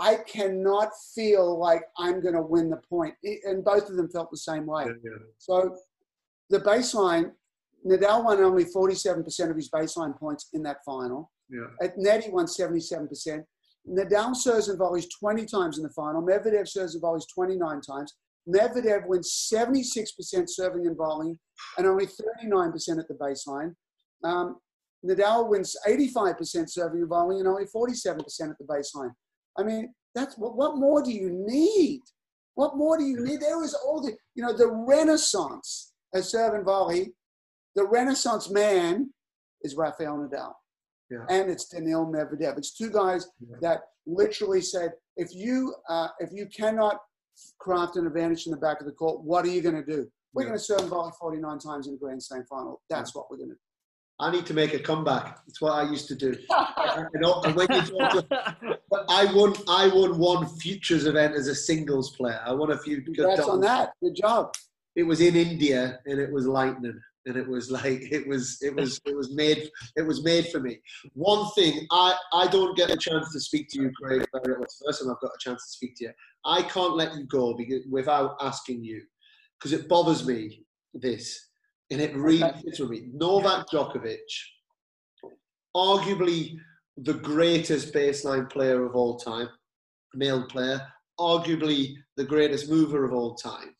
I 0.00 0.16
cannot 0.26 0.88
feel 1.14 1.58
like 1.58 1.82
I'm 1.98 2.22
going 2.22 2.34
to 2.34 2.42
win 2.42 2.70
the 2.70 2.80
point. 2.88 3.14
And 3.44 3.62
both 3.62 3.88
of 3.90 3.96
them 3.96 4.08
felt 4.08 4.30
the 4.30 4.38
same 4.38 4.66
way. 4.66 4.86
Yeah. 4.86 5.10
So 5.36 5.76
the 6.48 6.60
baseline, 6.60 7.32
Nadal 7.86 8.24
won 8.24 8.40
only 8.40 8.64
47% 8.64 9.50
of 9.50 9.56
his 9.56 9.70
baseline 9.70 10.18
points 10.18 10.48
in 10.54 10.62
that 10.62 10.78
final. 10.86 11.30
Yeah. 11.50 11.66
At 11.82 11.98
net, 11.98 12.24
he 12.24 12.30
won 12.30 12.46
77%. 12.46 13.44
Nadal 13.88 14.34
serves 14.34 14.68
and 14.68 14.78
volleys 14.78 15.06
20 15.18 15.44
times 15.44 15.76
in 15.76 15.82
the 15.82 15.90
final. 15.90 16.22
Medvedev 16.22 16.66
serves 16.66 16.94
and 16.94 17.02
volleys 17.02 17.26
29 17.34 17.80
times. 17.82 18.14
Medvedev 18.48 19.06
wins 19.06 19.50
76% 19.52 20.48
serving 20.48 20.86
and 20.86 20.96
volleying 20.96 21.38
and 21.76 21.86
only 21.86 22.06
39% 22.06 22.98
at 22.98 23.06
the 23.06 23.14
baseline. 23.14 23.74
Um, 24.24 24.56
Nadal 25.06 25.48
wins 25.48 25.76
85% 25.86 26.70
serving 26.70 27.00
and 27.00 27.08
volleying 27.08 27.40
and 27.40 27.48
only 27.48 27.64
47% 27.64 28.20
at 28.50 28.58
the 28.58 28.64
baseline. 28.64 29.12
I 29.58 29.62
mean, 29.62 29.92
that's 30.14 30.36
what, 30.38 30.56
what 30.56 30.76
more 30.76 31.02
do 31.02 31.10
you 31.12 31.30
need? 31.30 32.00
What 32.54 32.76
more 32.76 32.98
do 32.98 33.04
you 33.04 33.24
need? 33.24 33.40
There 33.40 33.62
is 33.62 33.74
all 33.74 34.00
the, 34.02 34.12
you 34.34 34.42
know, 34.42 34.56
the 34.56 34.68
renaissance 34.70 35.92
of 36.14 36.24
serve 36.24 36.54
and 36.54 36.64
volley. 36.64 37.14
The 37.76 37.86
renaissance 37.86 38.50
man 38.50 39.10
is 39.62 39.76
Rafael 39.76 40.18
Nadal. 40.18 40.52
Yeah. 41.10 41.24
And 41.28 41.50
it's 41.50 41.66
Daniil 41.68 42.06
Medvedev. 42.06 42.56
It's 42.58 42.72
two 42.76 42.90
guys 42.90 43.28
Yeah. 43.40 43.56
that 43.62 43.80
literally 44.06 44.60
said, 44.60 44.92
if 45.16 45.34
you 45.34 45.74
uh, 45.88 46.08
if 46.20 46.30
you 46.32 46.46
cannot 46.46 46.98
craft 47.58 47.96
an 47.96 48.06
advantage 48.06 48.46
in 48.46 48.50
the 48.52 48.58
back 48.58 48.80
of 48.80 48.86
the 48.86 48.92
court, 48.92 49.22
what 49.22 49.44
are 49.44 49.48
you 49.48 49.60
going 49.62 49.74
to 49.74 49.84
do? 49.84 50.08
We're 50.32 50.42
Yeah. 50.42 50.48
going 50.50 50.58
to 50.58 50.64
serve 50.64 50.88
volley 50.88 51.12
49 51.18 51.58
times 51.58 51.86
in 51.86 51.94
the 51.94 51.98
Grand 51.98 52.22
Slam 52.22 52.44
final. 52.48 52.80
That's 52.90 53.14
what 53.14 53.30
we're 53.30 53.38
going 53.38 53.50
to 53.50 53.54
do. 53.54 53.60
I 54.20 54.30
need 54.30 54.44
to 54.46 54.54
make 54.54 54.74
a 54.74 54.78
comeback. 54.78 55.38
It's 55.48 55.60
what 55.60 55.72
I 55.72 55.82
used 55.90 56.06
to 56.08 56.14
do. 56.14 56.36
know, 57.14 57.40
and 57.42 57.56
when 57.56 57.66
you 57.72 57.82
talk 57.82 58.12
to- 58.12 58.78
but 58.90 59.04
I 59.08 59.32
won. 59.34 59.54
I 59.68 59.88
won 59.88 60.18
one 60.18 60.46
futures 60.58 61.06
event 61.06 61.34
as 61.34 61.48
a 61.48 61.54
singles 61.54 62.14
player. 62.16 62.40
I 62.44 62.52
won 62.52 62.70
a 62.72 62.78
few. 62.78 63.00
good 63.00 63.14
Congrats 63.16 63.48
on 63.48 63.60
that. 63.62 63.92
Good 64.02 64.14
job. 64.16 64.54
It 64.96 65.04
was 65.04 65.20
in 65.20 65.36
India, 65.36 66.00
and 66.06 66.20
it 66.20 66.30
was 66.30 66.46
lightning, 66.46 67.00
and 67.26 67.36
it 67.36 67.48
was 67.48 67.70
like 67.70 68.02
it 68.12 68.26
was. 68.28 68.58
It 68.60 68.74
was. 68.74 69.00
It 69.06 69.16
was 69.16 69.32
made. 69.34 69.70
It 69.96 70.02
was 70.02 70.22
made 70.22 70.48
for 70.48 70.60
me. 70.60 70.80
One 71.14 71.50
thing 71.52 71.86
I 71.90 72.14
I 72.34 72.46
don't 72.48 72.76
get 72.76 72.90
a 72.90 72.96
chance 72.96 73.32
to 73.32 73.40
speak 73.40 73.68
to 73.70 73.80
you, 73.82 73.90
Craig. 74.00 74.26
very- 74.44 74.62
It's 74.62 74.78
the 74.78 74.86
first 74.86 75.02
time 75.02 75.10
I've 75.10 75.20
got 75.20 75.30
a 75.34 75.38
chance 75.40 75.64
to 75.64 75.70
speak 75.70 75.96
to 75.96 76.04
you. 76.04 76.12
I 76.44 76.62
can't 76.62 76.94
let 76.96 77.14
you 77.16 77.24
go 77.24 77.54
because 77.54 77.84
without 77.88 78.36
asking 78.40 78.84
you, 78.84 79.02
because 79.58 79.72
it 79.72 79.88
bothers 79.88 80.26
me. 80.26 80.64
This 80.92 81.49
and 81.90 82.00
it 82.00 82.14
really 82.14 82.44
Okay. 82.44 82.60
fits 82.62 82.78
with 82.80 82.90
me. 82.90 83.08
Novak 83.12 83.68
Djokovic, 83.68 84.18
arguably 85.76 86.58
the 86.96 87.14
greatest 87.14 87.92
baseline 87.92 88.48
player 88.50 88.84
of 88.84 88.94
all 88.94 89.18
time, 89.18 89.48
male 90.14 90.46
player, 90.46 90.80
arguably 91.18 91.94
the 92.16 92.24
greatest 92.24 92.68
mover 92.68 93.04
of 93.04 93.12
all 93.12 93.34
time. 93.34 93.74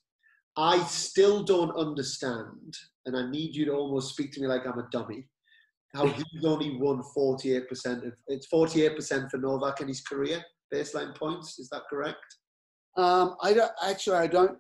I 0.57 0.83
still 0.85 1.43
don't 1.45 1.75
understand, 1.77 2.77
and 3.07 3.17
I 3.17 3.31
need 3.31 3.55
you 3.55 3.65
to 3.67 3.73
almost 3.73 4.13
speak 4.13 4.33
to 4.33 4.41
me 4.41 4.47
like 4.47 4.67
I'm 4.67 4.79
a 4.79 4.89
dummy, 4.91 5.29
how 5.95 6.07
he's 6.07 6.45
only 6.45 6.77
won 6.77 7.03
48% 7.17 8.07
of 8.07 8.13
it's 8.29 8.49
48% 8.49 9.31
for 9.31 9.39
Novak 9.39 9.81
in 9.81 9.89
his 9.89 10.01
career, 10.03 10.45
baseline 10.73 11.17
points. 11.17 11.59
Is 11.59 11.69
that 11.71 11.83
correct? 11.89 12.25
Um, 12.97 13.37
I 13.43 13.55
don't 13.55 13.71
actually. 13.83 14.17
I 14.17 14.27
don't. 14.27 14.59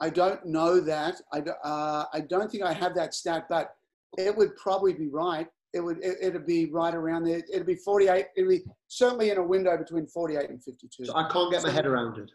I 0.00 0.10
don't 0.10 0.44
know 0.46 0.80
that. 0.80 1.20
I, 1.32 1.40
uh, 1.40 2.04
I 2.12 2.20
don't 2.20 2.50
think 2.50 2.64
I 2.64 2.72
have 2.72 2.94
that 2.94 3.14
stat, 3.14 3.46
but 3.48 3.74
it 4.16 4.34
would 4.36 4.56
probably 4.56 4.94
be 4.94 5.08
right. 5.08 5.46
It 5.72 5.80
would. 5.80 5.98
It, 6.02 6.16
it'd 6.20 6.46
be 6.46 6.66
right 6.66 6.94
around 6.94 7.24
there. 7.24 7.42
It'd 7.52 7.66
be 7.66 7.76
48. 7.76 8.26
It'd 8.36 8.48
be 8.48 8.62
certainly 8.88 9.30
in 9.30 9.38
a 9.38 9.42
window 9.42 9.76
between 9.76 10.06
48 10.06 10.50
and 10.50 10.62
52. 10.62 11.04
So 11.04 11.14
I 11.14 11.28
can't 11.28 11.52
get 11.52 11.62
my 11.62 11.70
head 11.70 11.86
around 11.86 12.18
it. 12.18 12.30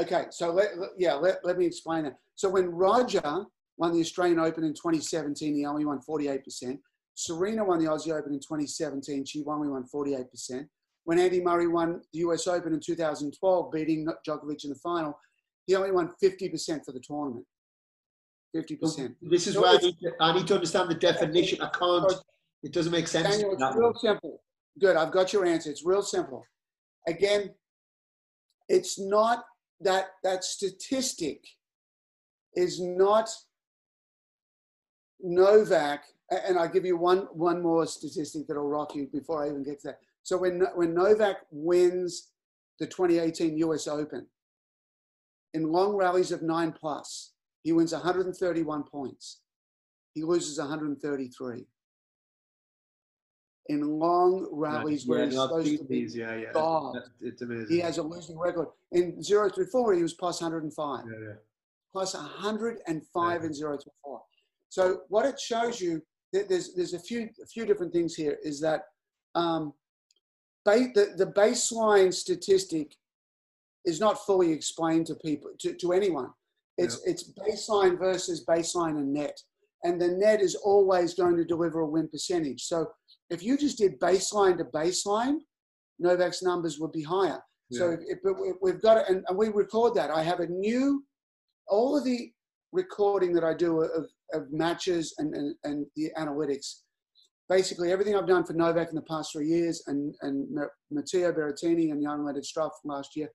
Okay, 0.00 0.24
so 0.30 0.50
let, 0.50 0.76
let- 0.76 0.90
yeah, 0.98 1.14
let, 1.14 1.44
let 1.44 1.56
me 1.56 1.66
explain 1.66 2.04
that. 2.04 2.16
So 2.34 2.48
when 2.48 2.66
Roger 2.66 3.46
won 3.76 3.92
the 3.92 4.00
Australian 4.00 4.40
Open 4.40 4.64
in 4.64 4.72
2017, 4.74 5.54
he 5.54 5.64
only 5.66 5.84
won 5.84 6.00
48%. 6.08 6.78
Serena 7.14 7.64
won 7.64 7.78
the 7.78 7.88
Aussie 7.88 8.12
Open 8.12 8.32
in 8.32 8.40
2017, 8.40 9.24
she 9.24 9.44
only 9.46 9.68
won 9.68 9.84
48%. 9.94 10.66
When 11.04 11.20
Andy 11.20 11.40
Murray 11.40 11.68
won 11.68 12.00
the 12.12 12.20
US 12.20 12.48
Open 12.48 12.72
in 12.74 12.80
2012, 12.80 13.70
beating 13.70 14.06
Djokovic 14.26 14.64
in 14.64 14.70
the 14.70 14.76
final, 14.82 15.16
he 15.66 15.74
only 15.74 15.92
won 15.92 16.10
50% 16.22 16.84
for 16.84 16.92
the 16.92 17.00
tournament. 17.00 17.46
50%. 18.54 19.14
This 19.22 19.46
is 19.46 19.54
So 19.54 19.62
where 19.62 19.70
I 19.70 19.78
need, 19.78 19.96
to, 20.00 20.12
I 20.20 20.32
need 20.32 20.46
to 20.46 20.54
understand 20.54 20.90
the 20.90 20.94
definition. 20.94 21.60
I 21.60 21.68
can't. 21.70 22.12
It 22.62 22.72
doesn't 22.72 22.92
make 22.92 23.08
sense. 23.08 23.28
Daniel, 23.28 23.52
it's 23.52 23.76
real 23.76 23.94
simple. 23.94 24.42
Good, 24.80 24.96
I've 24.96 25.12
got 25.12 25.32
your 25.32 25.44
answer. 25.44 25.70
It's 25.70 25.84
real 25.84 26.02
simple. 26.02 26.44
Again, 27.06 27.54
it's 28.68 28.98
not 28.98 29.44
that 29.80 30.06
that 30.22 30.44
statistic 30.44 31.44
is 32.54 32.80
not 32.80 33.28
Novak. 35.20 36.04
And 36.30 36.58
I'll 36.58 36.68
give 36.68 36.86
you 36.86 36.96
one 36.96 37.28
one 37.32 37.62
more 37.62 37.86
statistic 37.86 38.46
that'll 38.46 38.68
rock 38.68 38.94
you 38.94 39.08
before 39.12 39.44
I 39.44 39.48
even 39.48 39.62
get 39.62 39.80
to 39.80 39.88
that. 39.88 39.98
So 40.22 40.38
when 40.38 40.60
when 40.74 40.94
Novak 40.94 41.38
wins 41.50 42.30
the 42.80 42.86
2018 42.86 43.58
U.S. 43.58 43.86
Open 43.86 44.26
in 45.54 45.70
long 45.70 45.94
rallies 45.94 46.32
of 46.32 46.42
nine 46.42 46.72
plus, 46.72 47.32
he 47.62 47.72
wins 47.72 47.92
131 47.92 48.82
points. 48.84 49.40
He 50.14 50.22
loses 50.22 50.58
133 50.58 51.66
in 53.68 53.98
long 53.98 54.46
rallies 54.52 55.06
where 55.06 55.20
Yeah, 55.20 55.24
he's 55.26 55.34
supposed 55.36 55.78
to 55.78 55.84
be. 55.84 55.98
yeah, 56.12 56.36
yeah. 56.36 56.52
God. 56.52 56.96
It's 57.20 57.40
amazing. 57.40 57.68
He 57.74 57.80
has 57.80 57.96
a 57.98 58.02
losing 58.02 58.38
record. 58.38 58.68
In 58.92 59.22
0 59.22 59.48
through 59.48 59.66
4, 59.66 59.94
he 59.94 60.02
was 60.02 60.12
plus 60.12 60.42
105, 60.42 61.04
Yeah, 61.10 61.18
yeah. 61.28 61.34
plus 61.92 62.14
105 62.14 63.44
in 63.44 63.54
0 63.54 63.78
through 63.78 63.92
4. 64.04 64.22
So 64.68 65.00
what 65.08 65.24
it 65.24 65.40
shows 65.40 65.80
you, 65.80 66.02
that 66.32 66.48
there's, 66.48 66.74
there's 66.74 66.94
a 66.94 66.98
few 66.98 67.30
a 67.42 67.46
few 67.46 67.64
different 67.64 67.92
things 67.92 68.14
here, 68.14 68.38
is 68.42 68.60
that 68.60 68.82
um, 69.34 69.72
ba- 70.64 70.90
the, 70.94 71.14
the 71.16 71.26
baseline 71.32 72.12
statistic 72.12 72.96
is 73.84 74.00
not 74.00 74.24
fully 74.24 74.50
explained 74.52 75.06
to 75.06 75.14
people, 75.16 75.50
to, 75.60 75.74
to 75.74 75.92
anyone. 75.92 76.30
It's, 76.76 77.00
it's 77.04 77.32
baseline 77.32 77.98
versus 77.98 78.44
baseline 78.48 78.98
and 78.98 79.12
net. 79.12 79.38
And 79.84 80.00
the 80.00 80.08
net 80.08 80.40
is 80.40 80.54
always 80.54 81.14
going 81.14 81.36
to 81.36 81.44
deliver 81.44 81.80
a 81.80 81.86
win 81.86 82.08
percentage. 82.08 82.64
So 82.64 82.90
if 83.30 83.42
you 83.42 83.56
just 83.56 83.78
did 83.78 84.00
baseline 84.00 84.58
to 84.58 84.64
baseline, 84.64 85.36
Novak's 85.98 86.42
numbers 86.42 86.80
would 86.80 86.92
be 86.92 87.02
higher. 87.02 87.40
So 87.70 87.90
if, 87.90 88.00
if, 88.06 88.56
we've 88.62 88.80
got 88.82 88.98
it, 88.98 89.04
and, 89.08 89.24
and 89.28 89.36
we 89.36 89.48
record 89.48 89.94
that. 89.94 90.10
I 90.10 90.22
have 90.22 90.40
a 90.40 90.46
new, 90.46 91.04
all 91.68 91.96
of 91.96 92.04
the 92.04 92.30
recording 92.72 93.32
that 93.34 93.44
I 93.44 93.54
do 93.54 93.82
of, 93.82 94.06
of 94.32 94.52
matches 94.52 95.14
and, 95.18 95.34
and, 95.34 95.54
and 95.64 95.86
the 95.96 96.10
analytics, 96.16 96.80
basically 97.48 97.90
everything 97.90 98.16
I've 98.16 98.28
done 98.28 98.44
for 98.44 98.52
Novak 98.52 98.90
in 98.90 98.94
the 98.94 99.02
past 99.02 99.32
three 99.32 99.48
years 99.48 99.82
and, 99.86 100.14
and 100.22 100.46
Matteo 100.90 101.32
Berrettini 101.32 101.90
and 101.90 102.02
Jan-Lennard 102.02 102.44
Struff 102.44 102.70
last 102.84 103.16
year, 103.16 103.28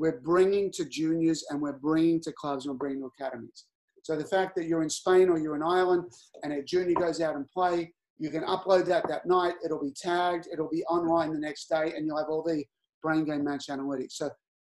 we're 0.00 0.18
bringing 0.22 0.72
to 0.72 0.86
juniors 0.86 1.44
and 1.50 1.60
we're 1.60 1.78
bringing 1.78 2.18
to 2.22 2.32
clubs 2.32 2.64
and 2.64 2.72
we're 2.72 2.78
bringing 2.78 3.02
to 3.02 3.10
academies. 3.18 3.66
So 4.02 4.16
the 4.16 4.24
fact 4.24 4.56
that 4.56 4.64
you're 4.64 4.82
in 4.82 4.88
Spain 4.88 5.28
or 5.28 5.38
you're 5.38 5.56
in 5.56 5.62
Ireland 5.62 6.04
and 6.42 6.54
a 6.54 6.62
junior 6.62 6.94
goes 6.94 7.20
out 7.20 7.36
and 7.36 7.46
play, 7.48 7.92
you 8.18 8.30
can 8.30 8.42
upload 8.44 8.86
that 8.86 9.06
that 9.08 9.26
night. 9.26 9.54
It'll 9.62 9.82
be 9.82 9.92
tagged. 9.94 10.48
It'll 10.50 10.70
be 10.70 10.82
online 10.84 11.34
the 11.34 11.38
next 11.38 11.68
day, 11.68 11.92
and 11.94 12.06
you'll 12.06 12.16
have 12.16 12.30
all 12.30 12.42
the 12.42 12.64
brain 13.02 13.26
game 13.26 13.44
match 13.44 13.66
analytics. 13.68 14.12
So 14.12 14.30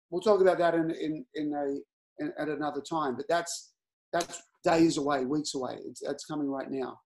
we'll 0.09 0.21
talk 0.21 0.39
about 0.39 0.59
that 0.59 0.75
in 0.75 0.91
in 0.91 1.25
in 1.35 1.53
a 1.53 2.23
in, 2.23 2.31
at 2.39 2.47
another 2.47 2.81
time. 2.81 3.17
But 3.17 3.25
that's 3.27 3.73
that's 4.13 4.41
days 4.63 4.97
away, 4.97 5.25
weeks 5.25 5.55
away. 5.55 5.79
It's, 5.85 6.01
it's 6.03 6.23
coming 6.23 6.47
right 6.47 6.71
now. 6.71 6.99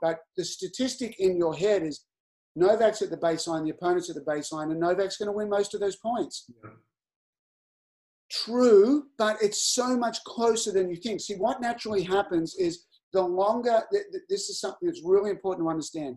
But 0.00 0.20
the 0.36 0.44
statistic 0.44 1.18
in 1.18 1.36
your 1.36 1.56
head 1.56 1.82
is 1.82 2.04
Novak's 2.54 3.02
at 3.02 3.10
the 3.10 3.16
baseline, 3.16 3.64
the 3.64 3.70
opponent's 3.70 4.10
at 4.10 4.16
the 4.16 4.22
baseline, 4.22 4.70
and 4.70 4.78
Novak's 4.78 5.16
going 5.16 5.28
to 5.28 5.32
win 5.32 5.48
most 5.48 5.74
of 5.74 5.80
those 5.80 5.96
points. 5.96 6.44
Yeah. 6.62 6.70
True, 8.30 9.04
but 9.18 9.36
it's 9.42 9.74
so 9.74 9.96
much 9.96 10.22
closer 10.24 10.72
than 10.72 10.88
you 10.88 10.96
think. 10.96 11.20
See, 11.20 11.34
what 11.34 11.60
naturally 11.60 12.02
happens 12.02 12.54
is 12.56 12.86
the 13.12 13.22
longer, 13.22 13.82
this 14.28 14.48
is 14.48 14.60
something 14.60 14.88
that's 14.88 15.02
really 15.04 15.30
important 15.30 15.66
to 15.66 15.70
understand. 15.70 16.16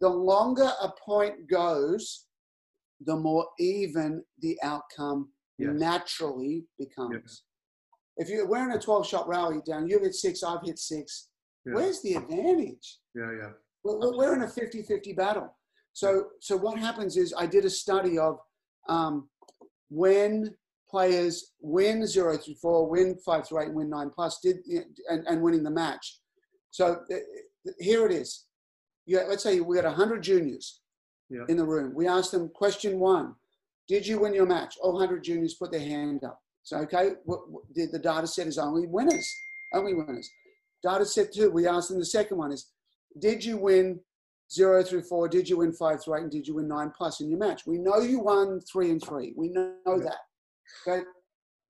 The 0.00 0.08
longer 0.08 0.70
a 0.82 0.92
point 1.04 1.48
goes, 1.50 2.26
the 3.04 3.16
more 3.16 3.46
even 3.58 4.22
the 4.40 4.58
outcome 4.62 5.30
yes. 5.58 5.70
naturally 5.74 6.64
becomes. 6.78 7.42
If 8.16 8.28
you're 8.28 8.46
wearing 8.46 8.74
a 8.74 8.80
12 8.80 9.06
shot 9.06 9.28
rally 9.28 9.58
down, 9.66 9.88
you 9.88 9.98
hit 9.98 10.14
six, 10.14 10.42
I've 10.42 10.62
hit 10.62 10.78
six. 10.78 11.28
Yeah. 11.64 11.74
Where's 11.74 12.00
the 12.02 12.14
advantage? 12.14 12.98
Yeah, 13.14 13.32
yeah. 13.32 13.50
We're, 13.84 14.16
we're 14.16 14.34
in 14.34 14.42
a 14.42 14.48
50 14.48 14.82
50 14.82 15.12
battle. 15.12 15.54
So, 15.92 16.26
so 16.40 16.56
what 16.56 16.78
happens 16.78 17.16
is 17.16 17.34
I 17.36 17.46
did 17.46 17.64
a 17.64 17.70
study 17.70 18.18
of 18.18 18.38
um, 18.88 19.28
when 19.88 20.54
players 20.90 21.52
win 21.60 22.06
zero 22.06 22.36
through 22.36 22.54
four, 22.54 22.88
win 22.88 23.16
five 23.24 23.46
through 23.46 23.62
eight, 23.62 23.66
and 23.66 23.74
win 23.74 23.90
nine 23.90 24.10
plus, 24.10 24.40
did 24.40 24.58
and, 25.08 25.26
and 25.26 25.42
winning 25.42 25.62
the 25.62 25.70
match. 25.70 26.18
So 26.70 27.00
uh, 27.12 27.16
here 27.78 28.06
it 28.06 28.12
is. 28.12 28.46
You, 29.06 29.20
let's 29.28 29.42
say 29.42 29.60
we 29.60 29.76
got 29.76 29.84
100 29.84 30.22
juniors 30.22 30.80
yeah. 31.30 31.44
in 31.48 31.56
the 31.56 31.64
room. 31.64 31.94
We 31.94 32.06
asked 32.06 32.32
them 32.32 32.50
question 32.54 32.98
one 32.98 33.34
Did 33.88 34.06
you 34.06 34.20
win 34.20 34.34
your 34.34 34.46
match? 34.46 34.76
All 34.82 34.92
100 34.92 35.22
juniors 35.24 35.54
put 35.54 35.70
their 35.70 35.80
hand 35.80 36.24
up. 36.24 36.40
So, 36.62 36.78
okay, 36.78 37.12
what, 37.24 37.48
what, 37.48 37.62
the, 37.74 37.86
the 37.86 37.98
data 37.98 38.26
set 38.26 38.48
is 38.48 38.58
only 38.58 38.86
winners, 38.88 39.32
only 39.72 39.94
winners. 39.94 40.28
Data 40.82 41.04
set 41.04 41.32
two, 41.32 41.50
we 41.50 41.66
asked 41.66 41.88
them 41.88 41.98
the 41.98 42.04
second 42.04 42.38
one 42.38 42.52
is 42.52 42.70
Did 43.18 43.44
you 43.44 43.56
win 43.56 44.00
zero 44.50 44.82
through 44.82 45.02
four? 45.02 45.28
Did 45.28 45.48
you 45.48 45.58
win 45.58 45.72
five 45.72 46.02
through 46.02 46.16
eight? 46.16 46.22
And 46.22 46.30
did 46.30 46.46
you 46.46 46.56
win 46.56 46.68
nine 46.68 46.92
plus 46.96 47.20
in 47.20 47.28
your 47.28 47.38
match? 47.38 47.62
We 47.66 47.78
know 47.78 47.98
you 48.00 48.20
won 48.20 48.60
three 48.60 48.90
and 48.90 49.02
three. 49.02 49.32
We 49.36 49.48
know 49.48 49.74
yeah. 49.86 49.96
that. 50.04 50.18
But 50.84 51.04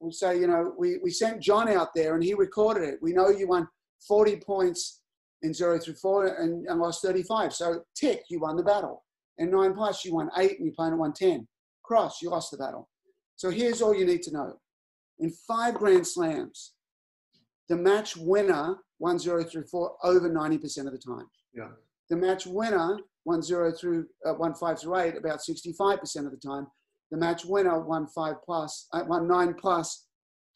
we 0.01 0.13
say, 0.13 0.39
you 0.39 0.47
know, 0.47 0.75
we, 0.79 0.99
we 1.03 1.11
sent 1.11 1.43
John 1.43 1.69
out 1.69 1.89
there 1.95 2.15
and 2.15 2.23
he 2.23 2.35
recorded 2.35 2.85
it. 2.85 2.99
We 3.01 3.13
know 3.13 3.29
you 3.29 3.49
won 3.49 3.69
40 4.07 4.37
points 4.37 5.01
in 5.43 5.55
zero 5.55 5.79
through 5.79 5.95
four 5.95 6.27
and, 6.27 6.67
and 6.67 6.81
lost 6.81 7.03
35. 7.03 7.53
So 7.53 7.83
tick, 7.95 8.25
you 8.29 8.41
won 8.41 8.57
the 8.57 8.63
battle. 8.63 9.05
In 9.39 9.51
nine 9.51 9.75
plus, 9.75 10.05
you 10.05 10.15
won 10.15 10.31
eight 10.39 10.59
and 10.59 10.67
your 10.67 10.73
opponent 10.73 10.99
won 10.99 11.13
10. 11.13 11.47
Cross, 11.83 12.23
you 12.23 12.31
lost 12.31 12.51
the 12.51 12.57
battle. 12.57 12.89
So 13.37 13.51
here's 13.51 13.83
all 13.83 13.95
you 13.95 14.07
need 14.07 14.23
to 14.23 14.33
know. 14.33 14.55
In 15.19 15.31
five 15.31 15.75
Grand 15.75 16.07
Slams, 16.07 16.73
the 17.69 17.77
match 17.77 18.17
winner 18.17 18.77
won 18.99 19.19
zero 19.19 19.45
through 19.45 19.65
four 19.65 19.97
over 20.03 20.31
90% 20.31 20.87
of 20.87 20.93
the 20.93 20.99
time. 20.99 21.27
Yeah. 21.55 21.69
The 22.09 22.17
match 22.17 22.47
winner 22.47 22.99
won 23.25 23.43
zero 23.43 23.73
through 23.73 24.07
uh, 24.25 24.35
one 24.35 24.55
five 24.55 24.81
through 24.81 24.97
eight 24.99 25.17
about 25.17 25.41
65% 25.41 26.27
of 26.27 26.31
the 26.31 26.37
time. 26.37 26.67
The 27.11 27.17
match 27.17 27.45
winner 27.45 27.81
won 27.81 28.07
five 28.09 28.37
plus, 28.45 28.89
uh, 28.93 29.03
won 29.07 29.29
nine 29.29 29.55
plus, 29.55 30.07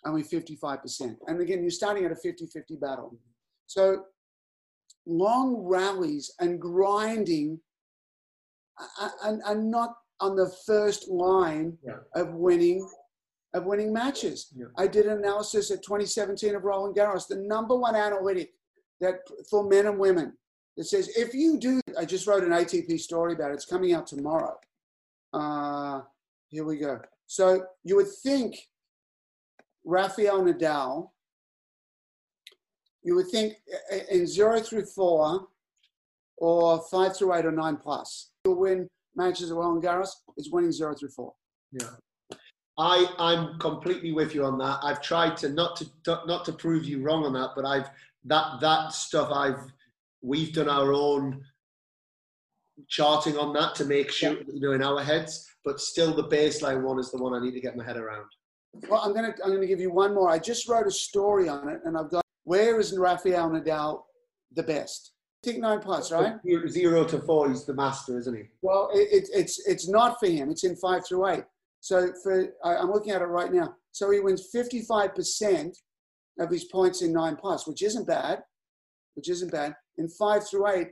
only 0.05 0.23
55%. 0.23 1.17
And 1.27 1.41
again, 1.41 1.63
you're 1.63 1.71
starting 1.71 2.05
at 2.05 2.13
a 2.13 2.15
50-50 2.15 2.81
battle. 2.81 3.17
So 3.67 4.05
long 5.07 5.57
rallies 5.57 6.33
and 6.41 6.61
grinding 6.61 7.61
and, 9.25 9.43
and 9.47 9.71
not 9.71 9.95
on 10.21 10.37
the 10.37 10.53
first 10.67 11.09
line 11.09 11.77
yeah. 11.85 11.99
of 12.15 12.35
winning 12.35 12.89
of 13.53 13.65
winning 13.65 13.93
matches. 13.93 14.53
Yeah. 14.55 14.67
I 14.79 14.87
did 14.87 15.07
an 15.07 15.19
analysis 15.19 15.73
at 15.73 15.83
2017 15.83 16.55
of 16.55 16.63
Roland 16.63 16.95
Garros, 16.95 17.27
the 17.27 17.37
number 17.37 17.75
one 17.75 17.97
analytic 17.97 18.53
that 19.01 19.17
for 19.51 19.69
men 19.69 19.87
and 19.87 19.99
women 19.99 20.35
that 20.77 20.85
says 20.85 21.09
if 21.17 21.35
you 21.35 21.59
do, 21.59 21.81
I 21.99 22.05
just 22.05 22.29
wrote 22.29 22.45
an 22.45 22.51
ATP 22.51 23.01
story 23.01 23.33
about 23.33 23.51
it. 23.51 23.55
It's 23.55 23.65
coming 23.65 23.93
out 23.93 24.07
tomorrow. 24.07 24.57
Uh, 25.33 26.03
here 26.51 26.65
we 26.65 26.77
go. 26.77 27.01
So 27.27 27.65
you 27.85 27.97
would 27.97 28.13
think 28.23 28.57
Rafael 29.85 30.43
Nadal 30.43 31.11
you 33.03 33.15
would 33.15 33.29
think 33.29 33.55
in 34.11 34.27
zero 34.27 34.61
through 34.61 34.85
four 34.85 35.47
or 36.37 36.83
five 36.91 37.17
through 37.17 37.35
eight 37.35 37.47
or 37.47 37.53
nine 37.53 37.77
plus, 37.77 38.31
you'll 38.45 38.57
win 38.57 38.89
matches 39.17 39.51
at 39.51 39.57
Roland 39.57 39.83
Garros 39.83 40.11
is 40.37 40.51
winning 40.51 40.73
zero 40.73 40.95
through 40.95 41.11
four. 41.11 41.33
Yeah. 41.73 41.89
I, 42.79 43.07
I'm 43.19 43.59
completely 43.59 44.13
with 44.13 44.35
you 44.35 44.45
on 44.45 44.57
that. 44.59 44.79
I've 44.83 45.03
tried 45.03 45.37
to 45.39 45.51
not 45.51 45.77
to 45.77 45.87
not 46.27 46.45
to 46.47 46.53
prove 46.53 46.85
you 46.85 47.03
wrong 47.03 47.25
on 47.25 47.33
that, 47.35 47.51
but 47.55 47.67
I've 47.67 47.91
that 48.25 48.61
that 48.61 48.93
stuff 48.93 49.31
I've 49.33 49.73
we've 50.23 50.53
done 50.53 50.69
our 50.69 50.93
own 50.93 51.43
charting 52.89 53.37
on 53.37 53.53
that 53.55 53.75
to 53.77 53.85
make 53.85 54.11
sure 54.11 54.33
yeah. 54.33 54.43
you 54.53 54.61
know 54.61 54.73
in 54.73 54.83
our 54.83 55.03
heads, 55.03 55.49
but 55.65 55.81
still 55.81 56.15
the 56.15 56.29
baseline 56.29 56.83
one 56.83 56.99
is 56.99 57.11
the 57.11 57.19
one 57.19 57.35
I 57.35 57.45
need 57.45 57.55
to 57.55 57.61
get 57.61 57.77
my 57.77 57.85
head 57.85 57.97
around. 57.97 58.27
Well, 58.89 59.01
I'm 59.01 59.15
gonna 59.15 59.35
I'm 59.45 59.53
gonna 59.53 59.67
give 59.67 59.81
you 59.81 59.91
one 59.91 60.15
more. 60.15 60.31
I 60.31 60.39
just 60.39 60.69
wrote 60.69 60.87
a 60.87 60.91
story 60.91 61.49
on 61.49 61.69
it, 61.69 61.81
and 61.85 61.97
I've 61.97 62.11
got 62.11 62.25
where 62.45 62.79
is 62.81 62.97
Rafael 62.97 63.51
Nadal 63.51 64.03
the 64.53 64.63
best? 64.63 65.13
Take 65.43 65.59
nine 65.59 65.81
plus, 65.81 66.13
right? 66.13 66.35
Zero 66.69 67.05
to 67.05 67.19
four, 67.21 67.49
he's 67.49 67.65
the 67.65 67.75
master, 67.75 68.19
isn't 68.19 68.37
he? 68.37 68.43
Well, 68.63 68.91
it, 68.93 69.29
it's 69.33 69.67
it's 69.67 69.89
not 69.89 70.19
for 70.21 70.29
him. 70.29 70.51
It's 70.51 70.65
in 70.65 70.77
five 70.77 71.07
through 71.07 71.29
eight. 71.29 71.45
So 71.81 72.13
for 72.23 72.47
I'm 72.63 72.91
looking 72.91 73.13
at 73.13 73.23
it 73.23 73.27
right 73.27 73.53
now. 73.53 73.75
So 73.93 74.11
he 74.11 74.21
wins 74.21 74.49
55% 74.55 75.73
of 76.39 76.51
his 76.51 76.65
points 76.65 77.03
in 77.03 77.13
nine 77.13 77.37
plus, 77.37 77.67
which 77.67 77.83
isn't 77.83 78.07
bad, 78.07 78.43
which 79.15 79.29
isn't 79.29 79.51
bad. 79.51 79.75
In 79.99 80.09
five 80.09 80.49
through 80.49 80.69
eight, 80.69 80.89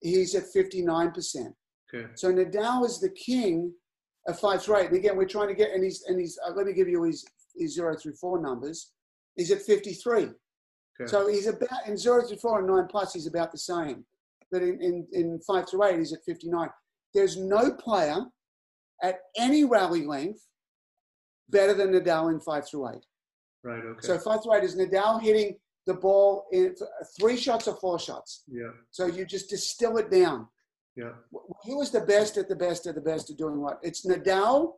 he's 0.00 0.34
at 0.34 0.44
59%. 0.54 1.52
Okay. 1.94 2.06
So 2.14 2.32
Nadal 2.32 2.84
is 2.84 3.00
the 3.00 3.10
king 3.10 3.72
of 4.26 4.38
five 4.38 4.62
through 4.62 4.78
eight. 4.78 4.86
And 4.88 4.96
again, 4.96 5.16
we're 5.16 5.26
trying 5.26 5.48
to 5.48 5.54
get, 5.54 5.70
and 5.70 5.82
he's, 5.82 6.04
and 6.06 6.18
he's, 6.18 6.38
uh, 6.46 6.52
let 6.52 6.66
me 6.66 6.72
give 6.72 6.88
you 6.88 7.02
his, 7.04 7.24
his 7.56 7.74
zero 7.74 7.96
through 7.96 8.14
four 8.14 8.40
numbers. 8.40 8.92
He's 9.36 9.50
at 9.50 9.62
53. 9.62 10.22
Okay. 10.22 10.34
So 11.06 11.28
he's 11.28 11.46
about 11.46 11.86
in 11.86 11.96
zero 11.96 12.26
to 12.26 12.36
four 12.36 12.58
and 12.58 12.68
nine 12.68 12.86
plus, 12.88 13.14
he's 13.14 13.26
about 13.26 13.52
the 13.52 13.58
same. 13.58 14.04
But 14.50 14.62
in, 14.62 14.80
in, 14.80 15.06
in 15.12 15.40
five 15.46 15.68
through 15.68 15.84
eight, 15.84 15.98
he's 15.98 16.12
at 16.12 16.24
59. 16.24 16.68
There's 17.12 17.36
no 17.36 17.72
player 17.72 18.18
at 19.02 19.18
any 19.36 19.64
rally 19.64 20.06
length 20.06 20.40
better 21.50 21.74
than 21.74 21.92
Nadal 21.92 22.32
in 22.32 22.40
five 22.40 22.68
through 22.68 22.90
eight. 22.90 23.04
Right. 23.62 23.82
Okay. 23.84 24.06
So 24.06 24.18
five 24.18 24.42
through 24.42 24.54
eight 24.54 24.64
is 24.64 24.76
Nadal 24.76 25.20
hitting 25.20 25.56
the 25.86 25.94
ball 25.94 26.46
in 26.52 26.74
uh, 26.80 26.84
three 27.18 27.36
shots 27.36 27.68
or 27.68 27.76
four 27.76 27.98
shots. 27.98 28.44
Yeah. 28.48 28.70
So 28.90 29.06
you 29.06 29.24
just 29.24 29.50
distill 29.50 29.98
it 29.98 30.10
down. 30.10 30.48
Yeah. 30.96 31.10
Who 31.64 31.80
is 31.82 31.90
the 31.90 32.02
best 32.02 32.36
at 32.38 32.48
the 32.48 32.56
best 32.56 32.86
at 32.86 32.94
the 32.94 33.00
best 33.00 33.30
at 33.30 33.36
doing 33.36 33.60
what? 33.60 33.78
It's 33.82 34.06
Nadal 34.06 34.74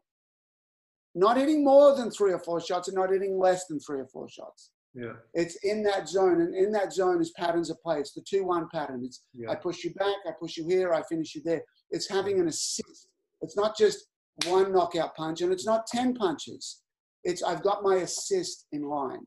not 1.14 1.36
hitting 1.36 1.64
more 1.64 1.96
than 1.96 2.10
three 2.10 2.32
or 2.32 2.38
four 2.38 2.60
shots 2.60 2.88
and 2.88 2.96
not 2.96 3.10
hitting 3.10 3.38
less 3.38 3.66
than 3.66 3.78
three 3.80 4.00
or 4.00 4.06
four 4.06 4.28
shots. 4.28 4.70
Yeah. 4.94 5.12
It's 5.34 5.56
in 5.56 5.82
that 5.82 6.08
zone, 6.08 6.40
and 6.40 6.54
in 6.54 6.72
that 6.72 6.92
zone 6.92 7.20
is 7.20 7.30
patterns 7.32 7.68
of 7.68 7.80
play. 7.82 8.00
It's 8.00 8.14
the 8.14 8.24
two-one 8.26 8.68
pattern. 8.72 9.02
It's 9.04 9.24
yeah. 9.34 9.50
I 9.50 9.54
push 9.54 9.84
you 9.84 9.92
back, 9.92 10.16
I 10.26 10.32
push 10.40 10.56
you 10.56 10.66
here, 10.66 10.94
I 10.94 11.02
finish 11.02 11.34
you 11.34 11.42
there. 11.44 11.62
It's 11.90 12.08
having 12.08 12.40
an 12.40 12.48
assist. 12.48 13.08
It's 13.42 13.56
not 13.56 13.76
just 13.76 14.06
one 14.46 14.72
knockout 14.72 15.14
punch, 15.14 15.42
and 15.42 15.52
it's 15.52 15.66
not 15.66 15.86
ten 15.86 16.14
punches. 16.14 16.80
It's 17.24 17.42
I've 17.42 17.62
got 17.62 17.82
my 17.82 17.96
assist 17.96 18.66
in 18.72 18.82
line. 18.82 19.26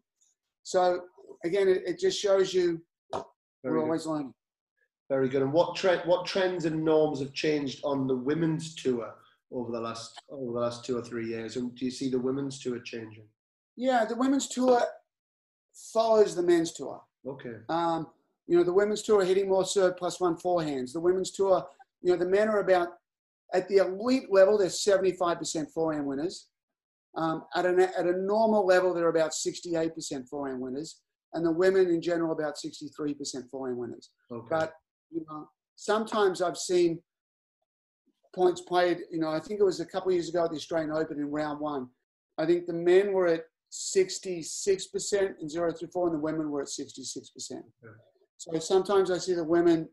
So 0.63 1.01
again, 1.43 1.67
it, 1.67 1.83
it 1.85 1.99
just 1.99 2.19
shows 2.19 2.53
you 2.53 2.81
Very 3.13 3.23
we're 3.63 3.73
good. 3.73 3.83
always 3.83 4.05
learning. 4.05 4.33
Very 5.09 5.29
good. 5.29 5.41
And 5.41 5.51
what 5.51 5.75
trend, 5.75 6.01
what 6.05 6.25
trends 6.25 6.65
and 6.65 6.83
norms 6.83 7.19
have 7.19 7.33
changed 7.33 7.81
on 7.83 8.07
the 8.07 8.15
women's 8.15 8.75
tour 8.75 9.11
over 9.51 9.71
the 9.71 9.79
last 9.79 10.21
over 10.29 10.53
the 10.53 10.59
last 10.59 10.85
two 10.85 10.97
or 10.97 11.01
three 11.01 11.27
years? 11.27 11.55
And 11.55 11.75
do 11.75 11.85
you 11.85 11.91
see 11.91 12.09
the 12.09 12.19
women's 12.19 12.59
tour 12.59 12.79
changing? 12.79 13.25
Yeah, 13.75 14.05
the 14.05 14.15
women's 14.15 14.47
tour 14.47 14.81
follows 15.93 16.35
the 16.35 16.43
men's 16.43 16.73
tour. 16.73 17.01
Okay. 17.25 17.55
Um, 17.69 18.07
you 18.47 18.57
know, 18.57 18.63
the 18.63 18.73
women's 18.73 19.01
tour 19.01 19.23
hitting 19.23 19.49
more 19.49 19.65
serve 19.65 19.97
plus 19.97 20.19
one 20.19 20.35
forehands. 20.35 20.93
The 20.93 20.99
women's 20.99 21.31
tour, 21.31 21.65
you 22.01 22.11
know, 22.11 22.17
the 22.17 22.29
men 22.29 22.47
are 22.49 22.59
about 22.59 22.89
at 23.53 23.67
the 23.67 23.77
elite 23.77 24.31
level, 24.31 24.57
they're 24.57 24.67
75% 24.67 25.71
forehand 25.71 26.05
winners. 26.05 26.47
Um, 27.15 27.45
at, 27.55 27.65
an, 27.65 27.79
at 27.79 28.05
a 28.05 28.17
normal 28.17 28.65
level, 28.65 28.93
they're 28.93 29.09
about 29.09 29.31
68% 29.31 30.27
forehand 30.27 30.59
winners. 30.59 31.01
And 31.33 31.45
the 31.45 31.51
women 31.51 31.89
in 31.89 32.01
general, 32.01 32.31
about 32.31 32.55
63% 32.55 33.49
forehand 33.51 33.77
winners. 33.77 34.09
Okay. 34.31 34.47
But, 34.49 34.73
you 35.11 35.25
know, 35.29 35.47
sometimes 35.75 36.41
I've 36.41 36.57
seen 36.57 36.99
points 38.33 38.61
played. 38.61 38.99
You 39.11 39.19
know, 39.19 39.29
I 39.29 39.39
think 39.39 39.59
it 39.59 39.63
was 39.63 39.79
a 39.79 39.85
couple 39.85 40.09
of 40.09 40.15
years 40.15 40.29
ago 40.29 40.45
at 40.45 40.51
the 40.51 40.57
Australian 40.57 40.91
Open 40.91 41.19
in 41.19 41.29
round 41.29 41.59
one. 41.59 41.87
I 42.37 42.45
think 42.45 42.65
the 42.65 42.73
men 42.73 43.13
were 43.13 43.27
at 43.27 43.43
66% 43.71 45.41
in 45.41 45.49
zero 45.49 45.71
through 45.71 45.89
four, 45.89 46.07
and 46.07 46.15
the 46.15 46.21
women 46.21 46.49
were 46.49 46.61
at 46.61 46.67
66%. 46.67 47.27
Yeah. 47.51 47.89
So 48.37 48.57
sometimes 48.59 49.11
I 49.11 49.17
see 49.17 49.33
the 49.33 49.43
women, 49.43 49.89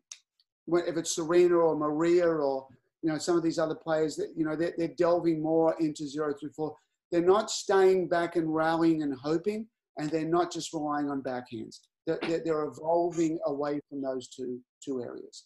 if 0.68 0.96
it's 0.96 1.14
Serena 1.14 1.56
or 1.56 1.76
Maria 1.76 2.28
or 2.28 2.68
you 3.02 3.10
know 3.10 3.18
some 3.18 3.36
of 3.36 3.42
these 3.42 3.58
other 3.58 3.74
players 3.74 4.16
that 4.16 4.32
you 4.36 4.44
know 4.44 4.56
they're, 4.56 4.74
they're 4.76 4.94
delving 4.96 5.42
more 5.42 5.76
into 5.80 6.06
zero 6.06 6.32
through 6.38 6.50
four. 6.50 6.74
They're 7.12 7.20
not 7.20 7.50
staying 7.50 8.08
back 8.08 8.36
and 8.36 8.52
rallying 8.52 9.02
and 9.02 9.14
hoping, 9.14 9.66
and 9.98 10.10
they're 10.10 10.26
not 10.26 10.52
just 10.52 10.72
relying 10.72 11.10
on 11.10 11.22
backhands. 11.22 11.80
They're, 12.06 12.40
they're 12.44 12.64
evolving 12.64 13.38
away 13.46 13.80
from 13.88 14.02
those 14.02 14.28
two 14.28 14.60
two 14.84 15.02
areas. 15.02 15.44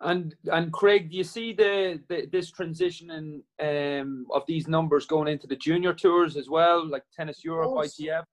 And 0.00 0.34
and 0.52 0.72
Craig, 0.72 1.10
do 1.10 1.16
you 1.16 1.24
see 1.24 1.52
the, 1.52 2.00
the 2.08 2.26
this 2.30 2.50
transition 2.50 3.10
in, 3.10 4.00
um, 4.00 4.26
of 4.32 4.42
these 4.46 4.68
numbers 4.68 5.06
going 5.06 5.28
into 5.28 5.46
the 5.46 5.56
junior 5.56 5.94
tours 5.94 6.36
as 6.36 6.48
well, 6.48 6.86
like 6.86 7.04
Tennis 7.16 7.44
Europe, 7.44 7.70
of 7.70 7.84
ITF? 7.84 8.24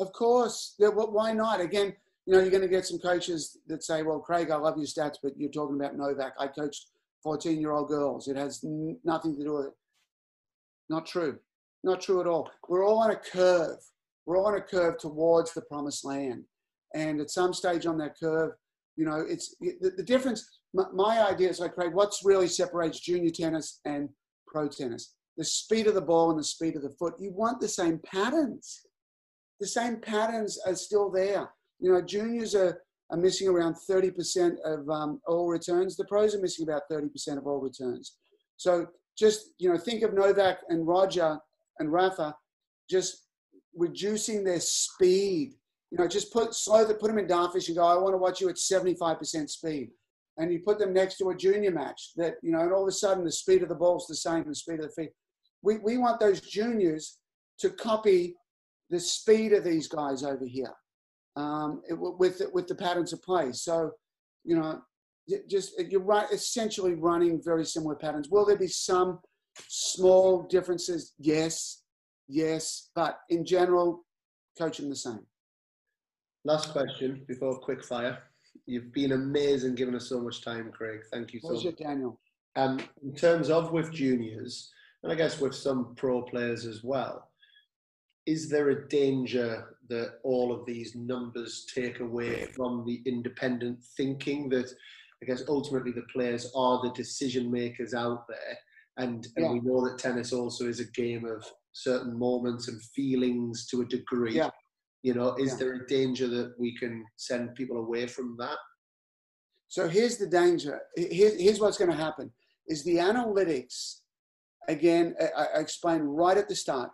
Of 0.00 0.12
course. 0.12 0.74
Yeah, 0.78 0.88
well, 0.88 1.10
why 1.10 1.32
not? 1.32 1.60
Again, 1.60 1.94
you 2.26 2.34
know, 2.34 2.40
you're 2.40 2.50
going 2.50 2.62
to 2.62 2.68
get 2.68 2.86
some 2.86 2.98
coaches 2.98 3.58
that 3.68 3.82
say, 3.82 4.02
"Well, 4.02 4.18
Craig, 4.18 4.50
I 4.50 4.56
love 4.56 4.76
your 4.76 4.86
stats, 4.86 5.16
but 5.22 5.32
you're 5.36 5.50
talking 5.50 5.76
about 5.76 5.96
Novak. 5.96 6.34
I 6.38 6.48
coached 6.48 6.88
14 7.22 7.60
year 7.60 7.72
old 7.72 7.88
girls. 7.88 8.28
It 8.28 8.36
has 8.36 8.62
n- 8.64 8.98
nothing 9.04 9.36
to 9.36 9.44
do 9.44 9.54
with 9.54 9.66
it." 9.66 9.72
Not 10.90 11.06
true. 11.06 11.38
Not 11.84 12.00
true 12.00 12.20
at 12.20 12.26
all. 12.26 12.50
We're 12.68 12.86
all 12.86 12.98
on 12.98 13.12
a 13.12 13.16
curve. 13.16 13.78
We're 14.28 14.44
on 14.44 14.56
a 14.56 14.60
curve 14.60 14.98
towards 14.98 15.54
the 15.54 15.62
promised 15.62 16.04
land, 16.04 16.44
and 16.94 17.18
at 17.18 17.30
some 17.30 17.54
stage 17.54 17.86
on 17.86 17.96
that 17.96 18.14
curve, 18.22 18.52
you 18.94 19.06
know, 19.06 19.24
it's 19.26 19.56
the, 19.58 19.90
the 19.96 20.02
difference 20.02 20.46
my, 20.74 20.84
my 20.92 21.26
idea 21.26 21.48
is 21.48 21.60
like, 21.60 21.74
Craig, 21.74 21.94
what's 21.94 22.26
really 22.26 22.46
separates 22.46 23.00
junior 23.00 23.30
tennis 23.30 23.80
and 23.86 24.10
pro 24.46 24.68
tennis? 24.68 25.14
The 25.38 25.44
speed 25.44 25.86
of 25.86 25.94
the 25.94 26.02
ball 26.02 26.28
and 26.28 26.38
the 26.38 26.44
speed 26.44 26.76
of 26.76 26.82
the 26.82 26.94
foot. 26.98 27.14
You 27.18 27.32
want 27.32 27.58
the 27.58 27.68
same 27.68 28.00
patterns. 28.04 28.80
The 29.60 29.66
same 29.66 29.96
patterns 29.96 30.60
are 30.66 30.74
still 30.74 31.10
there. 31.10 31.48
You 31.80 31.92
know, 31.92 32.02
juniors 32.02 32.54
are, 32.54 32.82
are 33.10 33.16
missing 33.16 33.48
around 33.48 33.76
30% 33.88 34.56
of 34.62 34.88
um, 34.90 35.22
all 35.26 35.48
returns. 35.48 35.96
The 35.96 36.04
pros 36.04 36.34
are 36.34 36.40
missing 36.42 36.68
about 36.68 36.82
30% 36.92 37.38
of 37.38 37.46
all 37.46 37.60
returns. 37.60 38.18
So 38.58 38.88
just, 39.16 39.52
you 39.58 39.70
know, 39.70 39.78
think 39.78 40.02
of 40.02 40.12
Novak 40.12 40.58
and 40.68 40.86
Roger 40.86 41.38
and 41.78 41.90
Rafa 41.90 42.34
just 42.90 43.27
reducing 43.78 44.44
their 44.44 44.60
speed. 44.60 45.54
You 45.90 45.98
know, 45.98 46.08
just 46.08 46.32
put 46.32 46.54
slow 46.54 46.84
put 46.84 47.08
them 47.08 47.18
in 47.18 47.26
dartfish 47.26 47.68
and 47.68 47.76
go, 47.76 47.84
I 47.84 47.96
want 47.96 48.12
to 48.12 48.18
watch 48.18 48.40
you 48.40 48.48
at 48.48 48.56
75% 48.56 49.48
speed 49.48 49.90
and 50.38 50.52
you 50.52 50.60
put 50.60 50.78
them 50.78 50.92
next 50.92 51.18
to 51.18 51.30
a 51.30 51.36
junior 51.36 51.72
match 51.72 52.12
that, 52.16 52.34
you 52.42 52.52
know, 52.52 52.60
and 52.60 52.72
all 52.72 52.82
of 52.82 52.88
a 52.88 52.92
sudden 52.92 53.24
the 53.24 53.32
speed 53.32 53.62
of 53.62 53.68
the 53.68 53.74
ball's 53.74 54.06
the 54.06 54.14
same, 54.14 54.40
as 54.40 54.46
the 54.46 54.54
speed 54.54 54.80
of 54.80 54.86
the 54.86 55.02
feet. 55.02 55.10
We, 55.62 55.78
we 55.78 55.98
want 55.98 56.20
those 56.20 56.40
juniors 56.40 57.18
to 57.58 57.70
copy 57.70 58.36
the 58.88 59.00
speed 59.00 59.52
of 59.52 59.64
these 59.64 59.88
guys 59.88 60.22
over 60.22 60.44
here 60.44 60.72
um, 61.36 61.82
it, 61.88 61.94
with, 61.94 62.40
with 62.52 62.68
the 62.68 62.74
patterns 62.76 63.12
of 63.12 63.20
play. 63.22 63.52
So, 63.52 63.90
you 64.44 64.56
know, 64.56 64.80
just 65.50 65.74
you're 65.90 66.00
right, 66.00 66.30
essentially 66.32 66.94
running 66.94 67.42
very 67.44 67.64
similar 67.64 67.96
patterns. 67.96 68.28
Will 68.30 68.46
there 68.46 68.56
be 68.56 68.68
some 68.68 69.18
small 69.68 70.44
differences? 70.44 71.14
Yes, 71.18 71.82
yes, 72.28 72.90
but 72.94 73.20
in 73.28 73.44
general, 73.44 74.04
coaching 74.58 74.88
the 74.88 74.96
same. 74.96 75.26
Last 76.44 76.72
question 76.72 77.24
before 77.26 77.58
quick 77.58 77.84
fire. 77.84 78.18
You've 78.66 78.92
been 78.92 79.12
amazing 79.12 79.74
giving 79.74 79.94
us 79.94 80.08
so 80.08 80.20
much 80.20 80.42
time, 80.42 80.70
Craig. 80.72 81.00
Thank 81.12 81.32
you 81.32 81.40
so 81.40 81.54
much. 81.54 81.76
Daniel. 81.76 82.20
Um, 82.56 82.80
in 83.02 83.14
terms 83.14 83.50
of 83.50 83.72
with 83.72 83.92
juniors, 83.92 84.70
and 85.02 85.12
I 85.12 85.14
guess 85.14 85.40
with 85.40 85.54
some 85.54 85.94
pro 85.96 86.22
players 86.22 86.66
as 86.66 86.82
well, 86.82 87.28
is 88.26 88.48
there 88.48 88.70
a 88.70 88.88
danger 88.88 89.76
that 89.88 90.18
all 90.22 90.52
of 90.52 90.66
these 90.66 90.94
numbers 90.94 91.66
take 91.74 92.00
away 92.00 92.46
from 92.54 92.84
the 92.84 93.00
independent 93.06 93.82
thinking 93.96 94.48
that 94.50 94.70
I 95.22 95.26
guess 95.26 95.42
ultimately 95.48 95.92
the 95.92 96.06
players 96.12 96.52
are 96.54 96.82
the 96.82 96.92
decision 96.92 97.50
makers 97.50 97.94
out 97.94 98.26
there? 98.28 98.58
And, 98.98 99.26
and 99.36 99.46
yeah. 99.46 99.52
we 99.52 99.60
know 99.60 99.88
that 99.88 99.98
tennis 99.98 100.32
also 100.32 100.66
is 100.66 100.80
a 100.80 100.84
game 100.84 101.24
of 101.24 101.44
certain 101.78 102.18
moments 102.18 102.68
and 102.68 102.82
feelings 102.94 103.66
to 103.66 103.82
a 103.82 103.86
degree. 103.86 104.34
Yeah. 104.34 104.50
You 105.02 105.14
know, 105.14 105.36
is 105.36 105.52
yeah. 105.52 105.56
there 105.58 105.74
a 105.74 105.86
danger 105.86 106.26
that 106.26 106.54
we 106.58 106.76
can 106.76 107.04
send 107.16 107.54
people 107.54 107.78
away 107.78 108.06
from 108.06 108.36
that? 108.40 108.58
So 109.68 109.86
here's 109.88 110.16
the 110.18 110.26
danger. 110.26 110.80
Here's, 110.96 111.40
here's 111.40 111.60
what's 111.60 111.78
going 111.78 111.90
to 111.90 111.96
happen: 111.96 112.32
is 112.66 112.84
the 112.84 112.96
analytics. 112.96 114.00
Again, 114.68 115.14
I, 115.20 115.44
I 115.56 115.60
explained 115.60 116.16
right 116.16 116.36
at 116.36 116.48
the 116.48 116.56
start. 116.56 116.90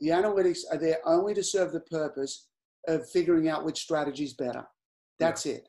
The 0.00 0.10
analytics 0.10 0.60
are 0.70 0.78
there 0.78 0.98
only 1.06 1.34
to 1.34 1.42
serve 1.42 1.72
the 1.72 1.80
purpose 1.80 2.48
of 2.86 3.08
figuring 3.10 3.48
out 3.48 3.64
which 3.64 3.80
strategy 3.80 4.24
is 4.24 4.34
better. 4.34 4.64
That's 5.18 5.46
yeah. 5.46 5.54
it. 5.54 5.68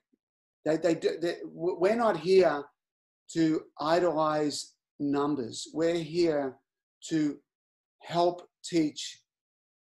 They, 0.66 0.78
they, 0.78 0.96
they, 1.22 1.36
we're 1.46 1.96
not 1.96 2.18
here 2.18 2.64
to 3.34 3.62
idolize 3.80 4.74
numbers. 5.00 5.68
We're 5.74 5.96
here 5.96 6.58
to 7.10 7.38
help 8.04 8.48
teach 8.68 9.22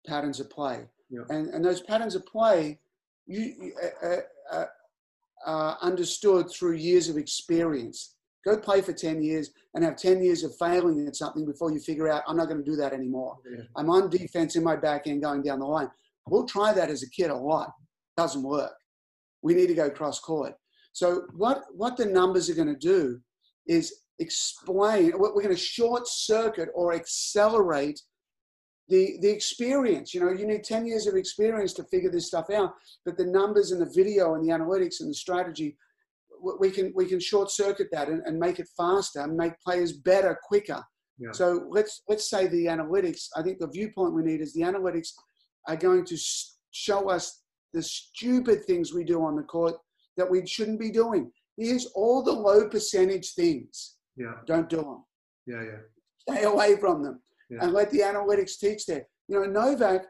patterns 0.06 0.40
of 0.40 0.50
play. 0.50 0.86
Yeah. 1.10 1.22
And, 1.28 1.48
and 1.48 1.64
those 1.64 1.80
patterns 1.82 2.14
of 2.14 2.24
play, 2.26 2.78
you, 3.26 3.72
uh, 4.02 4.16
uh, 4.56 4.64
uh, 5.46 5.74
understood 5.80 6.50
through 6.50 6.74
years 6.74 7.08
of 7.08 7.16
experience. 7.16 8.16
Go 8.44 8.56
play 8.56 8.80
for 8.80 8.92
10 8.92 9.22
years 9.22 9.50
and 9.74 9.84
have 9.84 9.96
10 9.96 10.22
years 10.22 10.44
of 10.44 10.56
failing 10.56 11.06
at 11.06 11.16
something 11.16 11.44
before 11.44 11.72
you 11.72 11.78
figure 11.78 12.08
out, 12.08 12.22
I'm 12.26 12.36
not 12.36 12.48
going 12.48 12.62
to 12.62 12.70
do 12.70 12.76
that 12.76 12.92
anymore. 12.92 13.36
Yeah. 13.50 13.64
I'm 13.76 13.90
on 13.90 14.08
defense 14.08 14.56
in 14.56 14.64
my 14.64 14.76
back 14.76 15.06
end 15.06 15.22
going 15.22 15.42
down 15.42 15.60
the 15.60 15.66
line. 15.66 15.90
We'll 16.26 16.46
try 16.46 16.72
that 16.72 16.90
as 16.90 17.02
a 17.02 17.10
kid 17.10 17.30
a 17.30 17.36
lot. 17.36 17.72
Doesn't 18.16 18.42
work. 18.42 18.72
We 19.42 19.54
need 19.54 19.66
to 19.68 19.74
go 19.74 19.90
cross 19.90 20.20
court. 20.20 20.54
So, 20.92 21.22
what, 21.36 21.62
what 21.72 21.96
the 21.96 22.06
numbers 22.06 22.50
are 22.50 22.54
going 22.54 22.74
to 22.74 22.74
do 22.74 23.20
is 23.66 23.94
explain, 24.18 25.12
we're 25.16 25.30
going 25.30 25.48
to 25.48 25.56
short 25.56 26.06
circuit 26.06 26.68
or 26.74 26.92
accelerate 26.92 28.00
the 28.90 29.16
the 29.20 29.30
experience 29.30 30.12
you 30.12 30.20
know 30.20 30.30
you 30.30 30.46
need 30.46 30.64
10 30.64 30.86
years 30.86 31.06
of 31.06 31.14
experience 31.14 31.72
to 31.74 31.84
figure 31.84 32.10
this 32.10 32.26
stuff 32.26 32.50
out 32.50 32.74
but 33.04 33.16
the 33.16 33.24
numbers 33.24 33.70
and 33.72 33.80
the 33.80 33.92
video 33.94 34.34
and 34.34 34.46
the 34.46 34.52
analytics 34.52 35.00
and 35.00 35.08
the 35.08 35.14
strategy 35.14 35.76
we 36.58 36.70
can 36.70 36.92
we 36.94 37.06
can 37.06 37.20
short 37.20 37.50
circuit 37.50 37.88
that 37.92 38.08
and, 38.08 38.22
and 38.26 38.38
make 38.38 38.58
it 38.58 38.68
faster 38.76 39.20
and 39.20 39.36
make 39.36 39.52
players 39.60 39.92
better 39.92 40.38
quicker. 40.42 40.82
Yeah. 41.18 41.32
so 41.32 41.66
let's 41.68 42.02
let's 42.08 42.30
say 42.30 42.46
the 42.46 42.64
analytics 42.66 43.28
i 43.36 43.42
think 43.42 43.58
the 43.58 43.68
viewpoint 43.68 44.14
we 44.14 44.22
need 44.22 44.40
is 44.40 44.54
the 44.54 44.62
analytics 44.62 45.10
are 45.68 45.76
going 45.76 46.06
to 46.06 46.16
show 46.70 47.10
us 47.10 47.42
the 47.74 47.82
stupid 47.82 48.64
things 48.64 48.94
we 48.94 49.04
do 49.04 49.22
on 49.22 49.36
the 49.36 49.42
court 49.42 49.74
that 50.16 50.28
we 50.28 50.44
shouldn't 50.44 50.80
be 50.80 50.90
doing. 50.90 51.30
Here's 51.56 51.86
all 51.94 52.22
the 52.22 52.32
low 52.32 52.68
percentage 52.68 53.34
things. 53.34 53.96
Yeah. 54.16 54.32
Don't 54.46 54.68
do 54.68 54.78
them 54.78 55.04
yeah 55.46 55.62
yeah. 55.62 55.80
Stay 56.18 56.42
away 56.44 56.76
from 56.76 57.02
them 57.02 57.20
yeah. 57.50 57.58
and 57.62 57.72
let 57.72 57.90
the 57.90 58.00
analytics 58.00 58.58
teach 58.58 58.86
that. 58.86 59.06
You 59.28 59.40
know, 59.40 59.46
Novak, 59.46 60.06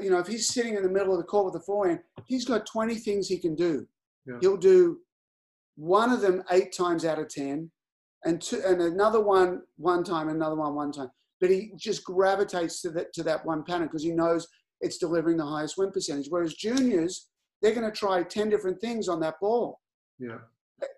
you 0.00 0.10
know, 0.10 0.18
if 0.18 0.26
he's 0.26 0.48
sitting 0.48 0.74
in 0.74 0.82
the 0.82 0.88
middle 0.88 1.12
of 1.12 1.18
the 1.18 1.24
court 1.24 1.46
with 1.46 1.54
the 1.54 1.66
forehand, 1.66 2.00
he's 2.26 2.44
got 2.44 2.66
20 2.66 2.94
things 2.96 3.28
he 3.28 3.38
can 3.38 3.54
do. 3.54 3.86
Yeah. 4.26 4.38
He'll 4.40 4.56
do 4.56 4.98
one 5.76 6.10
of 6.10 6.20
them 6.20 6.42
eight 6.50 6.72
times 6.72 7.04
out 7.04 7.18
of 7.18 7.28
10, 7.28 7.70
and, 8.24 8.40
two, 8.40 8.60
and 8.66 8.80
another 8.80 9.20
one 9.20 9.62
one 9.76 10.02
time, 10.02 10.28
another 10.28 10.56
one 10.56 10.74
one 10.74 10.92
time. 10.92 11.10
But 11.40 11.50
he 11.50 11.72
just 11.76 12.02
gravitates 12.02 12.80
to 12.82 12.90
that, 12.90 13.12
to 13.12 13.22
that 13.24 13.44
one 13.44 13.62
pattern 13.62 13.86
because 13.86 14.02
he 14.02 14.10
knows 14.10 14.48
it's 14.80 14.98
delivering 14.98 15.36
the 15.36 15.46
highest 15.46 15.76
win 15.76 15.90
percentage. 15.90 16.26
Whereas 16.28 16.54
juniors, 16.54 17.28
they're 17.60 17.74
going 17.74 17.90
to 17.90 17.96
try 17.96 18.22
10 18.22 18.48
different 18.48 18.80
things 18.80 19.08
on 19.08 19.20
that 19.20 19.34
ball. 19.40 19.80
Yeah. 20.18 20.38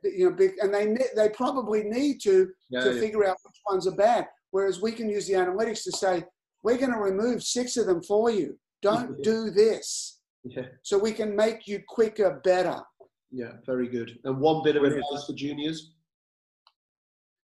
You 0.02 0.30
know, 0.30 0.48
and 0.60 0.74
they 0.74 0.96
they 1.14 1.28
probably 1.28 1.84
need 1.84 2.20
to 2.22 2.48
yeah, 2.68 2.80
to 2.80 2.94
yeah. 2.94 3.00
figure 3.00 3.24
out 3.24 3.36
which 3.44 3.60
ones 3.70 3.86
are 3.86 3.94
bad. 3.94 4.26
Whereas 4.50 4.80
we 4.80 4.92
can 4.92 5.08
use 5.08 5.26
the 5.26 5.34
analytics 5.34 5.84
to 5.84 5.92
say, 5.92 6.24
we're 6.62 6.78
going 6.78 6.92
to 6.92 6.98
remove 6.98 7.42
six 7.42 7.76
of 7.76 7.86
them 7.86 8.02
for 8.02 8.30
you. 8.30 8.58
Don't 8.82 9.22
do 9.22 9.50
this. 9.50 10.20
Yeah. 10.44 10.62
So 10.82 10.98
we 10.98 11.12
can 11.12 11.36
make 11.36 11.66
you 11.66 11.82
quicker, 11.86 12.40
better. 12.44 12.80
Yeah, 13.30 13.52
very 13.66 13.88
good. 13.88 14.18
And 14.24 14.40
one 14.40 14.62
bit 14.62 14.76
of 14.76 14.84
advice 14.84 15.24
for 15.26 15.34
juniors? 15.34 15.92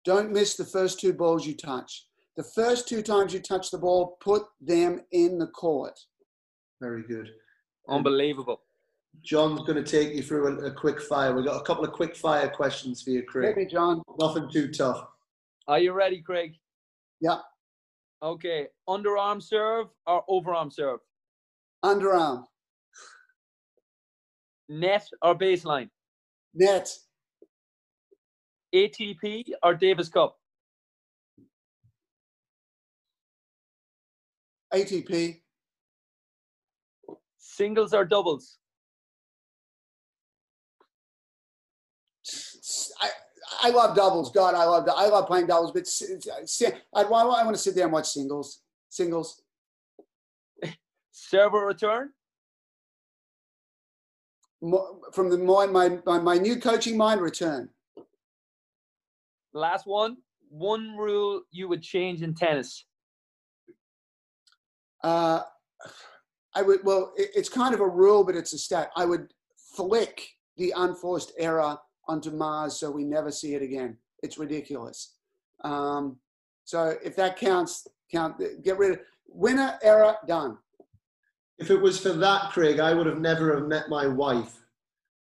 Don't 0.05 0.33
miss 0.33 0.57
the 0.57 0.65
first 0.65 1.01
two 1.01 1.13
balls 1.13 1.47
you 1.47 1.55
touch. 1.55 2.07
The 2.37 2.45
first 2.55 2.89
two 2.89 3.03
times 3.03 3.33
you 3.33 3.41
touch 3.41 3.71
the 3.71 3.79
ball, 3.79 4.17
put 4.21 4.45
them 4.61 5.01
in 5.13 5.39
the 5.39 5.49
court. 5.49 5.99
Very 6.81 7.03
good. 7.03 7.31
Unbelievable. 7.89 8.61
John's 9.23 9.61
going 9.61 9.83
to 9.83 9.91
take 9.91 10.15
you 10.15 10.23
through 10.23 10.61
a, 10.61 10.67
a, 10.67 10.71
quick 10.71 11.01
fire. 11.01 11.35
We've 11.35 11.45
got 11.45 11.61
a 11.61 11.65
couple 11.65 11.85
of 11.85 11.93
quick 11.93 12.17
fire 12.17 12.49
questions 12.49 13.03
for 13.03 13.11
you, 13.11 13.23
Craig. 13.25 13.49
Hit 13.49 13.57
me, 13.57 13.67
John. 13.67 14.03
Nothing 14.21 14.49
too 14.51 14.71
tough. 14.71 15.05
Are 15.67 15.81
you 15.81 15.93
ready, 15.93 16.23
Craig? 16.23 16.55
Yeah. 17.21 17.39
Okay. 18.23 18.69
Underarm 18.89 19.43
serve 19.43 19.89
or 20.07 20.25
overarm 20.29 20.73
serve? 20.73 21.01
Underarm. 21.85 22.45
Net 24.69 25.07
or 25.23 25.35
baseline? 25.35 25.89
Net. 26.55 26.89
ATP 28.75 29.45
or 29.63 29.75
Davis 29.75 30.09
Cup? 30.09 30.37
ATP. 34.75 35.41
Singles 37.39 37.95
or 37.95 38.05
doubles? 38.05 38.58
I, 43.61 43.71
love 43.71 43.97
doubles. 43.97 44.31
God, 44.31 44.55
I 44.55 44.65
love 44.65 44.89
I 44.95 45.09
love 45.09 45.27
playing 45.27 45.47
doubles. 45.47 45.73
But 45.73 45.89
I, 46.95 47.03
I, 47.03 47.05
I 47.05 47.45
want 47.45 47.55
to 47.55 47.63
sit 47.63 47.75
there 47.75 47.85
and 47.85 47.93
watch 47.93 48.09
singles. 48.09 48.61
Singles. 48.89 49.43
Server 51.11 51.67
return. 51.67 52.11
From 55.13 55.31
the 55.31 55.39
mind, 55.39 55.73
my, 55.73 55.99
my 56.05 56.19
my 56.19 56.39
new 56.39 56.57
coaching 56.57 56.97
mind 56.97 57.21
return. 57.21 57.69
Last 59.53 59.87
one. 59.87 60.17
One 60.51 60.97
rule 60.97 61.43
you 61.51 61.69
would 61.69 61.83
change 61.83 62.23
in 62.23 62.35
tennis. 62.35 62.85
Uh, 65.05 65.43
I 66.55 66.63
would. 66.63 66.81
Well, 66.85 67.13
it, 67.17 67.31
it's 67.35 67.49
kind 67.49 67.75
of 67.75 67.81
a 67.81 67.89
rule, 67.89 68.25
but 68.25 68.35
it's 68.35 68.53
a 68.53 68.59
stat. 68.59 68.91
I 68.97 69.05
would 69.05 69.33
flick 69.77 70.27
the 70.57 70.73
unforced 70.77 71.33
error 71.39 71.79
onto 72.09 72.31
Mars 72.31 72.81
so 72.81 72.91
we 72.91 73.05
never 73.05 73.31
see 73.31 73.55
it 73.55 73.63
again. 73.63 73.97
It's 74.23 74.39
ridiculous. 74.39 75.15
Um, 75.63 76.19
so 76.65 76.97
if 77.05 77.15
that 77.17 77.37
counts, 77.37 77.87
count. 78.11 78.41
Get 78.63 78.79
rid 78.79 78.93
of 78.93 79.01
winner 79.29 79.79
error 79.83 80.17
done. 80.27 80.59
If 81.59 81.71
it 81.71 81.81
was 81.81 82.01
for 82.01 82.13
that, 82.13 82.51
Craig, 82.51 82.79
I 82.81 82.95
would 82.95 83.07
have 83.07 83.21
never 83.21 83.55
have 83.55 83.67
met 83.67 83.89
my 83.89 84.07
wife 84.07 84.59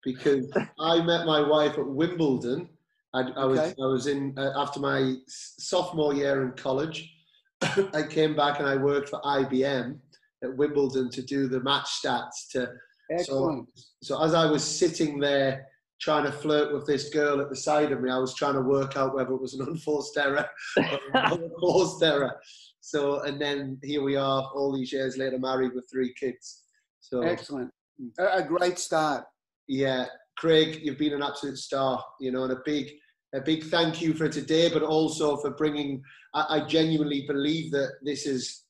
because 0.03 0.51
I 0.79 1.01
met 1.01 1.25
my 1.25 1.41
wife 1.41 1.77
at 1.77 1.87
Wimbledon. 1.87 2.69
I, 3.13 3.21
I 3.35 3.45
was 3.45 3.59
okay. 3.59 3.73
I 3.81 3.85
was 3.85 4.07
in 4.07 4.33
uh, 4.37 4.51
after 4.55 4.79
my 4.79 5.15
sophomore 5.27 6.13
year 6.13 6.43
in 6.43 6.51
college. 6.53 7.11
I 7.61 8.03
came 8.09 8.35
back 8.35 8.59
and 8.59 8.67
I 8.67 8.77
worked 8.77 9.09
for 9.09 9.21
IBM 9.21 9.97
at 10.43 10.57
Wimbledon 10.57 11.09
to 11.11 11.21
do 11.21 11.47
the 11.47 11.59
match 11.61 12.01
stats. 12.01 12.49
To 12.51 12.71
Excellent. 13.11 13.69
So, 13.75 14.15
so 14.15 14.23
as 14.23 14.33
I 14.33 14.45
was 14.45 14.63
sitting 14.63 15.19
there 15.19 15.67
trying 16.01 16.25
to 16.25 16.31
flirt 16.31 16.73
with 16.73 16.85
this 16.87 17.09
girl 17.09 17.39
at 17.39 17.49
the 17.49 17.55
side 17.55 17.91
of 17.91 18.01
me. 18.01 18.09
I 18.09 18.17
was 18.17 18.33
trying 18.33 18.55
to 18.55 18.61
work 18.61 18.97
out 18.97 19.15
whether 19.15 19.33
it 19.33 19.41
was 19.41 19.53
an 19.53 19.61
unforced 19.67 20.17
error 20.17 20.47
or 20.77 20.83
a 21.13 21.49
forced 21.59 22.03
error. 22.03 22.35
So, 22.81 23.21
and 23.21 23.39
then 23.39 23.79
here 23.83 24.01
we 24.01 24.15
are, 24.15 24.43
all 24.55 24.75
these 24.75 24.91
years 24.91 25.17
later, 25.17 25.37
married 25.37 25.73
with 25.75 25.87
three 25.91 26.13
kids. 26.19 26.63
So 26.99 27.21
excellent, 27.21 27.71
a 28.17 28.43
great 28.43 28.79
start. 28.79 29.25
Yeah, 29.67 30.05
Craig, 30.37 30.79
you've 30.81 30.97
been 30.97 31.13
an 31.13 31.23
absolute 31.23 31.57
star. 31.57 32.03
You 32.19 32.31
know, 32.31 32.43
and 32.43 32.53
a 32.53 32.61
big, 32.65 32.91
a 33.35 33.41
big 33.41 33.65
thank 33.65 34.01
you 34.01 34.13
for 34.13 34.27
today, 34.27 34.69
but 34.69 34.81
also 34.81 35.37
for 35.37 35.51
bringing. 35.51 36.01
I, 36.33 36.45
I 36.49 36.67
genuinely 36.67 37.25
believe 37.27 37.71
that 37.71 37.91
this 38.03 38.25
is 38.25 38.63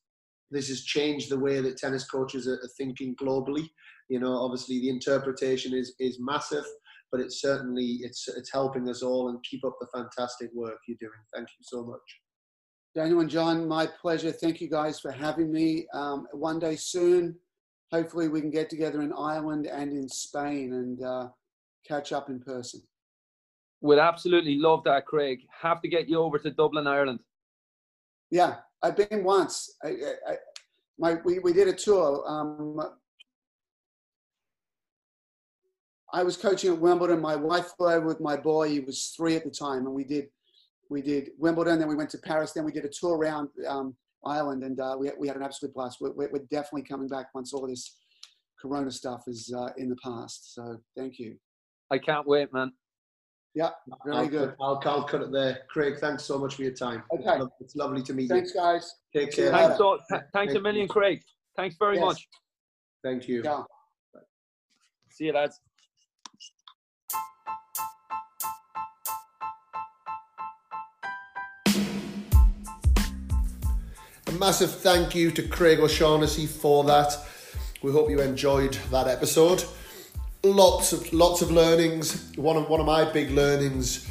this 0.50 0.68
has 0.68 0.82
changed 0.82 1.30
the 1.30 1.38
way 1.38 1.60
that 1.60 1.78
tennis 1.78 2.04
coaches 2.04 2.46
are, 2.46 2.54
are 2.54 2.70
thinking 2.76 3.16
globally. 3.16 3.68
You 4.08 4.20
know, 4.20 4.34
obviously 4.34 4.80
the 4.80 4.90
interpretation 4.90 5.72
is 5.72 5.94
is 5.98 6.18
massive 6.20 6.66
but 7.12 7.20
it's 7.20 7.40
certainly 7.40 8.00
it's 8.00 8.26
it's 8.26 8.50
helping 8.50 8.88
us 8.88 9.02
all 9.02 9.28
and 9.28 9.44
keep 9.44 9.64
up 9.64 9.76
the 9.80 9.86
fantastic 9.94 10.50
work 10.54 10.78
you're 10.88 10.96
doing. 10.98 11.12
Thank 11.34 11.48
you 11.58 11.62
so 11.62 11.84
much. 11.84 12.00
Daniel 12.94 13.20
and 13.20 13.30
John, 13.30 13.68
my 13.68 13.86
pleasure. 13.86 14.32
Thank 14.32 14.60
you 14.60 14.68
guys 14.68 14.98
for 14.98 15.12
having 15.12 15.52
me. 15.52 15.86
Um, 15.94 16.26
one 16.32 16.58
day 16.58 16.76
soon, 16.76 17.36
hopefully 17.90 18.28
we 18.28 18.40
can 18.40 18.50
get 18.50 18.68
together 18.68 19.02
in 19.02 19.12
Ireland 19.12 19.66
and 19.66 19.92
in 19.92 20.08
Spain 20.08 20.72
and 20.72 21.02
uh, 21.02 21.28
catch 21.86 22.12
up 22.12 22.28
in 22.28 22.40
person. 22.40 22.82
Would 23.82 23.98
absolutely 23.98 24.56
love 24.56 24.84
that, 24.84 25.06
Craig. 25.06 25.40
Have 25.60 25.80
to 25.82 25.88
get 25.88 26.08
you 26.08 26.18
over 26.18 26.38
to 26.38 26.50
Dublin, 26.50 26.86
Ireland. 26.86 27.20
Yeah, 28.30 28.56
I've 28.82 28.96
been 28.96 29.24
once. 29.24 29.74
I, 29.82 29.88
I, 30.28 30.34
my, 30.98 31.16
we, 31.24 31.38
we 31.38 31.52
did 31.52 31.68
a 31.68 31.72
tour. 31.72 32.24
Um, 32.26 32.78
I 36.12 36.22
was 36.22 36.36
coaching 36.36 36.72
at 36.72 36.78
Wimbledon. 36.78 37.20
My 37.20 37.36
wife 37.36 37.72
flew 37.76 37.88
over 37.88 38.06
with 38.06 38.20
my 38.20 38.36
boy. 38.36 38.68
He 38.68 38.80
was 38.80 39.14
three 39.16 39.34
at 39.34 39.44
the 39.44 39.50
time, 39.50 39.86
and 39.86 39.94
we 39.94 40.04
did 40.04 40.26
we 40.90 41.00
did 41.00 41.30
Wimbledon. 41.38 41.78
Then 41.78 41.88
we 41.88 41.96
went 41.96 42.10
to 42.10 42.18
Paris. 42.18 42.52
Then 42.52 42.64
we 42.64 42.72
did 42.72 42.84
a 42.84 42.88
tour 42.88 43.16
around 43.16 43.48
um, 43.66 43.96
Ireland, 44.24 44.62
and 44.62 44.78
uh, 44.78 44.96
we 44.98 45.10
we 45.18 45.26
had 45.26 45.36
an 45.36 45.42
absolute 45.42 45.74
blast. 45.74 45.98
We're, 46.00 46.12
we're, 46.12 46.44
definitely 46.50 46.82
coming 46.82 47.08
back 47.08 47.28
once 47.34 47.54
all 47.54 47.66
this 47.66 47.96
Corona 48.60 48.90
stuff 48.90 49.22
is 49.26 49.52
uh, 49.56 49.70
in 49.78 49.88
the 49.88 49.96
past. 50.04 50.54
So 50.54 50.76
thank 50.96 51.18
you. 51.18 51.36
I 51.90 51.98
can't 51.98 52.26
wait, 52.26 52.52
man. 52.52 52.72
Yeah, 53.54 53.70
very 54.04 54.16
I'll, 54.16 54.28
good. 54.28 54.54
I'll, 54.60 54.82
I'll 54.84 55.04
cut 55.04 55.22
it 55.22 55.32
there. 55.32 55.60
Craig, 55.68 55.98
thanks 55.98 56.24
so 56.24 56.38
much 56.38 56.54
for 56.54 56.62
your 56.62 56.72
time. 56.72 57.02
Okay. 57.12 57.42
It's, 57.42 57.54
it's 57.60 57.76
lovely 57.76 58.02
to 58.02 58.14
meet 58.14 58.28
thanks, 58.28 58.54
you. 58.54 58.60
Thanks, 58.60 58.94
guys. 59.14 59.24
Take 59.26 59.34
care. 59.34 59.50
Thanks, 59.50 59.76
so, 59.76 59.98
th- 60.10 60.22
thanks 60.32 60.54
a 60.54 60.60
million, 60.60 60.88
Craig. 60.88 61.20
Thanks 61.56 61.76
very 61.78 61.96
yes. 61.96 62.04
much. 62.04 62.28
Thank 63.04 63.28
you. 63.28 63.42
Yeah. 63.44 63.62
See 65.10 65.26
you, 65.26 65.32
lads. 65.34 65.60
Massive 74.42 74.72
thank 74.72 75.14
you 75.14 75.30
to 75.30 75.42
Craig 75.46 75.78
O'Shannessy 75.78 76.48
for 76.48 76.82
that. 76.82 77.16
We 77.80 77.92
hope 77.92 78.10
you 78.10 78.20
enjoyed 78.20 78.74
that 78.90 79.06
episode. 79.06 79.64
Lots 80.42 80.92
of 80.92 81.12
lots 81.12 81.42
of 81.42 81.52
learnings. 81.52 82.32
One 82.34 82.56
of 82.56 82.68
one 82.68 82.80
of 82.80 82.86
my 82.86 83.04
big 83.04 83.30
learnings 83.30 84.04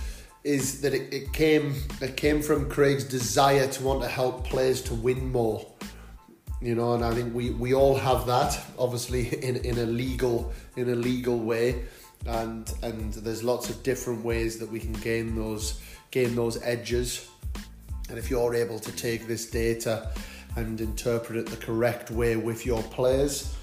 is 0.45 0.79
that 0.83 0.93
it, 0.93 1.13
it 1.13 1.33
came 1.33 1.75
it 1.99 2.15
came 2.15 2.41
from 2.41 2.69
Craig's 2.69 3.03
desire 3.03 3.67
to 3.67 3.83
want 3.83 4.03
to 4.03 4.07
help 4.07 4.45
players 4.45 4.81
to 4.83 4.93
win 4.93 5.33
more. 5.33 5.67
You 6.61 6.75
know, 6.75 6.93
and 6.93 7.03
I 7.03 7.13
think 7.13 7.35
we, 7.35 7.49
we 7.49 7.73
all 7.73 7.97
have 7.97 8.25
that, 8.27 8.57
obviously 8.79 9.37
in, 9.43 9.57
in 9.57 9.79
a 9.79 9.85
legal 9.85 10.53
in 10.77 10.91
a 10.91 10.95
legal 10.95 11.39
way. 11.39 11.83
And 12.25 12.73
and 12.83 13.13
there's 13.15 13.43
lots 13.43 13.69
of 13.69 13.83
different 13.83 14.23
ways 14.23 14.59
that 14.59 14.71
we 14.71 14.79
can 14.79 14.93
gain 14.93 15.35
those 15.35 15.81
gain 16.09 16.35
those 16.35 16.57
edges 16.63 17.27
and 18.11 18.19
if 18.19 18.29
you're 18.29 18.53
able 18.53 18.77
to 18.77 18.91
take 18.91 19.25
this 19.25 19.49
data 19.49 20.11
and 20.55 20.79
interpret 20.79 21.37
it 21.37 21.47
the 21.47 21.57
correct 21.57 22.11
way 22.11 22.35
with 22.35 22.65
your 22.65 22.83
players, 22.83 23.55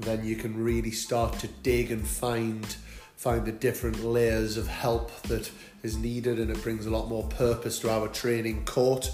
then 0.00 0.24
you 0.24 0.36
can 0.36 0.56
really 0.62 0.92
start 0.92 1.34
to 1.40 1.48
dig 1.62 1.90
and 1.90 2.06
find 2.06 2.76
find 3.16 3.44
the 3.44 3.52
different 3.52 4.04
layers 4.04 4.56
of 4.56 4.68
help 4.68 5.10
that 5.22 5.50
is 5.82 5.96
needed. 5.96 6.38
And 6.38 6.50
it 6.50 6.62
brings 6.62 6.86
a 6.86 6.90
lot 6.90 7.08
more 7.08 7.24
purpose 7.24 7.78
to 7.80 7.90
our 7.90 8.08
training 8.08 8.64
court 8.64 9.10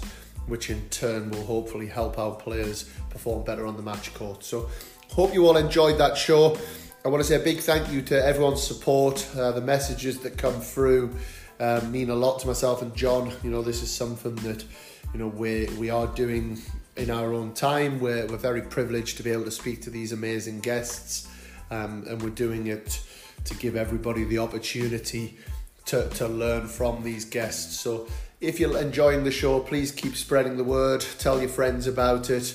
which 0.47 0.69
in 0.69 0.89
turn 0.89 1.31
will 1.31 1.45
hopefully 1.45 1.87
help 1.87 2.19
our 2.19 2.35
players 2.35 2.89
perform 3.09 3.43
better 3.43 3.65
on 3.65 3.77
the 3.77 3.83
match 3.83 4.13
court. 4.13 4.43
So 4.43 4.69
hope 5.09 5.33
you 5.33 5.47
all 5.47 5.57
enjoyed 5.57 5.97
that 5.99 6.17
show. 6.17 6.57
I 7.05 7.09
want 7.09 7.21
to 7.21 7.27
say 7.27 7.35
a 7.35 7.43
big 7.43 7.59
thank 7.59 7.91
you 7.91 8.01
to 8.03 8.25
everyone's 8.25 8.61
support 8.61 9.27
uh, 9.35 9.51
the 9.51 9.61
messages 9.61 10.19
that 10.19 10.37
come 10.37 10.59
through 10.59 11.15
um, 11.63 11.91
mean 11.93 12.09
a 12.09 12.15
lot 12.15 12.39
to 12.39 12.47
myself 12.47 12.81
and 12.81 12.93
John. 12.93 13.31
You 13.41 13.49
know, 13.49 13.61
this 13.61 13.81
is 13.81 13.89
something 13.89 14.35
that 14.47 14.65
you 15.13 15.19
know 15.19 15.27
we 15.27 15.67
we 15.79 15.89
are 15.89 16.07
doing 16.07 16.61
in 16.97 17.09
our 17.09 17.33
own 17.33 17.53
time. 17.53 18.01
We're 18.01 18.27
we're 18.27 18.37
very 18.37 18.61
privileged 18.61 19.15
to 19.17 19.23
be 19.23 19.31
able 19.31 19.45
to 19.45 19.51
speak 19.51 19.81
to 19.83 19.89
these 19.89 20.11
amazing 20.11 20.59
guests, 20.59 21.29
um, 21.71 22.03
and 22.09 22.21
we're 22.21 22.31
doing 22.31 22.67
it 22.67 23.01
to 23.45 23.55
give 23.55 23.77
everybody 23.77 24.25
the 24.25 24.39
opportunity 24.39 25.37
to 25.85 26.09
to 26.09 26.27
learn 26.27 26.67
from 26.67 27.03
these 27.03 27.25
guests. 27.25 27.79
So. 27.79 28.07
If 28.41 28.59
you're 28.59 28.77
enjoying 28.77 29.23
the 29.23 29.31
show, 29.31 29.61
please 29.61 29.93
keep 29.93 30.17
spreading 30.17 30.57
the 30.57 30.65
word. 30.65 30.99
Tell 31.17 31.39
your 31.39 31.47
friends 31.47 31.87
about 31.87 32.29
it. 32.29 32.53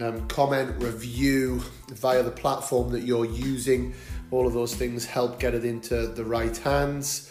Um, 0.00 0.26
comment, 0.26 0.82
review 0.82 1.62
via 1.86 2.24
the 2.24 2.32
platform 2.32 2.90
that 2.90 3.02
you're 3.02 3.26
using. 3.26 3.94
All 4.32 4.44
of 4.44 4.54
those 4.54 4.74
things 4.74 5.06
help 5.06 5.38
get 5.38 5.54
it 5.54 5.64
into 5.64 6.08
the 6.08 6.24
right 6.24 6.56
hands. 6.56 7.30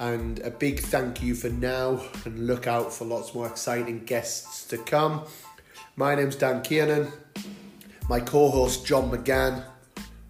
And 0.00 0.38
a 0.38 0.50
big 0.50 0.80
thank 0.80 1.22
you 1.22 1.34
for 1.34 1.50
now, 1.50 2.00
and 2.24 2.46
look 2.46 2.66
out 2.66 2.90
for 2.90 3.04
lots 3.04 3.34
more 3.34 3.46
exciting 3.46 4.06
guests 4.06 4.64
to 4.68 4.78
come. 4.78 5.24
My 5.94 6.14
name's 6.14 6.36
Dan 6.36 6.62
Kiernan, 6.62 7.12
my 8.08 8.18
co 8.18 8.48
host 8.48 8.86
John 8.86 9.10
McGann. 9.10 9.62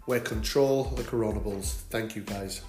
We're 0.09 0.19
Control 0.19 0.83
the 0.97 1.05
Controllables. 1.05 1.83
Thank 1.89 2.17
you, 2.17 2.23
guys. 2.23 2.63